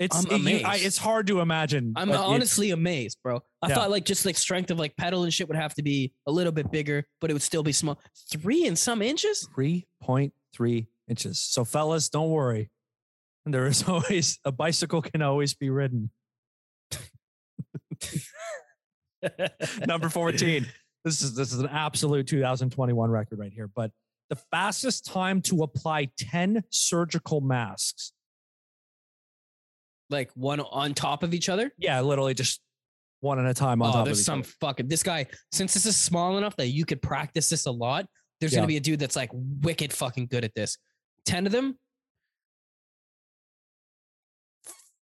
It's 0.00 0.26
I'm 0.30 0.46
it- 0.48 0.64
I- 0.64 0.76
it's 0.78 0.98
hard 0.98 1.26
to 1.28 1.40
imagine. 1.40 1.92
I'm 1.96 2.10
honestly 2.10 2.70
amazed, 2.72 3.18
bro. 3.22 3.40
I 3.62 3.68
Yeah. 3.68 3.74
thought 3.76 3.90
like 3.90 4.04
just 4.04 4.26
like 4.26 4.36
strength 4.36 4.70
of 4.72 4.78
like 4.78 4.96
pedal 4.96 5.22
and 5.22 5.32
shit 5.32 5.46
would 5.48 5.56
have 5.56 5.74
to 5.74 5.82
be 5.82 6.12
a 6.26 6.32
little 6.32 6.52
bit 6.52 6.70
bigger, 6.72 7.06
but 7.20 7.30
it 7.30 7.32
would 7.32 7.42
still 7.42 7.62
be 7.62 7.72
small. 7.72 8.00
Three 8.30 8.66
and 8.66 8.76
some 8.78 9.02
inches? 9.02 9.48
three 9.54 9.86
point 10.02 10.32
three 10.52 10.88
inches. 11.08 11.38
So, 11.38 11.64
fellas, 11.64 12.08
don't 12.08 12.30
worry. 12.30 12.70
There 13.46 13.66
is 13.66 13.82
always 13.88 14.38
a 14.44 14.50
bicycle 14.50 15.00
can 15.02 15.22
always 15.22 15.54
be 15.54 15.70
ridden. 15.70 16.10
Number 19.86 20.08
14. 20.08 20.66
This 21.04 21.20
is 21.22 21.34
this 21.34 21.52
is 21.52 21.60
an 21.60 21.68
absolute 21.68 22.26
2021 22.26 23.10
record 23.10 23.38
right 23.38 23.52
here. 23.52 23.68
But 23.68 23.90
the 24.30 24.36
fastest 24.50 25.04
time 25.04 25.42
to 25.42 25.62
apply 25.62 26.10
10 26.18 26.64
surgical 26.70 27.40
masks. 27.42 28.12
Like 30.10 30.30
one 30.34 30.60
on 30.60 30.94
top 30.94 31.22
of 31.22 31.34
each 31.34 31.48
other. 31.48 31.72
Yeah, 31.78 32.00
literally 32.00 32.34
just 32.34 32.60
one 33.20 33.38
at 33.38 33.46
a 33.46 33.54
time 33.54 33.80
on 33.82 33.88
Oh, 33.88 33.92
top 33.92 33.94
of 33.94 34.00
each 34.00 34.10
other. 34.10 34.14
there's 34.14 34.24
some 34.26 34.40
other. 34.40 34.48
fucking 34.60 34.88
this 34.88 35.02
guy. 35.02 35.26
Since 35.52 35.74
this 35.74 35.86
is 35.86 35.96
small 35.96 36.36
enough 36.38 36.56
that 36.56 36.68
you 36.68 36.84
could 36.84 37.00
practice 37.02 37.48
this 37.48 37.66
a 37.66 37.70
lot, 37.70 38.06
there's 38.40 38.52
Yeah. 38.52 38.58
gonna 38.58 38.66
be 38.68 38.76
a 38.76 38.80
dude 38.80 38.98
that's 39.00 39.16
like 39.16 39.30
wicked 39.32 39.92
fucking 39.92 40.26
good 40.26 40.44
at 40.44 40.54
this. 40.54 40.76
Ten 41.24 41.46
of 41.46 41.52
them. 41.52 41.78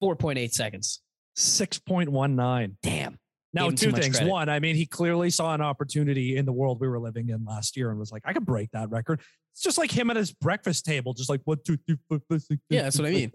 4.8 0.03 0.53
seconds. 0.53 1.01
6.19. 1.37 2.77
Damn. 2.83 3.19
Now, 3.55 3.65
Gave 3.65 3.71
him 3.71 3.77
too 3.77 3.91
two 3.93 4.01
things. 4.01 4.17
credit. 4.17 4.31
One, 4.31 4.49
I 4.49 4.59
mean, 4.61 4.77
he 4.77 4.87
clearly 4.87 5.31
saw 5.31 5.55
an 5.55 5.61
opportunity 5.61 6.37
in 6.37 6.45
the 6.47 6.53
world 6.53 6.81
we 6.81 6.89
were 6.89 6.99
living 6.99 7.29
in 7.29 7.45
last 7.45 7.77
year 7.77 7.91
and 7.91 7.99
was 7.99 8.11
like, 8.11 8.23
I 8.25 8.33
could 8.33 8.47
break 8.47 8.71
that 8.73 8.91
record. 8.91 9.21
It's 9.53 9.63
just 9.63 9.79
like 9.79 9.91
him 9.91 10.11
at 10.11 10.17
his 10.17 10.33
breakfast 10.33 10.85
table, 10.87 11.13
just 11.13 11.29
like 11.29 11.41
one, 11.45 11.59
two, 11.65 11.77
three, 11.87 11.99
four, 12.09 12.21
five, 12.29 12.43
six, 12.43 12.61
Yeah, 12.71 12.83
that's 12.83 12.99
what 12.99 13.07
I 13.09 13.11
mean. 13.11 13.31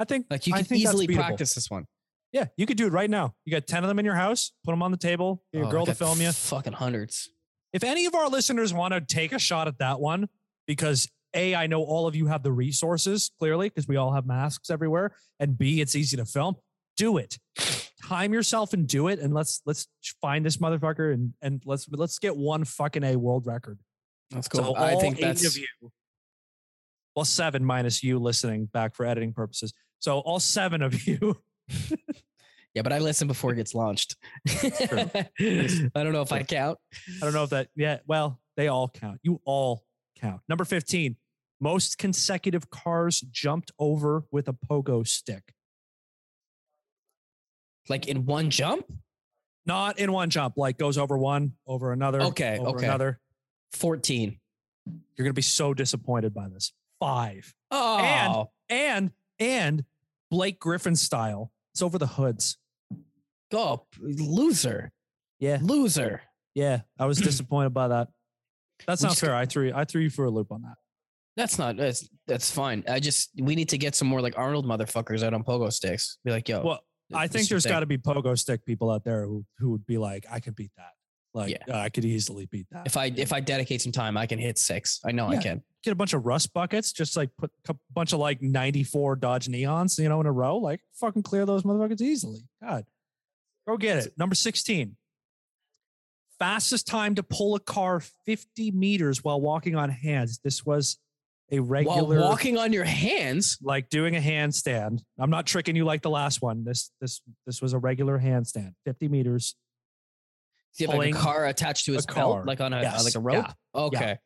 I 0.00 0.04
think 0.04 0.26
Like 0.30 0.46
you 0.46 0.54
can 0.54 0.74
easily 0.74 1.06
practice 1.06 1.54
this 1.54 1.70
one. 1.70 1.84
Yeah, 2.32 2.46
you 2.56 2.64
could 2.64 2.76
do 2.76 2.86
it 2.86 2.92
right 2.92 3.10
now. 3.10 3.34
You 3.44 3.50
got 3.52 3.66
10 3.66 3.84
of 3.84 3.88
them 3.88 3.98
in 3.98 4.04
your 4.04 4.14
house, 4.14 4.52
put 4.64 4.70
them 4.72 4.82
on 4.82 4.90
the 4.92 4.96
table, 4.96 5.42
get 5.52 5.58
your 5.58 5.68
Oh, 5.68 5.70
girl 5.70 5.86
to 5.86 5.94
film 5.94 6.20
you. 6.20 6.32
Fucking 6.32 6.72
hundreds. 6.72 7.28
If 7.72 7.84
any 7.84 8.06
of 8.06 8.14
our 8.14 8.28
listeners 8.28 8.72
want 8.72 8.94
to 8.94 9.00
take 9.00 9.32
a 9.32 9.38
shot 9.38 9.68
at 9.68 9.78
that 9.78 10.00
one, 10.00 10.28
because 10.66 11.08
A, 11.34 11.54
I 11.54 11.66
know 11.66 11.82
all 11.82 12.06
of 12.06 12.16
you 12.16 12.26
have 12.28 12.42
the 12.42 12.52
resources 12.52 13.30
clearly, 13.38 13.68
because 13.68 13.86
we 13.86 13.96
all 13.96 14.12
have 14.12 14.26
masks 14.26 14.70
everywhere, 14.70 15.14
and 15.38 15.58
B, 15.58 15.80
it's 15.80 15.94
easy 15.94 16.16
to 16.16 16.24
film. 16.24 16.56
Do 16.96 17.18
it. 17.18 17.38
Time 18.08 18.32
yourself 18.32 18.72
and 18.72 18.86
do 18.86 19.08
it, 19.08 19.18
and 19.18 19.34
let's 19.34 19.60
let's 19.66 19.86
find 20.22 20.44
this 20.44 20.56
motherfucker 20.56 21.12
and 21.12 21.34
and 21.42 21.62
let's 21.64 21.88
let's 21.90 22.18
get 22.18 22.36
one 22.36 22.64
fucking 22.64 23.04
a 23.04 23.16
world 23.16 23.46
record. 23.46 23.78
That's 24.30 24.48
So 24.52 24.62
cool. 24.62 24.76
I 24.76 24.96
think 24.96 25.18
eight 25.18 25.22
that's 25.22 25.46
of 25.46 25.56
you, 25.56 25.66
well, 27.14 27.24
seven 27.24 27.64
minus 27.64 28.02
you 28.02 28.18
listening 28.18 28.66
back 28.66 28.94
for 28.94 29.04
editing 29.06 29.32
purposes. 29.32 29.72
So 30.00 30.18
all 30.18 30.40
seven 30.40 30.82
of 30.82 31.06
you 31.06 31.36
yeah, 32.74 32.82
but 32.82 32.92
I 32.92 32.98
listen 32.98 33.26
before 33.26 33.52
it 33.52 33.56
gets 33.56 33.74
launched. 33.74 34.16
I 34.48 35.28
don't 35.94 36.12
know 36.12 36.22
if 36.22 36.32
I 36.32 36.42
count. 36.42 36.78
I 37.20 37.24
don't 37.24 37.34
know 37.34 37.44
if 37.44 37.50
that, 37.50 37.68
yeah, 37.74 37.98
well, 38.06 38.40
they 38.56 38.68
all 38.68 38.88
count. 38.88 39.18
You 39.22 39.40
all 39.44 39.84
count. 40.20 40.40
Number 40.48 40.64
15, 40.64 41.16
most 41.60 41.98
consecutive 41.98 42.70
cars 42.70 43.20
jumped 43.20 43.72
over 43.78 44.24
with 44.30 44.48
a 44.48 44.52
pogo 44.52 45.06
stick. 45.06 45.52
Like 47.88 48.06
in 48.06 48.24
one 48.24 48.50
jump, 48.50 48.84
Not 49.66 49.98
in 49.98 50.12
one 50.12 50.30
jump, 50.30 50.56
like 50.56 50.78
goes 50.78 50.96
over 50.96 51.18
one, 51.18 51.54
over 51.66 51.92
another, 51.92 52.20
Okay, 52.22 52.58
over 52.58 52.76
okay. 52.76 52.86
another. 52.86 53.20
14. 53.72 54.38
You're 54.86 55.24
going 55.24 55.30
to 55.30 55.32
be 55.34 55.42
so 55.42 55.74
disappointed 55.74 56.32
by 56.32 56.48
this. 56.48 56.72
Five. 57.00 57.52
Oh, 57.70 57.98
And, 57.98 58.48
and 58.68 59.10
Blake 60.30 60.58
Griffin 60.60 60.96
style. 60.96 61.52
It's 61.72 61.82
over 61.82 61.98
the 61.98 62.06
hoods. 62.06 62.58
oh, 63.52 63.86
loser, 64.00 64.92
Yeah. 65.38 65.58
loser. 65.60 66.22
Yeah. 66.54 66.80
I 66.98 67.06
was 67.06 67.18
disappointed 67.30 67.70
by 67.70 67.88
that. 67.88 68.08
That's 68.86 69.02
We 69.02 69.08
not 69.08 69.18
fair. 69.18 69.34
I 69.34 69.46
threw, 69.46 69.72
I 69.74 69.84
threw 69.84 70.02
you 70.02 70.10
for 70.10 70.24
a 70.24 70.30
loop 70.30 70.52
on 70.52 70.62
that. 70.62 70.74
That's 71.36 71.58
not. 71.58 71.76
That's 71.76 72.08
that's 72.26 72.50
fine. 72.50 72.82
I 72.88 72.98
just 73.00 73.30
we 73.40 73.54
need 73.54 73.68
to 73.70 73.78
get 73.78 73.94
some 73.94 74.08
more 74.08 74.20
like 74.20 74.36
Arnold 74.36 74.66
motherfuckers 74.66 75.22
out 75.22 75.32
on 75.32 75.44
pogo 75.44 75.72
sticks. 75.72 76.18
Be 76.24 76.30
like, 76.32 76.48
yo, 76.48 76.60
Well, 76.62 76.80
I 77.14 77.28
think 77.28 77.48
there's 77.48 77.64
got 77.64 77.80
to 77.80 77.86
be 77.86 77.98
pogo 77.98 78.36
stick 78.38 78.64
people 78.66 78.90
out 78.90 79.04
there 79.04 79.24
who 79.24 79.44
who 79.58 79.70
would 79.70 79.86
be 79.86 79.96
like, 79.96 80.26
I 80.30 80.40
could 80.40 80.56
beat 80.56 80.72
that. 80.76 80.90
Like, 81.32 81.56
Yeah. 81.66 81.80
I 81.80 81.88
could 81.90 82.04
easily 82.04 82.46
beat 82.46 82.66
that. 82.72 82.86
if 82.86 82.96
I 82.96 83.06
if 83.16 83.32
I 83.32 83.40
dedicate 83.40 83.80
some 83.82 83.92
time, 83.92 84.16
I 84.16 84.26
can 84.26 84.38
hit 84.38 84.58
six. 84.58 85.00
I 85.04 85.12
know 85.12 85.28
I 85.28 85.36
can. 85.36 85.62
get 85.82 85.92
a 85.92 85.94
bunch 85.94 86.12
of 86.12 86.26
rust 86.26 86.52
buckets, 86.52 86.92
just 86.92 87.16
like 87.16 87.30
put 87.38 87.50
a 87.68 87.74
bunch 87.92 88.12
of 88.12 88.18
like 88.18 88.42
94 88.42 89.16
Dodge 89.16 89.46
Neons, 89.46 89.98
you 89.98 90.08
know, 90.08 90.20
in 90.20 90.26
a 90.26 90.32
row, 90.32 90.56
like 90.58 90.80
fucking 90.94 91.22
clear 91.22 91.46
those 91.46 91.62
motherfuckers 91.62 92.00
easily. 92.00 92.40
God, 92.62 92.84
go 93.66 93.76
get 93.76 93.98
it. 93.98 94.18
Number 94.18 94.34
16. 94.34 94.96
Fastest 96.38 96.86
time 96.86 97.14
to 97.16 97.22
pull 97.22 97.54
a 97.54 97.60
car 97.60 98.00
50 98.00 98.70
meters 98.70 99.22
while 99.22 99.40
walking 99.40 99.76
on 99.76 99.90
hands. 99.90 100.40
This 100.42 100.64
was 100.64 100.96
a 101.52 101.58
regular 101.58 101.96
While 101.96 102.06
regular, 102.06 102.28
walking 102.28 102.56
on 102.58 102.72
your 102.72 102.84
hands, 102.84 103.58
like 103.60 103.90
doing 103.90 104.16
a 104.16 104.20
handstand. 104.20 105.02
I'm 105.18 105.30
not 105.30 105.46
tricking 105.46 105.76
you 105.76 105.84
like 105.84 106.00
the 106.00 106.08
last 106.10 106.40
one. 106.40 106.64
This 106.64 106.90
this 107.00 107.20
this 107.46 107.60
was 107.60 107.72
a 107.74 107.78
regular 107.78 108.18
handstand, 108.18 108.72
50 108.86 109.08
meters. 109.08 109.54
Do 110.78 110.84
you 110.84 110.90
have 110.90 110.98
like 110.98 111.14
a 111.14 111.18
car 111.18 111.46
attached 111.46 111.86
to 111.86 111.92
his 111.92 112.06
car. 112.06 112.16
belt, 112.36 112.46
like 112.46 112.60
on 112.60 112.72
a 112.72 112.80
Yes. 112.82 113.04
like 113.04 113.14
a 113.14 113.20
rope. 113.20 113.46
Okay, 113.74 113.98
Yeah, 114.00 114.16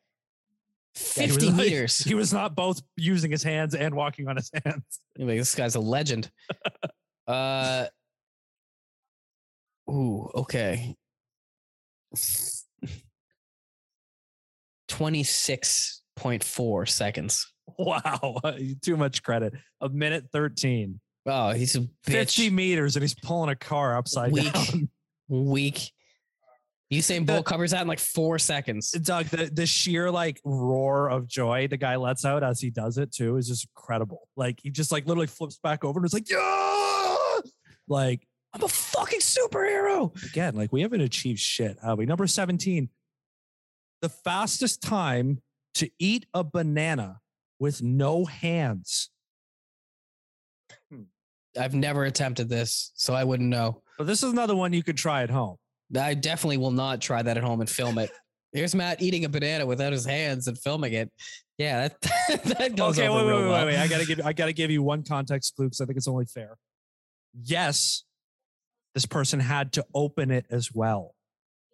he 0.93 0.99
fifty 1.27 1.45
was- 1.47 1.55
meters. 1.55 1.97
He 1.99 2.13
was 2.15 2.31
not 2.33 2.55
both 2.55 2.81
using 2.97 3.31
his 3.31 3.43
hands 3.43 3.75
and 3.75 3.93
walking 3.95 4.27
on 4.27 4.35
his 4.37 4.49
hands. 4.53 4.83
Anyway, 5.17 5.37
this 5.37 5.55
guy's 5.55 5.75
a 5.75 5.79
legend. 5.79 6.29
uh, 7.27 7.85
ooh, 9.89 10.29
okay. 10.35 10.93
Twenty-six 14.87 16.01
point 16.15 16.43
four 16.43 16.85
seconds. 16.85 17.51
Wow, 17.79 18.39
too 18.83 18.95
much 18.95 19.23
credit. 19.23 19.53
A 19.81 19.89
minute 19.89 20.25
13. 20.31 20.99
Oh, 21.25 21.51
he's 21.51 21.75
a 21.75 21.79
bitch. 21.79 21.89
50 22.05 22.49
meters 22.51 22.95
and 22.95 23.03
he's 23.03 23.15
pulling 23.15 23.49
a 23.49 23.55
car 23.55 23.97
upside 23.97 24.31
Weak. 24.31 24.53
down. 24.53 24.89
Weak. 25.27 25.91
Usain 26.93 27.25
The- 27.25 27.33
Bolt 27.33 27.45
covers 27.45 27.71
that 27.71 27.81
in 27.81 27.87
like 27.87 27.99
four 27.99 28.37
seconds. 28.37 28.91
Doug, 28.91 29.25
the, 29.27 29.49
the 29.51 29.65
sheer 29.65 30.11
like 30.11 30.39
roar 30.43 31.09
of 31.09 31.27
joy 31.27 31.67
the 31.67 31.77
guy 31.77 31.95
lets 31.95 32.25
out 32.25 32.43
as 32.43 32.59
he 32.61 32.69
does 32.69 32.97
it 32.97 33.11
too 33.11 33.37
is 33.37 33.47
just 33.47 33.67
incredible. 33.75 34.27
Like 34.35 34.59
he 34.61 34.69
just 34.69 34.91
like 34.91 35.05
literally 35.07 35.27
flips 35.27 35.57
back 35.57 35.83
over 35.83 35.99
and 35.99 36.05
it's 36.05 36.13
like, 36.13 36.29
yeah, 36.29 37.37
like 37.87 38.27
I'm 38.53 38.63
a 38.63 38.67
fucking 38.67 39.19
superhero. 39.19 40.11
again, 40.29 40.55
like 40.55 40.71
we 40.71 40.81
haven't 40.81 41.01
achieved 41.01 41.39
shit, 41.39 41.77
have 41.83 41.97
we? 41.97 42.05
Number 42.05 42.27
17, 42.27 42.89
the 44.01 44.09
fastest 44.09 44.81
time 44.81 45.41
to 45.75 45.89
eat 45.99 46.25
a 46.33 46.43
banana 46.43 47.19
with 47.59 47.81
no 47.81 48.25
hands. 48.25 49.09
I've 51.59 51.73
never 51.73 52.03
attempted 52.03 52.49
this, 52.49 52.91
so 52.95 53.13
I 53.13 53.23
wouldn't 53.23 53.49
know. 53.49 53.81
But 53.97 54.07
this 54.07 54.23
is 54.23 54.31
another 54.31 54.55
one 54.55 54.73
you 54.73 54.83
could 54.83 54.97
try 54.97 55.23
at 55.23 55.29
home. 55.29 55.55
I 55.97 56.13
definitely 56.13 56.57
will 56.57 56.71
not 56.71 57.01
try 57.01 57.21
that 57.21 57.37
at 57.37 57.43
home 57.43 57.61
and 57.61 57.69
film 57.69 57.97
it. 57.97 58.09
Here's 58.53 58.73
Matt 58.73 59.01
eating 59.01 59.25
a 59.25 59.29
banana 59.29 59.65
without 59.65 59.91
his 59.91 60.05
hands 60.05 60.47
and 60.47 60.57
filming 60.57 60.93
it. 60.93 61.11
Yeah, 61.57 61.89
that, 61.89 62.01
that 62.57 62.75
goes 62.75 62.97
okay, 62.97 63.07
over 63.07 63.19
wait, 63.19 63.25
wait, 63.25 63.31
real 63.31 63.41
wait, 63.41 63.49
well. 63.49 63.65
wait, 63.65 63.73
wait. 63.73 63.79
I 63.79 63.87
gotta 63.87 64.05
give 64.05 64.21
I 64.25 64.33
gotta 64.33 64.53
give 64.53 64.71
you 64.71 64.81
one 64.81 65.03
context 65.03 65.55
clue 65.55 65.67
because 65.67 65.81
I 65.81 65.85
think 65.85 65.97
it's 65.97 66.07
only 66.07 66.25
fair. 66.25 66.57
Yes, 67.43 68.03
this 68.93 69.05
person 69.05 69.39
had 69.39 69.73
to 69.73 69.85
open 69.93 70.31
it 70.31 70.45
as 70.49 70.71
well. 70.73 71.13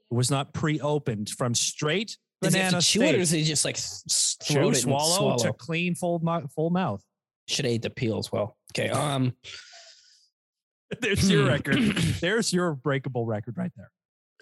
It 0.09 0.15
was 0.15 0.29
not 0.29 0.53
pre-opened 0.53 1.29
from 1.29 1.55
straight 1.55 2.17
Does 2.41 2.53
he 2.53 2.59
have 2.59 2.71
banana 2.71 2.81
chew 2.81 3.03
it, 3.03 3.15
or 3.15 3.35
he 3.35 3.43
just 3.43 3.63
like 3.63 3.77
throw 3.77 4.69
it 4.71 4.75
swallow, 4.75 5.17
swallow? 5.17 5.37
to 5.37 5.53
clean 5.53 5.95
full 5.95 6.19
full 6.53 6.69
mouth. 6.69 7.01
Should 7.47 7.65
have 7.65 7.73
ate 7.73 7.81
the 7.83 7.89
peel 7.89 8.17
as 8.17 8.31
well. 8.31 8.57
Okay. 8.73 8.89
Um. 8.89 9.33
There's 10.99 11.29
your 11.29 11.47
record. 11.47 11.77
There's 12.21 12.51
your 12.51 12.73
breakable 12.73 13.25
record 13.25 13.57
right 13.57 13.71
there. 13.77 13.91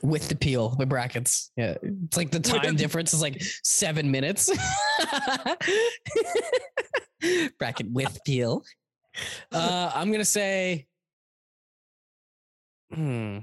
With 0.04 0.28
the 0.30 0.36
peel, 0.36 0.70
the 0.70 0.86
brackets. 0.86 1.52
Yeah, 1.58 1.76
it's 1.82 2.18
like 2.18 2.32
the 2.32 2.40
time 2.40 2.76
difference 2.76 3.14
is 3.14 3.22
like 3.22 3.42
seven 3.64 4.10
minutes. 4.12 4.50
Bracket 7.60 7.92
with 7.92 8.18
peel. 8.26 8.64
Uh, 9.52 9.92
I'm 9.94 10.12
gonna 10.12 10.24
say, 10.24 10.88
hmm, 12.94 13.40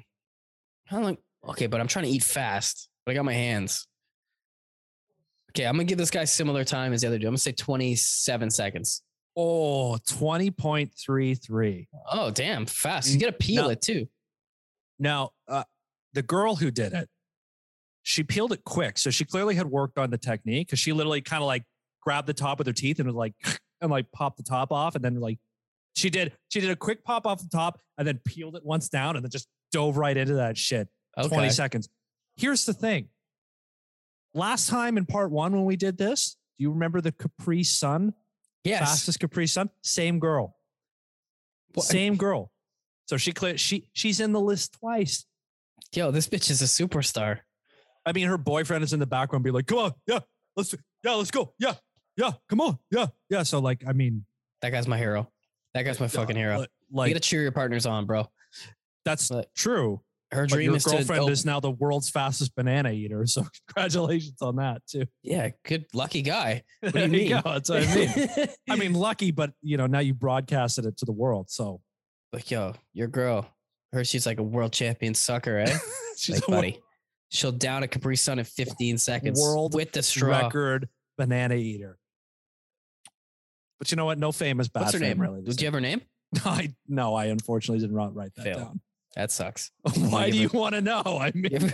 how 0.87 1.01
long? 1.01 1.19
Okay, 1.49 1.67
but 1.67 1.81
I'm 1.81 1.87
trying 1.89 2.07
to 2.07 2.11
eat 2.11 2.23
fast. 2.23 2.89
But 3.05 3.13
I 3.13 3.15
got 3.15 3.25
my 3.25 3.35
hands. 3.35 3.87
Okay, 5.53 5.67
I'm 5.67 5.75
gonna 5.75 5.85
give 5.85 5.99
this 5.99 6.11
guy 6.11 6.25
similar 6.25 6.65
time 6.65 6.93
as 6.93 7.03
the 7.03 7.09
other 7.09 7.19
dude. 7.19 7.27
I'm 7.27 7.33
gonna 7.33 7.39
say 7.39 7.53
27 7.53 8.51
seconds. 8.51 9.03
Oh, 9.37 9.99
20.33. 10.09 11.87
Oh, 12.11 12.31
damn, 12.31 12.65
fast. 12.65 13.11
You 13.11 13.21
gotta 13.21 13.33
peel 13.33 13.65
No. 13.65 13.69
it 13.71 13.83
too. 13.83 14.09
Now, 14.99 15.31
uh, 15.47 15.65
the 16.17 16.23
girl 16.23 16.57
who 16.57 16.71
did 16.71 16.95
it, 16.95 17.09
she 18.03 18.25
peeled 18.25 18.51
it 18.53 18.64
quick. 18.64 18.97
So 18.97 19.11
she 19.11 19.25
clearly 19.27 19.55
had 19.55 19.67
worked 19.67 19.99
on 19.99 20.11
the 20.11 20.17
technique 20.17 20.69
because 20.69 20.79
she 20.79 20.93
literally 20.93 21.21
kind 21.21 21.43
of 21.43 21.47
like 21.47 21.64
grabbed 22.01 22.27
the 22.27 22.33
top 22.35 22.57
with 22.57 22.67
her 22.67 22.73
teeth 22.73 22.99
and 22.99 23.07
was 23.07 23.14
like, 23.14 23.35
and 23.83 23.91
like 23.91 24.11
popped 24.12 24.39
the 24.39 24.43
top 24.43 24.73
off. 24.73 24.95
And 24.95 25.05
then 25.05 25.21
like 25.21 25.39
she 25.95 26.09
did, 26.09 26.33
she 26.49 26.61
did 26.61 26.71
a 26.71 26.77
quick 26.77 27.05
pop 27.05 27.27
off 27.27 27.39
the 27.43 27.49
top 27.53 27.79
and 27.99 28.09
then 28.09 28.19
peeled 28.25 28.57
it 28.57 28.64
once 28.64 28.89
down 28.89 29.17
and 29.17 29.25
then 29.25 29.31
just 29.31 29.47
dove 29.73 29.99
right 29.99 30.17
into 30.17 30.35
that 30.37 30.57
shit. 30.57 30.89
Okay. 31.19 31.29
20 31.29 31.51
seconds. 31.51 31.89
Here's 32.37 32.64
the 32.64 32.73
thing. 32.75 33.09
Last 34.33 34.69
time 34.69 34.97
in 34.97 35.05
part 35.05 35.31
one 35.31 35.53
when 35.53 35.64
we 35.67 35.77
did 35.77 35.99
this, 35.99 36.37
do 36.59 36.62
you 36.62 36.71
remember 36.71 37.03
the 37.03 37.12
Capri 37.12 37.62
Sun? 37.62 38.14
Yes. 38.64 38.81
Fastest 38.81 39.21
Capri 39.21 39.47
Sun? 39.47 39.69
Same 39.83 40.19
girl. 40.19 40.57
What- 41.75 41.85
Same 41.85 42.17
girl. 42.17 42.51
So 43.07 43.17
she 43.17 43.33
clear 43.33 43.57
she 43.57 43.89
she's 43.93 44.19
in 44.21 44.33
the 44.33 44.41
list 44.41 44.75
twice. 44.81 45.27
Yo, 45.95 46.11
this 46.11 46.28
bitch 46.28 46.51
is 46.51 46.62
a 46.62 46.64
superstar. 46.66 47.41
I 48.05 48.12
mean, 48.12 48.26
her 48.28 48.39
boyfriend 48.39 48.84
is 48.84 48.93
in 48.93 49.01
the 49.01 49.07
background, 49.07 49.45
be 49.45 49.51
like, 49.51 49.66
"Come 49.66 49.78
on, 49.78 49.93
yeah, 50.07 50.20
let's, 50.57 50.74
yeah, 51.03 51.12
let's 51.14 51.30
go, 51.30 51.55
yeah, 51.59 51.74
yeah, 52.16 52.32
come 52.49 52.61
on, 52.61 52.78
yeah, 52.91 53.07
yeah." 53.30 53.43
So, 53.43 53.59
like, 53.61 53.82
I 53.87 53.93
mean, 53.93 54.24
That 54.62 54.70
guy's 54.70 54.87
my 54.87 54.99
hero. 54.99 55.30
That 55.74 55.82
guy's 55.84 56.01
my 56.01 56.09
fucking 56.09 56.37
hero. 56.37 56.66
like, 56.91 57.09
you 57.09 57.14
gotta 57.14 57.20
cheer 57.20 57.43
your 57.43 57.53
partners 57.53 57.87
on, 57.87 58.07
bro. 58.07 58.28
that's 59.05 59.30
true. 59.55 60.01
Her 60.32 60.45
dream 60.47 60.66
your 60.70 60.76
is 60.76 60.84
to 60.84 60.91
girlfriend 60.91 61.22
open- 61.22 61.32
is 61.32 61.45
now 61.47 61.61
the 61.61 61.70
world's 61.70 62.11
fastest 62.11 62.55
banana 62.57 62.91
eater. 62.91 63.24
So, 63.26 63.47
congratulations 63.68 64.43
on 64.43 64.57
that 64.57 64.82
too. 64.87 65.05
yeah, 65.22 65.51
good 65.64 65.87
lucky 65.95 66.22
guy. 66.22 66.62
What 66.80 66.93
do 66.95 67.01
you 67.03 67.09
mean? 67.09 67.28
go. 67.30 67.41
That's 67.45 67.70
what 67.70 67.82
I 67.87 67.95
mean. 67.95 68.49
I 68.68 68.76
mean, 68.76 68.93
lucky, 69.09 69.30
but 69.30 69.53
you 69.62 69.76
know, 69.76 69.87
now 69.87 70.01
you 70.01 70.14
broadcasted 70.14 70.84
it 70.84 70.97
to 70.99 71.05
the 71.05 71.12
world. 71.12 71.49
So, 71.51 71.80
like, 72.32 72.51
yo, 72.51 72.74
your 72.93 73.09
girl. 73.09 73.49
Her, 73.93 74.05
she's 74.05 74.26
like 74.26 74.39
a 74.39 74.43
world 74.43 74.72
champion 74.72 75.14
sucker, 75.14 75.59
eh? 75.59 75.78
she's 76.16 76.37
like, 76.37 76.49
a 76.49 76.51
buddy. 76.51 76.80
She'll 77.30 77.53
down 77.53 77.82
a 77.82 77.89
Capri 77.89 78.16
Sun 78.16 78.39
in 78.39 78.45
15 78.45 78.99
seconds. 78.99 79.41
World 79.41 79.74
with 79.74 79.93
the 79.93 80.03
straw. 80.03 80.28
record 80.28 80.89
banana 81.18 81.55
eater. 81.55 81.99
But 83.78 83.91
you 83.91 83.97
know 83.97 84.05
what? 84.07 84.18
No 84.18 84.32
fame 84.32 84.61
is 84.61 84.68
bad. 84.68 84.80
What's 84.82 84.93
her 84.95 84.99
fame, 84.99 85.18
name? 85.18 85.20
Really. 85.20 85.43
Did 85.43 85.61
you 85.61 85.66
have 85.66 85.74
her 85.74 85.80
name? 85.80 86.01
I 86.45 86.74
no, 86.89 87.14
I 87.14 87.26
unfortunately 87.26 87.80
didn't 87.80 87.97
write 87.97 88.14
write 88.14 88.34
that 88.37 88.45
Fail. 88.45 88.59
down. 88.59 88.80
That 89.14 89.30
sucks. 89.30 89.70
Why 89.97 90.30
do 90.30 90.37
you 90.37 90.51
want 90.53 90.74
to 90.74 90.80
know? 90.80 91.03
I 91.05 91.32
mean, 91.34 91.72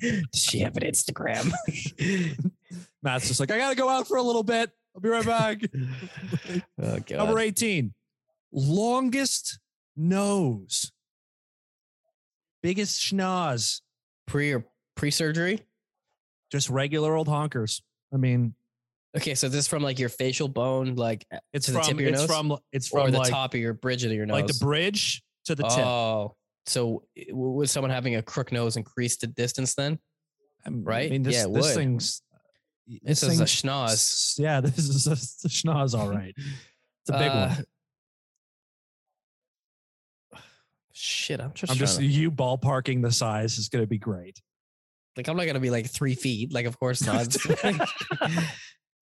Does 0.00 0.26
she 0.34 0.58
have 0.60 0.76
an 0.76 0.82
Instagram? 0.82 1.50
Matt's 3.02 3.28
just 3.28 3.40
like, 3.40 3.50
I 3.50 3.56
gotta 3.58 3.76
go 3.76 3.88
out 3.88 4.06
for 4.06 4.18
a 4.18 4.22
little 4.22 4.42
bit. 4.42 4.70
I'll 4.94 5.00
be 5.00 5.08
right 5.08 5.24
back. 5.24 5.62
oh, 6.82 6.98
Number 7.16 7.38
18. 7.38 7.94
Longest 8.52 9.58
nose. 9.96 10.92
Biggest 12.62 13.00
schnoz. 13.00 13.80
Pre 14.26 14.52
or 14.54 14.64
pre 14.96 15.10
surgery? 15.10 15.60
Just 16.52 16.68
regular 16.70 17.14
old 17.14 17.28
honkers. 17.28 17.82
I 18.12 18.16
mean, 18.16 18.54
Okay, 19.16 19.34
so 19.34 19.48
this 19.48 19.58
is 19.60 19.68
from 19.68 19.82
like 19.82 19.98
your 19.98 20.08
facial 20.08 20.46
bone, 20.46 20.94
like 20.94 21.26
it's 21.52 21.66
To 21.66 21.72
the 21.72 21.78
from 21.78 21.86
tip 21.88 21.94
of 21.94 22.00
your 22.00 22.10
it's 22.10 22.20
nose? 22.20 22.26
from 22.28 22.56
it's 22.72 22.92
or 22.92 23.00
from 23.02 23.10
the 23.10 23.18
like, 23.18 23.30
top 23.30 23.54
of 23.54 23.60
your 23.60 23.72
bridge 23.74 24.04
of 24.04 24.12
your 24.12 24.24
nose. 24.26 24.34
like 24.34 24.46
the 24.46 24.58
bridge 24.64 25.22
to 25.46 25.56
the 25.56 25.64
tip. 25.64 25.84
Oh, 25.84 26.36
so 26.66 27.02
i- 27.18 27.24
w- 27.28 27.50
was 27.50 27.72
someone 27.72 27.90
having 27.90 28.14
a 28.14 28.22
crook 28.22 28.52
nose 28.52 28.76
increase 28.76 29.16
the 29.16 29.26
distance 29.26 29.74
then? 29.74 29.98
Right? 30.68 31.06
I 31.08 31.10
mean, 31.10 31.22
this, 31.24 31.34
Yeah, 31.34 31.46
it 31.46 31.54
this 31.54 31.66
would. 31.66 31.74
thing's 31.74 32.22
This 33.02 33.22
is 33.24 33.40
a 33.40 33.44
schnoz. 33.44 34.38
Yeah, 34.38 34.60
this 34.60 34.78
is 34.78 35.06
a, 35.08 35.12
a 35.46 35.48
schnoz, 35.48 35.98
all 35.98 36.08
right. 36.10 36.34
It's 36.36 37.08
a 37.08 37.12
big 37.12 37.30
Uh, 37.30 37.48
one. 37.56 37.64
Shit, 40.92 41.40
I'm 41.40 41.52
just, 41.54 41.72
I'm 41.72 41.78
just 41.78 41.98
to- 41.98 42.04
you 42.04 42.30
ballparking 42.30 43.02
the 43.02 43.12
size 43.12 43.58
is 43.58 43.68
going 43.68 43.82
to 43.82 43.86
be 43.88 43.98
great. 43.98 44.40
like 45.16 45.28
I'm 45.28 45.36
not 45.36 45.46
gonna 45.46 45.60
be 45.60 45.70
like 45.70 45.86
three 45.90 46.14
feet. 46.14 46.52
Like 46.52 46.66
of 46.66 46.78
course 46.78 47.04
not. 47.04 47.28
the 47.30 48.46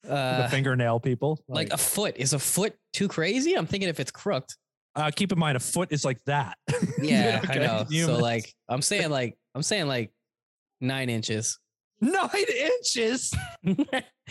uh, 0.08 0.48
fingernail 0.48 1.00
people, 1.00 1.42
like 1.48 1.72
a 1.72 1.76
foot 1.76 2.16
is 2.16 2.32
a 2.32 2.38
foot 2.38 2.74
too 2.92 3.08
crazy? 3.08 3.54
I'm 3.54 3.66
thinking 3.66 3.88
if 3.88 4.00
it's 4.00 4.10
crooked. 4.10 4.50
uh, 4.96 5.10
keep 5.14 5.32
in 5.32 5.38
mind, 5.38 5.56
a 5.56 5.60
foot 5.60 5.92
is 5.92 6.04
like 6.04 6.22
that. 6.24 6.56
Yeah, 7.00 7.40
I 7.48 7.54
know. 7.58 7.86
you 7.88 8.06
so 8.06 8.16
like 8.18 8.52
I'm 8.68 8.82
saying 8.82 9.10
like 9.10 9.36
I'm 9.54 9.62
saying 9.62 9.86
like 9.86 10.10
nine 10.80 11.08
inches. 11.08 11.58
nine 12.00 12.28
inches. 12.34 13.32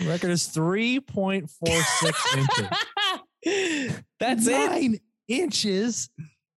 Record 0.05 0.31
is 0.31 0.47
three 0.47 0.99
point 0.99 1.49
four 1.49 1.81
six 1.99 2.35
inches. 2.35 4.01
That's 4.19 4.47
it, 4.47 4.51
nine 4.69 4.99
inches. 5.27 6.09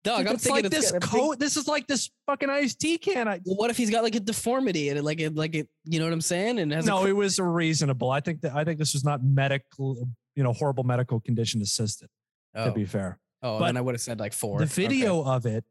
Dog. 0.04 0.26
I'm 0.26 0.34
it's 0.34 0.44
thinking 0.44 0.64
like 0.64 0.72
it's 0.72 0.90
this 0.90 0.92
a 0.92 1.00
coat. 1.00 1.38
This 1.38 1.56
is 1.56 1.66
like 1.68 1.86
this 1.86 2.10
fucking 2.26 2.48
iced 2.50 2.80
tea 2.80 2.98
can. 2.98 3.28
I, 3.28 3.40
Well, 3.44 3.56
what 3.56 3.70
if 3.70 3.76
he's 3.76 3.90
got 3.90 4.02
like 4.02 4.14
a 4.14 4.20
deformity 4.20 4.88
and 4.88 4.98
it 4.98 5.02
like 5.04 5.20
it 5.20 5.34
like 5.34 5.54
it? 5.54 5.68
You 5.84 5.98
know 5.98 6.06
what 6.06 6.12
I'm 6.12 6.20
saying? 6.20 6.58
And 6.58 6.72
has 6.72 6.86
no, 6.86 6.98
cro- 7.00 7.06
it 7.08 7.16
was 7.16 7.38
reasonable. 7.38 8.10
I 8.10 8.20
think 8.20 8.40
that 8.42 8.54
I 8.54 8.64
think 8.64 8.78
this 8.78 8.92
was 8.94 9.04
not 9.04 9.22
medical, 9.22 10.06
you 10.36 10.42
know, 10.42 10.52
horrible 10.52 10.84
medical 10.84 11.20
condition 11.20 11.60
assisted. 11.62 12.08
oh, 12.54 12.66
To 12.66 12.72
be 12.72 12.84
fair, 12.84 13.18
oh 13.42 13.58
but 13.58 13.66
then 13.66 13.76
I 13.76 13.80
would 13.80 13.94
have 13.94 14.00
said 14.02 14.20
like 14.20 14.32
four. 14.32 14.58
the 14.58 14.64
Okay. 14.64 14.74
video 14.88 15.22
of 15.24 15.46
it 15.46 15.64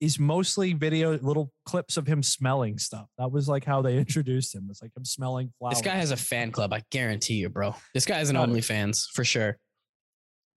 is 0.00 0.18
mostly 0.18 0.72
video, 0.72 1.18
little 1.18 1.52
clips 1.66 1.98
of 1.98 2.06
him 2.06 2.22
smelling 2.22 2.78
stuff. 2.78 3.06
That 3.18 3.30
was 3.30 3.48
like 3.48 3.66
how 3.66 3.82
they 3.82 3.98
introduced 4.04 4.54
him. 4.54 4.66
It's 4.70 4.80
like 4.80 4.96
him 4.96 5.04
smelling 5.04 5.52
flowers. 5.58 5.76
This 5.76 5.84
guy 5.84 5.96
has 5.96 6.10
a 6.10 6.16
fan 6.16 6.52
club. 6.52 6.72
I 6.72 6.82
guarantee 6.90 7.34
you, 7.34 7.48
bro. 7.50 7.74
This 7.92 8.06
guy 8.06 8.16
has 8.18 8.30
an. 8.30 8.36
OnlyFans 8.36 9.08
for 9.12 9.24
sure. 9.24 9.58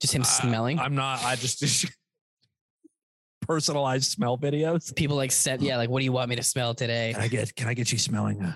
Just 0.01 0.13
him 0.13 0.21
Uh, 0.21 0.25
smelling. 0.25 0.79
I'm 0.79 0.95
not. 0.95 1.23
I 1.25 1.35
just 1.35 1.61
personalized 3.47 4.11
smell 4.11 4.37
videos. 4.37 4.95
People 4.95 5.15
like 5.15 5.31
said, 5.31 5.61
yeah, 5.61 5.77
like, 5.77 5.89
what 5.89 5.99
do 5.99 6.05
you 6.05 6.11
want 6.11 6.29
me 6.29 6.35
to 6.35 6.43
smell 6.43 6.73
today? 6.73 7.11
Can 7.13 7.21
I 7.21 7.27
get? 7.27 7.55
Can 7.55 7.67
I 7.67 7.73
get 7.73 7.91
you 7.91 7.97
smelling? 7.97 8.41
Uh, 8.41 8.53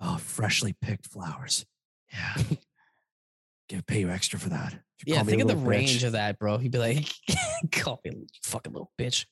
oh, 0.00 0.16
freshly 0.18 0.74
picked 0.80 1.06
flowers. 1.06 1.64
Yeah. 2.12 2.42
Give 3.68 3.86
pay 3.86 4.00
you 4.00 4.10
extra 4.10 4.38
for 4.38 4.50
that. 4.50 4.74
Yeah, 5.06 5.16
call 5.16 5.24
me 5.24 5.28
a 5.28 5.30
think 5.30 5.42
of 5.42 5.48
the 5.48 5.54
little 5.54 5.70
range 5.70 6.04
of 6.04 6.12
that, 6.12 6.38
bro. 6.38 6.58
He'd 6.58 6.72
be 6.72 6.78
like, 6.78 7.08
call 7.72 8.00
me 8.04 8.10
a 8.10 8.12
little 8.14 8.26
fucking 8.44 8.72
little 8.72 8.92
bitch. 8.98 9.24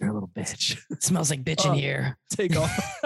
You're 0.00 0.10
a 0.10 0.12
little 0.12 0.28
bitch. 0.28 0.78
It 0.90 1.02
smells 1.02 1.30
like 1.30 1.42
bitch 1.42 1.64
in 1.64 1.70
Oh. 1.70 1.74
here. 1.74 2.18
Take 2.30 2.56
off. 2.56 3.02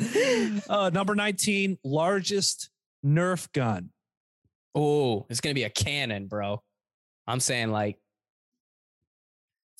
uh, 0.70 0.90
number 0.92 1.14
19, 1.14 1.78
largest 1.84 2.70
Nerf 3.04 3.52
gun. 3.52 3.90
Oh, 4.74 5.26
it's 5.28 5.40
gonna 5.40 5.54
be 5.54 5.64
a 5.64 5.70
cannon, 5.70 6.26
bro. 6.26 6.62
I'm 7.26 7.40
saying 7.40 7.70
like 7.70 7.98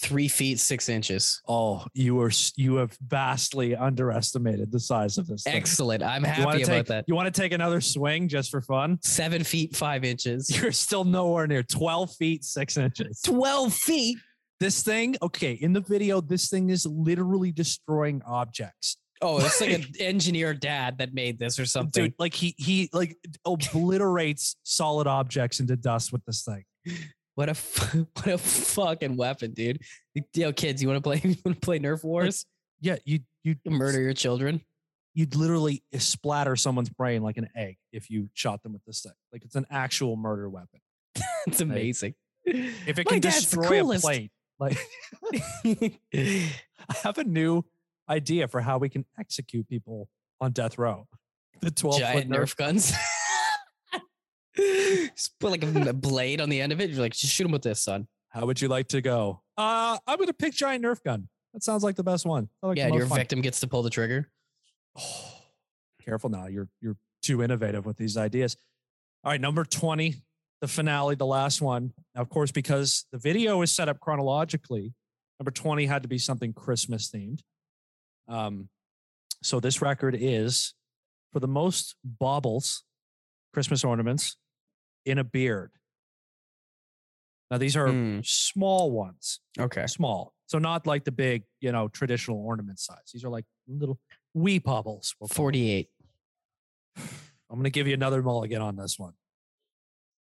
Three 0.01 0.29
feet 0.29 0.59
six 0.59 0.89
inches. 0.89 1.41
Oh, 1.49 1.87
you 1.95 2.21
are 2.21 2.31
you 2.57 2.77
have 2.77 2.97
vastly 3.07 3.77
underestimated 3.77 4.73
the 4.73 4.81
size 4.81 5.19
of 5.19 5.27
this. 5.27 5.45
thing. 5.45 5.55
Excellent. 5.55 6.03
I'm 6.03 6.25
happy 6.25 6.43
about 6.43 6.67
take, 6.67 6.87
that. 6.87 7.05
You 7.07 7.15
want 7.15 7.33
to 7.33 7.41
take 7.41 7.53
another 7.53 7.81
swing 7.81 8.29
just 8.29 8.51
for 8.51 8.61
fun? 8.61 8.99
Seven 9.03 9.45
feet 9.45 9.77
five 9.77 10.05
inches. 10.05 10.51
You're 10.51 10.73
still 10.73 11.05
nowhere 11.05 11.47
near 11.47 11.63
12 11.63 12.13
feet, 12.17 12.45
six 12.45 12.77
inches. 12.77 13.21
Twelve 13.23 13.73
feet. 13.73 14.19
This 14.61 14.83
thing, 14.83 15.17
okay, 15.21 15.53
in 15.53 15.73
the 15.73 15.81
video, 15.81 16.21
this 16.21 16.49
thing 16.49 16.71
is 16.71 16.87
literally 16.87 17.53
destroying 17.53 18.23
objects. 18.25 18.99
Oh, 19.21 19.39
it's 19.39 19.61
like 19.61 19.71
an 19.71 19.85
engineer 20.01 20.55
dad 20.55 20.99
that 20.99 21.15
made 21.15 21.39
this 21.39 21.59
or 21.59 21.67
something. 21.67 22.05
Dude, 22.05 22.15
like 22.19 22.35
he 22.35 22.55
he 22.59 22.91
like 22.93 23.17
obliterates 23.45 24.57
solid 24.65 25.07
objects 25.07 25.61
into 25.61 25.77
dust 25.77 26.13
with 26.13 26.25
this 26.25 26.43
thing. 26.43 26.65
What 27.35 27.49
a 27.49 27.55
what 28.15 28.27
a 28.27 28.39
fucking 28.39 29.17
weapon, 29.17 29.53
dude. 29.53 29.81
Yo, 30.35 30.53
kids, 30.53 30.83
you 30.83 30.89
want 30.89 30.99
to 30.99 31.03
play? 31.03 31.21
You 31.25 31.37
want 31.45 31.61
to 31.61 31.65
play 31.65 31.79
Nerf 31.79 32.05
Wars? 32.05 32.47
Yeah, 32.81 32.97
you 33.05 33.21
you 33.43 33.57
Murder 33.67 34.01
your 34.01 34.15
children? 34.15 34.61
You'd 35.15 35.37
literally 35.37 35.83
splatter 35.99 36.57
someone's 36.57 36.89
brain 36.89 37.23
like 37.23 37.37
an 37.37 37.49
egg 37.55 37.77
if 37.93 38.11
you 38.11 38.31
shot 38.35 38.63
them 38.63 38.73
with 38.73 38.85
this 38.85 39.03
thing. 39.03 39.13
Like 39.33 39.45
it's 39.45 39.55
an 39.55 39.67
actual 39.71 40.17
murder 40.17 40.49
weapon. 40.49 40.81
It's 41.47 41.61
amazing. 41.61 42.15
If 42.47 42.99
it 42.99 43.07
My 43.07 43.13
can 43.13 43.21
destroy 43.21 43.83
a 43.95 43.99
plate, 43.99 44.31
like 44.59 44.79
I 45.65 46.95
have 47.03 47.19
a 47.19 47.25
new 47.25 47.65
idea 48.09 48.49
for 48.49 48.63
how 48.63 48.79
we 48.79 48.89
can 48.89 49.05
execute 49.19 49.69
people 49.69 50.09
on 50.41 50.53
death 50.53 50.79
row. 50.79 51.07
The 51.61 51.71
12 51.71 51.99
Giant 52.01 52.29
foot 52.29 52.39
Nerf 52.39 52.57
guns. 52.57 52.95
Just 54.57 55.39
put 55.41 55.51
like 55.51 55.65
a, 55.65 55.91
a 55.91 55.93
blade 55.93 56.41
on 56.41 56.49
the 56.49 56.61
end 56.61 56.73
of 56.73 56.81
it. 56.81 56.91
You're 56.91 57.01
like, 57.01 57.13
just 57.13 57.33
shoot 57.33 57.45
him 57.45 57.53
with 57.53 57.63
this, 57.63 57.83
son. 57.83 58.07
How 58.29 58.47
would 58.47 58.61
you 58.61 58.69
like 58.69 58.89
to 58.89 59.01
go? 59.01 59.43
Uh, 59.57 59.99
I'm 60.07 60.19
gonna 60.19 60.33
pick 60.33 60.55
giant 60.55 60.85
Nerf 60.85 61.03
gun. 61.03 61.29
That 61.53 61.63
sounds 61.63 61.83
like 61.83 61.97
the 61.97 62.05
best 62.05 62.27
one. 62.27 62.49
Like 62.63 62.77
yeah, 62.77 62.85
the 62.85 62.87
and 62.87 62.93
most 62.95 62.99
your 62.99 63.09
fun. 63.09 63.19
victim 63.19 63.41
gets 63.41 63.61
to 63.61 63.69
pull 63.69 63.83
the 63.83 63.91
trigger. 63.91 64.31
Oh, 64.99 65.33
careful 66.05 66.31
now. 66.31 66.47
You're 66.47 66.69
you're 66.81 66.97
too 67.23 67.43
innovative 67.43 67.87
with 67.87 67.97
these 67.97 68.17
ideas. 68.17 68.57
All 69.25 69.31
right, 69.31 69.41
number 69.41 69.65
20, 69.65 70.17
the 70.61 70.69
finale, 70.69 71.15
the 71.15 71.27
last 71.27 71.63
one. 71.63 71.93
Now, 72.15 72.23
of 72.23 72.29
course, 72.29 72.53
because 72.53 73.07
the 73.11 73.19
video 73.19 73.63
is 73.63 73.73
set 73.73 73.89
up 73.89 73.99
chronologically, 74.01 74.93
number 75.41 75.51
20 75.51 75.87
had 75.87 76.03
to 76.03 76.09
be 76.09 76.19
something 76.19 76.53
Christmas 76.53 77.11
themed. 77.11 77.41
Um, 78.29 78.69
so 79.43 79.61
this 79.61 79.81
record 79.81 80.17
is 80.19 80.75
for 81.33 81.41
the 81.41 81.49
most 81.49 81.97
baubles, 82.05 82.85
Christmas 83.53 83.83
ornaments 83.83 84.37
in 85.05 85.19
a 85.19 85.25
beard. 85.25 85.73
Now 87.51 87.59
these 87.59 87.77
are 87.77 87.89
Hmm. 87.91 88.21
small 88.23 88.91
ones 88.91 89.41
Okay. 89.59 89.87
small. 89.87 90.35
So 90.47 90.59
not 90.59 90.87
like 90.87 91.05
the 91.05 91.13
big, 91.13 91.45
you 91.61 91.73
know, 91.73 91.89
traditional 91.89 92.39
ornament 92.39 92.79
size. 92.79 93.11
These 93.13 93.25
are 93.25 93.31
like 93.31 93.45
little 93.67 93.99
wee 94.35 94.59
bubbles. 94.59 95.15
we'll 95.21 95.29
call 95.29 95.35
them. 95.37 95.37
48. 95.37 95.91
I'm 96.97 97.57
gonna 97.59 97.71
give 97.71 97.87
you 97.87 97.95
another 97.95 98.23
mulligan 98.23 98.61
on 98.63 98.77
this 98.77 98.99
one. 98.99 99.15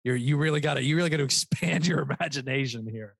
You're 0.04 0.16
you 0.16 0.36
really 0.38 0.60
gotta 0.60 0.82
you 0.82 0.96
really 0.96 1.10
gotta 1.10 1.24
expand 1.30 1.86
your 1.86 2.00
imagination 2.00 2.86
here 2.88 3.16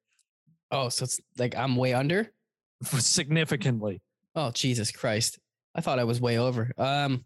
Oh, 0.73 0.89
so 0.89 1.03
it's 1.05 1.21
like 1.37 1.57
I'm 1.57 1.77
way 1.77 1.93
under? 1.95 2.33
significantly. 2.83 4.01
Oh, 4.37 4.51
Jesus 4.53 4.93
Christ. 4.93 5.39
I 5.75 5.81
thought 5.81 5.99
I 5.99 6.05
was 6.05 6.21
way 6.21 6.39
over. 6.39 6.71
Um, 6.79 7.25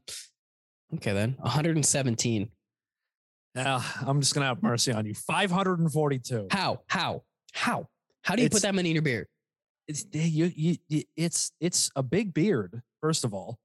okay 0.95 1.13
then. 1.13 1.37
117. 1.41 2.51
Yeah, 3.55 3.83
I'm 4.07 4.21
just 4.21 4.35
gonna 4.35 4.47
have 4.47 4.63
mercy 4.63 4.93
on 4.93 5.07
you. 5.07 5.15
542. 5.15 6.49
How? 6.51 6.81
How? 6.89 7.23
How? 7.53 7.89
How 8.23 8.35
do 8.35 8.43
you 8.43 8.47
It's- 8.47 8.61
put 8.61 8.67
that 8.67 8.75
many 8.75 8.91
in 8.91 8.97
your 8.97 9.03
beard? 9.03 9.29
It's 9.87 10.05
eh, 10.15 10.25
you, 10.25 10.51
you, 10.55 10.77
you 10.89 11.03
it's 11.17 11.53
it's 11.61 11.91
a 11.95 12.03
big 12.03 12.33
beard, 12.33 12.83
first 13.01 13.25
of 13.25 13.35
all. 13.35 13.59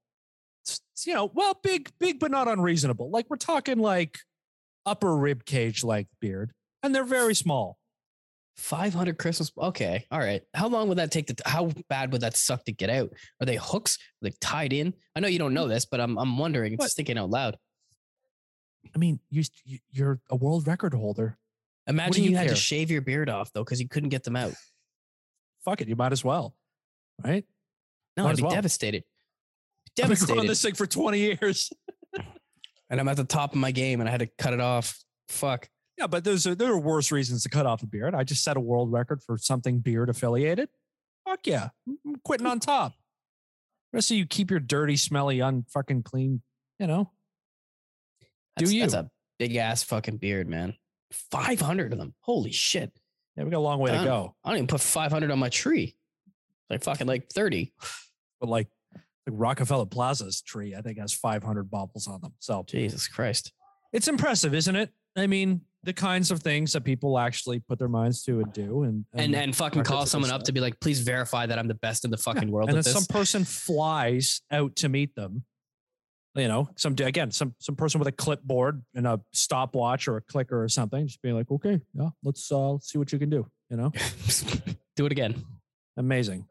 It's, 0.62 0.80
you 1.06 1.14
know, 1.14 1.30
well, 1.34 1.58
big, 1.62 1.90
big, 1.98 2.20
but 2.20 2.30
not 2.30 2.46
unreasonable. 2.46 3.10
Like 3.10 3.26
we're 3.30 3.36
talking 3.36 3.78
like 3.78 4.18
upper 4.84 5.16
rib 5.16 5.44
cage 5.44 5.82
like 5.82 6.08
beard, 6.20 6.52
and 6.82 6.94
they're 6.94 7.04
very 7.04 7.34
small. 7.34 7.78
500 8.60 9.16
Christmas. 9.16 9.50
Okay. 9.56 10.04
All 10.10 10.18
right. 10.18 10.42
How 10.52 10.68
long 10.68 10.88
would 10.88 10.98
that 10.98 11.10
take 11.10 11.28
to, 11.28 11.36
how 11.46 11.70
bad 11.88 12.12
would 12.12 12.20
that 12.20 12.36
suck 12.36 12.64
to 12.66 12.72
get 12.72 12.90
out? 12.90 13.10
Are 13.40 13.46
they 13.46 13.56
hooks? 13.56 13.96
Are 13.96 14.28
they 14.28 14.34
tied 14.40 14.74
in? 14.74 14.92
I 15.16 15.20
know 15.20 15.28
you 15.28 15.38
don't 15.38 15.54
know 15.54 15.64
hmm. 15.64 15.70
this, 15.70 15.86
but 15.86 15.98
I'm, 15.98 16.18
I'm 16.18 16.36
wondering, 16.36 16.74
What? 16.74 16.84
just 16.84 16.96
thinking 16.96 17.16
out 17.16 17.30
loud. 17.30 17.56
I 18.94 18.98
mean, 18.98 19.20
you, 19.30 19.44
you 19.64 19.78
you're 19.90 20.20
a 20.30 20.36
world 20.36 20.66
record 20.66 20.94
holder. 20.94 21.38
Imagine 21.86 22.24
you 22.24 22.30
you, 22.30 22.36
had 22.36 22.48
to 22.48 22.56
shave 22.56 22.90
your 22.90 23.02
beard 23.02 23.28
off 23.28 23.52
though, 23.52 23.64
because 23.64 23.80
you 23.80 23.88
couldn't 23.88 24.10
get 24.10 24.24
them 24.24 24.36
out. 24.36 24.54
Fuck 25.64 25.80
it, 25.80 25.88
you 25.88 25.96
might 25.96 26.12
as 26.12 26.24
well, 26.24 26.54
right? 27.24 27.44
No, 28.16 28.24
Might 28.24 28.30
I'd 28.30 28.36
be 28.36 28.42
well. 28.42 28.52
devastated. 28.52 29.04
I've 30.02 30.08
been 30.26 30.46
this 30.46 30.62
thing 30.62 30.74
for 30.74 30.86
20 30.86 31.18
years. 31.18 31.70
And 32.90 32.98
I'm 32.98 33.08
at 33.08 33.16
the 33.16 33.24
top 33.24 33.52
of 33.52 33.58
my 33.58 33.70
game 33.70 34.00
and 34.00 34.08
I 34.08 34.10
had 34.10 34.20
to 34.20 34.26
cut 34.26 34.52
it 34.52 34.60
off. 34.60 34.98
Fuck. 35.28 35.68
Yeah, 35.96 36.08
but 36.08 36.24
there's 36.24 36.44
a, 36.46 36.56
there 36.56 36.72
are 36.72 36.78
worse 36.78 37.12
reasons 37.12 37.44
to 37.44 37.48
cut 37.48 37.64
off 37.64 37.82
a 37.82 37.86
beard. 37.86 38.14
I 38.14 38.24
just 38.24 38.42
set 38.42 38.56
a 38.56 38.60
world 38.60 38.90
record 38.90 39.22
for 39.22 39.38
something 39.38 39.78
beard 39.78 40.08
affiliated. 40.08 40.68
Fuck 41.24 41.46
yeah, 41.46 41.68
I'm 41.86 42.16
quitting 42.24 42.48
on 42.48 42.58
top. 42.58 42.94
Rest 43.92 44.10
of 44.10 44.16
you 44.16 44.26
keep 44.26 44.50
your 44.50 44.60
dirty, 44.60 44.96
smelly, 44.96 45.38
unfucking 45.38 46.04
clean. 46.04 46.42
You 46.80 46.88
know, 46.88 47.10
Do 48.56 48.64
That's, 48.64 48.72
you? 48.72 48.80
That's 48.82 48.94
a 48.94 49.10
big 49.38 49.56
ass 49.56 49.82
fucking 49.82 50.18
beard, 50.18 50.48
man. 50.48 50.74
500 51.30 51.92
of 51.92 51.98
them. 51.98 52.14
Holy 52.20 52.52
shit. 52.52 52.92
yeah, 53.36 53.44
we 53.44 53.50
got 53.50 53.58
a 53.58 53.60
long 53.60 53.80
way 53.80 53.90
to 53.90 54.04
go. 54.04 54.34
I 54.44 54.50
don't 54.50 54.58
even 54.58 54.66
put 54.66 54.80
500 54.80 55.30
on 55.30 55.38
my 55.38 55.48
tree. 55.48 55.96
Like 56.68 56.84
fucking 56.84 57.06
like 57.06 57.28
30. 57.30 57.72
But 58.40 58.48
like, 58.48 58.68
like 58.94 59.34
Rockefeller 59.38 59.86
Plaza's 59.86 60.40
tree, 60.40 60.74
I 60.74 60.82
think 60.82 60.98
has 60.98 61.12
500 61.12 61.70
baubles 61.70 62.06
on 62.06 62.20
them. 62.20 62.32
So 62.38 62.64
Jesus 62.66 63.08
Christ. 63.08 63.52
it's 63.92 64.08
impressive, 64.08 64.54
isn't 64.54 64.76
it? 64.76 64.90
I 65.16 65.26
mean, 65.26 65.62
the 65.82 65.92
kinds 65.92 66.30
of 66.30 66.42
things 66.42 66.72
that 66.74 66.82
people 66.82 67.18
actually 67.18 67.58
put 67.58 67.78
their 67.78 67.88
minds 67.88 68.22
to 68.24 68.40
and 68.40 68.52
do, 68.52 68.82
and 68.82 69.04
And 69.14 69.34
and 69.34 69.56
fucking 69.56 69.82
call 69.82 70.06
someone 70.06 70.30
up 70.30 70.42
to 70.44 70.52
be 70.52 70.60
like, 70.60 70.78
please 70.80 71.00
verify 71.00 71.46
that 71.46 71.58
I'm 71.58 71.68
the 71.68 71.74
best 71.74 72.04
in 72.04 72.10
the 72.10 72.18
fucking 72.18 72.50
world 72.50 72.68
and 72.68 72.78
at 72.78 72.84
then 72.84 72.92
this. 72.92 73.02
some 73.02 73.06
person 73.06 73.44
flies 73.44 74.42
out 74.50 74.76
to 74.76 74.88
meet 74.88 75.14
them. 75.14 75.44
You 76.36 76.46
know, 76.46 76.68
some 76.76 76.94
again, 77.00 77.32
some 77.32 77.54
some 77.58 77.74
person 77.74 77.98
with 77.98 78.06
a 78.06 78.12
clipboard 78.12 78.82
and 78.94 79.06
a 79.06 79.20
stopwatch 79.32 80.06
or 80.06 80.16
a 80.16 80.20
clicker 80.20 80.62
or 80.62 80.68
something, 80.68 81.06
just 81.08 81.20
being 81.22 81.34
like, 81.34 81.50
okay, 81.50 81.80
yeah, 81.92 82.10
let's 82.22 82.50
uh 82.52 82.70
let's 82.72 82.88
see 82.90 82.98
what 82.98 83.12
you 83.12 83.18
can 83.18 83.30
do. 83.30 83.46
You 83.68 83.76
know, 83.76 83.92
Do 84.96 85.06
it 85.06 85.12
again. 85.12 85.42
amazing, 85.96 86.46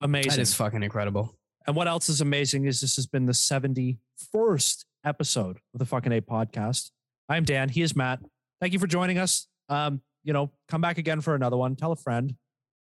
amazing. 0.00 0.30
That 0.30 0.38
is 0.38 0.54
fucking 0.54 0.82
incredible. 0.84 1.36
and 1.66 1.74
what 1.74 1.88
else 1.88 2.08
is 2.08 2.20
amazing 2.20 2.66
is 2.66 2.80
this 2.80 2.94
has 2.96 3.06
been 3.08 3.26
the 3.26 3.34
seventy 3.34 3.98
first 4.32 4.86
episode 5.04 5.58
of 5.72 5.78
the 5.80 5.84
fucking 5.86 6.12
A 6.12 6.20
podcast. 6.20 6.90
I'm 7.28 7.42
Dan. 7.44 7.68
He 7.70 7.82
is 7.82 7.96
Matt. 7.96 8.20
Thank 8.60 8.72
you 8.72 8.78
for 8.78 8.86
joining 8.86 9.18
us. 9.18 9.48
Um, 9.68 10.00
you 10.22 10.32
know, 10.32 10.52
come 10.68 10.80
back 10.80 10.96
again 10.98 11.20
for 11.20 11.34
another 11.34 11.56
one. 11.56 11.74
Tell 11.74 11.90
a 11.90 11.96
friend. 11.96 12.36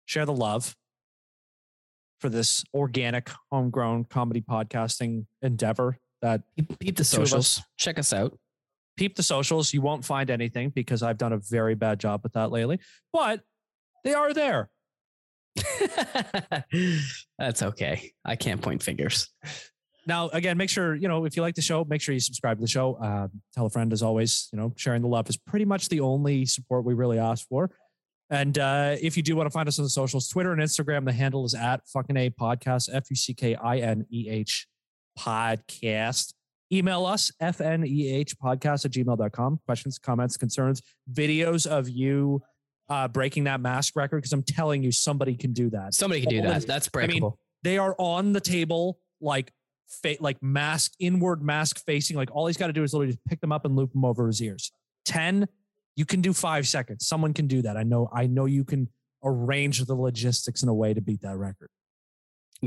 Share 0.05 0.25
the 0.27 0.33
love 0.33 0.75
for 2.19 2.29
this 2.29 2.63
organic, 2.73 3.29
homegrown 3.51 4.05
comedy 4.05 4.41
podcasting 4.41 5.25
endeavor 5.41 5.97
that 6.23 6.41
Peep, 6.57 6.79
peep 6.79 6.95
the 6.95 7.03
The 7.03 7.09
two 7.15 7.21
of 7.21 7.27
socials. 7.29 7.57
us. 7.59 7.63
Check 7.77 7.99
us 7.99 8.11
out. 8.13 8.37
peep 8.97 9.15
the 9.15 9.23
socials. 9.23 9.73
You 9.73 9.81
won't 9.81 10.03
find 10.03 10.29
anything 10.31 10.69
because 10.69 11.03
I've 11.03 11.17
done 11.17 11.33
a 11.33 11.37
very 11.37 11.75
bad 11.75 11.99
job 11.99 12.21
with 12.23 12.33
that 12.33 12.51
lately, 12.51 12.79
but 13.11 13.41
they 14.03 14.13
are 14.15 14.33
there. 14.33 14.69
That's 17.37 17.61
okay. 17.63 18.11
I 18.25 18.35
can't 18.35 18.61
point 18.61 18.83
fingers. 18.83 19.29
Now, 20.05 20.29
again, 20.29 20.57
make 20.57 20.69
sure, 20.69 20.95
you 20.95 21.07
know, 21.07 21.25
if 21.25 21.35
you 21.37 21.41
like 21.41 21.55
the 21.55 21.61
show, 21.61 21.85
make 21.85 22.01
sure 22.01 22.13
you 22.13 22.19
subscribe 22.19 22.57
to 22.57 22.61
the 22.61 22.67
show. 22.67 22.97
Um, 23.01 23.31
tell 23.53 23.65
a 23.65 23.69
friend 23.69 23.93
as 23.93 24.03
always, 24.03 24.49
you 24.51 24.59
know, 24.59 24.73
sharing 24.75 25.01
the 25.01 25.07
love 25.07 25.29
is 25.29 25.37
pretty 25.37 25.65
much 25.65 25.87
the 25.89 26.01
only 26.01 26.45
support 26.45 26.83
we 26.83 26.93
really 26.93 27.19
ask 27.19 27.47
for. 27.47 27.71
And 28.29 28.57
uh, 28.57 28.95
if 29.01 29.15
you 29.15 29.23
do 29.23 29.35
want 29.35 29.47
to 29.47 29.51
find 29.51 29.67
us 29.67 29.79
on 29.79 29.83
the 29.85 29.89
socials, 29.89 30.27
Twitter 30.27 30.51
and 30.51 30.61
Instagram, 30.61 31.05
the 31.05 31.13
handle 31.13 31.45
is 31.45 31.53
at 31.53 31.87
fucking 31.87 32.17
a 32.17 32.29
podcast, 32.31 32.89
F 32.91 33.09
U 33.09 33.15
C 33.15 33.33
K 33.33 33.55
I 33.55 33.77
N 33.77 34.05
E 34.11 34.27
H 34.29 34.67
podcast. 35.19 36.33
Email 36.71 37.05
us, 37.05 37.31
FNEH 37.41 38.35
podcast 38.43 38.85
at 38.85 38.91
gmail.com. 38.91 39.59
Questions, 39.65 39.99
comments, 39.99 40.37
concerns, 40.37 40.81
videos 41.11 41.67
of 41.67 41.87
you 41.89 42.41
uh, 42.89 43.07
breaking 43.07 43.43
that 43.45 43.61
mask 43.61 43.95
record. 43.95 44.17
Because 44.17 44.33
I'm 44.33 44.43
telling 44.43 44.81
you, 44.83 44.91
somebody 44.91 45.35
can 45.35 45.53
do 45.53 45.69
that. 45.69 45.93
Somebody 45.93 46.21
can 46.21 46.29
do 46.31 46.37
All 46.39 46.47
that. 46.53 46.61
the- 46.61 46.67
That's 46.67 46.89
I 46.93 46.99
mean, 46.99 47.07
breakable. 47.07 47.39
they 47.63 47.77
are 47.77 47.95
on 47.99 48.33
the 48.33 48.41
table 48.41 48.99
like 49.21 49.51
fa- 49.87 50.17
like 50.19 50.41
mask 50.41 50.93
inward 50.99 51.43
mask 51.43 51.83
facing 51.85 52.17
like 52.17 52.29
all 52.31 52.47
he's 52.47 52.57
got 52.57 52.67
to 52.67 52.73
do 52.73 52.81
is 52.83 52.93
literally 52.93 53.11
just 53.13 53.23
pick 53.25 53.39
them 53.39 53.51
up 53.51 53.63
and 53.65 53.75
loop 53.75 53.93
them 53.93 54.03
over 54.03 54.27
his 54.27 54.41
ears 54.41 54.71
10 55.05 55.47
you 55.95 56.03
can 56.05 56.19
do 56.19 56.33
five 56.33 56.67
seconds 56.67 57.07
someone 57.07 57.33
can 57.33 57.47
do 57.47 57.61
that 57.61 57.77
i 57.77 57.83
know 57.83 58.09
i 58.13 58.25
know 58.27 58.45
you 58.45 58.65
can 58.65 58.89
arrange 59.23 59.79
the 59.85 59.93
logistics 59.95 60.61
in 60.63 60.67
a 60.67 60.73
way 60.73 60.93
to 60.93 60.99
beat 60.99 61.21
that 61.21 61.37
record 61.37 61.69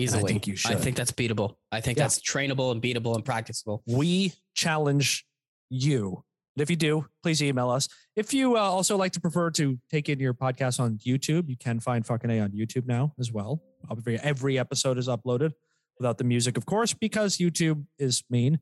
Easily. 0.04 0.32
think 0.32 0.46
you 0.46 0.56
should. 0.56 0.72
I 0.72 0.74
think 0.76 0.96
that's 0.96 1.12
beatable. 1.12 1.56
I 1.72 1.80
think 1.80 1.96
Yeah. 1.98 2.04
that's 2.04 2.20
trainable 2.20 2.70
and 2.72 2.82
beatable 2.82 3.14
and 3.14 3.24
practicable. 3.24 3.82
we 3.86 4.32
challenge 4.54 5.24
you 5.70 6.22
But 6.54 6.62
if 6.62 6.70
you 6.70 6.76
do, 6.76 7.06
please 7.22 7.42
email 7.42 7.68
us. 7.68 7.86
If 8.16 8.32
you 8.32 8.56
uh, 8.56 8.60
also 8.60 8.96
like 8.96 9.12
to 9.12 9.20
prefer 9.20 9.50
to 9.50 9.78
take 9.90 10.08
in 10.08 10.18
your 10.18 10.32
podcast 10.32 10.80
on 10.80 10.96
YouTube, 10.98 11.50
you 11.50 11.56
can 11.56 11.80
find 11.80 12.06
fucking 12.06 12.30
A 12.30 12.40
on 12.40 12.52
YouTube 12.52 12.86
now 12.86 13.12
as 13.18 13.30
well. 13.30 13.62
Every, 13.90 14.18
every 14.20 14.58
episode 14.58 14.96
is 14.96 15.06
uploaded 15.06 15.52
without 15.98 16.16
the 16.16 16.24
music, 16.24 16.56
of 16.56 16.64
course, 16.64 16.94
because 16.94 17.36
YouTube 17.36 17.84
is 17.98 18.24
mean. 18.30 18.58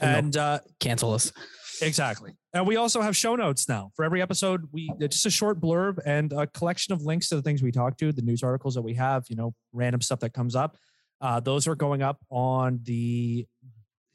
And 0.00 0.36
uh, 0.36 0.60
Cancel 0.80 1.12
us. 1.14 1.32
Exactly. 1.82 2.32
And 2.54 2.66
we 2.66 2.76
also 2.76 3.00
have 3.00 3.16
show 3.16 3.36
notes 3.36 3.68
now 3.68 3.90
for 3.94 4.04
every 4.04 4.22
episode. 4.22 4.68
We 4.72 4.90
it's 4.98 5.16
just 5.16 5.26
a 5.26 5.30
short 5.30 5.60
blurb 5.60 5.98
and 6.04 6.32
a 6.32 6.46
collection 6.46 6.92
of 6.92 7.02
links 7.02 7.28
to 7.28 7.36
the 7.36 7.42
things 7.42 7.62
we 7.62 7.70
talk 7.70 7.96
to, 7.98 8.12
the 8.12 8.22
news 8.22 8.42
articles 8.42 8.74
that 8.74 8.82
we 8.82 8.94
have, 8.94 9.24
you 9.28 9.36
know, 9.36 9.54
random 9.72 10.00
stuff 10.00 10.20
that 10.20 10.32
comes 10.32 10.56
up. 10.56 10.76
Uh, 11.20 11.40
those 11.40 11.66
are 11.66 11.74
going 11.74 12.02
up 12.02 12.18
on 12.30 12.80
the, 12.84 13.46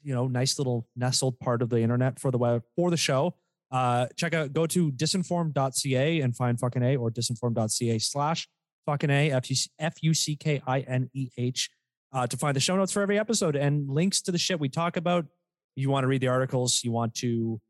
you 0.02 0.14
know, 0.14 0.26
nice 0.26 0.58
little 0.58 0.86
nestled 0.96 1.38
part 1.38 1.62
of 1.62 1.70
the 1.70 1.80
internet 1.80 2.18
for 2.18 2.30
the 2.30 2.38
web 2.38 2.62
for 2.76 2.90
the 2.90 2.96
show. 2.96 3.34
Uh, 3.70 4.06
check 4.16 4.34
out, 4.34 4.52
go 4.52 4.66
to 4.66 4.92
disinformed.ca 4.92 6.20
and 6.20 6.36
find 6.36 6.60
fucking 6.60 6.82
A 6.82 6.96
or 6.96 7.10
disinformed.ca 7.10 7.98
slash 7.98 8.48
fucking 8.86 9.10
A, 9.10 9.32
F 9.32 9.94
U 10.02 10.14
C 10.14 10.36
K 10.36 10.62
I 10.66 10.80
N 10.80 11.10
E 11.14 11.30
H, 11.36 11.70
uh, 12.12 12.26
to 12.26 12.36
find 12.36 12.54
the 12.54 12.60
show 12.60 12.76
notes 12.76 12.92
for 12.92 13.02
every 13.02 13.18
episode 13.18 13.56
and 13.56 13.88
links 13.88 14.20
to 14.22 14.32
the 14.32 14.38
shit 14.38 14.60
we 14.60 14.68
talk 14.68 14.96
about 14.96 15.26
you 15.76 15.90
want 15.90 16.04
to 16.04 16.08
read 16.08 16.20
the 16.20 16.28
articles, 16.28 16.82
you 16.84 16.92
want 16.92 17.14
to, 17.16 17.60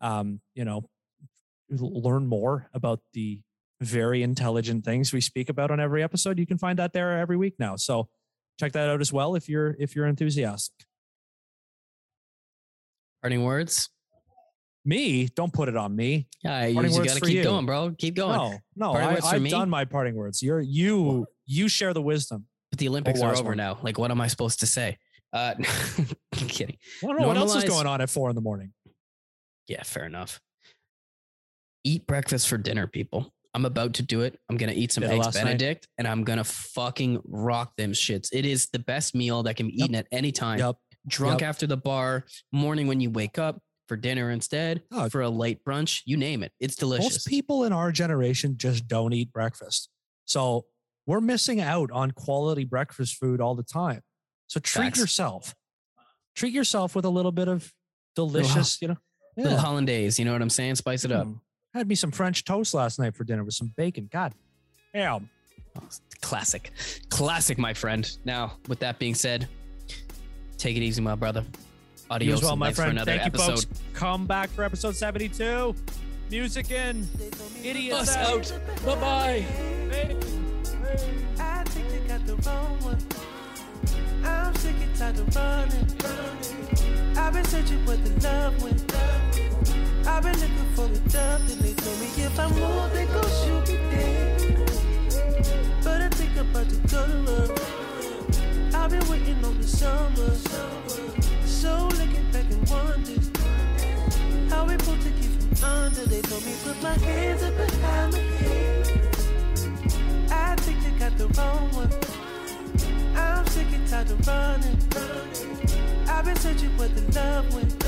um, 0.00 0.40
you 0.54 0.64
know, 0.64 0.88
learn 1.70 2.26
more 2.26 2.68
about 2.74 3.00
the 3.12 3.40
very 3.80 4.22
intelligent 4.22 4.84
things 4.84 5.12
we 5.12 5.20
speak 5.20 5.48
about 5.48 5.70
on 5.70 5.80
every 5.80 6.02
episode, 6.02 6.38
you 6.38 6.46
can 6.46 6.58
find 6.58 6.78
that 6.78 6.92
there 6.92 7.18
every 7.18 7.36
week 7.36 7.54
now. 7.58 7.76
So 7.76 8.08
check 8.58 8.72
that 8.72 8.88
out 8.88 9.00
as 9.00 9.12
well 9.12 9.34
if 9.34 9.48
you're 9.48 9.76
if 9.78 9.94
you're 9.94 10.06
enthusiastic. 10.06 10.86
Parting 13.22 13.44
words. 13.44 13.88
Me, 14.86 15.28
don't 15.34 15.52
put 15.52 15.70
it 15.70 15.76
on 15.78 15.96
me. 15.96 16.28
Yeah, 16.42 16.66
you, 16.66 16.82
you 16.82 17.04
gotta 17.04 17.20
keep 17.20 17.36
you. 17.36 17.42
going, 17.42 17.64
bro. 17.64 17.94
Keep 17.96 18.16
going. 18.16 18.60
No, 18.76 18.92
no, 18.92 18.92
I, 18.92 19.14
have 19.14 19.48
done 19.48 19.70
my 19.70 19.86
parting 19.86 20.14
words. 20.14 20.42
You're 20.42 20.60
you 20.60 21.26
you 21.46 21.68
share 21.68 21.94
the 21.94 22.02
wisdom. 22.02 22.46
But 22.70 22.80
the 22.80 22.88
Olympics 22.88 23.22
are 23.22 23.32
over 23.32 23.50
one. 23.50 23.56
now. 23.56 23.78
Like, 23.82 23.98
what 23.98 24.10
am 24.10 24.20
I 24.20 24.26
supposed 24.26 24.60
to 24.60 24.66
say? 24.66 24.98
Uh, 25.34 25.54
I'm 25.58 26.48
kidding. 26.48 26.78
I 27.02 27.06
don't 27.06 27.20
know 27.20 27.26
what 27.26 27.36
else 27.36 27.56
is 27.56 27.64
going 27.64 27.86
on 27.86 28.00
at 28.00 28.08
four 28.08 28.30
in 28.30 28.36
the 28.36 28.40
morning. 28.40 28.72
Yeah, 29.68 29.82
fair 29.82 30.06
enough. 30.06 30.40
Eat 31.82 32.06
breakfast 32.06 32.48
for 32.48 32.56
dinner, 32.56 32.86
people. 32.86 33.32
I'm 33.52 33.64
about 33.64 33.94
to 33.94 34.02
do 34.02 34.22
it. 34.22 34.38
I'm 34.48 34.56
gonna 34.56 34.72
eat 34.72 34.92
some 34.92 35.02
Did 35.02 35.12
eggs 35.12 35.28
Benedict, 35.28 35.82
night. 35.82 35.88
and 35.98 36.08
I'm 36.08 36.24
gonna 36.24 36.44
fucking 36.44 37.20
rock 37.24 37.72
them 37.76 37.92
shits. 37.92 38.28
It 38.32 38.46
is 38.46 38.68
the 38.72 38.78
best 38.78 39.14
meal 39.14 39.42
that 39.42 39.56
can 39.56 39.66
be 39.66 39.82
eaten 39.82 39.94
at 39.94 40.06
any 40.10 40.32
time. 40.32 40.58
Yep. 40.58 40.76
Drunk 41.06 41.40
yep. 41.40 41.50
after 41.50 41.66
the 41.66 41.76
bar, 41.76 42.24
morning 42.50 42.86
when 42.86 43.00
you 43.00 43.10
wake 43.10 43.38
up, 43.38 43.60
for 43.88 43.96
dinner 43.96 44.30
instead, 44.30 44.82
oh, 44.92 45.08
for 45.08 45.22
a 45.22 45.28
late 45.28 45.64
brunch, 45.64 46.02
you 46.06 46.16
name 46.16 46.42
it. 46.42 46.52
It's 46.60 46.76
delicious. 46.76 47.04
Most 47.04 47.26
people 47.26 47.64
in 47.64 47.72
our 47.72 47.92
generation 47.92 48.56
just 48.56 48.88
don't 48.88 49.12
eat 49.12 49.32
breakfast. 49.32 49.88
So 50.24 50.64
we're 51.06 51.20
missing 51.20 51.60
out 51.60 51.90
on 51.92 52.12
quality 52.12 52.64
breakfast 52.64 53.16
food 53.16 53.40
all 53.40 53.54
the 53.54 53.62
time. 53.62 54.00
So 54.54 54.60
treat 54.60 54.84
Facts. 54.84 55.00
yourself. 55.00 55.52
Treat 56.36 56.52
yourself 56.52 56.94
with 56.94 57.04
a 57.04 57.08
little 57.08 57.32
bit 57.32 57.48
of 57.48 57.74
delicious, 58.14 58.80
little, 58.80 58.80
you 58.80 58.88
know, 58.88 58.96
yeah. 59.36 59.42
little 59.42 59.58
hollandaise. 59.58 60.16
You 60.16 60.24
know 60.24 60.32
what 60.32 60.42
I'm 60.42 60.48
saying? 60.48 60.76
Spice 60.76 61.04
it 61.04 61.10
up. 61.10 61.26
Mm. 61.26 61.40
Had 61.74 61.88
me 61.88 61.96
some 61.96 62.12
French 62.12 62.44
toast 62.44 62.72
last 62.72 63.00
night 63.00 63.16
for 63.16 63.24
dinner 63.24 63.42
with 63.42 63.54
some 63.54 63.72
bacon. 63.76 64.08
God, 64.12 64.32
damn. 64.94 65.28
Oh, 65.76 65.88
classic, 66.20 66.70
classic, 67.10 67.58
my 67.58 67.74
friend. 67.74 68.16
Now, 68.24 68.52
with 68.68 68.78
that 68.78 69.00
being 69.00 69.16
said, 69.16 69.48
take 70.56 70.76
it 70.76 70.84
easy, 70.84 71.02
my 71.02 71.16
brother. 71.16 71.44
Adios, 72.08 72.40
well, 72.40 72.54
my 72.54 72.72
friend. 72.72 72.96
Thank 73.00 73.26
episode. 73.26 73.50
you, 73.50 73.56
folks. 73.56 73.66
Come 73.92 74.24
back 74.24 74.50
for 74.50 74.62
episode 74.62 74.94
72. 74.94 75.74
Music 76.30 76.70
in. 76.70 77.08
Idiots 77.64 78.14
out. 78.14 78.52
out. 78.52 78.84
Bye 79.00 79.00
bye. 79.00 79.44
I'm 84.24 84.54
sick 84.56 84.76
and 84.80 84.96
tired 84.96 85.18
of 85.18 85.36
running. 85.36 85.86
I've 87.16 87.32
been 87.32 87.44
searching 87.44 87.84
where 87.86 87.96
the 87.96 88.10
love 88.26 88.62
went. 88.62 88.94
I've 90.06 90.22
been 90.22 90.38
looking 90.40 90.74
for 90.74 90.88
the 90.88 91.00
dove, 91.10 91.40
and 91.50 91.60
they 91.60 91.74
told 91.74 91.98
me 92.00 92.06
if 92.16 92.38
I 92.38 92.48
move, 92.48 92.92
they 92.92 93.06
gon' 93.06 93.30
shoot 93.42 93.68
me 93.68 93.76
dead. 93.90 94.40
But 95.82 96.00
I 96.02 96.08
think 96.10 96.36
I'm 96.36 96.50
about 96.50 96.68
to 96.68 96.76
go 96.76 97.06
to 97.06 97.18
love. 97.30 98.74
I've 98.74 98.90
been 98.90 99.08
waiting 99.08 99.44
on 99.44 99.58
the 99.58 99.66
summer. 99.66 100.30
So 101.46 101.88
looking 101.88 102.30
back 102.32 102.50
and 102.50 102.68
wondering 102.68 103.22
how 104.50 104.64
we 104.66 104.76
pulled 104.76 105.00
to 105.00 105.10
keep 105.10 105.30
from 105.30 105.64
under. 105.64 106.04
They 106.06 106.20
told 106.22 106.44
me 106.44 106.54
put 106.64 106.82
my 106.82 106.94
hands 106.98 107.42
up 107.42 107.56
behind 107.56 108.12
my 108.12 108.18
head. 108.18 108.86
I 110.30 110.56
think 110.56 110.82
they 110.82 110.90
got 110.98 111.16
the 111.16 111.28
wrong 111.28 111.70
one. 111.72 112.13
Sick 113.54 113.72
and 113.72 113.86
tired 113.86 114.10
of 114.10 114.26
running. 114.26 114.78
I've 116.08 116.24
been 116.24 116.34
searching 116.34 116.76
where 116.76 116.88
the 116.88 117.02
love 117.14 117.54
went. 117.54 117.86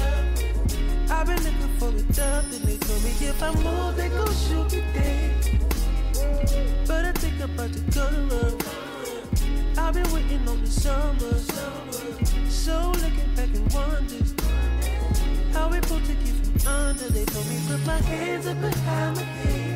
I've 1.10 1.26
been 1.26 1.42
looking 1.42 1.76
for 1.80 1.88
a 1.88 2.02
dove, 2.14 2.52
and 2.54 2.62
they 2.62 2.76
told 2.76 3.02
me 3.02 3.10
if 3.10 3.42
I 3.42 3.52
move, 3.52 3.96
they 3.96 4.08
gon' 4.10 4.32
shoot 4.32 4.70
me 4.70 4.84
dead. 4.94 5.34
But 6.86 7.06
I 7.06 7.12
think 7.14 7.42
I'm 7.42 7.50
about 7.50 7.72
to 7.72 7.80
go 7.80 8.08
to 8.08 8.20
love. 8.32 9.76
I've 9.76 9.94
been 9.94 10.12
waiting 10.14 10.48
on 10.48 10.60
the 10.60 10.70
summer. 10.70 11.34
So 12.48 12.92
looking 13.02 13.34
back 13.34 13.50
and 13.52 13.72
wondering 13.74 14.36
how 15.52 15.68
we 15.68 15.80
pulled 15.80 16.04
to 16.04 16.14
keep 16.14 16.36
from 16.44 16.68
under. 16.68 17.08
They 17.08 17.24
told 17.24 17.48
me 17.48 17.58
put 17.66 17.84
my 17.84 17.98
hands 18.02 18.46
up 18.46 18.60
behind 18.60 19.16
my 19.16 19.22
head. 19.22 19.75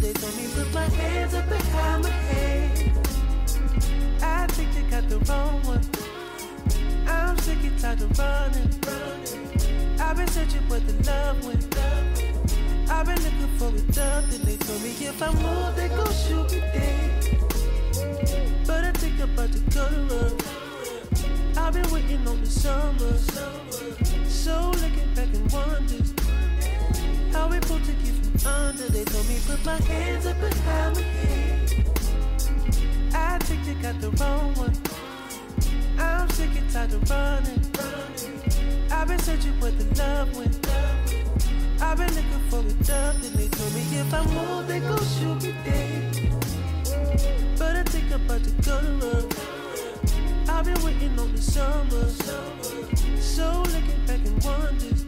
They 0.00 0.12
told 0.12 0.36
me 0.36 0.48
put 0.54 0.72
my 0.72 0.84
hands 0.84 1.34
up 1.34 1.48
behind 1.48 2.02
my 2.04 2.10
head. 2.10 2.92
I 4.22 4.46
think 4.48 4.72
they 4.74 4.82
got 4.90 5.08
the 5.08 5.18
wrong 5.30 5.62
one. 5.64 5.84
I'm 7.06 7.36
sick 7.38 7.58
and 7.62 7.78
tired 7.78 8.02
of 8.02 8.18
running. 8.18 8.70
I've 10.00 10.16
been 10.16 10.28
searching 10.28 10.68
where 10.68 10.80
the 10.80 10.92
love 11.10 11.44
went. 11.44 11.76
I've 12.90 13.06
been 13.06 13.22
looking 13.22 13.48
for 13.58 13.68
a 13.68 13.80
dove, 13.92 14.32
and 14.34 14.44
they 14.44 14.56
told 14.56 14.82
me 14.82 14.90
if 14.90 15.22
I 15.22 15.32
move, 15.32 15.76
they 15.76 15.88
gon' 15.88 16.12
shoot 16.12 16.50
me 16.52 16.60
dead. 16.60 17.38
But 18.66 18.84
I 18.84 18.92
think 18.92 19.20
I'm 19.20 19.30
about 19.34 19.52
to 19.52 19.60
go 19.74 19.88
to 19.88 20.00
love. 20.14 21.58
I've 21.58 21.72
been 21.74 21.90
waiting 21.90 22.26
on 22.26 22.40
the 22.40 22.46
summer. 22.46 23.18
So 24.28 24.70
looking 24.70 25.14
back 25.14 25.28
and 25.34 25.52
wondering 25.52 26.17
how 27.38 27.46
we 27.46 27.60
pulled 27.60 27.84
to 27.84 27.92
keep 28.02 28.14
from 28.14 28.52
under. 28.52 28.88
They 28.88 29.04
told 29.04 29.28
me 29.28 29.38
put 29.46 29.64
my 29.64 29.80
hands 29.90 30.26
up 30.26 30.38
behind 30.40 30.96
my 30.96 31.02
head. 31.02 31.84
I 33.14 33.38
think 33.46 33.60
they 33.64 33.74
got 33.74 34.00
the 34.00 34.10
wrong 34.18 34.54
one. 34.54 34.76
I'm 35.98 36.28
sick 36.30 36.50
and 36.58 36.68
tired 36.70 36.92
of 36.94 37.08
running. 37.08 37.62
I've 38.90 39.06
been 39.06 39.20
searching 39.20 39.54
where 39.60 39.70
the 39.70 39.86
love 40.02 40.36
went. 40.36 40.56
I've 41.80 41.98
been 41.98 42.12
looking 42.18 42.44
for 42.50 42.60
a 42.60 42.74
dove, 42.88 43.24
and 43.26 43.34
they 43.38 43.48
told 43.48 43.72
me 43.72 43.82
if 44.02 44.12
I 44.12 44.22
move, 44.34 44.66
they 44.66 44.80
gon' 44.80 45.06
shoot 45.16 45.38
me 45.44 45.52
dead. 45.64 46.32
But 47.56 47.76
I 47.76 47.82
think 47.84 48.06
I'm 48.12 48.24
about 48.24 48.42
to 48.42 48.52
go 48.66 48.80
to 48.80 48.92
love. 49.06 49.28
I've 50.48 50.64
been 50.64 50.82
waiting 50.84 51.16
on 51.20 51.30
the 51.32 51.42
summer. 51.42 52.06
So 53.20 53.62
looking 53.74 54.00
back 54.08 54.22
and 54.26 54.42
wondering 54.44 54.98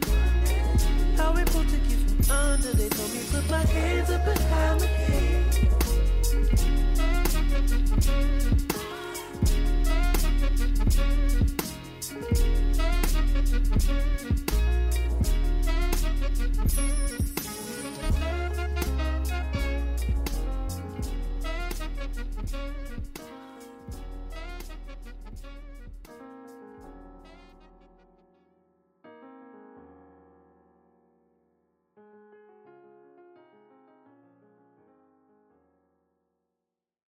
how 1.17 1.33
we 1.33 1.43
pulled 1.43 1.67
to 1.69 1.77
from 1.77 2.00
under 2.29 2.73
they 2.73 2.89
told 2.89 3.13
me 3.13 3.19
put 3.31 3.49
my 3.49 3.63
hands 3.65 4.09
up 4.09 4.25
behind 4.25 4.79
my 4.81 4.87
head. 4.87 5.11